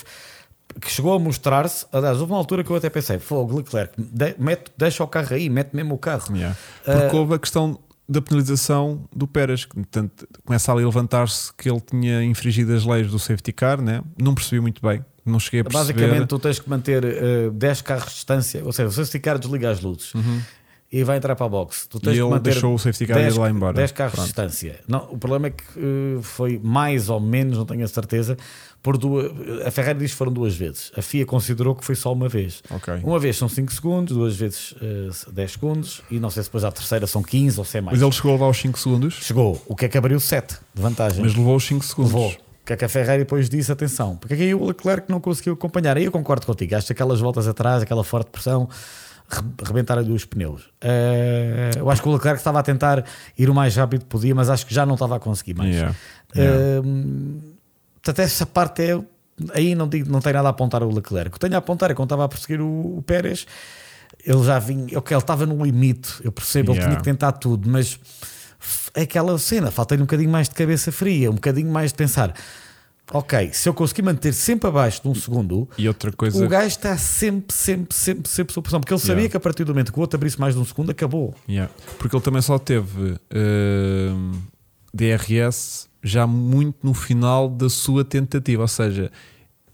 que 0.80 0.90
chegou 0.90 1.14
a 1.14 1.20
mostrar-se. 1.20 1.86
Aliás, 1.92 2.20
houve 2.22 2.32
uma 2.32 2.38
altura 2.40 2.64
que 2.64 2.70
eu 2.70 2.76
até 2.78 2.90
pensei: 2.90 3.20
fogo, 3.20 3.58
Leclerc, 3.58 3.94
de- 4.02 4.36
mete, 4.40 4.72
deixa 4.78 5.04
o 5.04 5.08
carro 5.08 5.34
aí, 5.34 5.50
mete 5.50 5.74
mesmo 5.76 5.96
o 5.96 5.98
carro. 5.98 6.34
Yeah. 6.34 6.56
Porque 6.86 7.16
Ah, 7.18 7.20
houve 7.20 7.34
a 7.34 7.40
questão 7.40 7.78
da 8.08 8.22
penalização 8.22 9.04
do 9.14 9.28
Pérez, 9.28 9.66
que 9.66 9.76
portanto, 9.76 10.26
começa 10.46 10.72
ali 10.72 10.84
a 10.84 10.86
levantar-se 10.86 11.52
que 11.58 11.70
ele 11.70 11.80
tinha 11.82 12.24
infringido 12.24 12.74
as 12.74 12.86
leis 12.86 13.10
do 13.12 13.20
safety 13.20 13.52
car, 13.54 13.82
né? 13.82 14.02
não 14.22 14.34
percebi 14.34 14.60
muito 14.62 14.82
bem, 14.82 15.04
não 15.26 15.40
cheguei 15.40 15.62
a 15.62 15.64
perceber. 15.64 15.94
Basicamente, 16.02 16.28
tu 16.28 16.40
tens 16.40 16.60
que 16.60 16.70
manter 16.70 17.04
eh, 17.04 17.50
10 17.54 17.82
carros 17.82 18.10
de 18.10 18.16
distância, 18.16 18.64
ou 18.66 18.72
seja, 18.72 18.90
se 18.90 18.96
você 18.96 19.02
esticar, 19.04 19.38
desliga 19.40 19.70
as 19.70 19.80
luzes 19.82 20.14
e 20.94 21.06
vai 21.06 21.16
entrar 21.18 21.38
para 21.38 21.46
a 21.46 21.50
box. 21.50 21.88
Tu 21.90 22.00
tens 22.02 22.08
Uhum. 22.08 22.14
E 22.14 22.16
que 22.18 22.22
ele 22.24 22.30
manter 22.30 22.52
deixou 22.52 22.74
o 22.76 22.78
safety 22.78 23.08
car 23.08 23.18
10, 23.18 23.36
ir 23.36 23.40
lá 23.40 23.50
embora. 23.50 23.74
10 23.74 23.92
carros 23.94 24.14
Pronto. 24.16 24.26
de 24.26 24.34
distância. 24.34 24.80
Não, 24.88 25.08
o 25.12 25.18
problema 25.18 25.48
é 25.48 25.50
que 25.52 25.64
eh, 25.78 26.20
foi 26.22 26.60
mais 26.62 27.08
ou 27.10 27.20
menos, 27.20 27.58
não 27.58 27.66
tenho 27.66 27.86
a 27.86 27.88
certeza, 27.88 28.36
por 28.84 28.98
duas. 28.98 29.32
A 29.66 29.72
Ferrari 29.72 30.00
diz 30.00 30.12
que 30.12 30.18
foram 30.18 30.34
duas 30.34 30.54
vezes. 30.54 30.92
A 30.98 31.02
FIA 31.02 31.26
considerou 31.26 31.76
que 31.76 31.86
foi 31.86 31.96
só 31.96 32.12
uma 32.12 32.28
vez. 32.28 32.62
Ok. 32.70 32.94
Uma 33.04 33.20
vez 33.20 33.38
são 33.38 33.48
5 33.48 33.72
segundos, 33.72 34.18
duas 34.18 34.36
vezes 34.36 34.76
eh, 34.82 35.08
10 35.32 35.52
segundos 35.54 36.02
e 36.12 36.20
não 36.20 36.30
sei 36.30 36.44
se 36.44 36.50
depois 36.50 36.66
à 36.66 36.72
terceira 36.74 37.08
são 37.08 37.24
15 37.24 37.58
ou 37.58 37.64
se 37.64 37.78
é 37.78 37.82
mais. 37.82 37.98
Mas 37.98 38.04
ele 38.06 38.12
chegou 38.12 38.32
a 38.32 38.34
levar 38.34 38.50
os 38.50 38.58
5 38.58 38.78
segundos, 38.78 39.14
Chegou, 39.22 39.62
o 39.68 39.76
que 39.78 39.86
é 39.86 39.88
que 39.88 39.98
abriu 39.98 40.20
7 40.20 40.58
de 40.76 40.82
vantagem. 40.82 41.22
mas 41.24 41.34
levou 41.36 41.56
os 41.56 41.64
5 41.64 41.86
segundos. 41.86 42.12
Levou. 42.12 42.36
O 42.62 42.66
que 42.66 42.74
é 42.74 42.78
que 42.78 42.86
a 42.86 42.90
Ferrari 42.90 43.20
depois 43.20 43.50
disse? 43.50 43.72
Atenção, 43.72 44.16
porque 44.18 44.34
é 44.36 44.38
que 44.38 44.44
aí 44.44 44.54
o 44.54 44.64
Leclerc 44.66 45.10
não 45.10 45.20
conseguiu 45.20 45.54
acompanhar? 45.54 45.98
Aí 45.98 46.06
eu 46.06 46.12
concordo 46.12 46.46
contigo. 46.46 46.76
Acho 46.76 46.88
que 46.88 46.94
aquelas 46.94 47.20
voltas 47.20 47.48
atrás, 47.48 47.82
aquela 47.82 48.04
forte 48.04 48.30
pressão, 48.30 48.70
re- 49.28 49.42
rebentaram-lhe 49.66 50.12
os 50.12 50.26
pneus. 50.26 50.70
Eh, 50.80 51.72
eu 51.78 51.90
acho 51.90 52.02
que 52.04 52.08
o 52.08 52.14
Leclerc 52.14 52.40
estava 52.40 52.60
a 52.60 52.64
tentar 52.64 53.04
ir 53.38 53.50
o 53.50 53.54
mais 53.56 53.76
rápido 53.76 54.02
que 54.02 54.06
podia, 54.08 54.36
mas 54.36 54.48
acho 54.50 54.66
que 54.68 54.74
já 54.76 54.86
não 54.86 54.94
estava 54.94 55.16
a 55.16 55.20
conseguir 55.20 55.56
mais. 55.56 55.74
Yeah. 55.76 55.96
Yeah. 56.36 56.58
Eh, 56.60 56.82
portanto, 57.96 58.20
essa 58.20 58.46
parte 58.46 58.84
é. 58.84 59.00
Aí 59.56 59.74
não, 59.74 59.88
digo, 59.88 60.12
não 60.12 60.22
tem 60.22 60.32
nada 60.34 60.48
a 60.50 60.52
apontar 60.52 60.84
o 60.84 60.94
Leclerc. 60.94 61.30
O 61.30 61.32
que 61.34 61.40
tenho 61.40 61.56
a 61.56 61.58
apontar 61.58 61.90
é 61.90 61.96
quando 61.96 62.08
estava 62.10 62.26
a 62.26 62.30
perseguir 62.30 62.62
o, 62.62 62.98
o 62.98 63.02
Pérez, 63.02 63.48
ele 64.24 64.44
já 64.44 64.60
vinha. 64.60 64.86
Ele 64.86 65.18
estava 65.18 65.48
no 65.48 65.66
limite, 65.66 66.14
eu 66.24 66.32
percebo, 66.32 66.72
ele 66.74 66.78
Yeah. 66.80 66.92
tinha 66.96 66.98
que 67.00 67.04
tentar 67.04 67.32
tudo, 67.32 67.68
mas 67.68 68.00
aquela 68.96 69.38
cena, 69.38 69.72
falta-lhe 69.72 70.02
um 70.02 70.06
bocadinho 70.06 70.30
mais 70.30 70.48
de 70.50 70.56
cabeça 70.56 70.92
fria, 70.92 71.30
um 71.32 71.36
bocadinho 71.36 71.72
mais 71.72 71.92
de 71.92 71.98
pensar. 71.98 72.34
Ok, 73.14 73.50
se 73.52 73.68
eu 73.68 73.74
conseguir 73.74 74.04
manter 74.04 74.32
sempre 74.34 74.70
abaixo 74.70 75.02
de 75.02 75.10
um 75.10 75.14
segundo, 75.16 75.68
E 75.78 75.86
outra 75.86 76.14
coisa. 76.14 76.44
o 76.44 76.48
gajo 76.48 76.68
está 76.68 76.98
sempre, 76.98 77.54
sempre, 77.54 77.94
sempre, 77.96 78.30
sempre 78.30 78.54
sob 78.54 78.64
pressão, 78.64 78.80
porque 78.80 78.94
ele 78.94 79.02
sabia 79.02 79.16
Yeah. 79.16 79.32
que 79.32 79.36
a 79.38 79.40
partir 79.40 79.66
do 79.66 79.74
momento 79.74 79.92
que 79.92 80.00
o 80.00 80.02
outro 80.02 80.16
abrisse 80.16 80.40
mais 80.40 80.56
de 80.56 80.62
um 80.62 80.66
segundo, 80.66 80.92
acabou. 80.92 81.36
Yeah. 81.50 81.70
Porque 82.00 82.16
ele 82.16 82.24
também 82.24 82.42
só 82.42 82.58
teve 82.58 83.18
hum, 83.36 84.32
DRS 84.94 85.90
já 86.04 86.26
muito 86.26 86.78
no 86.84 86.94
final 86.94 87.50
da 87.50 87.70
sua 87.70 88.06
tentativa. 88.06 88.62
Ou 88.62 88.68
seja, 88.68 89.12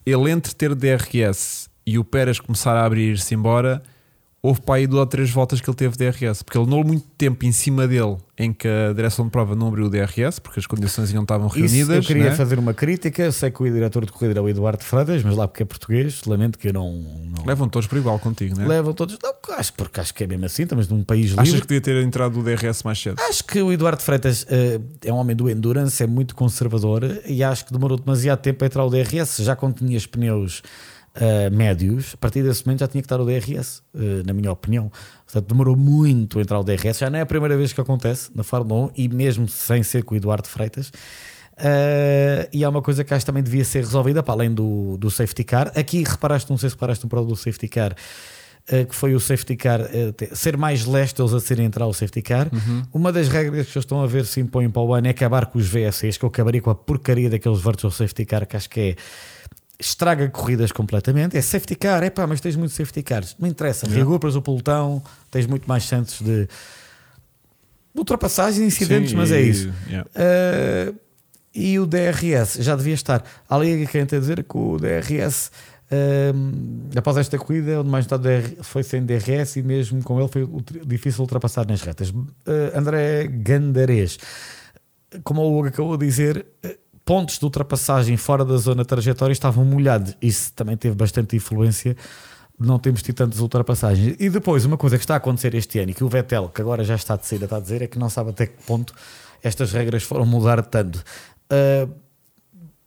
ele 0.05 0.31
entre 0.31 0.53
ter 0.55 0.73
DRS 0.73 1.69
e 1.85 1.97
o 1.99 2.03
Pérez 2.03 2.39
começar 2.39 2.75
a 2.75 2.85
abrir-se 2.85 3.33
embora, 3.35 3.83
houve 4.41 4.61
para 4.61 4.75
aí 4.75 4.87
duas 4.87 5.01
ou 5.01 5.05
três 5.05 5.29
voltas 5.29 5.59
que 5.59 5.69
ele 5.69 5.77
teve 5.77 5.97
DRS. 5.97 6.43
Porque 6.43 6.57
ele 6.57 6.69
não 6.69 6.83
muito 6.83 7.05
tempo 7.17 7.45
em 7.45 7.51
cima 7.51 7.87
dele 7.87 8.17
em 8.37 8.53
que 8.53 8.67
a 8.67 8.93
direção 8.93 9.25
de 9.25 9.31
prova 9.31 9.55
não 9.55 9.69
abriu 9.69 9.85
o 9.85 9.89
DRS, 9.89 10.39
porque 10.39 10.59
as 10.59 10.67
condições 10.67 11.11
não 11.11 11.23
estavam 11.23 11.47
Isso 11.47 11.57
reunidas. 11.57 11.95
eu 11.95 12.03
queria 12.03 12.29
né? 12.29 12.35
fazer 12.35 12.59
uma 12.59 12.73
crítica. 12.73 13.31
Sei 13.31 13.49
que 13.49 13.63
o 13.63 13.71
diretor 13.71 14.05
de 14.05 14.11
corrida 14.11 14.39
é 14.39 14.41
o 14.41 14.47
Eduardo 14.47 14.83
Freitas, 14.83 15.23
mas 15.23 15.35
lá 15.35 15.47
porque 15.47 15.63
é 15.63 15.65
português, 15.65 16.21
lamento 16.25 16.59
que 16.59 16.67
eu 16.67 16.73
não. 16.73 16.93
não... 16.93 17.45
Levam 17.45 17.67
todos 17.67 17.87
por 17.87 17.97
igual 17.97 18.19
contigo, 18.19 18.55
né? 18.57 18.67
Levam 18.67 18.93
todos. 18.93 19.17
Não, 19.21 19.33
acho, 19.55 19.73
porque 19.73 19.99
acho 19.99 20.13
que 20.13 20.23
é 20.23 20.27
mesmo 20.27 20.45
assim, 20.45 20.63
estamos 20.63 20.87
num 20.87 21.03
país 21.03 21.29
livre. 21.29 21.41
Achas 21.41 21.59
que 21.59 21.67
devia 21.67 21.81
ter 21.81 22.03
entrado 22.03 22.39
o 22.39 22.43
DRS 22.43 22.83
mais 22.83 22.99
cedo? 22.99 23.19
Acho 23.27 23.43
que 23.43 23.59
o 23.59 23.71
Eduardo 23.71 24.03
Freitas 24.03 24.45
eh, 24.49 24.79
é 25.03 25.11
um 25.11 25.15
homem 25.15 25.35
do 25.35 25.49
endurance, 25.49 26.01
é 26.03 26.07
muito 26.07 26.35
conservador 26.35 27.21
e 27.25 27.43
acho 27.43 27.65
que 27.65 27.73
demorou 27.73 27.97
demasiado 27.97 28.39
tempo 28.39 28.63
a 28.63 28.67
entrar 28.67 28.85
o 28.85 28.89
DRS. 28.89 29.37
Já 29.37 29.55
quando 29.55 29.77
tinha 29.77 29.97
os 29.97 30.05
pneus 30.05 30.61
eh, 31.19 31.49
médios, 31.49 32.13
a 32.13 32.17
partir 32.17 32.43
desse 32.43 32.63
momento 32.63 32.81
já 32.81 32.87
tinha 32.87 33.01
que 33.01 33.05
estar 33.05 33.19
o 33.19 33.25
DRS, 33.25 33.81
eh, 33.95 34.21
na 34.23 34.33
minha 34.33 34.51
opinião. 34.51 34.91
Portanto, 35.25 35.47
demorou 35.47 35.75
muito 35.75 36.37
a 36.37 36.41
entrar 36.43 36.59
o 36.59 36.63
DRS. 36.63 36.99
Já 36.99 37.09
não 37.09 37.17
é 37.17 37.21
a 37.21 37.25
primeira 37.25 37.57
vez 37.57 37.73
que 37.73 37.81
acontece 37.81 38.29
na 38.35 38.43
Fórmula 38.43 38.85
1 38.85 38.91
e 38.95 39.09
mesmo 39.09 39.47
sem 39.47 39.81
ser 39.81 40.03
com 40.03 40.13
o 40.13 40.17
Eduardo 40.17 40.47
Freitas. 40.47 40.91
Eh, 41.57 42.47
e 42.53 42.63
é 42.63 42.69
uma 42.69 42.83
coisa 42.83 43.03
que 43.03 43.15
acho 43.15 43.25
que 43.25 43.25
também 43.25 43.41
devia 43.41 43.65
ser 43.65 43.79
resolvida 43.79 44.21
para 44.21 44.35
além 44.35 44.53
do, 44.53 44.95
do 44.97 45.09
safety 45.09 45.43
car. 45.43 45.71
Aqui 45.75 46.03
reparaste, 46.03 46.51
não 46.51 46.57
sei 46.57 46.69
se 46.69 46.75
reparaste 46.75 47.03
no 47.03 47.09
problema 47.09 47.33
do 47.33 47.35
safety 47.35 47.67
car, 47.67 47.95
que 48.67 48.93
foi 48.93 49.15
o 49.15 49.19
safety 49.19 49.55
car 49.55 49.79
ser 50.33 50.57
mais 50.57 50.85
leste 50.85 51.21
eles 51.21 51.31
a 51.33 51.39
serem 51.39 51.65
entrar 51.65 51.87
o 51.87 51.93
safety 51.93 52.21
car. 52.21 52.49
Uma 52.93 53.13
das 53.13 53.29
regras 53.29 53.65
que 53.65 53.77
eles 53.77 53.85
estão 53.85 54.03
a 54.03 54.05
ver 54.05 54.25
se 54.25 54.41
impõem 54.41 54.69
para 54.69 54.81
o 54.81 54.93
ano 54.93 55.07
é 55.07 55.11
acabar 55.11 55.45
com 55.45 55.57
os 55.57 55.67
VSCs, 55.67 56.17
que 56.17 56.25
eu 56.25 56.27
acabaria 56.27 56.61
com 56.61 56.69
a 56.69 56.75
porcaria 56.75 57.29
daqueles 57.29 57.61
virtual 57.61 57.89
safety 57.89 58.25
car 58.25 58.45
que 58.45 58.57
acho 58.57 58.69
que 58.69 58.79
é 58.81 58.95
estraga 59.79 60.27
corridas 60.29 60.71
completamente. 60.71 61.37
É 61.37 61.41
safety 61.41 61.75
car, 61.75 62.03
é 62.03 62.09
pá, 62.09 62.25
mas 62.25 62.39
tens 62.41 62.55
muito 62.55 62.73
safety 62.73 63.03
cars. 63.03 63.35
Não 63.39 63.47
interessa, 63.47 63.85
Yeah. 63.85 63.95
reagrupas 63.97 64.35
o 64.35 64.41
pelotão, 64.41 65.01
tens 65.29 65.45
muito 65.45 65.67
mais 65.67 65.83
chances 65.83 66.21
de 66.21 66.47
ultrapassagens, 67.95 68.59
incidentes, 68.65 69.11
Sim, 69.11 69.17
mas 69.17 69.31
é 69.31 69.41
isso. 69.41 69.71
yeah. 69.87 70.07
Uh, 70.15 70.95
e 71.53 71.79
o 71.79 71.85
DRS 71.87 72.57
já 72.59 72.75
devia 72.75 72.93
estar. 72.93 73.23
Ali 73.49 73.87
quem 73.87 74.05
tem 74.05 74.17
a 74.17 74.19
dizer 74.19 74.43
que 74.43 74.57
o 74.57 74.77
DRS, 74.77 75.51
um, 76.35 76.89
após 76.95 77.17
esta 77.17 77.37
corrida, 77.39 77.79
onde 77.81 77.89
mais 77.89 78.05
metade 78.05 78.21
do 78.23 78.29
DR 78.29 78.63
foi 78.63 78.83
sem 78.83 79.03
DRS 79.03 79.55
e 79.57 79.63
mesmo 79.63 80.03
com 80.03 80.19
ele 80.19 80.29
foi 80.29 80.47
difícil 80.85 81.21
ultrapassar 81.21 81.65
nas 81.65 81.81
retas. 81.81 82.09
Uh, 82.09 82.25
André 82.75 83.25
Gandarês, 83.27 84.19
como 85.23 85.41
o 85.41 85.57
Hugo 85.57 85.69
acabou 85.69 85.97
de 85.97 86.05
dizer, 86.05 86.45
pontos 87.07 87.39
de 87.39 87.45
ultrapassagem 87.45 88.17
fora 88.17 88.43
da 88.43 88.57
zona 88.57 88.83
trajetória 88.83 89.31
estavam 89.31 89.63
molhados. 89.63 90.13
Isso 90.21 90.51
também 90.51 90.75
teve 90.75 90.93
bastante 90.93 91.37
influência 91.37 91.95
não 92.59 92.79
temos 92.79 93.03
tido 93.03 93.15
tantas 93.15 93.39
ultrapassagens. 93.39 94.15
E 94.19 94.29
depois, 94.29 94.65
uma 94.65 94.77
coisa 94.77 94.97
que 94.97 95.03
está 95.03 95.13
a 95.13 95.17
acontecer 95.17 95.53
este 95.53 95.77
ano 95.77 95.91
e 95.91 95.93
que 95.93 96.03
o 96.03 96.09
Vettel, 96.09 96.49
que 96.49 96.59
agora 96.59 96.83
já 96.83 96.95
está 96.95 97.15
de 97.15 97.25
saída, 97.27 97.45
está 97.45 97.57
a 97.57 97.59
dizer, 97.59 97.83
é 97.83 97.87
que 97.87 97.99
não 97.99 98.09
sabe 98.09 98.31
até 98.31 98.47
que 98.47 98.63
ponto 98.63 98.95
estas 99.43 99.71
regras 99.71 100.01
foram 100.01 100.25
mudar 100.25 100.63
tanto. 100.63 101.03
Uh, 101.53 101.93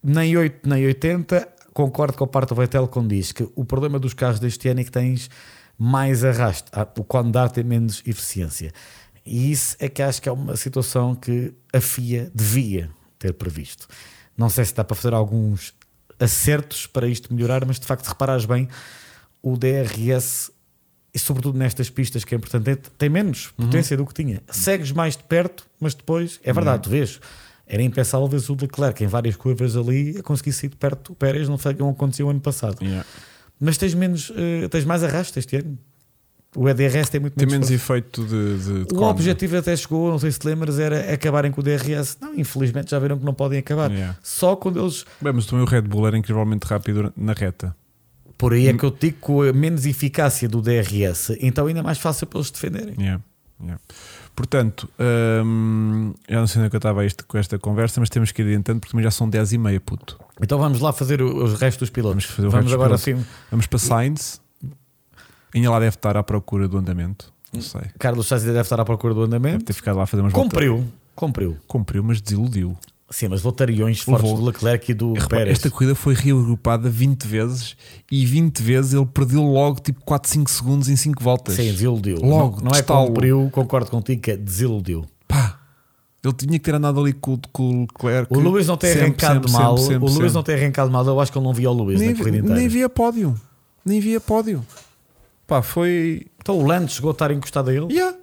nem 0.03 0.37
8 0.37 0.69
nem 0.69 0.87
80, 0.87 1.49
concordo 1.73 2.19
com 2.19 2.25
a 2.25 2.27
parte 2.27 2.49
do 2.49 2.57
Vettel 2.57 2.89
quando 2.89 3.11
diz 3.11 3.31
que 3.31 3.49
o 3.55 3.65
problema 3.65 4.01
dos 4.01 4.13
carros 4.13 4.41
deste 4.41 4.69
ano 4.69 4.81
é 4.81 4.85
que 4.85 4.91
tens 4.91 5.31
mais 5.79 6.25
arrasto, 6.25 6.69
ah, 6.75 6.87
o 6.99 7.05
quando 7.05 7.39
tem 7.51 7.63
menos 7.63 8.03
eficiência. 8.05 8.73
E 9.25 9.53
isso 9.53 9.77
é 9.79 9.89
que 9.89 10.03
acho 10.03 10.21
que 10.21 10.29
é 10.29 10.33
uma 10.33 10.57
situação 10.57 11.15
que 11.15 11.55
a 11.73 11.81
FIA 11.81 12.29
devia 12.35 12.91
ter 13.21 13.35
previsto. 13.35 13.87
Não 14.37 14.49
sei 14.49 14.65
se 14.65 14.75
dá 14.75 14.83
para 14.83 14.97
fazer 14.97 15.15
alguns 15.15 15.73
acertos 16.19 16.87
para 16.87 17.07
isto 17.07 17.33
melhorar, 17.33 17.65
mas 17.65 17.79
de 17.79 17.87
facto, 17.87 18.05
se 18.05 18.09
reparares 18.09 18.45
bem, 18.45 18.69
o 19.43 19.57
DRS, 19.57 20.51
e 21.15 21.19
sobretudo 21.19 21.57
nestas 21.59 21.89
pistas 21.89 22.25
que 22.25 22.35
é 22.35 22.39
importante, 22.39 22.91
tem 22.99 23.09
menos 23.09 23.49
potência 23.57 23.97
do 23.97 24.05
que 24.05 24.15
tinha. 24.15 24.43
Segues 24.51 24.91
mais 24.91 25.17
de 25.17 25.23
perto, 25.25 25.67
mas 25.79 25.95
depois, 25.95 26.41
é 26.43 26.53
verdade, 26.53 26.83
tu 26.83 26.91
vês. 26.91 27.21
Era 27.67 27.83
impensável 27.83 28.27
ver 28.27 28.41
o 28.51 28.57
Leclerc 28.61 29.05
em 29.05 29.07
várias 29.07 29.37
curvas 29.37 29.77
ali 29.77 30.19
a 30.19 30.23
conseguir 30.23 30.53
sair 30.53 30.71
de 30.71 30.77
perto 30.77 31.13
do 31.13 31.17
Pérez, 31.17 31.49
não 31.49 31.57
foi 31.57 31.73
o 31.73 31.77
que 31.77 31.83
aconteceu 31.83 32.29
ano 32.29 32.41
passado. 32.41 32.83
Yeah. 32.83 33.07
Mas 33.61 33.77
tens 33.77 33.95
menos, 33.95 34.33
eh, 34.35 34.67
tens 34.69 34.85
mais 34.85 35.05
arrasto 35.05 35.39
este 35.39 35.57
ano. 35.57 35.79
O 36.57 36.69
EDRS 36.69 37.09
tem 37.11 37.21
muito 37.21 37.35
Tem 37.37 37.47
menos 37.47 37.71
efeito 37.71 38.25
de. 38.25 38.59
de, 38.59 38.65
de 38.65 38.83
O 38.83 38.87
cómodo. 38.87 39.11
objetivo 39.11 39.57
até 39.57 39.77
chegou, 39.77 40.11
não 40.11 40.19
sei 40.19 40.33
se 40.33 40.39
te 40.41 40.47
lembras, 40.49 40.79
era 40.81 41.13
acabarem 41.15 41.53
com 41.53 41.61
o 41.61 41.65
DRS. 41.65 42.17
Não, 42.21 42.35
infelizmente 42.35 42.91
já 42.91 42.99
viram 42.99 43.17
que 43.19 43.25
não 43.25 43.33
podem 43.35 43.59
acabar. 43.61 43.89
Yeah. 43.91 44.17
Só 44.23 44.57
quando 44.57 44.81
eles. 44.81 45.05
Bem, 45.21 45.33
mas 45.33 45.47
também 45.47 45.65
o 45.65 45.69
Red 45.69 45.83
Bull 45.83 46.09
era 46.09 46.19
incrivelmente 46.19 46.67
rápido 46.67 47.13
na 47.17 47.33
reta. 47.35 47.75
Por 48.37 48.53
aí 48.55 48.67
é 48.69 48.73
que 48.73 48.83
eu 48.85 48.91
digo 48.91 49.19
com 49.21 49.43
a 49.43 49.53
menos 49.53 49.85
eficácia 49.87 50.49
do 50.49 50.61
DRS, 50.63 51.37
então 51.41 51.67
ainda 51.67 51.83
mais 51.83 51.99
fácil 51.99 52.27
para 52.27 52.39
eles 52.39 52.51
defenderem. 52.51 52.95
Yeah, 52.99 53.23
yeah. 53.63 53.81
Portanto, 54.35 54.89
hum, 55.45 56.15
eu 56.27 56.41
não 56.41 56.47
sei 56.47 56.61
onde 56.61 56.67
é 56.69 56.71
que 56.71 56.77
eu 56.77 56.79
estava 56.79 57.05
isto, 57.05 57.25
com 57.27 57.37
esta 57.37 57.59
conversa, 57.59 58.01
mas 58.01 58.09
temos 58.09 58.33
que 58.33 58.41
ir 58.41 58.47
adiantando 58.47 58.81
porque 58.81 58.93
também 58.93 59.05
já 59.05 59.11
são 59.11 59.29
10 59.29 59.53
e 59.53 59.59
meia, 59.59 59.79
puto. 59.81 60.19
Então 60.41 60.59
vamos 60.59 60.81
lá 60.81 60.93
fazer 60.93 61.21
os 61.21 61.61
restos 61.61 61.81
dos 61.81 61.91
pilotos. 61.91 62.25
Vamos 62.39 62.53
vamos 62.53 62.73
agora 62.73 62.97
pilotos. 62.97 63.09
assim. 63.09 63.27
Vamos 63.51 63.67
para 63.67 63.79
Sainz. 63.79 64.40
Ainda 65.55 65.71
lá 65.71 65.79
deve 65.81 65.97
estar 65.97 66.17
à 66.17 66.23
procura 66.23 66.69
do 66.69 66.79
andamento. 66.79 67.33
Não 67.53 67.61
sei. 67.61 67.83
Carlos 67.99 68.27
Sainz 68.29 68.43
ainda 68.43 68.55
deve 68.55 68.67
estar 68.67 68.81
à 68.81 68.85
procura 68.85 69.13
do 69.13 69.27
Deve 69.27 69.37
andamento. 69.37 69.65
ter 69.65 69.73
ficado 69.73 69.97
lá 69.97 70.05
a 70.05 70.07
fazer 70.07 70.23
umas 70.23 70.33
voltas. 70.33 70.51
Cumpriu, 70.53 70.85
cumpriu. 71.17 71.57
Cumpriu, 71.67 72.05
mas 72.05 72.21
desiludiu. 72.21 72.77
Sim, 73.13 73.27
mas 73.27 73.41
voltariões 73.41 74.01
fortes 74.01 74.31
do 74.33 74.45
Leclerc 74.45 74.89
e 74.93 74.95
do 74.95 75.15
Repara, 75.15 75.29
Pérez. 75.29 75.59
esta 75.59 75.69
corrida 75.69 75.97
foi 75.97 76.15
reagrupada 76.15 76.89
20 76.89 77.25
vezes 77.27 77.77
e 78.09 78.25
20 78.25 78.63
vezes 78.63 78.95
ele 78.95 79.05
perdeu 79.07 79.43
logo 79.43 79.81
tipo 79.81 80.01
4, 80.05 80.31
5 80.31 80.49
segundos 80.49 80.89
em 80.89 80.95
5 80.95 81.21
voltas. 81.21 81.55
Sim, 81.57 81.73
desiludiu. 81.73 82.19
Logo, 82.19 82.59
não, 82.59 82.71
não 82.71 82.79
é 82.79 82.83
cumpriu, 82.83 83.49
concordo 83.51 83.91
contigo 83.91 84.23
que 84.23 84.31
é 84.31 84.37
desiludiu. 84.37 85.05
Pá, 85.27 85.59
ele 86.23 86.33
tinha 86.35 86.53
que 86.53 86.61
ter 86.61 86.73
andado 86.77 87.01
ali 87.01 87.13
com, 87.13 87.37
com 87.53 87.79
o 87.79 87.81
Leclerc. 87.81 88.33
O 88.33 88.39
Luís 88.39 88.69
não 88.69 88.77
tem 88.77 88.91
sempre, 88.93 89.07
arrancado 89.07 89.49
sempre, 89.49 89.53
mal. 89.65 89.77
sempre, 89.77 90.09
o 90.09 90.13
Luís 90.13 90.33
não 90.33 90.43
tem 90.45 90.55
arrancado 90.55 90.89
mal. 90.93 91.05
Eu 91.05 91.19
acho 91.21 91.33
que 91.33 91.39
ele 91.39 91.45
não 91.47 91.53
via 91.53 91.69
o 91.69 91.73
Luís 91.73 91.99
nem, 91.99 92.11
na 92.11 92.17
corrida 92.17 92.37
inteira. 92.39 92.55
nem 92.55 92.69
via 92.69 92.89
pódio. 92.89 93.35
Nem 93.85 93.99
via 93.99 94.21
pódio. 94.21 94.65
Pá, 95.51 95.63
foi. 95.63 96.27
Então 96.39 96.57
o 96.59 96.65
Lando 96.67 96.91
chegou 96.91 97.11
a 97.11 97.13
estar 97.13 97.31
encostado 97.33 97.71
a 97.71 97.75
ele 97.75 97.93
Yeah. 97.93 98.17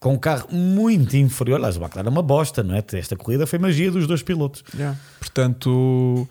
com 0.00 0.14
um 0.14 0.18
carro 0.18 0.48
muito 0.50 1.16
inferior. 1.16 1.56
Aliás, 1.56 1.76
o 1.76 1.80
McLaren 1.80 2.06
é 2.06 2.10
uma 2.10 2.22
bosta, 2.22 2.62
não 2.62 2.74
é? 2.74 2.82
Esta 2.94 3.14
corrida 3.16 3.46
foi 3.46 3.58
magia 3.58 3.90
dos 3.90 4.06
dois 4.06 4.22
pilotos. 4.22 4.64
Yeah. 4.74 4.98
Portanto, 5.18 6.26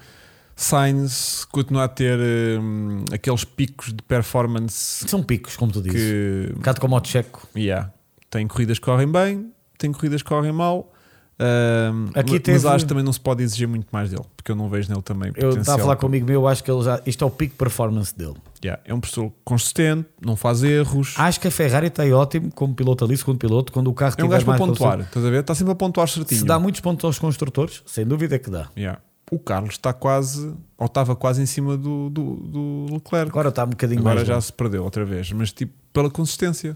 Sainz 0.55 1.45
continua 1.51 1.83
a 1.83 1.87
ter 1.87 2.17
hum, 2.59 3.05
aqueles 3.11 3.43
picos 3.43 3.93
de 3.93 4.01
performance 4.01 5.07
São 5.07 5.21
picos, 5.21 5.55
como 5.55 5.71
tu 5.71 5.81
dizes. 5.81 6.01
que 6.01 6.51
Um 6.53 6.55
bocado 6.55 6.81
como 6.81 6.97
o 6.97 7.03
Checo. 7.05 7.47
yeah, 7.55 7.91
tem 8.29 8.47
corridas 8.47 8.79
que 8.79 8.85
correm 8.85 9.11
bem, 9.11 9.51
tem 9.77 9.91
corridas 9.91 10.23
que 10.23 10.29
correm 10.29 10.51
mal. 10.51 10.91
Hum, 11.39 12.07
Aqui 12.15 12.31
mas 12.33 12.41
teve- 12.41 12.67
acho 12.67 12.85
que 12.85 12.89
também 12.89 13.03
não 13.03 13.13
se 13.13 13.19
pode 13.19 13.43
exigir 13.43 13.67
muito 13.67 13.87
mais 13.91 14.09
dele, 14.09 14.23
porque 14.35 14.51
eu 14.51 14.55
não 14.55 14.67
vejo 14.69 14.89
nele 14.89 15.03
também. 15.03 15.31
Eu 15.35 15.51
estava 15.51 15.77
a 15.77 15.81
falar 15.81 15.95
comigo 15.95 16.25
meu, 16.25 16.41
eu 16.41 16.47
acho 16.47 16.63
que 16.63 16.71
ele 16.71 16.81
já. 16.81 16.99
Isto 17.05 17.23
é 17.23 17.27
o 17.27 17.29
pico 17.29 17.55
performance 17.55 18.15
dele. 18.17 18.33
Yeah, 18.63 18.81
é 18.83 18.91
um 18.93 18.99
professor 18.99 19.31
consistente, 19.45 20.07
não 20.19 20.35
faz 20.35 20.63
erros. 20.63 21.13
Acho 21.15 21.39
que 21.39 21.47
a 21.47 21.51
Ferrari 21.51 21.87
está 21.87 22.03
ótimo 22.05 22.51
como 22.51 22.73
piloto 22.73 23.05
ali, 23.05 23.15
segundo 23.15 23.37
piloto, 23.37 23.71
quando 23.71 23.87
o 23.87 23.93
carro 23.93 24.15
é 24.17 24.23
um 24.23 24.27
gajo 24.27 24.45
para 24.45 24.57
pontuar, 24.57 24.99
estás 25.01 25.23
a 25.23 25.29
ver? 25.29 25.41
Está 25.41 25.53
sempre 25.53 25.73
a 25.73 25.75
pontuar 25.75 26.07
certinho. 26.07 26.39
Se 26.39 26.45
dá 26.45 26.57
muitos 26.57 26.81
pontos 26.81 27.05
aos 27.05 27.19
construtores, 27.19 27.83
sem 27.85 28.03
dúvida 28.05 28.39
que 28.39 28.49
dá. 28.49 28.69
Yeah. 28.75 28.99
O 29.29 29.37
Carlos 29.37 29.73
está 29.73 29.93
quase, 29.93 30.55
ou 30.77 30.85
estava 30.87 31.15
quase 31.15 31.41
em 31.41 31.45
cima 31.45 31.77
do, 31.77 32.09
do, 32.09 32.35
do 32.37 32.85
Leclerc. 32.93 33.29
Agora 33.29 33.49
está 33.49 33.63
um 33.63 33.69
bocadinho 33.69 33.99
Agora 33.99 34.15
mais. 34.15 34.27
já 34.27 34.35
longe. 34.35 34.47
se 34.47 34.53
perdeu 34.53 34.83
outra 34.83 35.05
vez, 35.05 35.31
mas 35.33 35.51
tipo 35.51 35.73
pela 35.93 36.09
consistência. 36.09 36.75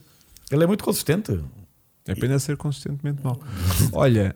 Ele 0.51 0.64
é 0.64 0.68
muito 0.68 0.84
consistente. 0.84 1.39
É 2.07 2.15
pena 2.15 2.39
ser 2.39 2.57
consistentemente 2.57 3.21
mau. 3.23 3.39
Olha, 3.93 4.35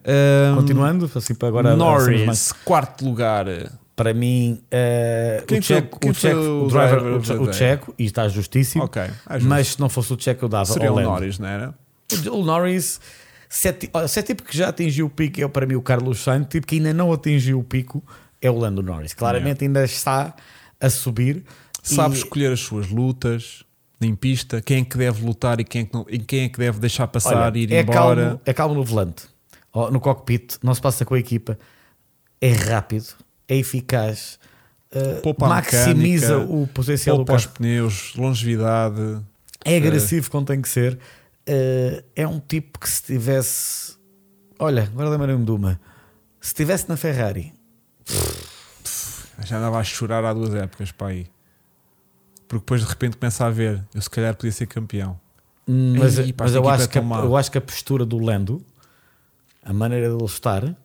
hum, 0.52 0.56
Continuando, 0.58 1.10
assim 1.16 1.34
para 1.34 1.48
agora. 1.48 1.72
avançamos 1.74 2.04
Norris, 2.08 2.26
mais. 2.26 2.52
quarto 2.64 3.06
lugar. 3.06 3.46
Para 3.96 4.14
mim, 4.14 4.62
eh, 4.70 5.42
Quem 5.48 5.60
o 5.60 5.64
Checo, 5.64 6.00
o, 6.06 6.14
Checo, 6.14 6.38
o 6.40 6.68
driver, 6.68 7.42
o? 7.42 7.54
Checo, 7.54 7.96
e 7.98 8.04
está 8.04 8.28
justíssimo. 8.28 8.84
Ok, 8.84 9.02
é 9.02 9.10
justo. 9.36 9.48
mas 9.48 9.68
se 9.70 9.80
não 9.80 9.88
fosse 9.88 10.14
o 10.14 10.20
Checo, 10.20 10.44
eu 10.46 10.50
dava 10.50 10.66
seria 10.66 10.92
o. 10.92 11.00
Norris, 11.00 11.40
não 11.40 11.48
era? 11.48 11.74
O 12.30 12.44
Norris, 12.44 13.00
se 13.48 13.70
é, 13.70 14.08
se 14.08 14.20
é 14.20 14.22
tipo 14.22 14.44
que 14.44 14.56
já 14.58 14.68
atingiu 14.68 15.06
o 15.06 15.10
pico, 15.10 15.40
é 15.42 15.48
para 15.48 15.66
mim 15.66 15.76
o 15.76 15.82
Carlos 15.82 16.20
Sainz, 16.20 16.46
tipo 16.50 16.68
que 16.68 16.76
ainda 16.76 16.94
não 16.94 17.12
atingiu 17.14 17.58
o 17.58 17.64
pico, 17.64 18.04
é 18.42 18.52
o 18.52 18.58
Lando 18.58 18.84
Norris. 18.84 19.14
Claramente 19.14 19.64
ainda 19.64 19.86
está 19.86 20.36
a 20.80 20.90
subir. 20.90 21.46
Sabe 21.82 22.16
E- 22.16 22.18
escolher 22.18 22.52
as 22.52 22.60
suas 22.60 22.90
lutas 22.90 23.64
em 24.06 24.16
pista, 24.16 24.62
quem 24.62 24.82
é 24.82 24.86
que 24.86 24.98
deve 24.98 25.26
lutar 25.26 25.60
e 25.60 25.64
quem 25.64 25.82
é 25.82 25.86
que, 25.86 25.94
não, 25.94 26.06
e 26.10 26.20
quem 26.20 26.44
é 26.44 26.50
que 26.50 26.58
deve 26.58 26.80
deixar 26.80 27.08
passar 27.08 27.36
Olha, 27.36 27.58
e 27.58 27.64
ir 27.64 27.74
é, 27.74 27.82
embora. 27.82 28.26
calmo, 28.26 28.42
é 28.46 28.54
calmo 28.54 28.76
no 28.76 28.84
volante, 28.84 29.28
no 29.92 30.00
cockpit, 30.00 30.58
não 30.64 30.74
se 30.74 30.82
passa 30.82 31.04
com 31.06 31.14
a 31.14 31.20
equipa, 31.20 31.58
é 32.40 32.52
rápido, 32.52 33.08
é 33.48 33.58
eficaz, 33.58 34.40
eh, 34.92 35.20
Poupa 35.22 35.48
maximiza 35.48 36.38
mecânica, 36.40 36.54
o 36.54 36.68
potencial 36.68 37.18
do 37.18 37.26
Poupa 37.26 37.36
os 37.36 37.46
carro, 37.46 37.58
pneus, 37.58 38.14
longevidade. 38.16 39.22
é 39.64 39.78
agressivo 39.78 40.30
quando 40.32 40.48
tem 40.48 40.62
que 40.62 40.70
ser. 40.70 40.98
Eh, 41.46 42.04
é 42.16 42.28
um 42.28 42.40
tipo 42.40 42.80
que 42.80 42.90
se 42.90 43.04
tivesse, 43.04 43.96
olha, 44.58 44.84
agora 44.84 45.10
lembrei-me 45.10 45.44
de 45.44 45.52
uma, 45.52 45.80
se 46.40 46.50
estivesse 46.50 46.88
na 46.88 46.96
Ferrari, 46.96 47.54
Já 49.44 49.58
andava 49.58 49.80
a 49.80 49.84
chorar 49.84 50.24
há 50.24 50.34
duas 50.34 50.56
épocas 50.56 50.92
para 50.92 51.08
aí. 51.08 51.28
Porque 52.48 52.62
depois 52.62 52.82
de 52.82 52.88
repente 52.88 53.18
começa 53.18 53.46
a 53.46 53.50
ver, 53.50 53.84
eu 53.94 54.02
se 54.02 54.10
calhar 54.10 54.36
podia 54.36 54.52
ser 54.52 54.68
campeão. 54.68 55.20
Hum, 55.68 55.96
mas, 55.98 56.20
Ei, 56.20 56.34
mas 56.38 56.54
eu, 56.54 56.68
acho 56.70 56.84
é 56.86 56.88
que 56.88 57.00
a, 57.00 57.02
eu 57.02 57.36
acho 57.36 57.52
que 57.52 57.58
a 57.58 57.62
postura 57.62 58.06
do 58.06 58.20
Lando, 58.20 58.62
a 59.64 59.74
maneira 59.74 60.10
dele 60.12 60.24
estar, 60.26 60.76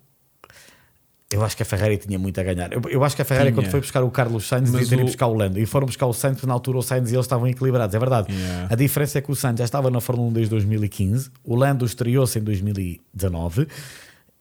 eu 1.32 1.44
acho 1.44 1.56
que 1.56 1.62
a 1.62 1.66
Ferrari 1.66 1.96
tinha 1.98 2.18
muito 2.18 2.40
a 2.40 2.42
ganhar. 2.42 2.72
Eu, 2.72 2.80
eu 2.88 3.04
acho 3.04 3.14
que 3.14 3.22
a 3.22 3.24
Ferrari, 3.24 3.50
Tinha. 3.52 3.62
quando 3.62 3.70
foi 3.70 3.80
buscar 3.80 4.02
o 4.02 4.10
Carlos 4.10 4.48
Sainz, 4.48 4.72
devia 4.72 4.88
ter 4.88 5.00
o- 5.02 5.04
buscar 5.04 5.26
o 5.28 5.34
Lando. 5.34 5.60
E 5.60 5.66
foram 5.66 5.86
buscar 5.86 6.06
o 6.06 6.12
Sainz, 6.12 6.36
porque 6.36 6.46
na 6.46 6.54
altura 6.54 6.78
o 6.78 6.82
Sainz 6.82 7.10
e 7.12 7.14
eles 7.14 7.24
estavam 7.26 7.46
equilibrados. 7.46 7.94
É 7.94 7.98
verdade. 7.98 8.32
Yeah. 8.32 8.68
A 8.72 8.74
diferença 8.74 9.18
é 9.18 9.20
que 9.22 9.30
o 9.30 9.36
Sainz 9.36 9.58
já 9.58 9.64
estava 9.64 9.90
na 9.90 10.00
Fórmula 10.00 10.28
1 10.30 10.32
desde 10.32 10.50
2015, 10.50 11.30
o 11.44 11.54
Lando 11.54 11.84
estreou-se 11.84 12.36
em 12.38 12.42
2019 12.42 13.68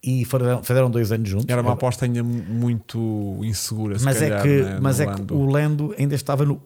e 0.01 0.25
foram, 0.25 0.63
fizeram 0.63 0.89
dois 0.89 1.11
anos 1.11 1.29
juntos. 1.29 1.45
Era 1.49 1.61
uma 1.61 1.73
aposta 1.73 2.05
ainda 2.05 2.23
mu- 2.23 2.43
muito 2.49 3.39
insegura. 3.43 3.99
se 3.99 4.05
mas 4.05 4.17
calhar, 4.17 4.39
é 4.39 4.41
que, 4.41 4.61
né, 4.63 4.79
mas 4.81 4.99
é 4.99 5.05
que 5.05 5.33
o 5.33 5.45
Lando 5.45 5.93
ainda 5.99 6.15
estava 6.15 6.43
no 6.45 6.59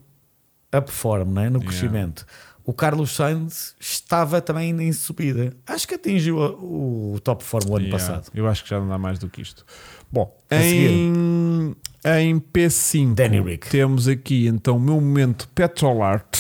upform, 0.74 1.32
né? 1.34 1.50
no 1.50 1.60
Yeah. 1.60 1.66
crescimento. 1.68 2.26
O 2.66 2.72
Carlos 2.74 3.12
Sainz 3.14 3.76
estava 3.78 4.40
também 4.42 4.70
em 4.82 4.94
subida. 4.94 5.54
Acho 5.68 5.86
que 5.86 5.96
atingiu 5.96 6.38
o 6.38 7.20
top 7.22 7.44
form 7.44 7.70
o 7.70 7.76
ano 7.76 7.86
Yeah, 7.88 7.92
passado. 8.06 8.32
Eu 8.34 8.48
acho 8.48 8.64
que 8.64 8.70
já 8.70 8.80
não 8.80 8.88
dá 8.88 8.98
mais 8.98 9.20
do 9.20 9.30
que 9.30 9.42
isto. 9.42 9.66
Bom, 10.10 10.34
A 10.50 10.56
em, 10.64 11.76
em 12.06 12.40
P5 12.40 13.16
Danny 13.16 13.42
Rick. 13.42 13.70
temos 13.70 14.08
aqui 14.08 14.48
então 14.48 14.78
o 14.78 14.80
meu 14.80 14.96
momento 14.96 15.50
Petrol 15.54 16.02
Art, 16.04 16.38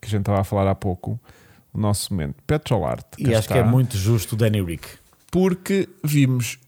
que 0.00 0.06
a 0.06 0.10
gente 0.10 0.20
estava 0.20 0.40
a 0.40 0.44
falar 0.44 0.70
há 0.70 0.74
pouco. 0.74 1.20
O 1.74 1.78
nosso 1.78 2.12
momento 2.14 2.36
Petrol 2.46 2.84
Art. 2.86 3.04
E 3.18 3.34
acho 3.34 3.48
que 3.48 3.54
é 3.54 3.58
está. 3.58 3.70
muito 3.70 3.96
justo 3.96 4.34
o 4.34 4.36
Danny 4.36 4.62
Rick. 4.62 4.86
Porque 5.30 5.88
vimos 6.04 6.58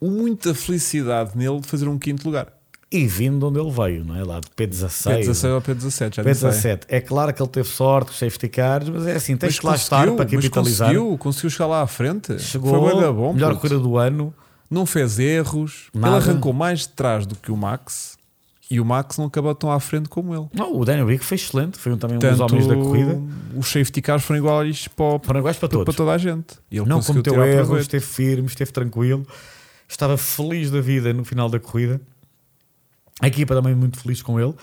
muita 0.00 0.54
felicidade 0.54 1.36
nele 1.36 1.60
de 1.60 1.68
fazer 1.68 1.88
um 1.88 1.98
quinto 1.98 2.24
lugar. 2.26 2.48
E 2.94 3.06
vindo 3.08 3.38
de 3.40 3.44
onde 3.46 3.58
ele 3.58 3.70
veio, 3.70 4.04
não 4.04 4.14
é? 4.16 4.22
Lá 4.22 4.38
de 4.38 4.46
P16. 4.56 5.26
P16 5.26 5.54
ou 5.54 5.60
P17, 5.60 6.14
já 6.14 6.22
disse. 6.22 6.46
P17. 6.46 6.82
É 6.88 7.00
claro 7.00 7.34
que 7.34 7.42
ele 7.42 7.50
teve 7.50 7.68
sorte, 7.68 8.12
os 8.12 8.18
safety 8.18 8.48
cars, 8.48 8.88
mas 8.88 9.04
é 9.06 9.16
assim, 9.16 9.36
tens 9.36 9.58
que 9.58 9.66
lá 9.66 9.74
estar 9.74 10.06
para 10.06 10.24
mas 10.24 10.30
capitalizar. 10.30 10.88
conseguiu, 10.88 11.18
conseguiu 11.18 11.50
chegar 11.50 11.66
lá 11.66 11.82
à 11.82 11.86
frente. 11.88 12.38
Chegou, 12.38 12.70
Foi 12.70 13.12
bom. 13.12 13.32
melhor 13.32 13.56
corrida 13.56 13.80
do 13.80 13.96
ano. 13.96 14.32
Não 14.70 14.86
fez 14.86 15.18
erros. 15.18 15.88
Nada. 15.92 16.16
Ele 16.16 16.24
arrancou 16.24 16.52
mais 16.52 16.80
de 16.80 16.88
trás 16.90 17.26
do 17.26 17.34
que 17.34 17.50
o 17.50 17.56
Max. 17.56 18.16
E 18.70 18.80
o 18.80 18.84
Max 18.84 19.18
não 19.18 19.26
acabou 19.26 19.54
tão 19.54 19.70
à 19.70 19.78
frente 19.78 20.08
como 20.08 20.34
ele. 20.34 20.46
Não, 20.54 20.78
o 20.78 20.84
Danny 20.84 21.04
Rick 21.04 21.24
foi 21.24 21.34
excelente, 21.34 21.76
foi 21.78 21.92
um, 21.92 21.98
também 21.98 22.16
um 22.16 22.18
dos 22.20 22.40
homens 22.40 22.66
da 22.66 22.74
corrida. 22.74 23.20
Os 23.54 23.66
safety 23.66 24.00
cars 24.00 24.22
foram 24.24 24.38
iguais 24.38 24.88
para, 24.88 25.18
Foram 25.22 25.40
iguais 25.40 25.56
para 25.56 25.68
para, 25.68 25.78
todos. 25.78 25.94
toda 25.96 26.12
a 26.12 26.18
gente. 26.18 26.54
E 26.70 26.78
ele 26.78 26.88
não 26.88 27.02
cometeu 27.02 27.44
erros, 27.44 27.82
esteve 27.82 28.04
firme, 28.04 28.46
esteve 28.46 28.72
tranquilo, 28.72 29.26
estava 29.88 30.16
feliz 30.16 30.70
da 30.70 30.80
vida 30.80 31.12
no 31.12 31.24
final 31.24 31.48
da 31.48 31.58
corrida. 31.60 32.00
A 33.20 33.28
equipa 33.28 33.54
também 33.54 33.74
muito 33.74 33.98
feliz 33.98 34.22
com 34.22 34.40
ele. 34.40 34.54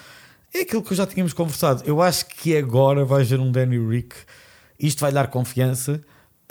É 0.54 0.62
aquilo 0.62 0.84
que 0.84 0.94
já 0.94 1.08
tínhamos 1.08 1.34
conversado. 1.34 1.84
Eu 1.86 2.02
acho 2.02 2.26
que 2.26 2.56
agora 2.58 3.06
vai 3.06 3.22
haver 3.22 3.40
um 3.40 3.52
Danny 3.52 3.78
Rick. 3.78 4.16
Isto 4.78 5.00
vai 5.00 5.12
dar 5.12 5.28
confiança. 5.28 6.02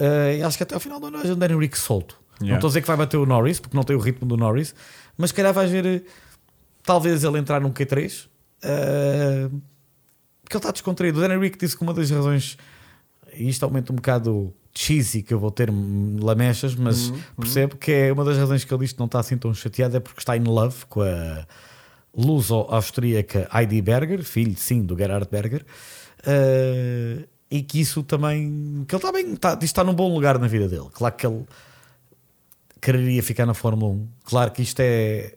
Uh, 0.00 0.46
acho 0.46 0.56
que 0.56 0.62
até 0.62 0.74
ao 0.74 0.80
final 0.80 0.98
do 0.98 1.06
ano 1.06 1.18
vai 1.18 1.26
haver 1.26 1.36
um 1.36 1.38
Danny 1.38 1.56
Rick 1.58 1.78
solto. 1.78 2.18
Yeah. 2.40 2.52
Não 2.52 2.56
estou 2.56 2.68
a 2.68 2.70
dizer 2.70 2.80
que 2.80 2.86
vai 2.86 2.96
bater 2.96 3.18
o 3.18 3.26
Norris, 3.26 3.60
porque 3.60 3.76
não 3.76 3.84
tem 3.84 3.94
o 3.94 3.98
ritmo 3.98 4.26
do 4.26 4.36
Norris, 4.36 4.74
mas 5.18 5.28
se 5.28 5.34
calhar 5.34 5.52
vai 5.52 5.66
haver 5.66 5.84
eh, 5.84 6.02
talvez 6.82 7.22
ele 7.22 7.38
entrar 7.38 7.60
num 7.60 7.70
Q3. 7.70 8.26
Uh, 8.64 9.60
porque 10.42 10.56
ele 10.56 10.58
está 10.58 10.70
descontraído. 10.72 11.18
O 11.18 11.20
Danny 11.20 11.38
Rick 11.38 11.58
disse 11.58 11.76
que 11.76 11.82
uma 11.82 11.92
das 11.92 12.10
razões, 12.10 12.56
e 13.34 13.48
isto 13.48 13.62
aumenta 13.62 13.92
um 13.92 13.96
bocado 13.96 14.54
cheesy 14.74 15.22
que 15.22 15.34
eu 15.34 15.38
vou 15.38 15.50
ter 15.50 15.70
lamechas, 16.20 16.74
mas 16.74 17.10
Uhum, 17.10 17.20
percebo 17.36 17.76
que 17.76 17.92
é 17.92 18.12
uma 18.12 18.24
das 18.24 18.38
razões 18.38 18.64
que 18.64 18.72
ele 18.72 18.80
diz 18.80 18.92
que 18.92 18.98
não 18.98 19.06
está 19.06 19.20
assim 19.20 19.36
tão 19.36 19.52
chateado 19.52 19.96
é 19.96 20.00
porque 20.00 20.20
está 20.20 20.36
in 20.36 20.44
love 20.44 20.86
com 20.88 21.02
a 21.02 21.46
luso-austríaca 22.16 23.48
Heidi 23.52 23.80
Berger, 23.80 24.22
filho 24.22 24.56
sim 24.56 24.82
do 24.82 24.96
Gerhard 24.96 25.28
Berger, 25.30 25.64
uh, 26.26 27.26
e 27.50 27.62
que 27.62 27.80
isso 27.80 28.02
também 28.02 28.84
que 28.86 28.94
ele 28.94 29.02
também 29.02 29.32
está, 29.34 29.58
está 29.60 29.84
num 29.84 29.94
bom 29.94 30.12
lugar 30.12 30.38
na 30.38 30.46
vida 30.46 30.68
dele. 30.68 30.88
Claro 30.92 31.14
que 31.14 31.26
ele 31.26 31.44
quereria 32.80 33.22
ficar 33.22 33.46
na 33.46 33.54
Fórmula 33.54 33.92
1. 33.92 34.08
Claro 34.24 34.50
que 34.52 34.62
isto 34.62 34.80
é 34.80 35.34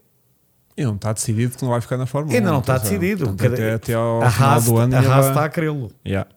E 0.78 0.84
não 0.84 0.96
está 0.96 1.14
decidido 1.14 1.58
que 1.58 1.64
não 1.64 1.72
vai 1.72 1.82
ficar 1.82 1.98
na 1.98 2.06
Fórmula 2.06 2.34
1. 2.34 2.38
ainda 2.38 2.52
não 2.52 2.60
está 2.60 2.76
atenção. 2.76 3.00
decidido. 3.00 3.26
Portanto, 3.28 3.54
até, 3.54 3.74
até 3.74 3.94
ao 3.94 4.22
a 4.22 4.32
final 4.32 4.50
Haas, 4.52 4.66
do 4.66 4.78
ano. 4.78 4.96
a 4.96 5.00
ainda 5.00 5.14
Haas 5.14 5.28
está 5.28 5.46
a 5.46 5.50
querê-lo. 5.50 5.92
Yeah. 6.06 6.30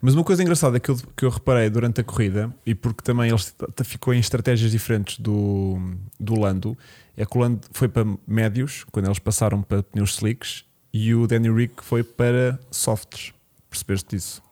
Mas 0.00 0.14
uma 0.14 0.24
coisa 0.24 0.42
engraçada 0.42 0.80
que 0.80 0.90
eu, 0.90 0.96
que 1.14 1.24
eu 1.26 1.30
reparei 1.30 1.68
durante 1.68 2.00
a 2.00 2.04
corrida, 2.04 2.50
e 2.64 2.74
porque 2.74 3.02
também 3.02 3.30
ele 3.30 3.38
ficou 3.84 4.14
em 4.14 4.18
estratégias 4.18 4.70
diferentes 4.70 5.18
do, 5.18 5.78
do 6.18 6.40
Lando, 6.40 6.76
é 7.16 7.24
Lando 7.34 7.60
foi 7.72 7.88
para 7.88 8.06
médios, 8.26 8.84
quando 8.90 9.06
eles 9.06 9.18
passaram 9.18 9.62
para 9.62 9.82
pneus 9.82 10.14
slicks, 10.14 10.64
e 10.92 11.14
o 11.14 11.26
Danny 11.26 11.50
Rick 11.50 11.84
foi 11.84 12.02
para 12.02 12.58
softs. 12.70 13.32
Percebeste 13.68 14.16
disso? 14.16 14.42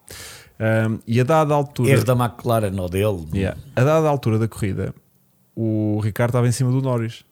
Um, 0.61 0.99
e 1.07 1.21
a 1.21 1.25
dada 1.25 1.55
altura. 1.55 1.91
Erro 1.91 2.05
da 2.05 2.13
McLaren 2.13 2.81
ou 2.81 2.89
dele. 2.89 3.27
Yeah. 3.35 3.59
A 3.75 3.83
dada 3.83 4.09
altura 4.09 4.39
da 4.39 4.49
corrida, 4.49 4.95
o 5.55 6.01
Ricardo 6.03 6.31
estava 6.31 6.49
em 6.49 6.53
cima 6.53 6.71
do 6.71 6.81
Norris. 6.81 7.25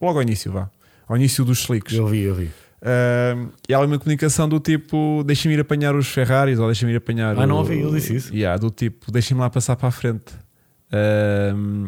Logo 0.00 0.18
ao 0.18 0.22
início, 0.22 0.52
vá. 0.52 0.70
Ao 1.06 1.16
início 1.16 1.44
dos 1.44 1.60
slicks. 1.60 1.94
Eu 1.94 2.06
vi, 2.06 2.22
eu 2.22 2.34
vi. 2.34 2.50
Um, 2.80 3.48
e 3.68 3.74
há 3.74 3.80
uma 3.80 3.98
comunicação 3.98 4.48
do 4.48 4.60
tipo: 4.60 5.24
deixem-me 5.26 5.56
ir 5.56 5.60
apanhar 5.60 5.96
os 5.96 6.08
Ferraris 6.08 6.58
ou 6.58 6.66
deixem-me 6.66 6.92
ir 6.92 6.96
apanhar. 6.96 7.36
Ah, 7.36 7.46
não 7.46 7.56
ouvi, 7.56 7.78
ele 7.78 7.92
disse 7.92 8.14
isso. 8.14 8.34
Yeah, 8.34 8.58
do 8.58 8.70
tipo: 8.70 9.10
deixem-me 9.10 9.40
lá 9.40 9.50
passar 9.50 9.74
para 9.76 9.88
a 9.88 9.90
frente. 9.90 10.32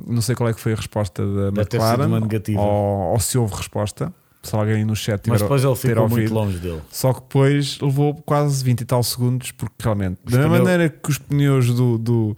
Não 0.07 0.21
sei 0.21 0.35
qual 0.35 0.49
é 0.49 0.55
que 0.55 0.61
foi 0.61 0.73
a 0.73 0.77
resposta 0.77 1.25
da 1.27 1.51
Deve 1.51 1.61
McLaren 1.77 2.09
ou, 2.57 3.13
ou 3.13 3.21
se 3.21 3.39
houve 3.39 3.55
resposta. 3.55 4.13
Se 4.43 4.57
alguém 4.57 4.87
no 4.87 4.97
chat 4.97 5.21
tiver, 5.21 5.33
Mas 5.35 5.43
depois 5.43 5.63
ele 5.63 5.75
ficou 5.77 6.09
muito 6.09 6.13
ouvido. 6.13 6.35
longe 6.35 6.59
dele. 6.59 6.81
Só 6.91 7.13
que 7.13 7.21
depois 7.21 7.79
levou 7.79 8.15
quase 8.25 8.65
20 8.65 8.81
e 8.81 8.85
tal 8.87 9.03
segundos, 9.03 9.51
porque 9.53 9.75
realmente, 9.83 10.19
Os 10.25 10.33
da 10.33 10.39
pneus- 10.45 10.59
maneira 10.59 10.89
que 10.89 11.11
os 11.11 11.19
pneus 11.19 11.67
do, 11.67 11.99
do- 11.99 12.37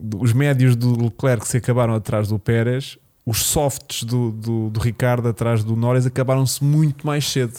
do- 0.00 0.22
os 0.22 0.32
médios 0.32 0.76
do 0.76 1.02
Leclerc 1.02 1.46
se 1.48 1.56
acabaram 1.56 1.94
atrás 1.96 2.28
do 2.28 2.38
Pérez, 2.38 2.96
os 3.26 3.38
softs 3.44 4.04
do, 4.04 4.30
do, 4.30 4.70
do 4.70 4.78
Ricardo 4.78 5.26
atrás 5.28 5.64
do 5.64 5.74
Norris 5.74 6.06
acabaram-se 6.06 6.62
muito 6.62 7.04
mais 7.04 7.28
cedo. 7.28 7.58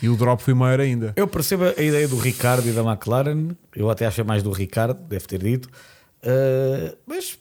E 0.00 0.08
o 0.08 0.16
drop 0.16 0.42
foi 0.42 0.54
maior 0.54 0.80
ainda. 0.80 1.12
Eu 1.14 1.28
percebo 1.28 1.64
a 1.64 1.82
ideia 1.82 2.08
do 2.08 2.16
Ricardo 2.16 2.66
e 2.66 2.72
da 2.72 2.82
McLaren. 2.82 3.48
Eu 3.76 3.90
até 3.90 4.06
achei 4.06 4.24
mais 4.24 4.42
do 4.42 4.52
Ricardo, 4.52 4.98
deve 5.06 5.26
ter 5.26 5.42
dito. 5.42 5.68
Uh, 6.22 6.96
mas 7.06 7.38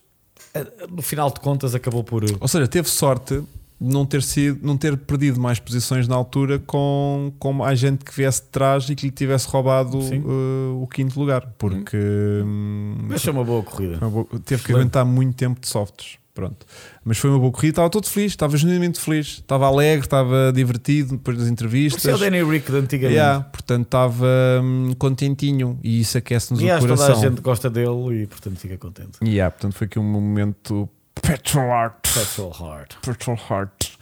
no 0.89 1.01
final 1.01 1.29
de 1.31 1.39
contas 1.39 1.73
acabou 1.75 2.03
por. 2.03 2.23
Ou 2.39 2.47
seja, 2.47 2.67
teve 2.67 2.89
sorte 2.89 3.41
de 3.79 3.93
não 3.93 4.05
ter, 4.07 4.23
sido, 4.23 4.59
não 4.65 4.75
ter 4.75 4.97
perdido 4.97 5.39
mais 5.39 5.59
posições 5.59 6.07
na 6.07 6.15
altura 6.15 6.57
com, 6.57 7.31
com 7.37 7.53
mais 7.53 7.77
gente 7.77 8.03
que 8.03 8.11
viesse 8.15 8.41
de 8.41 8.47
trás 8.47 8.89
e 8.89 8.95
que 8.95 9.05
lhe 9.05 9.11
tivesse 9.11 9.47
roubado 9.47 9.99
uh, 9.99 10.81
o 10.81 10.87
quinto 10.87 11.19
lugar. 11.19 11.53
Porque 11.59 11.95
hum, 12.43 12.95
Mas 13.07 13.23
foi 13.23 13.31
uma 13.33 13.43
boa 13.43 13.61
corrida. 13.61 13.97
Uma 14.01 14.09
boa- 14.09 14.25
teve 14.25 14.41
que 14.41 14.53
Excelente. 14.53 14.71
aguentar 14.81 15.05
muito 15.05 15.35
tempo 15.35 15.59
de 15.61 15.67
softs. 15.67 16.17
Pronto. 16.37 16.67
Mas 17.03 17.17
foi 17.17 17.31
uma 17.31 17.39
boa 17.39 17.51
corrida, 17.51 17.71
estava 17.71 17.89
todo 17.89 18.05
feliz, 18.05 18.33
estava 18.33 18.55
genuinamente 18.55 18.99
feliz, 18.99 19.27
estava 19.27 19.65
alegre, 19.65 20.05
estava 20.05 20.51
divertido 20.53 21.17
depois 21.17 21.35
das 21.35 21.47
entrevistas. 21.47 22.03
Isso 22.03 22.11
é 22.11 22.13
o 22.13 22.17
Danny 22.19 22.43
Rick 22.43 22.71
de 22.71 22.77
antigamente. 22.77 23.17
Yeah, 23.17 23.43
portanto, 23.45 23.85
estava 23.85 24.27
hum, 24.61 24.93
contentinho 24.99 25.79
e 25.83 25.99
isso 26.01 26.15
aquece-nos 26.15 26.61
o 26.61 26.63
que 26.63 26.69
toda 26.69 26.95
coração. 26.95 27.15
a 27.15 27.29
gente 27.29 27.41
gosta 27.41 27.71
dele 27.71 28.21
e 28.21 28.27
portanto 28.27 28.59
fica 28.59 28.77
contente. 28.77 29.17
Yeah, 29.23 29.49
portanto, 29.49 29.73
foi 29.73 29.85
aqui 29.85 29.97
um 29.97 30.03
momento 30.03 30.87
petrol 31.23 31.65
heart. 31.65 31.95
Petrol 32.13 32.51
Heart. 32.51 32.97
Petrol 33.01 33.39
heart. 33.49 33.97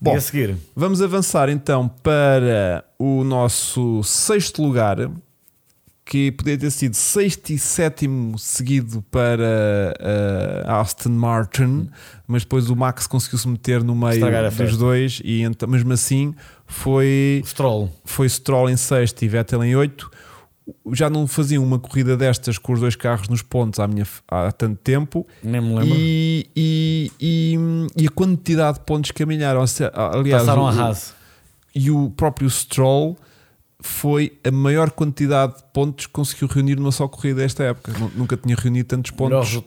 Bom, 0.00 0.14
a 0.14 0.20
seguir, 0.20 0.56
Vamos 0.76 1.02
avançar 1.02 1.48
então 1.48 1.88
para 1.88 2.84
o 3.00 3.24
nosso 3.24 4.00
sexto 4.04 4.62
lugar, 4.62 4.96
que 6.10 6.32
poderia 6.32 6.58
ter 6.58 6.70
sido 6.72 6.94
sexto 6.94 7.50
e 7.50 7.58
sétimo 7.58 8.36
seguido 8.36 9.00
para 9.12 9.94
a 10.66 10.80
Aston 10.80 11.10
Martin, 11.10 11.88
mas 12.26 12.42
depois 12.42 12.68
o 12.68 12.74
Max 12.74 13.06
conseguiu-se 13.06 13.46
meter 13.46 13.84
no 13.84 13.94
meio 13.94 14.20
dos 14.50 14.76
dois 14.76 15.22
e 15.24 15.42
então, 15.42 15.68
mesmo 15.68 15.92
assim 15.92 16.34
foi, 16.66 17.42
Stroll. 17.46 17.88
foi 18.04 18.28
Stroll 18.28 18.68
em 18.68 18.76
sexto 18.76 19.22
e 19.24 19.28
Vettel 19.28 19.62
em 19.62 19.76
oito. 19.76 20.10
Já 20.92 21.08
não 21.08 21.28
faziam 21.28 21.62
uma 21.62 21.78
corrida 21.78 22.16
destas 22.16 22.58
com 22.58 22.72
os 22.72 22.80
dois 22.80 22.96
carros 22.96 23.28
nos 23.28 23.42
pontos 23.42 23.78
há, 23.78 23.86
minha, 23.86 24.06
há 24.26 24.50
tanto 24.50 24.80
tempo 24.82 25.24
Nem 25.44 25.60
me 25.60 25.76
lembro. 25.78 25.94
e, 25.96 26.50
e, 26.56 27.12
e, 27.20 27.56
e 28.02 28.06
a 28.08 28.10
quantidade 28.10 28.78
de 28.80 28.84
pontos 28.84 29.12
que 29.12 29.18
caminharam. 29.18 29.62
Aliás, 29.62 30.42
Passaram 30.42 30.66
a 30.66 30.72
Haas. 30.72 31.14
e 31.72 31.88
o 31.88 32.10
próprio 32.10 32.50
Stroll 32.50 33.16
foi 33.82 34.38
a 34.44 34.50
maior 34.50 34.90
quantidade 34.90 35.56
de 35.56 35.62
pontos 35.72 36.06
que 36.06 36.12
conseguiu 36.12 36.48
reunir 36.48 36.76
numa 36.76 36.92
só 36.92 37.06
corrida 37.08 37.42
esta 37.42 37.62
época. 37.64 37.92
Nu- 37.98 38.10
Nunca 38.16 38.36
tinha 38.36 38.56
reunido 38.56 38.88
tantos 38.88 39.10
melhor, 39.12 39.30
pontos 39.40 39.48
resu- 39.48 39.64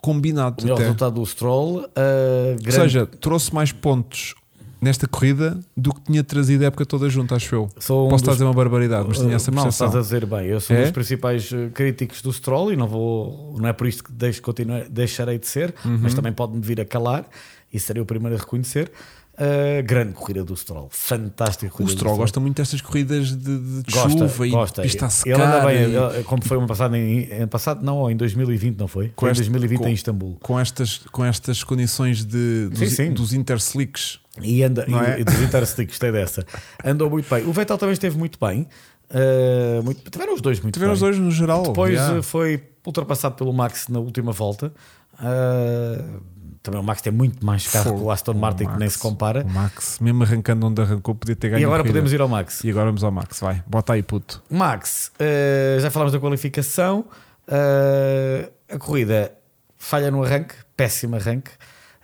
combinados 0.00 0.62
o 0.62 0.66
melhor 0.66 0.76
até. 0.76 0.84
resultado 0.84 1.14
do 1.14 1.26
Stroll. 1.26 1.78
uh, 1.78 1.80
Ou 1.80 2.56
grande- 2.56 2.72
seja, 2.72 3.06
trouxe 3.06 3.52
mais 3.54 3.72
pontos 3.72 4.34
nesta 4.80 5.08
corrida 5.08 5.58
do 5.76 5.92
que 5.92 6.00
tinha 6.02 6.22
trazido 6.22 6.62
a 6.62 6.68
época 6.68 6.86
toda 6.86 7.08
junto, 7.10 7.34
acho 7.34 7.52
eu. 7.52 7.68
sou 7.80 8.06
um 8.06 8.10
Posso 8.10 8.22
estar 8.22 8.30
a 8.30 8.34
dos- 8.34 8.36
dizer 8.38 8.44
uma 8.44 8.54
barbaridade, 8.54 9.06
mas 9.08 9.18
tinha 9.18 9.34
essa 9.34 9.50
não, 9.50 9.64
percepção. 9.64 9.86
estás 9.88 9.96
a 9.96 10.02
dizer 10.04 10.24
bem. 10.24 10.46
Eu 10.46 10.60
sou 10.60 10.76
um 10.76 10.78
É? 10.78 10.82
dos 10.82 10.92
principais 10.92 11.50
uh, 11.50 11.68
críticos 11.74 12.22
do 12.22 12.32
Stroll 12.32 12.72
e 12.72 12.76
não 12.76 12.86
vou, 12.86 13.56
não 13.58 13.68
é 13.68 13.72
por 13.72 13.88
isto 13.88 14.04
que 14.04 14.12
deixo, 14.12 14.40
continuar, 14.40 14.88
deixarei 14.88 15.36
de 15.38 15.48
ser, 15.48 15.74
Uhum. 15.84 15.98
mas 16.00 16.14
também 16.14 16.32
pode-me 16.32 16.60
vir 16.60 16.80
a 16.80 16.84
calar 16.84 17.24
e 17.72 17.78
serei 17.80 18.00
o 18.00 18.06
primeiro 18.06 18.36
a 18.36 18.38
reconhecer. 18.38 18.92
Uh, 19.40 19.82
grande 19.84 20.14
corrida 20.14 20.42
do 20.42 20.56
Stroll, 20.56 20.88
fantástica 20.90 21.66
O 21.68 21.70
corrida. 21.76 21.92
do 21.94 21.96
Stroll 21.96 22.16
gosta 22.16 22.40
muito 22.40 22.56
destas 22.56 22.80
corridas 22.80 23.28
de, 23.28 23.82
de 23.82 23.92
Gosta, 23.92 24.10
chuva 24.28 24.48
gosta. 24.48 24.80
e 24.80 24.84
pista 24.84 25.06
a 25.06 25.08
Ele 25.24 25.34
anda 25.34 25.44
secar 25.60 25.66
bem, 25.66 26.20
e- 26.20 26.24
como 26.24 26.44
foi 26.44 26.58
ano 26.58 26.66
passado, 26.66 26.96
em, 26.96 27.30
ano 27.32 27.46
passado 27.48 27.84
não, 27.84 28.10
em 28.10 28.16
2020 28.16 28.76
não 28.76 28.88
foi? 28.88 29.10
Com 29.10 29.20
Foi 29.26 29.28
em 29.28 29.32
este- 29.32 29.42
2020 29.44 29.78
com- 29.78 29.88
em 29.88 29.92
Istambul. 29.92 30.36
com, 30.42 30.58
estas, 30.58 30.98
com 31.12 31.24
estas 31.24 31.62
condições 31.62 32.24
de, 32.24 32.68
dos, 32.68 32.78
Sim, 32.80 32.86
sim. 32.88 33.12
dos 33.12 33.32
interslicks. 33.32 34.18
E 34.42 34.62
anda, 34.64 34.84
Não 34.88 35.00
e, 35.02 35.06
é? 35.20 35.24
dos 35.24 35.40
Intersticks, 35.40 35.92
gostei 35.94 36.10
dessa. 36.12 36.44
Andou 36.84 37.08
muito 37.08 37.32
bem. 37.32 37.44
O 37.46 37.52
Vettel 37.52 37.78
também 37.78 37.92
esteve 37.92 38.18
muito 38.18 38.38
bem. 38.44 38.66
Uh, 39.10 39.82
muito, 39.84 40.10
tiveram 40.10 40.34
os 40.34 40.40
dois 40.40 40.60
muito 40.60 40.74
Tiveram 40.74 40.92
bem. 40.92 40.94
os 40.94 41.00
dois 41.00 41.18
no 41.18 41.30
geral. 41.30 41.62
Depois 41.62 41.92
yeah. 41.94 42.18
uh, 42.18 42.22
foi 42.22 42.62
ultrapassado 42.84 43.36
pelo 43.36 43.52
Max 43.52 43.86
na 43.88 44.00
última 44.00 44.32
volta. 44.32 44.72
Uh, 45.14 46.20
também 46.62 46.80
o 46.80 46.82
Max 46.82 47.02
tem 47.02 47.12
muito 47.12 47.44
mais 47.44 47.66
carro 47.66 47.96
que 47.96 48.02
o 48.02 48.10
Aston 48.10 48.34
Martin, 48.34 48.66
que 48.66 48.78
nem 48.78 48.88
se 48.88 48.98
compara. 48.98 49.44
O 49.44 49.48
Max, 49.48 49.98
mesmo 50.00 50.22
arrancando 50.22 50.66
onde 50.66 50.82
arrancou, 50.82 51.14
podia 51.14 51.36
ter 51.36 51.50
ganho 51.50 51.62
E 51.62 51.64
agora 51.64 51.84
podemos 51.84 52.12
ir 52.12 52.20
ao 52.20 52.28
Max. 52.28 52.62
E 52.64 52.70
agora 52.70 52.86
vamos 52.86 53.04
ao 53.04 53.10
Max, 53.10 53.40
vai, 53.40 53.62
bota 53.66 53.92
aí 53.92 54.02
puto. 54.02 54.42
Max, 54.50 55.12
uh, 55.20 55.80
já 55.80 55.90
falámos 55.90 56.12
da 56.12 56.20
qualificação. 56.20 57.04
Uh, 57.48 58.50
a 58.68 58.78
corrida 58.78 59.32
falha 59.76 60.10
no 60.10 60.22
arranque, 60.22 60.54
péssimo 60.76 61.16
arranque. 61.16 61.50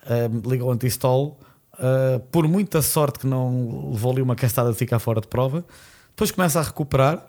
Uh, 0.05 0.49
liga 0.49 0.65
o 0.65 0.71
anti-stall. 0.71 1.39
Uh, 1.75 2.21
por 2.31 2.47
muita 2.47 2.81
sorte 2.81 3.19
que 3.19 3.27
não 3.27 3.91
levou 3.91 4.13
ali 4.13 4.23
uma 4.23 4.37
castada 4.37 4.71
de 4.71 4.79
ficar 4.79 4.99
fora 4.99 5.21
de 5.21 5.27
prova. 5.27 5.65
Depois 6.11 6.31
começa 6.31 6.61
a 6.61 6.63
recuperar. 6.63 7.27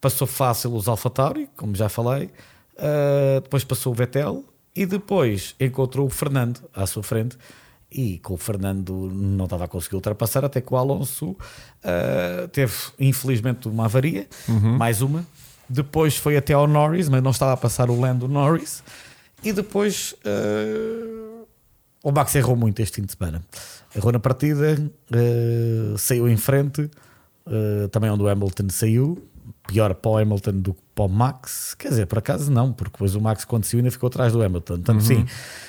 Passou 0.00 0.26
fácil 0.26 0.74
os 0.74 0.88
Alfa 0.88 1.08
Tauri, 1.08 1.48
como 1.56 1.74
já 1.74 1.88
falei. 1.88 2.30
Uh, 2.74 3.40
depois 3.40 3.64
passou 3.64 3.92
o 3.92 3.94
Vettel. 3.94 4.44
E 4.74 4.86
depois 4.86 5.54
encontrou 5.60 6.06
o 6.06 6.10
Fernando 6.10 6.60
à 6.72 6.86
sua 6.86 7.02
frente. 7.02 7.38
E 7.96 8.18
com 8.18 8.34
o 8.34 8.36
Fernando 8.36 9.08
não 9.14 9.44
estava 9.44 9.66
a 9.66 9.68
conseguir 9.68 9.94
ultrapassar, 9.94 10.44
até 10.44 10.60
que 10.60 10.74
o 10.74 10.76
Alonso 10.76 11.30
uh, 11.30 12.48
teve, 12.50 12.72
infelizmente, 12.98 13.68
uma 13.68 13.84
avaria, 13.84 14.26
mais 14.76 15.00
uma. 15.00 15.24
Depois 15.68 16.16
foi 16.16 16.36
até 16.36 16.52
ao 16.52 16.66
Norris, 16.66 17.08
mas 17.08 17.22
não 17.22 17.30
estava 17.30 17.52
a 17.52 17.56
passar 17.56 17.88
o 17.90 18.00
Lando 18.00 18.26
Norris. 18.26 18.82
E 19.44 19.52
depois 19.52 20.16
uh, 20.26 21.46
o 22.02 22.10
Max 22.10 22.34
errou 22.34 22.56
muito 22.56 22.82
este 22.82 22.96
fim 22.96 23.06
de 23.06 23.12
semana. 23.12 23.40
Errou 23.94 24.10
na 24.10 24.18
partida, 24.18 24.76
uh, 25.12 25.96
saiu 25.96 26.28
em 26.28 26.36
frente, 26.36 26.90
também 27.92 28.10
onde 28.10 28.24
o 28.24 28.28
Hamilton 28.28 28.70
saiu. 28.70 29.24
Pior 29.68 29.94
para 29.94 30.10
o 30.10 30.18
Hamilton 30.18 30.52
do 30.52 30.74
que 30.74 30.82
para 30.94 31.04
o 31.04 31.08
Max. 31.08 31.74
Quer 31.74 31.88
dizer, 31.88 32.06
por 32.06 32.18
acaso 32.18 32.50
não, 32.50 32.72
porque 32.72 32.92
depois 32.92 33.14
o 33.14 33.20
Max, 33.20 33.44
quando 33.44 33.64
saiu, 33.64 33.80
ainda 33.80 33.90
ficou 33.90 34.06
atrás 34.06 34.32
do 34.32 34.42
Hamilton. 34.42 34.74
Portanto, 34.74 35.02
sim, 35.02 35.26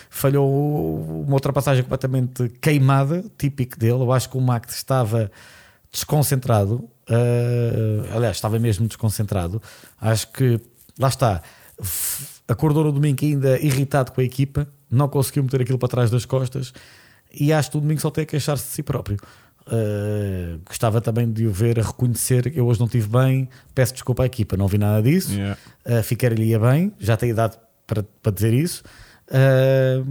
falhou 0.09 1.23
uma 1.23 1.33
ultrapassagem 1.33 1.83
completamente 1.83 2.49
queimada, 2.61 3.23
típico 3.37 3.77
dele. 3.77 3.93
Eu 3.93 4.11
acho 4.11 4.29
que 4.29 4.37
o 4.37 4.41
Max 4.41 4.75
estava 4.75 5.31
desconcentrado. 5.91 6.87
eh, 7.09 8.09
aliás, 8.15 8.37
estava 8.37 8.59
mesmo 8.59 8.87
desconcentrado. 8.87 9.61
Acho 9.99 10.31
que 10.31 10.59
lá 10.99 11.07
está. 11.07 11.41
Acordou 12.47 12.83
no 12.83 12.91
domingo 12.91 13.23
ainda 13.23 13.59
irritado 13.59 14.11
com 14.11 14.21
a 14.21 14.23
equipa, 14.23 14.67
não 14.89 15.07
conseguiu 15.07 15.43
meter 15.43 15.61
aquilo 15.61 15.79
para 15.79 15.89
trás 15.89 16.11
das 16.11 16.25
costas 16.25 16.73
e 17.37 17.51
acho 17.51 17.71
que 17.71 17.77
o 17.77 17.81
domingo 17.81 17.99
só 17.99 18.09
tem 18.09 18.23
a 18.23 18.25
queixar-se 18.25 18.65
de 18.65 18.71
si 18.71 18.83
próprio. 18.83 19.17
Eh, 19.67 20.59
gostava 20.63 21.01
também 21.01 21.31
de 21.31 21.47
o 21.47 21.51
ver 21.51 21.79
a 21.79 21.83
reconhecer 21.83 22.51
que 22.51 22.59
eu 22.59 22.67
hoje 22.67 22.79
não 22.79 22.85
estive 22.85 23.07
bem, 23.07 23.49
peço 23.73 23.93
desculpa 23.93 24.23
à 24.23 24.25
equipa, 24.27 24.55
não 24.55 24.67
vi 24.67 24.77
nada 24.77 25.01
disso. 25.01 25.33
Yeah. 25.33 25.57
Uh, 25.85 26.03
ficar-lhe 26.03 26.43
ia 26.43 26.59
bem, 26.59 26.93
já 26.99 27.17
tem 27.17 27.29
idade 27.31 27.57
para, 27.87 28.03
para 28.21 28.31
dizer 28.31 28.53
isso. 28.53 28.83
Uh, 29.27 30.05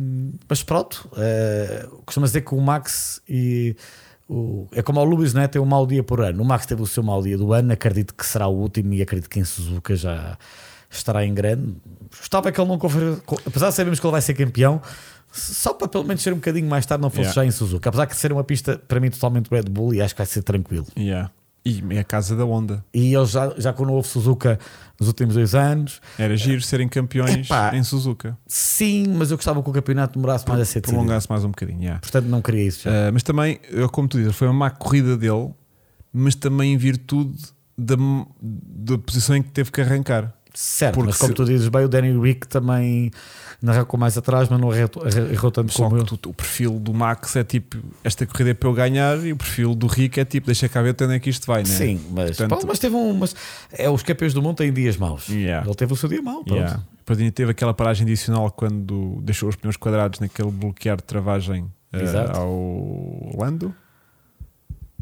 mas 0.48 0.62
pronto, 0.64 1.08
uh, 1.12 2.02
costuma 2.04 2.26
dizer 2.26 2.40
que 2.40 2.52
o 2.52 2.60
Max 2.60 3.22
e 3.28 3.76
o, 4.28 4.66
é 4.72 4.82
como 4.82 5.00
o 5.00 5.04
Lewis, 5.04 5.34
né? 5.34 5.46
tem 5.46 5.62
um 5.62 5.66
mau 5.66 5.86
dia 5.86 6.02
por 6.02 6.20
ano. 6.20 6.42
O 6.42 6.44
Max 6.44 6.66
teve 6.66 6.82
o 6.82 6.86
seu 6.86 7.04
mau 7.04 7.22
dia 7.22 7.38
do 7.38 7.52
ano, 7.52 7.72
acredito 7.72 8.12
que 8.12 8.26
será 8.26 8.48
o 8.48 8.56
último 8.56 8.92
e 8.92 9.02
acredito 9.02 9.30
que 9.30 9.38
em 9.38 9.44
Suzuka 9.44 9.94
já 9.94 10.36
estará 10.90 11.24
em 11.24 11.32
grande. 11.32 11.76
Gostava 12.10 12.50
que 12.50 12.60
ele 12.60 12.68
não 12.68 12.78
confere, 12.78 13.18
apesar 13.46 13.68
de 13.68 13.74
sabermos 13.74 14.00
que 14.00 14.06
ele 14.06 14.12
vai 14.12 14.20
ser 14.20 14.34
campeão, 14.34 14.80
só 15.34 15.74
para 15.74 15.88
pelo 15.88 16.04
menos 16.04 16.22
ser 16.22 16.32
um 16.32 16.36
bocadinho 16.36 16.68
mais 16.68 16.86
tarde, 16.86 17.02
não 17.02 17.10
fosse 17.10 17.22
Yeah. 17.22 17.42
já 17.42 17.46
em 17.46 17.50
Suzuka. 17.50 17.88
Apesar 17.88 18.04
de 18.06 18.16
ser 18.16 18.32
uma 18.32 18.44
pista 18.44 18.78
para 18.86 19.00
mim 19.00 19.10
totalmente 19.10 19.48
Red 19.50 19.64
Bull 19.64 19.92
e 19.94 20.00
acho 20.00 20.14
que 20.14 20.18
vai 20.18 20.26
ser 20.26 20.42
tranquilo. 20.42 20.86
Yeah. 20.96 21.30
E 21.66 21.82
é 21.90 22.00
a 22.00 22.04
casa 22.04 22.36
da 22.36 22.44
onda. 22.44 22.84
E 22.92 23.14
ele 23.14 23.24
já, 23.24 23.52
já 23.56 23.72
quando 23.72 23.90
houve 23.94 24.06
Suzuka 24.06 24.58
nos 25.00 25.08
últimos 25.08 25.34
dois 25.34 25.54
anos, 25.54 25.98
Era 26.18 26.36
giro 26.36 26.60
serem 26.60 26.86
campeões 26.86 27.46
Epá. 27.46 27.74
em 27.74 27.82
Suzuka. 27.82 28.36
Sim, 28.46 29.06
mas 29.16 29.30
eu 29.30 29.38
gostava 29.38 29.62
que 29.62 29.70
o 29.70 29.72
campeonato 29.72 30.18
demorasse 30.18 30.46
mais 30.46 30.60
a 30.60 30.64
ser. 30.66 30.82
Prolongasse 30.82 31.26
mais 31.28 31.42
um 31.42 31.48
bocadinho. 31.48 31.80
yeah. 31.80 32.00
Portanto, 32.00 32.26
não 32.26 32.42
queria 32.42 32.66
isso. 32.66 32.86
Uh, 32.86 33.10
mas 33.12 33.22
também, 33.22 33.58
como 33.90 34.06
tu 34.06 34.18
dizes, 34.18 34.36
foi 34.36 34.46
uma 34.46 34.52
má 34.54 34.70
corrida 34.70 35.16
dele, 35.16 35.50
mas 36.12 36.34
também 36.34 36.74
em 36.74 36.76
virtude 36.76 37.38
da, 37.78 37.94
da 38.42 38.98
posição 38.98 39.34
em 39.34 39.42
que 39.42 39.50
teve 39.50 39.72
que 39.72 39.80
arrancar. 39.80 40.33
Certo, 40.54 40.94
porque 40.94 41.08
mas 41.08 41.18
como 41.18 41.30
se- 41.32 41.34
tu 41.34 41.44
dizes 41.44 41.68
bem, 41.68 41.84
o 41.84 41.88
Danny 41.88 42.16
Rick 42.18 42.46
também 42.48 43.10
arrancou 43.66 43.98
mais 43.98 44.16
atrás, 44.16 44.48
mas 44.48 44.60
não 44.60 44.72
errou, 44.74 45.50
tanto 45.50 45.72
Só 45.72 45.88
como 45.88 46.04
tu- 46.04 46.30
o 46.30 46.34
perfil 46.34 46.78
do 46.78 46.94
Max 46.94 47.34
é 47.36 47.42
tipo, 47.42 47.76
esta 48.04 48.24
corrida 48.26 48.50
é 48.50 48.54
para 48.54 48.68
eu 48.68 48.72
ganhar, 48.74 49.18
e 49.24 49.32
o 49.32 49.36
perfil 49.36 49.74
do 49.74 49.86
Rick 49.86 50.20
é 50.20 50.24
tipo, 50.24 50.46
deixa 50.46 50.68
cá 50.68 50.80
ver 50.82 50.90
até 50.90 51.04
onde 51.06 51.14
é 51.14 51.18
que 51.18 51.28
isto 51.30 51.46
vai, 51.46 51.62
né? 51.62 51.68
Sim, 51.68 52.00
mas, 52.12 52.36
Portanto- 52.36 52.60
pá, 52.60 52.66
mas 52.68 52.78
teve 52.78 52.94
um. 52.94 53.14
Mas, 53.14 53.34
é, 53.72 53.88
os 53.90 54.02
campeões 54.02 54.32
do 54.34 54.40
mundo 54.42 54.56
têm 54.56 54.72
dias 54.72 54.96
maus. 54.96 55.28
Yeah. 55.28 55.66
Ele 55.66 55.74
teve 55.74 55.92
o 55.92 55.96
seu 55.96 56.08
dia 56.08 56.22
mau. 56.22 56.44
Pronto. 56.44 56.54
Yeah. 56.60 56.82
Depois 56.98 57.18
ainda 57.18 57.32
teve 57.32 57.50
aquela 57.50 57.74
paragem 57.74 58.04
adicional 58.06 58.50
quando 58.50 59.18
deixou 59.22 59.48
os 59.48 59.56
pneus 59.56 59.76
quadrados 59.76 60.20
naquele 60.20 60.50
bloquear 60.50 60.96
de 60.98 61.02
travagem 61.04 61.62
uh, 61.64 62.36
ao 62.36 63.36
Lando. 63.38 63.74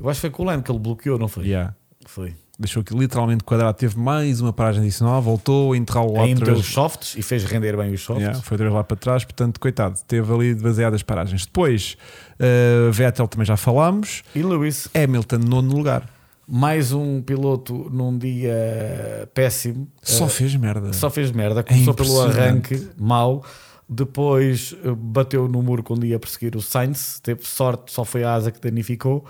Eu 0.01 0.09
acho 0.09 0.19
que 0.19 0.23
foi 0.23 0.31
com 0.31 0.43
o 0.43 0.47
Lando 0.47 0.62
que 0.65 0.70
ele 0.73 0.79
bloqueou, 0.81 1.19
não 1.19 1.29
foi? 1.29 1.45
Yeah. 1.47 1.74
Foi. 2.07 2.35
Deixou 2.62 2.80
aquilo 2.80 3.01
literalmente 3.01 3.43
quadrado. 3.43 3.76
Teve 3.76 3.98
mais 3.98 4.40
uma 4.40 4.52
paragem 4.52 4.82
adicional, 4.82 5.20
voltou 5.20 5.72
a 5.72 5.76
enterrá-lo 5.76 6.14
lá 6.14 6.22
os 6.24 6.66
softs 6.66 7.16
e 7.16 7.22
fez 7.22 7.43
render 7.44 7.76
bem 7.76 7.93
os 7.93 8.01
softs. 8.01 8.22
Yeah, 8.22 8.40
foi 8.40 8.56
vez 8.56 8.72
lá 8.72 8.84
para 8.84 8.97
trás, 8.97 9.24
portanto, 9.24 9.59
coitado, 9.59 9.98
teve 10.06 10.32
ali 10.32 10.55
demasiadas 10.55 11.02
paragens. 11.02 11.44
Depois, 11.44 11.97
uh, 12.39 12.93
Vettel 12.93 13.26
também 13.26 13.44
já 13.44 13.56
falámos, 13.56 14.22
E 14.32 14.43
Lewis, 14.44 14.89
Hamilton, 14.94 15.39
nono 15.39 15.74
lugar, 15.74 16.09
mais 16.47 16.93
um 16.93 17.20
piloto 17.20 17.90
num 17.93 18.16
dia 18.16 19.28
péssimo. 19.34 19.89
só 20.01 20.26
Eh, 20.26 20.28
fez 20.28 20.55
merda. 20.55 20.93
Só 20.93 21.10
fez 21.10 21.32
merda, 21.32 21.64
começou 21.64 21.94
pelo 21.94 22.09
impressionante. 22.09 22.74
arranque 22.74 22.89
mau, 22.97 23.44
depois 23.89 24.76
eh, 24.84 24.93
bateu 24.97 25.48
no 25.48 25.62
muro 25.62 25.82
quando 25.82 26.06
ia 26.06 26.18
perseguir 26.18 26.55
o 26.56 26.62
Sainz, 26.62 27.18
teve 27.20 27.44
sorte, 27.44 27.93
só 27.93 28.05
foi 28.05 28.22
a 28.22 28.34
asa 28.34 28.52
que 28.52 28.60
danificou. 28.60 29.24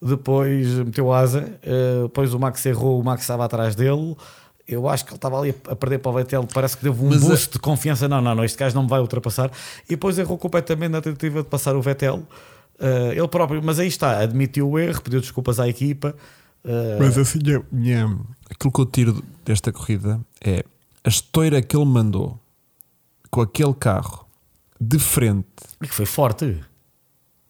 Depois 0.00 0.66
meteu 0.74 1.12
asa, 1.12 1.58
eh, 1.62 2.02
depois 2.04 2.32
o 2.32 2.38
Max 2.38 2.64
errou, 2.66 3.00
o 3.00 3.04
Max 3.04 3.22
estava 3.22 3.44
atrás 3.44 3.74
dele. 3.74 4.16
Eu 4.66 4.88
acho 4.88 5.04
que 5.04 5.10
ele 5.12 5.16
estava 5.16 5.38
ali 5.40 5.54
a 5.68 5.74
perder 5.74 5.98
para 5.98 6.10
o 6.10 6.14
Vettel, 6.14 6.46
parece 6.52 6.76
que 6.76 6.82
deu 6.84 6.92
um 6.92 7.08
Mas 7.08 7.24
a- 7.24 7.28
boost 7.28 7.52
de 7.54 7.58
confiança. 7.58 8.06
Não, 8.06 8.20
não, 8.20 8.34
não, 8.34 8.44
este 8.44 8.56
gajo 8.58 8.74
não 8.76 8.82
me 8.84 8.88
vai 8.88 9.00
ultrapassar. 9.00 9.50
E 9.86 9.90
depois 9.90 10.18
errou 10.18 10.36
completamente 10.38 10.90
na 10.92 11.00
tentativa 11.00 11.42
de 11.42 11.48
passar 11.48 11.74
o 11.74 11.80
Vettel. 11.82 12.22
Eh, 12.78 13.14
ele 13.16 13.28
próprio, 13.28 13.60
mas 13.64 13.78
aí 13.78 13.88
está, 13.88 14.18
admitiu 14.20 14.70
o 14.70 14.78
erro, 14.78 15.00
pediu 15.02 15.20
desculpas 15.20 15.58
à 15.58 15.66
equipa. 15.66 16.14
Eh, 16.64 16.96
Mas 17.00 17.16
assim, 17.18 17.38
é- 17.46 17.90
é- 17.90 18.04
aquilo 18.50 18.72
que 18.72 18.80
eu 18.80 18.86
tiro 18.86 19.24
desta 19.44 19.72
corrida 19.72 20.20
é 20.40 20.62
a 21.02 21.08
estoura 21.08 21.60
que 21.62 21.74
ele 21.76 21.86
mandou 21.86 22.38
com 23.30 23.40
aquele 23.40 23.74
carro 23.74 24.26
de 24.80 24.98
frente 24.98 25.46
e 25.82 25.88
que 25.88 25.94
foi 25.94 26.06
forte, 26.06 26.60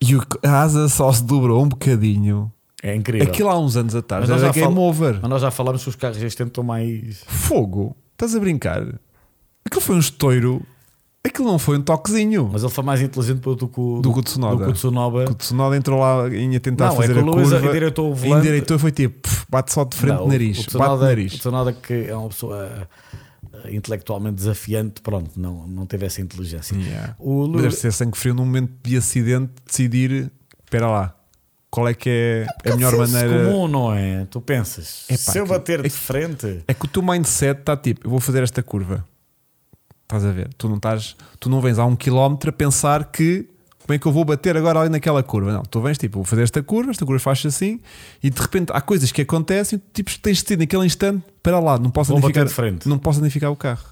e 0.00 0.16
o- 0.16 0.22
a 0.44 0.60
asa 0.62 0.88
só 0.88 1.12
se 1.12 1.22
dobrou 1.24 1.62
um 1.64 1.68
bocadinho. 1.68 2.50
é 2.82 2.94
incrível. 2.94 3.26
Aquilo 3.26 3.48
há 3.48 3.58
uns 3.58 3.76
anos 3.76 3.94
atrás 3.94 4.20
Mas 4.22 4.30
nós 4.30 4.42
era 4.42 4.52
já 4.52 4.60
game 4.60 4.74
fal- 4.74 4.84
over. 4.84 5.18
Mas 5.20 5.30
nós 5.30 5.42
já 5.42 5.50
falámos 5.50 5.82
que 5.82 5.88
os 5.88 5.96
carros 5.96 6.22
este 6.22 6.42
ano 6.42 6.48
estão 6.48 6.62
mais. 6.64 7.22
Fogo, 7.26 7.96
estás 8.12 8.34
a 8.36 8.40
brincar? 8.40 8.82
Aquilo 9.64 9.80
foi 9.80 9.96
um 9.96 9.98
estouro. 9.98 10.62
Aquilo 11.26 11.48
não 11.48 11.58
foi 11.58 11.76
um 11.76 11.82
toquezinho. 11.82 12.48
Mas 12.52 12.62
ele 12.62 12.72
foi 12.72 12.84
mais 12.84 13.02
inteligente 13.02 13.40
do 13.40 13.56
que 13.68 13.80
o 13.80 14.00
Do 14.00 14.12
que 14.12 14.18
o 14.20 14.22
Tsunoda. 14.22 14.56
do 14.56 14.64
que 14.64 14.70
o 14.70 14.72
Tsunoda. 14.72 15.30
O 15.30 15.34
Tsunoda 15.34 15.76
entrou 15.76 15.98
lá 16.00 16.28
e 16.28 16.46
ia 16.46 16.60
tentar 16.60 16.86
Não, 16.86 16.92
é 16.92 16.96
fazer 16.96 17.12
que 17.14 17.18
a 17.18 17.22
o 17.22 17.26
Lewis 17.34 17.50
curva. 17.50 17.66
endireitou 17.68 18.10
o 18.10 18.14
volante. 18.14 18.38
Endireitou 18.46 18.76
e 18.76 18.80
foi 18.80 18.92
tipo, 18.92 19.20
pff, 19.28 19.44
bate 19.50 19.72
só 19.72 19.82
de 19.84 19.96
frente 19.96 20.14
Não, 20.14 20.24
de 20.24 20.28
nariz. 20.30 20.56
O 20.58 20.60
bate 20.60 20.68
Tsunoda, 20.68 20.96
de 20.96 21.02
nariz. 21.04 21.34
o 21.34 21.38
Tsunoda 21.38 21.72
que 21.72 21.92
é 22.08 22.16
uma 22.16 22.28
pessoa 22.28 22.88
intelectualmente 23.70 24.36
desafiante, 24.36 25.00
pronto, 25.02 25.30
não, 25.36 25.66
não 25.66 25.86
teve 25.86 26.06
essa 26.06 26.20
inteligência. 26.20 26.76
Yeah. 26.76 27.16
O 27.18 27.46
Mas 27.48 27.62
Deve 27.62 27.74
ser 27.76 27.92
sangue 27.92 28.16
frio 28.16 28.34
num 28.34 28.44
momento 28.44 28.72
de 28.82 28.96
acidente 28.96 29.52
decidir, 29.66 30.30
espera 30.64 30.88
lá, 30.88 31.14
qual 31.70 31.86
é 31.88 31.94
que 31.94 32.08
é 32.64 32.70
a 32.70 32.76
melhor 32.76 32.96
maneira. 32.96 33.44
comum, 33.50 33.68
não 33.68 33.92
é? 33.92 34.24
Tu 34.30 34.40
pensas, 34.40 35.04
Epá, 35.08 35.32
se 35.32 35.38
eu 35.38 35.44
que- 35.44 35.50
bater 35.50 35.80
é 35.80 35.82
de 35.82 35.90
frente, 35.90 36.62
É 36.66 36.72
que 36.74 36.84
o 36.84 36.88
teu 36.88 37.02
mindset 37.02 37.60
está 37.60 37.76
tipo, 37.76 38.06
eu 38.06 38.10
vou 38.10 38.20
fazer 38.20 38.42
esta 38.42 38.62
curva. 38.62 39.04
Estás 40.04 40.24
a 40.24 40.32
ver? 40.32 40.48
Tu 40.56 40.68
não 40.68 40.76
estás, 40.76 41.14
tu 41.38 41.50
não 41.50 41.60
vens 41.60 41.78
a 41.78 41.84
um 41.84 41.94
quilómetro 41.94 42.48
a 42.48 42.52
pensar 42.52 43.10
que 43.12 43.46
como 43.88 43.94
é 43.96 43.98
que 43.98 44.04
eu 44.06 44.12
vou 44.12 44.22
bater 44.22 44.54
agora 44.54 44.80
ali 44.80 44.90
naquela 44.90 45.22
curva. 45.22 45.50
Não, 45.50 45.62
tu 45.62 45.80
vens 45.80 45.96
tipo, 45.96 46.16
vou 46.18 46.24
fazer 46.24 46.42
esta 46.42 46.62
curva, 46.62 46.90
esta 46.90 47.06
curva 47.06 47.18
faz 47.18 47.46
assim, 47.46 47.80
e 48.22 48.28
de 48.28 48.38
repente 48.38 48.70
há 48.74 48.82
coisas 48.82 49.10
que 49.10 49.22
acontecem, 49.22 49.80
tipo, 49.94 50.10
tens 50.20 50.36
de 50.38 50.44
ter 50.44 50.58
naquele 50.58 50.84
instante, 50.84 51.24
para 51.42 51.58
lá, 51.58 51.78
não 51.78 51.88
posso 51.90 52.10
Vou 52.10 52.18
identificar, 52.18 52.44
de 52.44 52.52
frente. 52.52 52.86
não 52.86 52.98
posso 52.98 53.18
identificar 53.20 53.48
o 53.48 53.56
carro. 53.56 53.86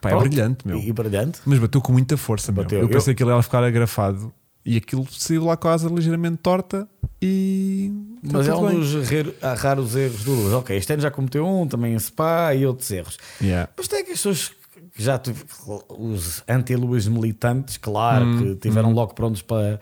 Pá, 0.00 0.10
é 0.12 0.16
brilhante, 0.16 0.64
meu. 0.64 0.78
E, 0.78 0.92
brilhante. 0.92 1.40
Mas 1.44 1.58
bateu 1.58 1.80
com 1.80 1.90
muita 1.92 2.16
força, 2.16 2.52
meu. 2.52 2.62
Bateu. 2.62 2.78
Eu 2.82 2.88
pensei 2.88 3.12
Eu- 3.12 3.16
que 3.16 3.22
ele 3.24 3.30
ia 3.34 3.42
ficar 3.42 3.64
agrafado 3.64 4.32
e 4.64 4.76
aquilo 4.76 5.04
saiu 5.10 5.44
lá 5.44 5.58
asa 5.60 5.88
ligeiramente 5.88 6.36
torta 6.36 6.86
e. 7.20 7.90
está 8.22 8.38
Mas 8.38 8.46
é 8.46 8.54
um 8.54 8.68
bem. 8.68 8.78
dos 8.78 8.94
raros 9.60 9.96
erros 9.96 10.22
do 10.22 10.34
Lewis. 10.36 10.52
Ok, 10.54 10.76
este 10.76 10.92
ano 10.92 11.02
já 11.02 11.10
cometeu 11.10 11.44
um, 11.44 11.66
também 11.66 11.94
em 11.94 11.98
Spa 11.98 12.54
e 12.54 12.64
outros 12.64 12.88
erros. 12.92 13.18
Yeah. 13.40 13.68
Mas 13.76 13.88
tem 13.88 14.04
que 14.04 14.12
as 14.12 14.18
pessoas 14.18 14.52
já 14.96 15.18
tive, 15.18 15.44
os 15.88 16.42
anti-Lewis 16.48 17.06
militantes, 17.08 17.76
claro, 17.76 18.24
Hum, 18.24 18.38
que 18.38 18.54
tiveram 18.56 18.92
logo 18.92 19.14
prontos 19.14 19.42
para 19.42 19.80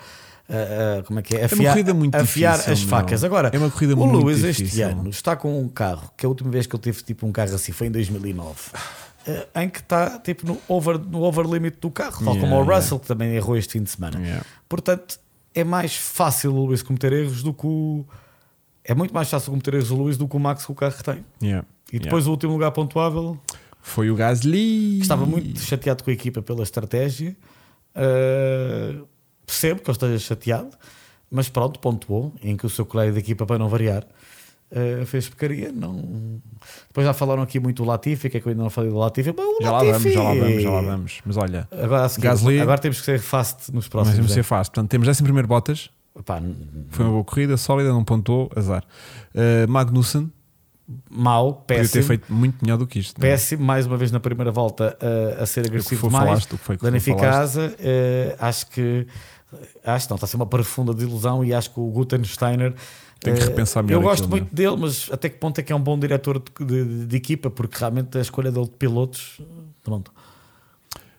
ah, 0.49 0.99
ah, 0.99 1.03
como 1.05 1.19
é 1.20 1.23
que 1.23 1.35
é? 1.37 1.39
uma 1.41 1.45
Afiar, 1.47 1.95
muito 1.95 2.15
afiar 2.16 2.53
difícil, 2.55 2.73
as 2.73 2.82
facas. 2.82 3.23
Agora, 3.24 3.51
É 3.55 3.59
uma 3.59 3.70
corrida 3.70 3.95
o 3.95 4.12
Lewis 4.19 4.43
este 4.43 4.65
difícil. 4.65 4.89
ano 4.89 5.09
está 5.09 5.37
com 5.37 5.61
um 5.61 5.69
carro 5.69 6.11
que 6.16 6.27
a 6.27 6.28
última 6.28 6.51
vez 6.51 6.66
que 6.66 6.74
ele 6.74 6.82
teve 6.82 7.03
tipo 7.03 7.27
um 7.27 7.32
carro 7.32 7.55
assim 7.55 7.70
foi 7.73 7.87
em 7.87 7.91
2009. 7.91 8.55
ah, 9.55 9.62
Em 9.62 9.69
que 9.69 9.78
está 9.78 10.19
tipo 10.19 10.47
no 10.47 10.59
over, 10.69 10.99
no 10.99 11.23
over 11.23 11.47
limit 11.47 11.78
do 11.81 11.91
carro, 11.91 12.24
tal 12.24 12.35
como 12.35 12.37
Yeah, 12.47 12.57
o 12.57 12.62
yeah. 12.62 12.77
Russell, 12.77 12.99
que 12.99 13.07
também 13.07 13.32
errou 13.35 13.57
este 13.57 13.73
fim 13.74 13.82
de 13.85 13.91
semana. 13.91 14.19
Yeah. 14.20 14.45
Portanto, 14.69 15.19
é 15.55 15.62
mais 15.65 15.95
fácil 15.97 16.55
o 16.55 16.66
Lewis 16.66 16.82
cometer 16.82 17.12
erros 17.12 17.43
do 17.43 17.53
que 17.55 17.66
o. 17.66 18.05
É 18.85 18.95
muito 18.95 19.12
mais 19.15 19.28
fácil 19.28 19.51
cometer 19.51 19.74
erros 19.74 19.91
o 19.91 19.97
Lewis 20.03 20.16
do 20.16 20.27
que 20.27 20.37
o 20.37 20.41
Max 20.41 20.65
com 20.65 20.73
o 20.73 20.77
carro 20.77 20.95
que 20.97 21.05
tem. 21.05 21.24
Yeah. 21.43 21.66
E 21.93 21.99
depois 21.99 22.27
o 22.27 22.31
último 22.31 22.53
lugar 22.55 22.70
pontuável, 22.73 23.39
Foi 23.82 24.11
o 24.11 24.15
Gasly. 24.15 25.01
estava 25.01 25.24
muito 25.27 25.59
chateado 25.61 26.05
com 26.05 26.11
a 26.11 26.12
equipa 26.12 26.43
pela 26.43 26.62
estratégia. 26.62 27.36
Uh, 27.97 29.07
percebo 29.47 29.81
que 29.81 29.90
ele 29.90 29.97
esteja 29.97 30.19
chateado, 30.19 30.70
mas 31.31 31.48
pronto, 31.48 31.78
pontuou. 31.81 32.35
Em 32.43 32.57
que 32.57 32.66
o 32.66 32.70
seu 32.70 32.85
colega 32.86 33.12
de 33.12 33.19
equipa, 33.19 33.44
para 33.47 33.59
não 33.59 33.69
variar, 33.69 34.05
uh, 34.70 35.05
fez 35.07 35.28
porcaria. 35.28 35.73
Não... 35.73 36.40
Depois 36.89 37.07
já 37.07 37.12
falaram 37.12 37.43
aqui 37.43 37.59
muito 37.59 37.82
do 37.82 37.89
Latifi, 37.89 38.31
que 38.31 38.36
é 38.36 38.40
que 38.40 38.47
eu 38.47 38.51
ainda 38.51 38.62
não 38.62 38.70
falei 38.70 38.90
do 38.90 38.97
Latifi. 38.98 39.35
Mas 39.36 39.47
o 39.47 39.62
Já 39.62 39.73
lá 39.73 39.82
Latifi- 39.82 39.93
vamos, 39.98 40.12
já 40.15 40.23
lá 40.23 40.35
vamos, 40.35 40.62
já 40.62 40.70
lá 40.70 40.81
vamos. 40.82 41.20
Mas 41.24 41.36
olha, 41.36 41.69
Agora, 41.73 42.09
seguir, 42.09 42.27
Gasly- 42.28 42.61
agora 42.61 42.78
temos 42.81 42.98
que 43.01 43.05
ser 43.05 43.19
fast 43.20 43.73
nos 43.73 43.85
mas 43.85 43.89
próximos. 43.89 44.16
vamos 44.19 44.32
ser 44.32 44.40
é. 44.40 44.44
fácil. 44.44 44.73
Portanto, 44.73 44.90
temos 44.90 45.09
11 45.09 45.23
primeiro 45.23 45.48
Bottas. 45.48 45.90
Pá, 46.24 46.39
n- 46.40 46.55
Foi 46.90 47.05
uma 47.05 47.12
boa 47.12 47.24
corrida, 47.24 47.57
sólida, 47.57 47.90
não 47.90 48.05
pontuou, 48.05 48.51
azar. 48.55 48.85
Uh, 49.35 49.70
Magnussen 49.70 50.31
mau, 51.11 51.53
podia 51.55 51.77
ter 51.83 51.83
péssimo. 51.83 52.05
feito 52.05 52.33
muito 52.33 52.57
melhor 52.62 52.77
do 52.77 52.87
que 52.87 52.99
isto. 52.99 53.17
é? 53.19 53.21
Péssimo, 53.21 53.65
mais 53.65 53.87
uma 53.87 53.97
vez 53.97 54.11
na 54.11 54.21
primeira 54.21 54.51
volta 54.51 54.97
uh, 55.01 55.43
a 55.43 55.47
ser 55.47 55.61
O 55.61 55.62
que 55.65 55.69
agressivo 55.71 56.07
demais. 56.09 56.25
falaste, 56.25 56.57
foi 56.59 56.77
que 56.77 56.83
danifica 56.83 57.29
a 57.29 57.33
falaste. 57.33 57.59
asa. 57.59 57.75
eh, 57.79 58.37
acho 58.39 58.67
que 58.69 59.07
acho 59.85 60.09
não, 60.11 60.15
está 60.17 60.25
a 60.25 60.29
ser 60.29 60.37
uma 60.37 60.47
profunda 60.47 60.93
desilusão 60.95 61.45
e 61.45 61.53
acho 61.53 61.71
que 61.73 61.81
o 61.81 61.87
Gutensteiner 61.91 62.73
Tem 63.21 63.35
que 63.35 63.41
eh, 63.43 63.45
repensar 63.47 63.83
melhor 63.83 63.99
Eu 63.99 64.03
gosto 64.03 64.23
aquilo, 64.25 64.31
muito 64.31 64.55
dele, 64.55 64.77
mas 64.79 65.09
até 65.12 65.29
que 65.29 65.37
ponto 65.39 65.59
é 65.59 65.62
que 65.62 65.73
é 65.73 65.77
um 65.77 65.81
bom 65.81 65.99
diretor 65.99 66.41
de, 66.41 66.65
de- 66.65 67.07
de 67.07 67.17
equipa, 67.17 67.51
porque 67.51 67.77
realmente 67.79 68.17
a 68.17 68.21
escolha 68.21 68.51
dele 68.53 68.67
de 68.67 68.73
pilotos, 68.73 69.41
pronto. 69.83 70.12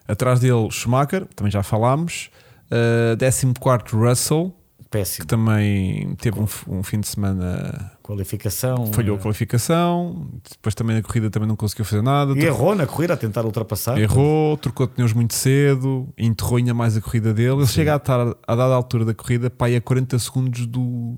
Atrás 0.07 0.39
dele, 0.39 0.69
Schumacher, 0.71 1.25
também 1.35 1.51
já 1.51 1.63
falámos. 1.63 2.29
Uh, 2.71 3.17
14 3.17 3.95
Russell, 3.95 4.53
Péssimo. 4.91 5.21
que 5.21 5.27
também 5.27 6.13
teve 6.15 6.37
um, 6.37 6.47
um 6.67 6.83
fim 6.83 6.99
de 6.99 7.07
semana, 7.07 7.93
Qualificação. 8.03 8.91
falhou 8.91 9.15
a 9.15 9.19
eh, 9.19 9.23
qualificação, 9.23 10.29
depois 10.51 10.75
também 10.75 10.97
na 10.97 11.01
corrida 11.01 11.29
também 11.29 11.47
não 11.47 11.55
conseguiu 11.55 11.85
fazer 11.85 12.01
nada. 12.01 12.33
E 12.37 12.43
errou 12.43 12.75
na 12.75 12.85
corrida 12.85 13.13
a 13.13 13.17
tentar 13.17 13.45
ultrapassar. 13.45 13.97
Errou, 13.97 14.57
trocou 14.57 14.89
pneus 14.89 15.13
muito 15.13 15.33
cedo, 15.33 16.09
enterrou 16.17 16.57
ainda 16.57 16.73
mais 16.73 16.97
a 16.97 17.01
corrida 17.01 17.33
dele. 17.33 17.53
Ele 17.53 17.67
Sim. 17.67 17.73
chega 17.73 17.93
a 17.93 17.95
estar 17.95 18.19
a 18.19 18.55
dada 18.55 18.73
altura 18.73 19.05
da 19.05 19.13
corrida 19.13 19.49
para 19.49 19.67
aí 19.67 19.77
a 19.77 19.81
40 19.81 20.19
segundos 20.19 20.65
do. 20.65 21.17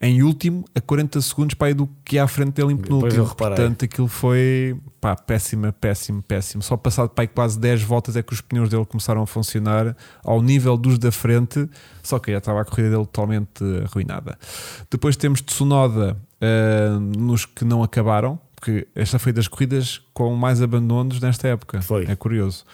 Em 0.00 0.22
último, 0.22 0.64
a 0.74 0.80
40 0.80 1.20
segundos 1.22 1.54
para 1.54 1.68
aí 1.68 1.74
do 1.74 1.88
que 2.04 2.18
é 2.18 2.20
à 2.20 2.28
frente 2.28 2.52
dele 2.52 2.72
em 2.72 2.76
penúltimo. 2.76 3.34
Portanto, 3.34 3.84
aquilo 3.84 4.08
foi 4.08 4.76
pá, 5.00 5.16
péssimo, 5.16 5.72
péssimo, 5.72 6.22
péssimo. 6.22 6.62
Só 6.62 6.76
passado 6.76 7.08
para 7.08 7.22
aí 7.22 7.28
quase 7.28 7.58
10 7.58 7.82
voltas 7.82 8.16
é 8.16 8.22
que 8.22 8.32
os 8.32 8.40
pneus 8.40 8.68
dele 8.68 8.84
começaram 8.84 9.22
a 9.22 9.26
funcionar 9.26 9.96
ao 10.22 10.42
nível 10.42 10.76
dos 10.76 10.98
da 10.98 11.10
frente, 11.10 11.68
só 12.02 12.18
que 12.18 12.30
já 12.30 12.38
estava 12.38 12.60
a 12.60 12.64
corrida 12.64 12.90
dele 12.90 13.06
totalmente 13.06 13.64
arruinada. 13.84 14.38
Depois 14.90 15.16
temos 15.16 15.40
Tsunoda 15.40 16.16
ah, 16.40 16.98
nos 17.00 17.46
que 17.46 17.64
não 17.64 17.82
acabaram, 17.82 18.38
porque 18.54 18.86
esta 18.94 19.18
foi 19.18 19.32
das 19.32 19.48
corridas 19.48 20.02
com 20.12 20.34
mais 20.34 20.60
abandonos 20.60 21.20
nesta 21.20 21.48
época. 21.48 21.80
Foi. 21.82 22.04
É 22.04 22.16
curioso. 22.16 22.64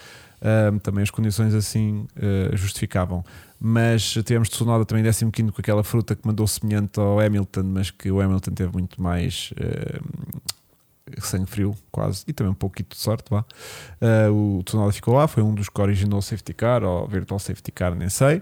Ahm, 0.43 0.77
também 0.79 1.03
as 1.03 1.09
condições 1.09 1.53
assim 1.53 2.05
ah, 2.17 2.55
justificavam. 2.55 3.23
Mas 3.59 4.11
tivemos 4.11 4.49
Tsunoda 4.49 4.83
também 4.83 5.05
em 5.07 5.31
15 5.31 5.51
com 5.53 5.61
aquela 5.61 5.83
fruta 5.83 6.15
que 6.15 6.27
mandou 6.27 6.45
semelhante 6.45 6.99
ao 6.99 7.17
Hamilton, 7.17 7.63
mas 7.63 7.89
que 7.89 8.11
o 8.11 8.19
Hamilton 8.19 8.51
teve 8.51 8.73
muito 8.73 9.01
mais 9.01 9.53
ah, 9.57 10.01
sangue 11.21 11.45
frio, 11.45 11.75
quase, 11.91 12.23
e 12.27 12.33
também 12.33 12.51
um 12.51 12.55
pouquinho 12.55 12.89
de 12.89 12.97
sorte. 12.97 13.25
Vá. 13.29 13.45
Ah, 14.01 14.29
o 14.29 14.61
Tsunoda 14.65 14.91
ficou 14.91 15.13
lá, 15.13 15.29
foi 15.29 15.41
um 15.41 15.53
dos 15.53 15.69
que 15.69 15.79
originou 15.79 16.19
o 16.19 16.21
safety 16.21 16.53
car, 16.53 16.83
ou 16.83 17.07
virtual 17.07 17.39
safety 17.39 17.71
car, 17.71 17.95
nem 17.95 18.09
sei. 18.09 18.41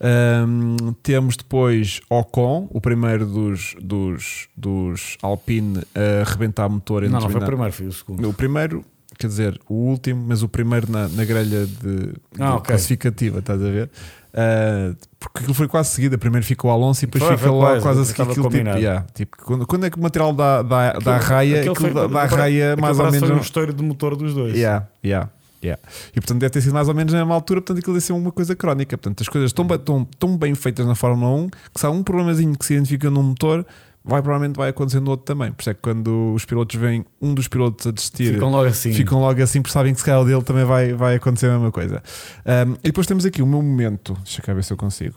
Ahm, 0.00 0.94
temos 1.02 1.36
depois 1.36 2.00
Ocon, 2.10 2.66
o 2.70 2.80
primeiro 2.80 3.24
dos, 3.24 3.76
dos, 3.80 4.48
dos 4.56 5.16
Alpine 5.22 5.82
a 5.94 6.22
arrebentar 6.22 6.68
motor 6.68 7.02
Não, 7.02 7.20
não 7.20 7.30
foi 7.30 7.40
o 7.40 7.44
primeiro, 7.44 7.72
foi 7.72 7.86
o 7.86 7.92
segundo. 7.92 8.28
o 8.28 8.34
primeiro, 8.34 8.84
quer 9.22 9.28
dizer, 9.28 9.60
o 9.68 9.74
último, 9.74 10.24
mas 10.28 10.42
o 10.42 10.48
primeiro 10.48 10.90
na, 10.90 11.08
na 11.08 11.24
grelha 11.24 11.66
de, 11.66 12.12
Ah, 12.38 12.50
de 12.50 12.52
ok. 12.56 12.60
classificativa, 12.66 13.38
estás 13.38 13.60
a 13.62 13.70
ver? 13.70 13.90
Ah, 14.34 14.94
porque 15.18 15.38
aquilo 15.40 15.54
foi 15.54 15.68
quase 15.68 15.90
seguida. 15.90 16.18
Primeiro 16.18 16.44
fica 16.46 16.66
o 16.66 16.70
Alonso 16.70 17.04
e 17.04 17.06
depois 17.06 17.22
Foi, 17.24 17.36
fica 17.36 17.48
foi 17.48 17.58
lá 17.58 17.80
quase, 17.80 18.00
a 18.00 18.04
seguir 18.04 18.22
aquilo. 18.22 18.50
Tipo, 18.50 18.68
yeah, 18.78 19.06
tipo, 19.14 19.36
quando, 19.44 19.66
quando 19.66 19.86
é 19.86 19.90
que 19.90 19.98
o 19.98 20.02
material 20.02 20.32
dá, 20.32 20.62
dá, 20.62 20.92
dá 20.94 21.14
a 21.16 21.18
raia, 21.18 21.60
aquilo 21.60 21.74
dá, 21.74 21.80
foi- 21.80 22.08
dá 22.08 22.22
a 22.22 22.26
raia 22.26 22.76
mais 22.76 22.98
ou 22.98 23.10
menos. 23.10 23.28
Foi 23.28 23.36
um 23.36 23.40
estouro 23.40 23.72
de 23.72 23.82
motor 23.82 24.16
dos 24.16 24.34
dois. 24.34 24.54
Yeah, 24.56 24.86
yeah, 25.04 25.28
yeah. 25.62 25.80
E 26.10 26.20
portanto 26.20 26.40
deve 26.40 26.50
ter 26.50 26.60
sido 26.62 26.72
mais 26.72 26.88
ou 26.88 26.94
menos 26.94 27.12
na 27.12 27.20
mesma 27.20 27.34
altura, 27.34 27.60
portanto 27.60 27.78
aquilo 27.78 27.94
deve 27.94 28.04
ser 28.06 28.12
uma 28.14 28.32
coisa 28.32 28.56
crónica. 28.56 28.96
Portanto, 28.98 29.20
as 29.20 29.28
coisas 29.28 29.50
estão, 29.50 29.66
estão, 29.66 30.04
tão 30.18 30.36
bem 30.36 30.54
feitas 30.54 30.86
na 30.86 30.94
Fórmula 30.94 31.30
1 31.34 31.48
que 31.50 31.80
se 31.80 31.86
há 31.86 31.90
um 31.90 32.02
problemazinho 32.02 32.56
que 32.58 32.64
se 32.64 32.74
identifica 32.74 33.10
num 33.10 33.22
motor, 33.22 33.64
vai, 34.04 34.20
provavelmente 34.22 34.56
vai 34.56 34.70
acontecer 34.70 35.00
no 35.00 35.10
outro 35.10 35.24
também. 35.26 35.52
Por 35.52 35.60
isso 35.62 35.70
é 35.70 35.74
que 35.74 35.80
quando 35.80 36.32
os 36.34 36.44
pilotos 36.44 36.78
veem 36.78 37.04
um 37.20 37.34
dos 37.34 37.48
pilotos 37.48 37.86
a 37.86 37.90
desistir, 37.90 38.34
Ficam 38.34 38.50
logo 38.50 38.68
assim. 38.68 38.92
ficam 38.92 39.20
logo 39.20 39.42
assim, 39.42 39.62
porque 39.62 39.72
sabem 39.72 39.92
que 39.92 40.00
se 40.00 40.04
calhar 40.06 40.20
o 40.20 40.24
dele 40.24 40.42
também 40.42 40.64
vai, 40.64 40.92
vai 40.92 41.14
acontecer 41.16 41.46
a 41.46 41.52
mesma 41.52 41.70
coisa. 41.72 42.02
Um, 42.44 42.72
e 42.74 42.88
depois 42.88 43.06
temos 43.06 43.24
aqui 43.24 43.42
o 43.42 43.46
meu 43.46 43.62
momento, 43.62 44.14
deixa 44.24 44.42
eu 44.46 44.54
ver 44.54 44.64
se 44.64 44.72
eu 44.72 44.76
consigo. 44.76 45.16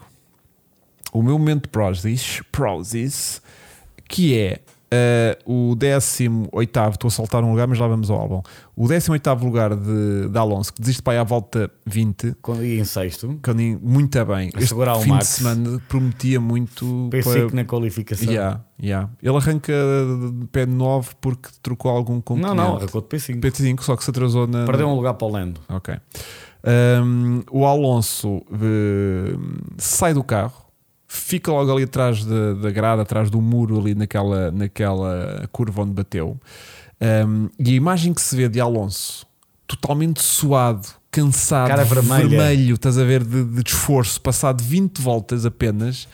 O 1.12 1.22
meu 1.22 1.38
momento 1.38 1.68
Prozis, 1.68 2.42
Prozis 2.52 3.40
que 4.08 4.38
é 4.38 4.60
uh, 5.46 5.70
o 5.70 5.74
18, 5.74 6.50
estou 6.92 7.08
a 7.08 7.10
saltar 7.10 7.42
um 7.44 7.50
lugar, 7.50 7.66
mas 7.66 7.78
lá 7.78 7.86
vamos 7.86 8.10
ao 8.10 8.18
álbum. 8.20 8.42
O 8.74 8.86
18 8.88 9.34
lugar 9.44 9.74
de, 9.74 10.28
de 10.28 10.38
Alonso, 10.38 10.72
que 10.72 10.80
desiste 10.80 11.02
para 11.02 11.14
aí 11.14 11.18
à 11.18 11.24
volta 11.24 11.70
20, 11.86 12.34
Quando 12.42 12.64
ia 12.64 12.80
em 12.80 12.84
sexto, 12.84 13.38
eu 13.46 13.54
nem- 13.54 13.76
muito 13.76 14.24
bem. 14.24 14.48
Este 14.54 14.68
segurar 14.68 14.96
fim 15.00 15.08
Max. 15.10 15.26
de 15.28 15.32
semana 15.34 15.82
prometia 15.88 16.40
muito. 16.40 17.08
pensei 17.10 17.32
para- 17.32 17.46
que 17.50 17.56
na 17.56 17.64
qualificação. 17.64 18.28
Yeah, 18.32 18.60
yeah. 18.82 19.10
Ele 19.22 19.36
arranca 19.36 19.72
de 20.40 20.46
pé 20.48 20.66
9 20.66 21.10
porque 21.20 21.48
trocou 21.62 21.90
algum 21.90 22.14
Não, 22.14 22.22
componente. 22.22 22.56
não, 22.56 22.76
arrancou 22.76 23.00
de 23.00 23.08
P5. 23.08 23.40
P5, 23.40 23.82
só 23.82 23.96
que 23.96 24.04
se 24.04 24.10
atrasou 24.10 24.46
na. 24.46 24.64
Perdeu 24.66 24.88
um 24.88 24.94
lugar 24.94 25.14
para 25.14 25.26
o 25.26 25.30
Lando. 25.30 25.60
Ok. 25.68 25.94
Um, 26.68 27.42
o 27.52 27.64
Alonso 27.64 28.42
eh, 28.52 29.36
sai 29.78 30.12
do 30.12 30.24
carro, 30.24 30.65
fica 31.16 31.50
logo 31.50 31.72
ali 31.72 31.84
atrás 31.84 32.24
da, 32.24 32.54
da 32.54 32.70
grada, 32.70 33.02
atrás 33.02 33.30
do 33.30 33.40
muro, 33.40 33.78
ali 33.80 33.94
naquela, 33.94 34.50
naquela 34.50 35.48
curva 35.52 35.82
onde 35.82 35.92
bateu. 35.92 36.38
Um, 37.26 37.48
e 37.58 37.70
a 37.70 37.74
imagem 37.74 38.14
que 38.14 38.20
se 38.22 38.34
vê 38.36 38.48
de 38.48 38.60
Alonso, 38.60 39.26
totalmente 39.66 40.22
suado, 40.22 40.86
cansado, 41.10 41.68
Cara 41.68 41.84
vermelha. 41.84 42.28
vermelho, 42.28 42.74
estás 42.74 42.98
a 42.98 43.04
ver, 43.04 43.22
de, 43.24 43.44
de 43.44 43.62
esforço, 43.70 44.20
passado 44.20 44.62
20 44.62 45.00
voltas 45.00 45.44
apenas, 45.44 46.08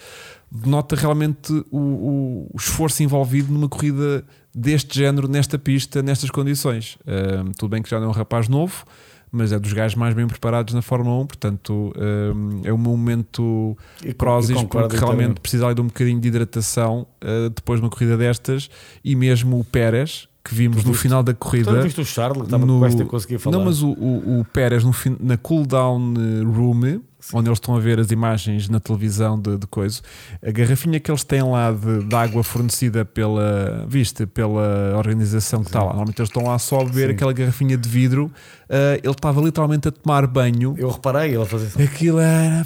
nota 0.51 0.97
realmente 0.97 1.53
o, 1.71 1.79
o- 1.79 2.51
o 2.53 2.57
esforço 2.57 3.03
envolvido 3.03 3.53
numa 3.53 3.69
corrida 3.69 4.25
deste 4.55 4.99
género, 4.99 5.29
nesta 5.29 5.59
pista, 5.59 6.03
nestas 6.03 6.31
condições. 6.31 6.99
Um, 7.07 7.53
tudo 7.53 7.71
bem 7.71 7.83
que 7.83 7.89
já 7.89 7.99
não 7.99 8.07
é 8.07 8.09
um 8.11 8.13
rapaz 8.13 8.49
novo, 8.49 8.85
mas 9.33 9.51
é 9.51 9.59
dos 9.59 9.73
gajos 9.73 9.97
mais 9.97 10.15
bem 10.15 10.27
preparados 10.27 10.75
na 10.75 10.83
Fórmula 10.83 11.17
1, 11.23 11.27
portanto 11.27 11.93
um, 11.97 12.61
é 12.63 12.69
meu 12.69 12.77
momento 12.79 13.77
prósis, 14.19 14.63
porque 14.65 14.97
realmente 14.97 15.41
precisa 15.41 15.65
ali 15.67 15.75
de 15.75 15.81
um 15.81 15.87
bocadinho 15.87 16.21
de 16.21 16.29
hidratação 16.29 17.07
uh, 17.25 17.49
depois 17.51 17.81
de 17.81 17.85
uma 17.87 17.91
corrida 17.91 18.17
destas, 18.17 18.69
e 19.03 19.17
mesmo 19.17 19.59
o 19.59 19.65
Pérez, 19.65 20.29
que 20.45 20.55
vimos 20.55 20.83
Tu 20.83 20.87
no 20.87 20.93
viste- 20.93 21.03
final 21.03 21.23
da 21.23 21.33
Tu 21.33 21.37
corrida. 21.39 21.81
viste 21.83 22.01
o 22.01 22.05
Charles? 22.05 22.43
Estava 22.45 22.67
no- 22.67 22.81
conseguir 23.07 23.39
falar. 23.39 23.57
Não, 23.57 23.65
mas 23.65 23.81
o, 23.83 23.91
o, 23.93 24.41
o 24.41 24.45
Pérez 24.45 24.85
no 24.85 24.93
na 25.21 25.37
cooldown 25.37 26.15
eh, 26.17 26.43
room, 27.31 27.39
onde 27.41 27.49
eles 27.49 27.57
estão 27.59 27.77
a 27.77 27.81
ver 27.81 27.99
as 28.01 28.11
imagens 28.11 28.69
na 28.69 28.81
televisão 28.81 29.39
de, 29.41 29.57
de 29.59 29.67
coisa, 29.67 30.01
a 30.45 30.51
garrafinha 30.51 30.99
que 31.01 31.11
eles 31.11 31.25
têm 31.25 31.43
lá 31.43 31.71
de, 31.73 32.05
de 32.05 32.15
água 32.15 32.43
fornecida 32.43 33.05
pela, 33.05 33.85
viste, 33.89 34.27
pela 34.27 34.95
organização 34.97 35.61
que 35.63 35.69
está 35.69 35.81
lá. 35.81 35.89
Normalmente 35.91 36.19
eles 36.21 36.29
estão 36.29 36.45
lá 36.45 36.59
só 36.59 36.81
a 36.81 36.85
beber 36.85 37.09
Sim. 37.09 37.15
aquela 37.15 37.33
garrafinha 37.33 37.77
de 37.77 37.89
vidro. 37.89 38.31
eh, 38.69 39.01
ele 39.03 39.13
estava 39.13 39.41
literalmente 39.41 39.89
a 39.89 39.93
tomar 39.93 40.27
banho. 40.27 40.75
Eu 40.77 40.91
reparei 40.91 41.31
ele 41.35 41.43
a 41.43 41.47
fazer 41.47 41.67
assim. 41.67 41.83
Aquilo 41.83 42.19
era. 42.21 42.65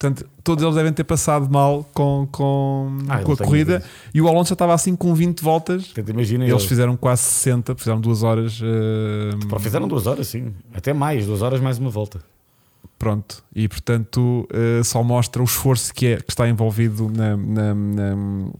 Portanto, 0.00 0.28
todos 0.44 0.62
eles 0.62 0.76
devem 0.76 0.92
ter 0.92 1.02
passado 1.02 1.50
mal 1.50 1.82
com, 1.92 2.28
com, 2.30 2.98
Ah, 3.08 3.18
com 3.18 3.32
a 3.32 3.36
corrida. 3.36 3.82
E 4.14 4.20
o 4.20 4.28
Alonso 4.28 4.50
já 4.50 4.52
estava 4.52 4.72
assim 4.72 4.94
com 4.94 5.12
20 5.12 5.40
voltas. 5.42 5.92
Imagina 6.08 6.44
Eles 6.44 6.54
eles. 6.54 6.66
fizeram 6.66 6.96
quase 6.96 7.22
60, 7.22 7.74
fizeram 7.74 8.00
duas 8.00 8.22
horas. 8.22 8.60
Pá, 9.50 9.58
Fizeram 9.58 9.88
duas 9.88 10.06
horas, 10.06 10.28
sim. 10.28 10.54
Até 10.72 10.92
mais, 10.92 11.26
duas 11.26 11.42
horas 11.42 11.60
mais 11.60 11.78
uma 11.78 11.90
volta. 11.90 12.20
Pronto, 12.98 13.44
e 13.54 13.68
portanto 13.68 14.48
eh, 14.52 14.82
só 14.82 15.02
mostra 15.04 15.40
o 15.40 15.44
esforço 15.44 15.94
que, 15.94 16.06
é, 16.06 16.16
que 16.16 16.30
está 16.30 16.48
envolvido 16.48 17.08
na, 17.08 17.36
na- 17.36 17.74
na- 17.74 18.50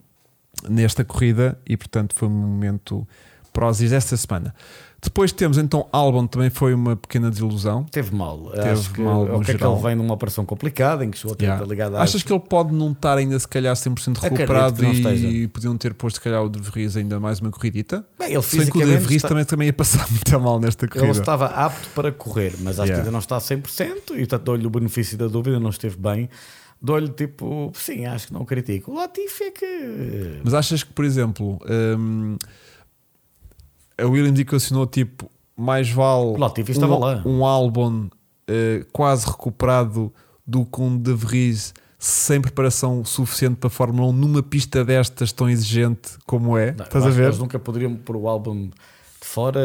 nesta 0.68 1.04
corrida 1.04 1.58
e 1.68 1.76
portanto 1.76 2.14
foi 2.14 2.28
um 2.28 2.30
momento 2.30 3.06
prósis 3.52 3.90
desta 3.90 4.16
semana. 4.16 4.54
Depois 5.00 5.30
temos 5.30 5.58
então 5.58 5.86
Albon, 5.92 6.26
também 6.26 6.50
foi 6.50 6.74
uma 6.74 6.96
pequena 6.96 7.30
desilusão. 7.30 7.84
Teve 7.84 8.12
mal. 8.14 8.50
Teve 8.50 8.68
Acho 8.70 8.90
que, 8.92 9.00
mal 9.00 9.22
o 9.22 9.40
que 9.44 9.52
é 9.52 9.54
que 9.54 9.64
ele 9.64 9.76
vem 9.80 9.94
numa 9.94 10.12
operação 10.14 10.44
complicada 10.44 11.04
em 11.04 11.10
que 11.10 11.16
chegou 11.18 11.36
a 11.38 11.42
Yeah. 11.42 11.64
ligado 11.64 11.96
à 11.96 12.02
Achas 12.02 12.20
que 12.24 12.32
ele 12.32 12.40
pode 12.40 12.74
não 12.74 12.90
estar 12.90 13.16
ainda 13.16 13.38
se 13.38 13.46
calhar 13.46 13.74
100% 13.76 14.16
Acredito 14.18 14.22
recuperado 14.38 14.84
e 14.84 14.90
esteja. 14.90 15.48
podiam 15.50 15.78
ter 15.78 15.94
posto 15.94 16.16
se 16.16 16.20
calhar 16.20 16.42
o 16.42 16.48
De 16.48 16.58
Vries 16.60 16.96
ainda 16.96 17.20
mais 17.20 17.38
uma 17.38 17.50
corridita? 17.50 18.04
Bem, 18.18 18.32
ele 18.32 18.42
Sem 18.42 18.66
que 18.68 18.76
o 18.76 18.84
De 18.84 18.96
Vries 18.96 19.16
está- 19.18 19.28
também, 19.28 19.44
também 19.44 19.66
ia 19.68 19.72
passar 19.72 20.04
muito 20.10 20.40
mal 20.40 20.58
nesta 20.58 20.84
ele 20.86 20.92
corrida. 20.92 21.20
estava 21.20 21.46
apto 21.46 21.88
para 21.94 22.10
correr, 22.10 22.54
mas 22.58 22.80
acho 22.80 22.88
Yeah. 22.88 22.94
que 22.94 23.00
ainda 23.00 23.10
não 23.12 23.20
está 23.20 23.36
a 23.36 23.40
100% 23.40 24.14
e 24.14 24.18
portanto 24.18 24.42
dou-lhe 24.42 24.66
o 24.66 24.70
benefício 24.70 25.16
da 25.16 25.28
dúvida, 25.28 25.60
não 25.60 25.70
esteve 25.70 25.96
bem. 25.96 26.28
Dou-lhe 26.82 27.08
tipo, 27.08 27.70
sim, 27.74 28.04
acho 28.06 28.28
que 28.28 28.32
não 28.32 28.44
critico. 28.44 28.90
O 28.92 28.96
Latifi 28.96 29.44
é 29.44 29.50
que. 29.52 30.40
Mas 30.44 30.54
achas 30.54 30.82
que, 30.84 30.92
por 30.92 31.04
exemplo, 31.04 31.58
hum, 31.98 32.36
a 33.98 34.06
Williams 34.06 34.38
equacionou 34.38 34.86
tipo 34.86 35.30
mais 35.56 35.90
vale 35.90 36.36
um, 37.24 37.38
um 37.38 37.44
álbum 37.44 38.08
eh, 38.46 38.86
quase 38.92 39.26
recuperado 39.26 40.12
do 40.46 40.64
que 40.64 40.80
um 40.80 40.96
De 40.96 41.12
Vries 41.12 41.74
sem 41.98 42.40
preparação 42.40 43.04
suficiente 43.04 43.56
para 43.56 43.66
a 43.66 43.70
Fórmula 43.70 44.08
1 44.08 44.12
numa 44.12 44.42
pista 44.42 44.84
destas 44.84 45.32
tão 45.32 45.50
exigente 45.50 46.12
como 46.24 46.56
é? 46.56 46.72
Não, 46.72 46.84
Estás 46.84 47.04
a 47.04 47.10
ver? 47.10 47.24
Eles 47.24 47.38
nunca 47.38 47.58
poderiam 47.58 47.96
pôr 47.96 48.16
o 48.16 48.28
álbum 48.28 48.68
de 48.68 49.26
fora 49.26 49.60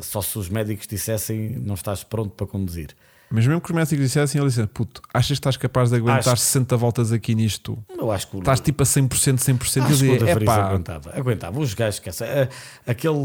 só 0.00 0.22
se 0.22 0.38
os 0.38 0.48
médicos 0.48 0.86
dissessem 0.86 1.58
não 1.58 1.74
estás 1.74 2.04
pronto 2.04 2.30
para 2.30 2.46
conduzir. 2.46 2.94
Mas 3.34 3.46
mesmo 3.46 3.60
que 3.62 3.70
os 3.70 3.74
médicos 3.74 3.98
dissessem, 3.98 4.38
ele 4.40 4.48
disse: 4.50 4.66
Puto, 4.66 5.00
achas 5.12 5.28
que 5.28 5.32
estás 5.34 5.56
capaz 5.56 5.88
de 5.90 5.96
aguentar 5.96 6.18
Acho- 6.34 6.42
60 6.42 6.76
voltas 6.76 7.12
aqui 7.12 7.34
nisto? 7.34 7.78
Eu 7.96 8.12
acho 8.12 8.28
que 8.28 8.36
o, 8.36 8.38
Estás 8.40 8.60
tipo 8.60 8.82
a 8.82 8.86
100%, 8.86 9.08
100%. 9.38 9.60
acho 9.62 9.72
que 9.72 9.78
o 9.80 9.86
dizia: 10.18 10.30
é 10.30 10.40
pá, 10.44 10.56
aguentava. 10.68 11.12
Aguentava. 11.16 11.58
Os 11.58 11.72
gajos 11.72 11.98
que 11.98 12.08
essa, 12.10 12.24
a- 12.26 12.90
aquele 12.90 13.16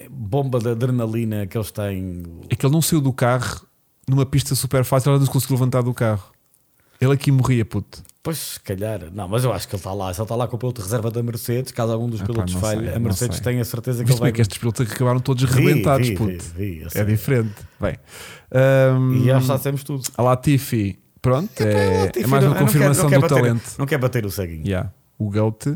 eh, 0.00 0.08
bomba 0.10 0.58
de 0.58 0.68
adrenalina 0.70 1.46
que 1.46 1.56
eles 1.56 1.70
têm. 1.70 2.22
é 2.50 2.56
que 2.56 2.66
ele 2.66 2.72
não 2.72 2.82
saiu 2.82 3.00
do 3.00 3.12
carro 3.12 3.60
numa 4.08 4.26
pista 4.26 4.54
super 4.54 4.84
fácil, 4.84 5.10
ele 5.12 5.18
não 5.20 5.26
se 5.26 5.32
conseguiu 5.32 5.54
levantar 5.56 5.82
do 5.82 5.94
carro. 5.94 6.33
Ele 7.04 7.14
aqui 7.14 7.30
morria, 7.30 7.64
puto. 7.64 8.02
Pois, 8.22 8.38
se 8.38 8.60
calhar, 8.60 9.00
não, 9.12 9.28
mas 9.28 9.44
eu 9.44 9.52
acho 9.52 9.68
que 9.68 9.74
ele 9.74 9.80
está 9.80 9.92
lá. 9.92 10.12
Se 10.14 10.18
ele 10.20 10.24
está 10.24 10.34
lá 10.34 10.48
com 10.48 10.56
o 10.56 10.58
piloto 10.58 10.80
de 10.80 10.86
reserva 10.86 11.10
da 11.10 11.22
Mercedes, 11.22 11.72
caso 11.72 11.92
algum 11.92 12.08
dos 12.08 12.22
pilotos 12.22 12.54
não 12.54 12.60
falhe, 12.60 12.86
sei, 12.86 12.94
a 12.94 12.98
Mercedes 12.98 13.38
tem 13.40 13.60
a 13.60 13.64
certeza 13.66 13.98
que 13.98 14.04
Viste 14.06 14.12
ele 14.12 14.18
como 14.18 14.20
vai. 14.22 14.30
é 14.30 14.32
que 14.32 14.40
estes 14.40 14.56
pilotos 14.58 14.90
acabaram 14.90 15.20
todos 15.20 15.44
Vi, 15.44 15.62
rebentados, 15.62 16.08
vi, 16.08 16.14
puto. 16.16 16.44
vi, 16.56 16.86
É 16.94 17.04
diferente. 17.04 17.54
Bem, 17.78 17.98
hum, 18.98 19.12
E 19.16 19.26
já 19.26 19.40
sabemos 19.42 19.84
tudo. 19.84 20.02
a 20.16 20.22
Latifi 20.22 20.98
pronto, 21.20 21.50
é, 21.60 22.04
Latifi 22.04 22.24
é 22.24 22.26
mais 22.26 22.44
não- 22.44 22.52
uma 22.52 22.60
não 22.60 22.66
quer- 22.66 22.72
confirmação 22.72 23.02
não 23.04 23.10
quer 23.10 23.16
do 23.16 23.20
bater- 23.22 23.34
talento. 23.42 23.70
Não 23.78 23.86
quer 23.86 23.98
bater 23.98 24.24
o 24.26 24.30
ceguinho. 24.30 24.66
Yeah, 24.66 24.90
o 25.18 25.30
GOAT. 25.30 25.66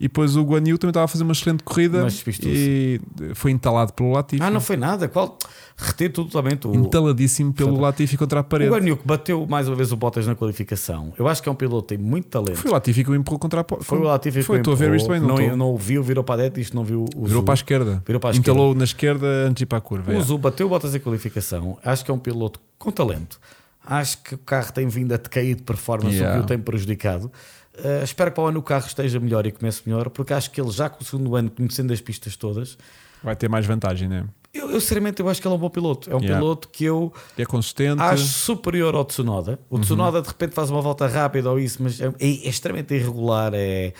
E 0.00 0.04
depois 0.04 0.36
o 0.36 0.42
Guan 0.42 0.62
Yu 0.66 0.78
também 0.78 0.90
estava 0.90 1.04
a 1.04 1.08
fazer 1.08 1.22
uma 1.22 1.32
excelente 1.32 1.62
corrida 1.62 2.02
Mas 2.02 2.22
e 2.42 3.00
foi 3.34 3.50
entalado 3.50 3.92
pelo 3.92 4.12
Latifi. 4.12 4.42
Ah, 4.42 4.50
não 4.50 4.60
foi 4.60 4.76
nada. 4.76 5.08
Qual? 5.08 5.38
Retiro 5.76 6.12
totalmente 6.12 6.66
o. 6.66 6.74
Entaladíssimo 6.74 7.52
pelo 7.52 7.70
Portanto, 7.70 7.82
Latifi 7.84 8.16
contra 8.16 8.40
a 8.40 8.42
O 8.42 8.44
parede. 8.44 8.70
Guanyu 8.70 8.96
que 8.96 9.06
bateu 9.06 9.46
mais 9.46 9.68
uma 9.68 9.76
vez 9.76 9.92
o 9.92 9.96
Bottas 9.96 10.26
na 10.26 10.34
qualificação. 10.34 11.12
Eu 11.18 11.28
acho 11.28 11.42
que 11.42 11.48
é 11.48 11.52
um 11.52 11.54
piloto 11.54 11.82
que 11.88 11.96
tem 11.96 11.98
muito 12.04 12.28
talento. 12.28 12.56
Foi 12.56 12.70
o 12.70 12.74
Latifi 12.74 13.04
que 13.04 13.10
o 13.10 13.14
empurrou 13.14 13.38
contra 13.38 13.60
a 13.60 13.64
porta. 13.64 13.84
Foi 13.84 13.98
o 13.98 14.02
Latifi 14.02 14.42
Foi, 14.42 14.56
que 14.56 14.60
estou 14.60 14.72
a 14.72 14.76
ver 14.76 14.94
isto 14.94 15.08
bem, 15.08 15.20
não, 15.20 15.28
não, 15.28 15.40
estou. 15.40 15.56
não, 15.56 15.76
viu, 15.76 16.02
virou 16.02 16.24
para 16.24 16.34
a 16.34 16.36
direita, 16.38 16.60
isto 16.60 16.74
não 16.74 16.84
viu 16.84 17.04
o 17.14 17.24
Virou 17.26 17.28
Zul. 17.28 17.42
para 17.42 17.52
a 17.52 17.56
esquerda. 17.56 18.02
Virou 18.06 18.20
para 18.20 18.34
a 18.34 18.36
Entalou 18.36 18.74
na 18.74 18.84
esquerda 18.84 19.26
antes 19.46 19.56
de 19.56 19.62
ir 19.64 19.66
para 19.66 19.78
a 19.78 19.80
curva. 19.82 20.12
O 20.12 20.16
é. 20.16 20.20
Zul 20.22 20.38
bateu 20.38 20.66
o 20.66 20.70
Bottas 20.70 20.94
em 20.94 21.00
qualificação. 21.00 21.78
Acho 21.84 22.04
que 22.04 22.10
é 22.10 22.14
um 22.14 22.18
piloto 22.18 22.58
com 22.78 22.90
talento. 22.90 23.38
Acho 23.84 24.18
que 24.22 24.34
o 24.34 24.38
carro 24.38 24.72
tem 24.72 24.88
vindo 24.88 25.12
a 25.12 25.16
decair 25.16 25.54
de 25.54 25.62
performance, 25.62 26.16
Yeah. 26.16 26.36
o 26.36 26.40
que 26.40 26.44
o 26.44 26.48
tem 26.48 26.58
prejudicado. 26.58 27.30
Uh, 27.78 28.02
espero 28.04 28.30
que 28.30 28.34
para 28.36 28.44
o 28.44 28.46
ano 28.46 28.60
o 28.60 28.62
carro 28.62 28.86
esteja 28.86 29.20
melhor 29.20 29.46
e 29.46 29.52
comece 29.52 29.82
melhor, 29.86 30.08
porque 30.10 30.32
acho 30.32 30.50
que 30.50 30.60
ele 30.60 30.70
já 30.70 30.88
com 30.88 31.02
o 31.02 31.06
segundo 31.06 31.36
ano, 31.36 31.50
conhecendo 31.50 31.92
as 31.92 32.00
pistas 32.00 32.36
todas, 32.36 32.76
Vai 33.22 33.34
ter 33.34 33.48
mais 33.48 33.66
vantagem, 33.66 34.08
né? 34.08 34.24
eu, 34.54 34.70
eu 34.70 34.80
sinceramente 34.80 35.20
eu 35.20 35.28
acho 35.28 35.40
que 35.40 35.46
ele 35.48 35.54
é 35.54 35.56
um 35.56 35.60
bom 35.60 35.68
piloto. 35.70 36.08
É 36.10 36.14
um 36.14 36.20
Yeah. 36.20 36.38
piloto 36.38 36.68
que 36.68 36.84
eu 36.84 37.12
é 37.36 37.44
consistente. 37.44 38.00
acho 38.00 38.24
superior 38.24 38.94
ao 38.94 39.04
Tsunoda. 39.04 39.58
O 39.68 39.78
Tsunoda 39.78 40.22
de 40.22 40.28
repente 40.28 40.54
faz 40.54 40.70
uma 40.70 40.80
volta 40.80 41.06
rápida 41.06 41.50
ou 41.50 41.58
isso, 41.58 41.82
mas 41.82 42.00
é, 42.00 42.06
é 42.18 42.26
extremamente 42.48 42.94
irregular, 42.94 43.52
é, 43.54 43.92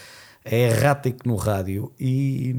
é 0.45 0.59
errático 0.71 1.27
no 1.29 1.37
rádio 1.37 1.93
e, 1.99 2.55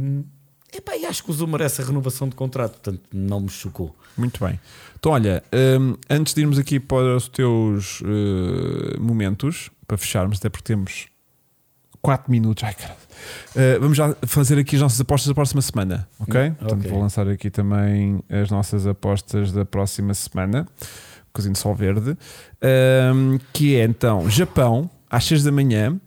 epá, 0.76 0.96
e 0.98 1.06
acho 1.06 1.24
que 1.24 1.32
o 1.32 1.34
Zul 1.34 1.48
merece 1.48 1.82
a 1.82 1.86
renovação 1.86 2.28
de 2.28 2.36
contrato, 2.36 2.74
portanto 2.74 3.02
não 3.14 3.40
me 3.40 3.50
chocou. 3.50 3.96
Muito 4.18 4.44
bem. 4.46 4.60
Então, 5.00 5.12
olha, 5.14 5.42
hum, 5.80 5.96
antes 6.10 6.34
de 6.34 6.42
irmos 6.42 6.60
aqui 6.60 6.80
para 6.80 7.16
os 7.16 7.28
teus 7.28 8.02
uh, 8.02 9.00
momentos, 9.00 9.70
para 9.88 9.98
fecharmos, 9.98 10.38
até 10.40 10.50
porque 10.50 10.66
temos 10.66 11.08
4 12.02 12.30
minutos. 12.32 12.64
Ai, 12.64 12.74
caralho. 12.74 12.98
Uh, 13.56 13.80
vamos 13.80 13.98
já 13.98 14.16
fazer 14.26 14.60
aqui 14.60 14.76
as 14.76 14.82
nossas 14.82 15.00
apostas 15.02 15.28
da 15.28 15.34
próxima 15.34 15.62
semana, 15.62 16.08
ok? 16.20 16.42
Hum, 16.50 16.54
Portanto, 16.56 16.80
ok. 16.80 16.92
vou 16.92 17.02
lançar 17.02 17.28
aqui 17.28 17.50
também 17.50 18.20
as 18.30 18.50
nossas 18.52 18.86
apostas 18.86 19.52
da 19.52 19.66
próxima 19.66 20.14
semana, 20.14 20.68
cozinho 21.34 21.54
de 21.54 21.60
sol 21.60 21.74
verde, 21.76 22.18
Hum, 23.14 23.40
que 23.54 23.76
é 23.76 23.84
então 23.84 24.30
Japão, 24.30 24.90
às 25.10 25.24
6 25.26 25.44
da 25.44 25.52
manhã. 25.52 26.00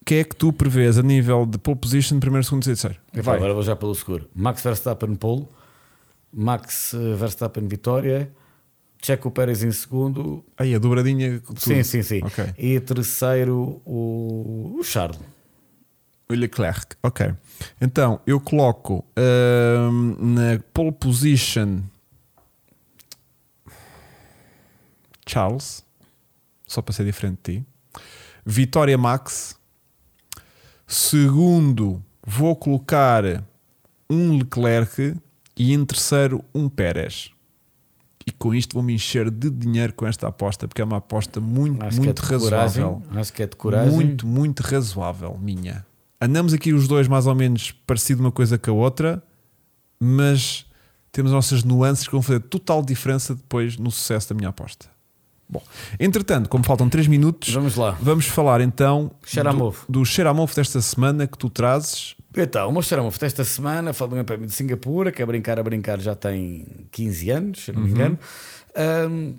O 0.00 0.04
que 0.04 0.16
é 0.16 0.24
que 0.24 0.34
tu 0.34 0.52
prevês 0.52 0.98
a 0.98 1.02
nível 1.02 1.46
de 1.46 1.56
pole 1.58 1.78
position, 1.78 2.18
primeiro, 2.18 2.44
segundo 2.44 2.62
e 2.64 2.66
terceiro? 2.66 2.96
Agora 3.16 3.54
vou 3.54 3.62
já 3.62 3.76
pelo 3.76 3.94
seguro. 3.94 4.28
Max 4.34 4.60
Verstappen 4.60 5.14
pole, 5.14 5.46
Max 6.32 6.92
eh, 6.92 7.14
Verstappen 7.14 7.68
vitória, 7.68 8.28
Checo 9.04 9.30
Pérez 9.32 9.64
em 9.64 9.72
segundo, 9.72 10.44
Aí, 10.56 10.74
a 10.74 10.78
dobradinha. 10.78 11.40
tudo. 11.40 11.58
sim, 11.60 11.82
sim, 11.82 12.02
sim. 12.02 12.20
Ok. 12.22 12.54
E 12.56 12.78
terceiro 12.80 13.82
o, 13.84 14.76
o 14.78 14.84
Charles. 14.84 15.18
O 16.30 16.34
Leclerc, 16.34 16.96
ok. 17.02 17.34
Então 17.80 18.20
eu 18.26 18.40
coloco 18.40 19.04
ahm, 19.16 20.14
na 20.18 20.60
pole 20.72 20.92
position 20.92 21.80
Charles, 25.26 25.84
só 26.66 26.80
para 26.80 26.94
ser 26.94 27.04
diferente 27.04 27.38
de 27.52 27.58
ti. 27.60 27.66
Vitória 28.46 28.96
Max. 28.96 29.56
Segundo, 30.86 32.02
vou 32.26 32.54
colocar 32.54 33.24
um 34.08 34.38
Leclerc 34.38 35.16
e 35.56 35.72
em 35.72 35.84
terceiro, 35.84 36.44
um 36.54 36.68
Pérez. 36.68 37.30
E 38.26 38.30
com 38.30 38.54
isto 38.54 38.74
vou 38.74 38.82
me 38.82 38.94
encher 38.94 39.30
de 39.30 39.50
dinheiro 39.50 39.92
com 39.94 40.06
esta 40.06 40.28
aposta, 40.28 40.68
porque 40.68 40.80
é 40.80 40.84
uma 40.84 40.98
aposta 40.98 41.40
muito, 41.40 41.84
Acho 41.84 41.96
muito 42.00 42.22
que 42.22 42.34
é 42.34 42.36
de 42.38 42.42
coragem. 42.44 42.82
razoável. 42.84 43.02
Acho 43.20 43.32
que 43.32 43.42
é 43.42 43.46
de 43.46 43.56
coragem. 43.56 43.92
Muito, 43.92 44.26
muito 44.26 44.60
razoável, 44.60 45.36
minha. 45.40 45.84
Andamos 46.20 46.52
aqui 46.52 46.72
os 46.72 46.86
dois 46.86 47.08
mais 47.08 47.26
ou 47.26 47.34
menos 47.34 47.72
parecido 47.86 48.20
uma 48.20 48.30
coisa 48.30 48.56
com 48.56 48.70
a 48.70 48.74
outra, 48.74 49.22
mas 49.98 50.66
temos 51.10 51.32
nossas 51.32 51.64
nuances 51.64 52.06
que 52.06 52.12
vão 52.12 52.22
fazer 52.22 52.40
total 52.40 52.82
diferença 52.82 53.34
depois 53.34 53.76
no 53.76 53.90
sucesso 53.90 54.28
da 54.30 54.34
minha 54.34 54.48
aposta. 54.48 54.86
Bom, 55.48 55.62
entretanto, 56.00 56.48
como 56.48 56.64
faltam 56.64 56.88
3 56.88 57.06
minutos, 57.08 57.52
Vamos 57.52 57.76
lá. 57.76 57.90
vamos 58.00 58.24
falar 58.26 58.60
então 58.62 59.10
Xeramove. 59.26 59.78
do, 59.88 60.00
do 60.00 60.04
Xeramove 60.04 60.54
desta 60.54 60.80
semana 60.80 61.26
que 61.26 61.36
tu 61.36 61.50
trazes. 61.50 62.14
Então, 62.36 62.68
o 62.68 62.72
meu 62.72 62.82
Xeramove 62.82 63.18
desta 63.18 63.44
semana 63.44 63.92
fala 63.92 64.10
do 64.10 64.14
meu 64.16 64.24
prémio 64.24 64.46
de 64.46 64.52
Singapura, 64.52 65.12
que 65.12 65.22
a 65.22 65.26
brincar, 65.26 65.58
a 65.58 65.62
brincar 65.62 66.00
já 66.00 66.14
tem 66.14 66.66
15 66.90 67.30
anos, 67.30 67.64
se 67.64 67.72
não 67.72 67.82
me 67.82 67.90
engano. 67.90 68.18
Um, 69.10 69.34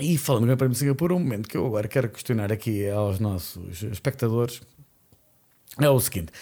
e 0.00 0.18
falando 0.18 0.42
do 0.42 0.46
meu 0.48 0.56
prémio 0.56 0.72
de 0.72 0.78
Singapura, 0.78 1.14
um 1.14 1.20
momento 1.20 1.48
que 1.48 1.56
eu 1.56 1.64
agora 1.64 1.86
quero 1.86 2.08
questionar 2.08 2.52
aqui 2.52 2.88
aos 2.90 3.20
nossos 3.20 3.82
espectadores 3.84 4.60
é 5.80 5.88
o 5.88 5.98
seguinte. 6.00 6.32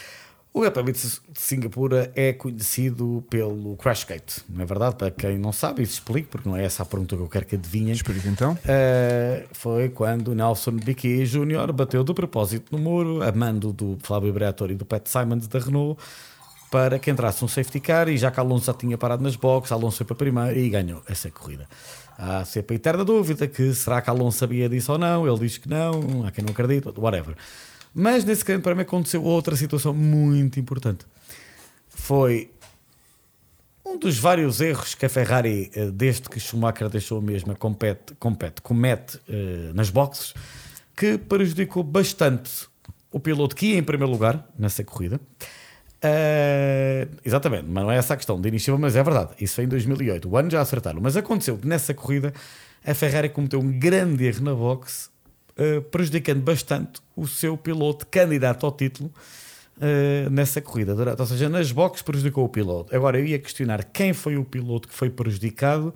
O 0.56 0.70
Prémio 0.70 0.90
de 0.90 1.20
Singapura 1.34 2.10
é 2.16 2.32
conhecido 2.32 3.22
pelo 3.28 3.76
Crashgate, 3.76 4.40
não 4.48 4.62
é 4.62 4.64
verdade? 4.64 4.96
Para 4.96 5.10
quem 5.10 5.36
não 5.36 5.52
sabe, 5.52 5.82
isso 5.82 5.92
explico, 5.92 6.30
porque 6.30 6.48
não 6.48 6.56
é 6.56 6.64
essa 6.64 6.82
a 6.82 6.86
pergunta 6.86 7.14
que 7.14 7.20
eu 7.20 7.28
quero 7.28 7.44
que 7.44 7.56
adivinhem. 7.56 7.92
Explica 7.92 8.26
então. 8.26 8.54
Uh, 8.54 9.46
foi 9.52 9.90
quando 9.90 10.34
Nelson 10.34 10.78
Piquet 10.78 11.26
Jr. 11.26 11.70
bateu 11.74 12.02
de 12.02 12.14
propósito 12.14 12.74
no 12.74 12.82
muro, 12.82 13.22
a 13.22 13.30
mando 13.32 13.70
do 13.70 13.98
Fábio 14.00 14.32
Briatore 14.32 14.72
e 14.72 14.76
do 14.76 14.86
Pat 14.86 15.06
Simons 15.06 15.46
da 15.46 15.58
Renault, 15.58 16.02
para 16.70 16.98
que 16.98 17.10
entrasse 17.10 17.44
um 17.44 17.48
safety 17.48 17.78
car 17.78 18.08
e 18.08 18.16
já 18.16 18.30
que 18.30 18.40
Alonso 18.40 18.64
já 18.64 18.72
tinha 18.72 18.96
parado 18.96 19.22
nas 19.22 19.36
boxes, 19.36 19.72
Alonso 19.72 19.98
foi 19.98 20.06
para 20.06 20.16
primeiro 20.16 20.58
e 20.58 20.70
ganhou 20.70 21.02
essa 21.06 21.30
corrida. 21.30 21.68
Há 22.16 22.46
sempre 22.46 22.76
a 22.76 22.76
eterna 22.76 23.04
dúvida 23.04 23.46
que 23.46 23.74
será 23.74 24.00
que 24.00 24.08
Alonso 24.08 24.38
sabia 24.38 24.70
disso 24.70 24.90
ou 24.92 24.96
não, 24.96 25.28
ele 25.28 25.38
diz 25.38 25.58
que 25.58 25.68
não, 25.68 26.24
há 26.26 26.30
quem 26.30 26.42
não 26.42 26.52
acredita, 26.52 26.98
whatever. 26.98 27.36
Mas 27.98 28.26
nesse 28.26 28.44
grande 28.44 28.62
prémio 28.62 28.82
aconteceu 28.82 29.24
outra 29.24 29.56
situação 29.56 29.94
muito 29.94 30.60
importante. 30.60 31.06
Foi 31.88 32.50
um 33.82 33.96
dos 33.96 34.18
vários 34.18 34.60
erros 34.60 34.94
que 34.94 35.06
a 35.06 35.08
Ferrari, 35.08 35.70
eh, 35.74 35.90
desde 35.90 36.28
que 36.28 36.38
Schumacher 36.38 36.90
deixou 36.90 37.20
a 37.20 37.22
mesma, 37.22 37.54
compete, 37.54 38.12
compete, 38.18 38.60
comete 38.60 39.18
eh, 39.26 39.70
nas 39.72 39.88
boxes, 39.88 40.34
que 40.94 41.16
prejudicou 41.16 41.82
bastante 41.82 42.68
o 43.10 43.18
piloto 43.18 43.56
que 43.56 43.68
ia 43.68 43.78
em 43.78 43.82
primeiro 43.82 44.12
lugar 44.12 44.46
nessa 44.58 44.84
corrida. 44.84 45.18
Eh, 46.02 47.08
exatamente, 47.24 47.64
mas 47.66 47.82
não 47.82 47.90
é 47.90 47.96
essa 47.96 48.12
a 48.12 48.16
questão 48.18 48.38
de 48.38 48.46
início, 48.46 48.78
mas 48.78 48.94
é 48.94 49.02
verdade. 49.02 49.30
Isso 49.40 49.54
foi 49.54 49.64
em 49.64 49.68
2008. 49.68 50.28
O 50.28 50.36
ano 50.36 50.50
já 50.50 50.60
acertaram. 50.60 51.00
Mas 51.00 51.16
aconteceu 51.16 51.56
que 51.56 51.66
nessa 51.66 51.94
corrida 51.94 52.34
a 52.84 52.92
Ferrari 52.92 53.30
cometeu 53.30 53.58
um 53.58 53.78
grande 53.78 54.26
erro 54.26 54.44
na 54.44 54.54
box, 54.54 55.08
prejudicando 55.90 56.40
bastante 56.42 57.00
o 57.16 57.26
seu 57.26 57.56
piloto 57.56 58.06
candidato 58.06 58.66
ao 58.66 58.72
título 58.72 59.10
eh, 59.80 60.28
nessa 60.30 60.60
corrida. 60.60 60.94
Durante- 60.94 61.20
Ou 61.20 61.26
seja, 61.26 61.48
nas 61.48 61.70
boxes 61.72 62.02
prejudicou 62.02 62.44
o 62.44 62.48
piloto. 62.48 62.94
Agora 62.94 63.18
eu 63.18 63.24
ia 63.26 63.38
questionar 63.38 63.84
quem 63.84 64.12
foi 64.12 64.36
o 64.36 64.44
piloto 64.44 64.88
que 64.88 64.94
foi 64.94 65.10
prejudicado 65.10 65.94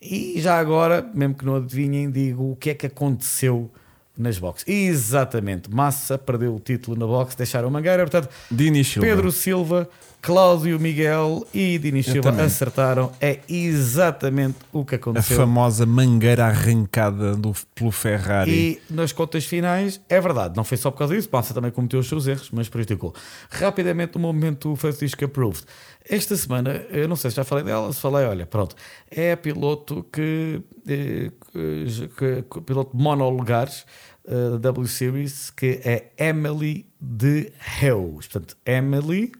e 0.00 0.40
já 0.40 0.58
agora, 0.58 1.08
mesmo 1.14 1.34
que 1.34 1.44
não 1.44 1.56
adivinhem, 1.56 2.10
digo 2.10 2.52
o 2.52 2.56
que 2.56 2.70
é 2.70 2.74
que 2.74 2.86
aconteceu 2.86 3.70
nas 4.16 4.38
boxes. 4.38 4.66
Exatamente, 4.66 5.70
Massa 5.70 6.16
perdeu 6.16 6.54
o 6.54 6.60
título 6.60 6.96
na 6.98 7.06
box, 7.06 7.34
deixaram 7.36 7.68
Mangueira, 7.70 8.02
portanto, 8.04 8.28
Dini 8.50 8.82
Silva. 8.82 9.06
Pedro 9.06 9.30
Silva, 9.32 9.88
Cláudio 10.26 10.80
Miguel 10.80 11.46
e 11.54 11.78
Dini 11.78 12.02
Silva 12.02 12.30
acertaram. 12.42 13.12
É 13.20 13.38
exatamente 13.48 14.56
o 14.72 14.84
que 14.84 14.96
A 14.96 14.98
aconteceu. 14.98 15.36
famosa 15.36 15.86
mangueira 15.86 16.46
arrancada 16.46 17.36
do, 17.36 17.52
pelo 17.76 17.92
Ferrari. 17.92 18.50
E 18.90 18.92
nas 18.92 19.12
contas 19.12 19.44
finais, 19.44 20.00
é 20.08 20.20
verdade, 20.20 20.56
não 20.56 20.64
foi 20.64 20.76
só 20.78 20.90
por 20.90 20.98
causa 20.98 21.14
disso, 21.14 21.28
Massa 21.32 21.54
também 21.54 21.70
cometeu 21.70 22.00
os 22.00 22.08
seus 22.08 22.26
erros, 22.26 22.50
mas 22.52 22.68
prejudicou. 22.68 23.14
Rapidamente, 23.48 24.16
o 24.16 24.18
momento 24.20 24.74
Francisco 24.74 25.24
Approved. 25.24 25.64
Esta 26.08 26.36
semana, 26.36 26.72
eu 26.90 27.06
não 27.06 27.14
sei 27.14 27.30
se 27.30 27.36
já 27.36 27.44
falei 27.44 27.62
dela, 27.62 27.92
se 27.92 28.00
falei, 28.00 28.26
olha, 28.26 28.46
pronto, 28.46 28.74
é 29.08 29.30
a 29.30 29.36
piloto 29.36 30.04
que, 30.12 30.60
eh, 30.88 31.30
que, 31.52 32.08
que- 32.08 32.42
que- 32.42 32.60
piloto 32.62 32.96
monolugares 32.96 33.84
eh, 34.26 34.50
da 34.58 34.70
W 34.72 34.88
Series, 34.88 35.50
que 35.50 35.80
é 35.84 36.06
Emily 36.18 36.84
de 37.00 37.52
Heus. 37.80 38.26
Portanto, 38.26 38.56
Emily 38.66 39.30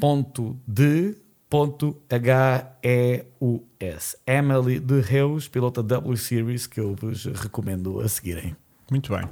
ponto 0.00 0.58
de 0.66 1.16
ponto 1.48 1.96
H-E-U-S. 2.10 4.16
Emily 4.26 4.80
de 4.80 5.00
Reus, 5.00 5.46
pilota 5.48 5.82
W 5.82 6.16
Series, 6.16 6.66
que 6.66 6.80
eu 6.80 6.94
vos 6.94 7.24
recomendo 7.26 8.00
a 8.00 8.08
seguirem. 8.08 8.56
Muito 8.90 9.14
bem. 9.14 9.28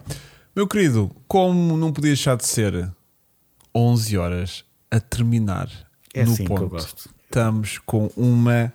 Meu 0.54 0.66
querido, 0.68 1.10
como 1.26 1.76
não 1.76 1.92
podia 1.92 2.10
deixar 2.10 2.36
de 2.36 2.46
ser 2.46 2.90
11 3.74 4.18
horas 4.18 4.64
a 4.90 5.00
terminar 5.00 5.68
É 6.14 6.24
no 6.24 6.32
assim 6.32 6.44
que 6.44 6.52
eu 6.52 6.56
ponto, 6.56 6.68
gosto. 6.68 7.10
estamos 7.24 7.78
com 7.78 8.10
uma 8.16 8.72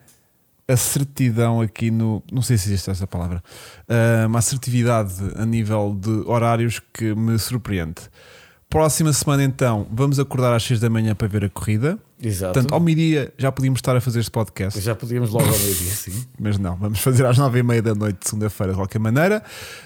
assertidão 0.67 1.61
aqui 1.61 1.89
no. 1.91 2.21
Não 2.31 2.41
sei 2.41 2.57
se 2.57 2.67
existe 2.69 2.89
essa 2.89 3.07
palavra. 3.07 3.41
ah, 3.87 4.25
uma 4.27 4.39
assertividade 4.39 5.13
a 5.35 5.45
nível 5.45 5.95
de 5.99 6.09
horários 6.27 6.81
que 6.93 7.13
me 7.15 7.37
surpreende. 7.39 8.01
Próxima 8.69 9.13
semana, 9.13 9.43
então, 9.45 9.87
vamos 9.91 10.19
acordar 10.19 10.53
às 10.53 10.61
6 10.63 10.81
da 10.81 10.89
manhã 10.89 11.15
para 11.15 11.27
ver 11.27 11.45
a 11.45 11.49
corrida. 11.49 11.97
Exato. 12.21 12.53
Portanto, 12.53 12.73
ao 12.73 12.79
meio-dia 12.81 13.33
já 13.37 13.49
podíamos 13.51 13.77
estar 13.77 13.95
a 13.95 14.01
fazer 14.01 14.19
este 14.19 14.31
podcast. 14.31 14.79
Já 14.81 14.93
podíamos 14.93 15.29
logo 15.29 15.45
ao 15.45 15.57
meio-dia, 15.57 15.91
sim. 15.95 16.25
Mas 16.37 16.57
não, 16.57 16.75
vamos 16.75 16.99
fazer 16.99 17.25
às 17.25 17.37
9 17.37 17.59
e 17.59 17.63
meia 17.63 17.81
da 17.81 17.95
noite, 17.95 18.19
de 18.21 18.27
segunda-feira, 18.29 18.73
de 18.73 18.77
qualquer 18.79 18.99
maneira. 18.99 19.41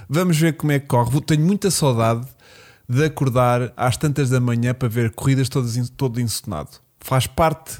Vamos 0.09 0.37
ver 0.39 0.53
como 0.57 0.71
é 0.71 0.79
que 0.79 0.87
corre. 0.87 1.21
Tenho 1.21 1.45
muita 1.45 1.69
saudade 1.69 2.25
de 2.89 3.05
acordar 3.05 3.71
às 3.77 3.97
tantas 3.97 4.29
da 4.29 4.39
manhã 4.39 4.73
para 4.73 4.87
ver 4.89 5.11
corridas 5.11 5.47
todas 5.47 5.77
todo 5.91 6.19
encenado. 6.19 6.69
Faz 6.99 7.27
parte 7.27 7.77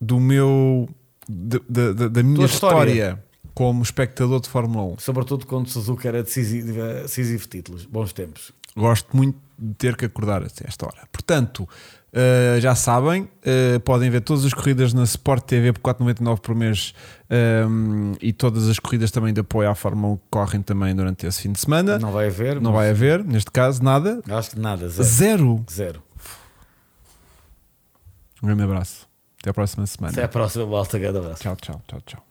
do 0.00 0.18
meu. 0.18 0.88
de- 1.28 1.60
de- 1.68 1.94
de- 1.94 2.08
da 2.08 2.22
minha 2.24 2.44
história. 2.44 2.90
história. 2.90 3.24
como 3.54 3.82
espectador 3.82 4.40
de 4.40 4.48
Fórmula 4.48 4.94
1. 4.94 4.98
Sobretudo 4.98 5.46
quando 5.46 5.68
Suzuka 5.68 6.08
era 6.08 6.22
decisivo, 6.24 6.72
decisivo 7.02 7.46
títulos. 7.46 7.84
Bons 7.84 8.12
tempos. 8.12 8.52
Gosto 8.76 9.14
muito 9.16 9.38
ter 9.78 9.96
que 9.96 10.04
acordar 10.04 10.42
a 10.42 10.46
esta 10.46 10.86
hora. 10.86 11.02
Portanto, 11.12 11.68
eh, 12.12 12.58
já 12.60 12.74
sabem, 12.74 13.28
eh, 13.44 13.78
podem 13.80 14.10
ver 14.10 14.20
todas 14.22 14.44
as 14.44 14.52
corridas 14.52 14.92
na 14.92 15.04
Sport 15.04 15.44
TV 15.44 15.72
por 15.72 15.80
4,99 15.80 16.40
por 16.40 16.54
mês 16.54 16.92
ehm, 17.28 18.14
e 18.20 18.32
todas 18.32 18.68
as 18.68 18.78
corridas 18.78 19.10
também 19.10 19.32
de 19.32 19.40
apoio 19.40 19.70
à 19.70 19.74
Fórmula 19.74 20.14
1 20.14 20.16
que 20.16 20.22
correm 20.30 20.62
também 20.62 20.94
durante 20.94 21.26
esse 21.26 21.42
fim 21.42 21.52
de 21.52 21.60
semana. 21.60 21.98
Não, 21.98 22.06
Não 22.08 22.12
vai 22.12 22.26
haver. 22.26 22.60
mas 22.60 22.72
vai 22.72 22.90
haver, 22.90 23.24
neste 23.24 23.50
caso, 23.50 23.82
nada. 23.82 24.20
Acho 24.28 24.50
que 24.50 24.58
nada. 24.58 24.88
Zero. 24.88 25.04
Zero. 25.04 25.64
Zero. 25.70 26.02
Um 28.42 28.46
grande 28.46 28.62
abraço. 28.62 29.08
Até 29.40 29.50
a 29.50 29.54
próxima 29.54 29.86
semana. 29.86 30.12
Até 30.12 30.24
a 30.24 30.28
próxima, 30.28 30.66
malta. 30.66 30.98
Grande 30.98 31.18
abraço. 31.18 31.42
Tchau, 31.42 31.56
tchau, 31.56 31.82
tchau, 31.86 32.00
tchau. 32.04 32.29